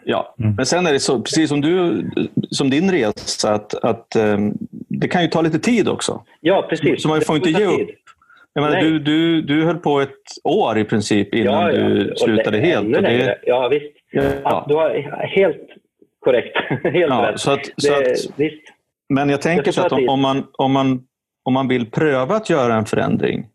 Ja, 0.06 0.36
Mm. 0.40 0.56
men 0.56 0.66
sen 0.66 0.86
är 0.88 0.94
det 0.94 1.00
så, 1.00 1.22
precis 1.22 1.50
som, 1.50 1.62
du, 1.62 2.04
som 2.50 2.70
din 2.70 2.92
resa, 2.92 3.54
att, 3.54 3.84
att 3.84 4.16
ehm, 4.16 4.54
det 4.90 5.08
kan 5.08 5.22
ju 5.22 5.28
ta 5.28 5.42
lite 5.42 5.60
tid 5.60 5.90
också. 5.90 6.24
Ja, 6.40 6.66
precis. 6.70 7.02
Så 7.04 7.08
man 7.10 7.22
får 7.22 7.36
inte 7.36 7.50
ge 7.50 7.58
tid. 7.58 7.82
upp. 7.82 7.90
Jag 8.54 8.62
menar, 8.64 8.82
du, 8.82 9.00
du, 9.00 9.42
du 9.42 9.66
höll 9.66 9.78
på 9.78 10.00
ett 10.02 10.10
år 10.44 10.78
i 10.78 10.84
princip 10.84 11.36
innan 11.36 11.54
Ja, 11.54 11.72
ja. 11.72 11.88
du 11.90 12.12
Och 12.12 12.20
slutade 12.20 12.58
det- 12.58 12.66
helt. 12.66 12.96
Och 12.98 13.04
det, 13.04 13.40
Ja, 13.44 13.68
visst. 13.68 13.86
Ja, 14.12 14.24
ja, 14.44 14.66
du 14.68 14.76
har 14.76 14.90
helt 15.28 15.68
korrekt. 16.20 16.58
helt 16.84 16.96
ja, 16.96 17.30
rätt. 17.32 17.40
så 17.40 17.52
att, 17.52 17.66
så 17.78 17.88
Det, 17.92 17.98
att, 17.98 18.34
visst. 18.36 18.62
men 19.10 19.30
jag 19.30 19.42
tänker 19.42 19.72
så 19.72 19.82
att 19.86 19.92
om, 19.92 20.10
om, 20.10 20.22
man, 20.22 20.44
om, 20.54 20.72
man, 20.72 21.02
om 21.46 21.54
man 21.54 21.68
vill 21.68 21.92
pröva 21.92 22.36
att 22.36 22.50
göra 22.50 22.76
en 22.76 22.86
förändring 22.86 23.48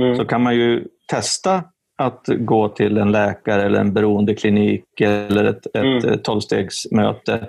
Mm. 0.00 0.16
så 0.16 0.24
kan 0.24 0.42
man 0.42 0.54
ju 0.56 0.84
testa 1.10 1.62
att 1.98 2.24
gå 2.28 2.68
till 2.68 2.98
en 2.98 3.12
läkare 3.12 3.62
eller 3.62 3.80
en 3.80 3.92
beroendeklinik 3.94 5.00
eller 5.00 5.44
ett, 5.44 5.66
ett 5.66 6.04
Mm. 6.04 6.18
tolvstegsmöte. 6.18 7.46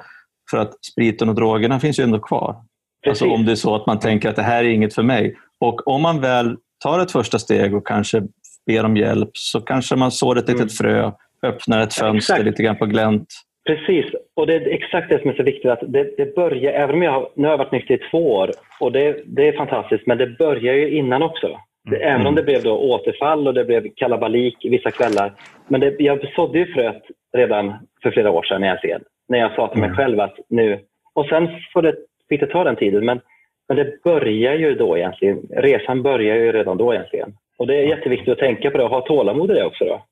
För 0.52 0.58
att 0.58 0.86
spriten 0.86 1.30
och 1.30 1.36
drogerna 1.36 1.80
finns 1.80 2.00
ju 2.00 2.04
ändå 2.04 2.20
kvar. 2.20 2.56
Precis. 3.04 3.22
Alltså 3.22 3.36
om 3.36 3.46
det 3.46 3.52
är 3.52 3.56
så 3.56 3.76
att 3.76 3.86
man 3.88 4.00
tänker 4.00 4.30
att 4.30 4.36
det 4.36 4.42
här 4.42 4.64
är 4.64 4.68
inget 4.70 4.94
för 4.96 5.04
mig. 5.04 5.36
Och 5.60 5.88
om 5.88 6.02
man 6.02 6.22
väl 6.22 6.58
tar 6.86 7.00
ett 7.00 7.12
första 7.12 7.40
steg 7.40 7.76
och 7.76 7.88
kanske 7.88 8.22
ber 8.68 8.86
om 8.86 8.98
hjälp 8.98 9.30
så 9.34 9.62
kanske 9.62 9.96
man 9.96 10.12
sår 10.12 10.38
ett 10.38 10.48
litet 10.48 10.62
Mm. 10.62 10.70
frö, 10.70 11.12
öppnar 11.50 11.82
ett 11.82 11.94
fönster 11.94 12.34
exakt. 12.34 12.46
lite 12.46 12.64
grann 12.64 12.78
på 12.78 12.86
glänt. 12.86 13.28
Precis, 13.68 14.06
och 14.36 14.48
det 14.48 14.56
är 14.56 14.68
exakt 14.68 15.10
det 15.10 15.22
som 15.22 15.30
är 15.30 15.34
så 15.36 15.44
viktigt. 15.44 15.72
att 15.72 15.80
Det, 15.88 16.18
det 16.18 16.36
börjar, 16.36 16.72
även 16.74 16.96
om 16.96 17.04
jag 17.04 17.12
har, 17.12 17.30
nu 17.36 17.44
har 17.44 17.52
jag 17.54 17.58
varit 17.58 17.72
nykter 17.72 17.94
i 17.94 18.10
två 18.12 18.34
år 18.36 18.52
och 18.80 18.92
det, 18.92 19.24
det 19.26 19.48
är 19.48 19.58
fantastiskt, 19.58 20.08
men 20.08 20.18
det 20.18 20.28
börjar 20.28 20.74
ju 20.74 20.98
innan 20.98 21.22
också. 21.22 21.48
Mm. 21.88 22.02
Även 22.02 22.28
om 22.28 22.36
det 22.36 22.44
blev 22.44 22.64
då 22.64 22.78
återfall 22.78 23.48
och 23.48 23.54
det 23.54 23.66
blev 23.66 23.88
kalabalik 23.96 24.58
vissa 24.64 24.92
kvällar. 24.92 25.34
Men 25.68 25.82
det, 25.82 25.96
jag 26.00 26.34
sådde 26.36 26.60
ju 26.60 26.74
fröet 26.74 27.04
redan 27.38 27.74
för 28.04 28.12
flera 28.12 28.32
år 28.32 28.44
sedan 28.44 28.62
när 28.62 28.68
jag 28.68 28.82
ser 28.82 29.00
När 29.28 29.40
jag 29.40 29.56
sa 29.56 29.68
till 29.68 29.80
mig 29.80 29.88
mm. 29.90 29.98
själv 29.98 30.20
att 30.20 30.36
nu... 30.50 30.80
Och 31.14 31.26
sen 31.26 31.48
får 31.74 31.82
det, 31.82 31.96
fick 32.30 32.40
det 32.40 32.48
ta 32.48 32.64
den 32.64 32.76
tiden. 32.76 33.06
Men, 33.06 33.20
men 33.68 33.78
det 33.78 34.04
börjar 34.04 34.54
ju 34.54 34.76
då 34.76 34.98
egentligen. 34.98 35.40
Resan 35.58 36.04
börjar 36.04 36.36
ju 36.36 36.52
redan 36.52 36.78
då 36.78 36.94
egentligen. 36.94 37.34
Och 37.58 37.68
det 37.68 37.76
är 37.76 37.82
jätteviktigt 37.82 38.30
att 38.30 38.40
tänka 38.40 38.72
på 38.72 38.78
det 38.78 38.84
och 38.84 38.90
ha 38.90 39.02
tålamod 39.02 39.52
i 39.52 39.54
det 39.54 39.66
också. 39.66 39.86
Då. 39.86 40.06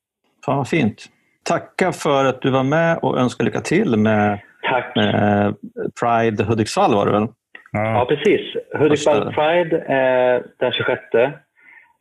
Fan 0.46 0.58
vad 0.58 0.70
fint. 0.70 1.06
Tacka 1.44 1.92
för 1.92 2.26
att 2.26 2.42
du 2.42 2.52
var 2.52 2.64
med 2.64 2.98
och 3.02 3.20
önska 3.20 3.44
lycka 3.44 3.62
till 3.62 3.98
med, 3.98 4.40
Tack. 4.70 4.96
med 4.96 5.56
Pride 6.02 6.44
Hudiksvall 6.44 6.94
var 6.94 7.06
det 7.06 7.12
väl? 7.12 7.28
Ja, 7.72 7.94
ja 7.94 8.06
precis. 8.06 8.42
Hudiksvall 8.74 9.34
Pride 9.34 9.78
eh, 9.78 10.44
den 10.60 10.72
26. 10.72 11.02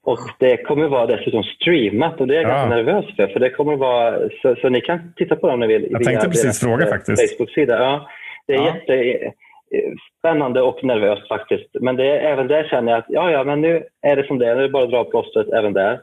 Och 0.05 0.19
det 0.39 0.57
kommer 0.57 0.89
vara 0.89 1.07
dessutom 1.07 1.43
streamat 1.43 2.20
och 2.20 2.27
det 2.27 2.37
är 2.37 2.43
jag 2.43 2.51
ja. 2.51 2.55
ganska 2.55 2.77
nervös 2.77 3.16
för. 3.16 3.27
för 3.27 3.41
det 3.41 3.51
kommer 3.51 3.77
vara, 3.77 4.29
så, 4.43 4.57
så 4.61 4.69
ni 4.69 4.81
kan 4.81 5.12
titta 5.16 5.37
på 5.37 5.47
det 5.47 5.53
om 5.53 5.61
ni 5.61 5.66
vill. 5.66 5.87
Jag 5.91 6.05
tänkte 6.05 6.29
precis 6.29 6.61
fråga 6.61 6.87
faktiskt. 6.87 7.39
Facebook-sida. 7.39 7.79
Ja, 7.79 8.09
det 8.47 8.55
är 8.55 9.24
ja. 9.24 9.33
Jättespännande 9.73 10.62
och 10.62 10.85
nervöst 10.85 11.28
faktiskt. 11.28 11.69
Men 11.81 11.97
det 11.97 12.19
även 12.19 12.49
där 12.49 12.69
känner 12.69 12.93
jag 12.93 12.99
att 12.99 13.05
ja, 13.09 13.31
ja, 13.31 13.44
men 13.44 13.61
nu 13.61 13.85
är 14.03 14.16
det 14.16 14.27
som 14.27 14.39
det 14.39 14.47
är. 14.51 14.55
Nu 14.55 14.61
är 14.61 14.66
det 14.66 14.73
bara 14.73 14.85
att 14.85 14.90
dra 14.90 15.05
plåstret 15.05 15.49
även 15.49 15.73
där. 15.73 16.01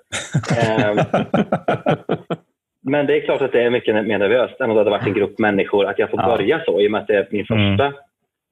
Ehm, 0.61 0.97
men 2.83 3.05
det 3.05 3.17
är 3.17 3.25
klart 3.25 3.41
att 3.41 3.51
det 3.51 3.63
är 3.63 3.69
mycket 3.69 3.95
mer 3.95 4.17
nervöst 4.17 4.61
än 4.61 4.69
om 4.69 4.75
det 4.75 4.79
hade 4.79 4.89
varit 4.89 5.07
en 5.07 5.13
grupp 5.13 5.39
människor. 5.39 5.85
Att 5.85 5.99
jag 5.99 6.09
får 6.09 6.17
börja 6.17 6.61
så 6.65 6.81
i 6.81 6.87
och 6.87 6.91
med 6.91 7.01
att 7.01 7.07
det 7.07 7.15
är 7.15 7.27
min 7.31 7.45
mm. 7.49 7.77
första 7.77 7.85
mm. 7.85 7.97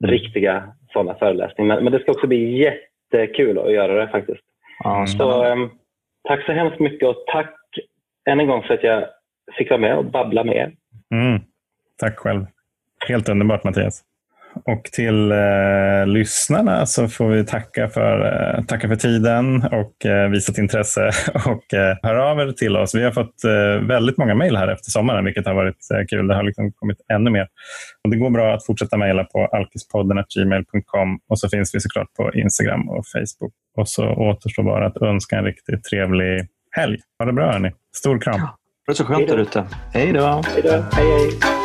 riktiga 0.04 0.64
sådana 0.94 1.16
föreläsning. 1.16 1.68
Men, 1.68 1.84
men 1.84 1.94
det 1.94 2.00
ska 2.00 2.12
också 2.12 2.28
bli 2.28 2.58
jättekul 2.58 3.60
att 3.60 3.74
göra 3.74 3.94
det 3.94 4.08
faktiskt. 4.08 4.44
Ja, 4.84 5.08
så, 5.08 5.46
um, 5.52 5.70
tack 6.28 6.46
så 6.46 6.52
hemskt 6.52 6.80
mycket 6.80 7.10
och 7.10 7.24
tack 7.28 7.56
än 8.30 8.40
en 8.40 8.48
gång 8.48 8.64
för 8.64 8.74
att 8.74 8.84
jag 8.84 9.06
fick 9.58 9.70
vara 9.70 9.80
med 9.80 9.98
och 9.98 10.06
babbla 10.06 10.44
med 10.44 10.56
er. 10.56 10.72
Mm. 11.14 11.42
Tack 11.98 12.20
själv. 12.20 12.46
Helt 13.08 13.30
underbart 13.30 13.64
Mattias. 13.64 14.04
Och 14.66 14.84
till 14.84 15.32
eh, 15.32 16.08
lyssnarna 16.08 16.86
så 16.86 17.08
får 17.08 17.30
vi 17.30 17.46
tacka 17.46 17.88
för, 17.88 18.26
eh, 18.26 18.64
tacka 18.64 18.88
för 18.88 18.96
tiden 18.96 19.64
och 19.64 20.06
eh, 20.06 20.30
visat 20.30 20.58
intresse 20.58 21.12
och 21.34 21.74
eh, 21.74 21.98
hör 22.04 22.16
av 22.16 22.40
er 22.40 22.52
till 22.52 22.78
oss. 22.78 22.96
Vi 22.96 23.04
har 23.04 23.12
fått 23.12 23.44
eh, 23.44 23.88
väldigt 23.88 24.18
många 24.18 24.36
mejl 24.36 24.56
här 24.58 24.68
efter 24.68 24.92
sommaren, 24.92 25.26
vilket 25.26 25.46
har 25.46 25.54
varit 25.54 25.92
eh, 25.94 26.06
kul. 26.10 26.28
Det 26.28 26.36
har 26.36 26.44
liksom 26.44 26.72
kommit 26.72 26.98
ännu 27.14 27.30
mer. 27.30 27.48
Och 28.04 28.10
det 28.10 28.18
går 28.18 28.30
bra 28.30 28.54
att 28.54 28.66
fortsätta 28.66 28.98
mejla 28.98 29.24
på 29.24 29.46
alkispodden.gmail.com 29.46 31.20
och 31.30 31.40
så 31.40 31.50
finns 31.50 31.76
vi 31.76 31.80
såklart 31.80 32.14
på 32.18 32.34
Instagram 32.34 32.90
och 32.90 33.04
Facebook. 33.08 33.54
Och 33.78 33.90
så 33.90 34.08
återstår 34.08 34.64
bara 34.64 34.86
att 34.88 34.98
önska 34.98 35.38
en 35.38 35.46
riktigt 35.46 35.84
trevlig 35.84 36.48
helg. 36.72 36.98
Ha 37.20 37.26
det 37.26 37.34
bra 37.34 37.52
hörni. 37.52 37.72
Stor 37.96 38.20
kram. 38.20 38.42
Puss 38.88 39.00
och 39.00 39.08
skönt 39.08 39.28
där 39.28 39.38
ute. 39.38 39.66
Hej 39.94 40.14
då. 40.14 40.42
Hej 40.46 40.62
då. 40.64 40.70
Hej, 40.70 41.30
hej. 41.42 41.57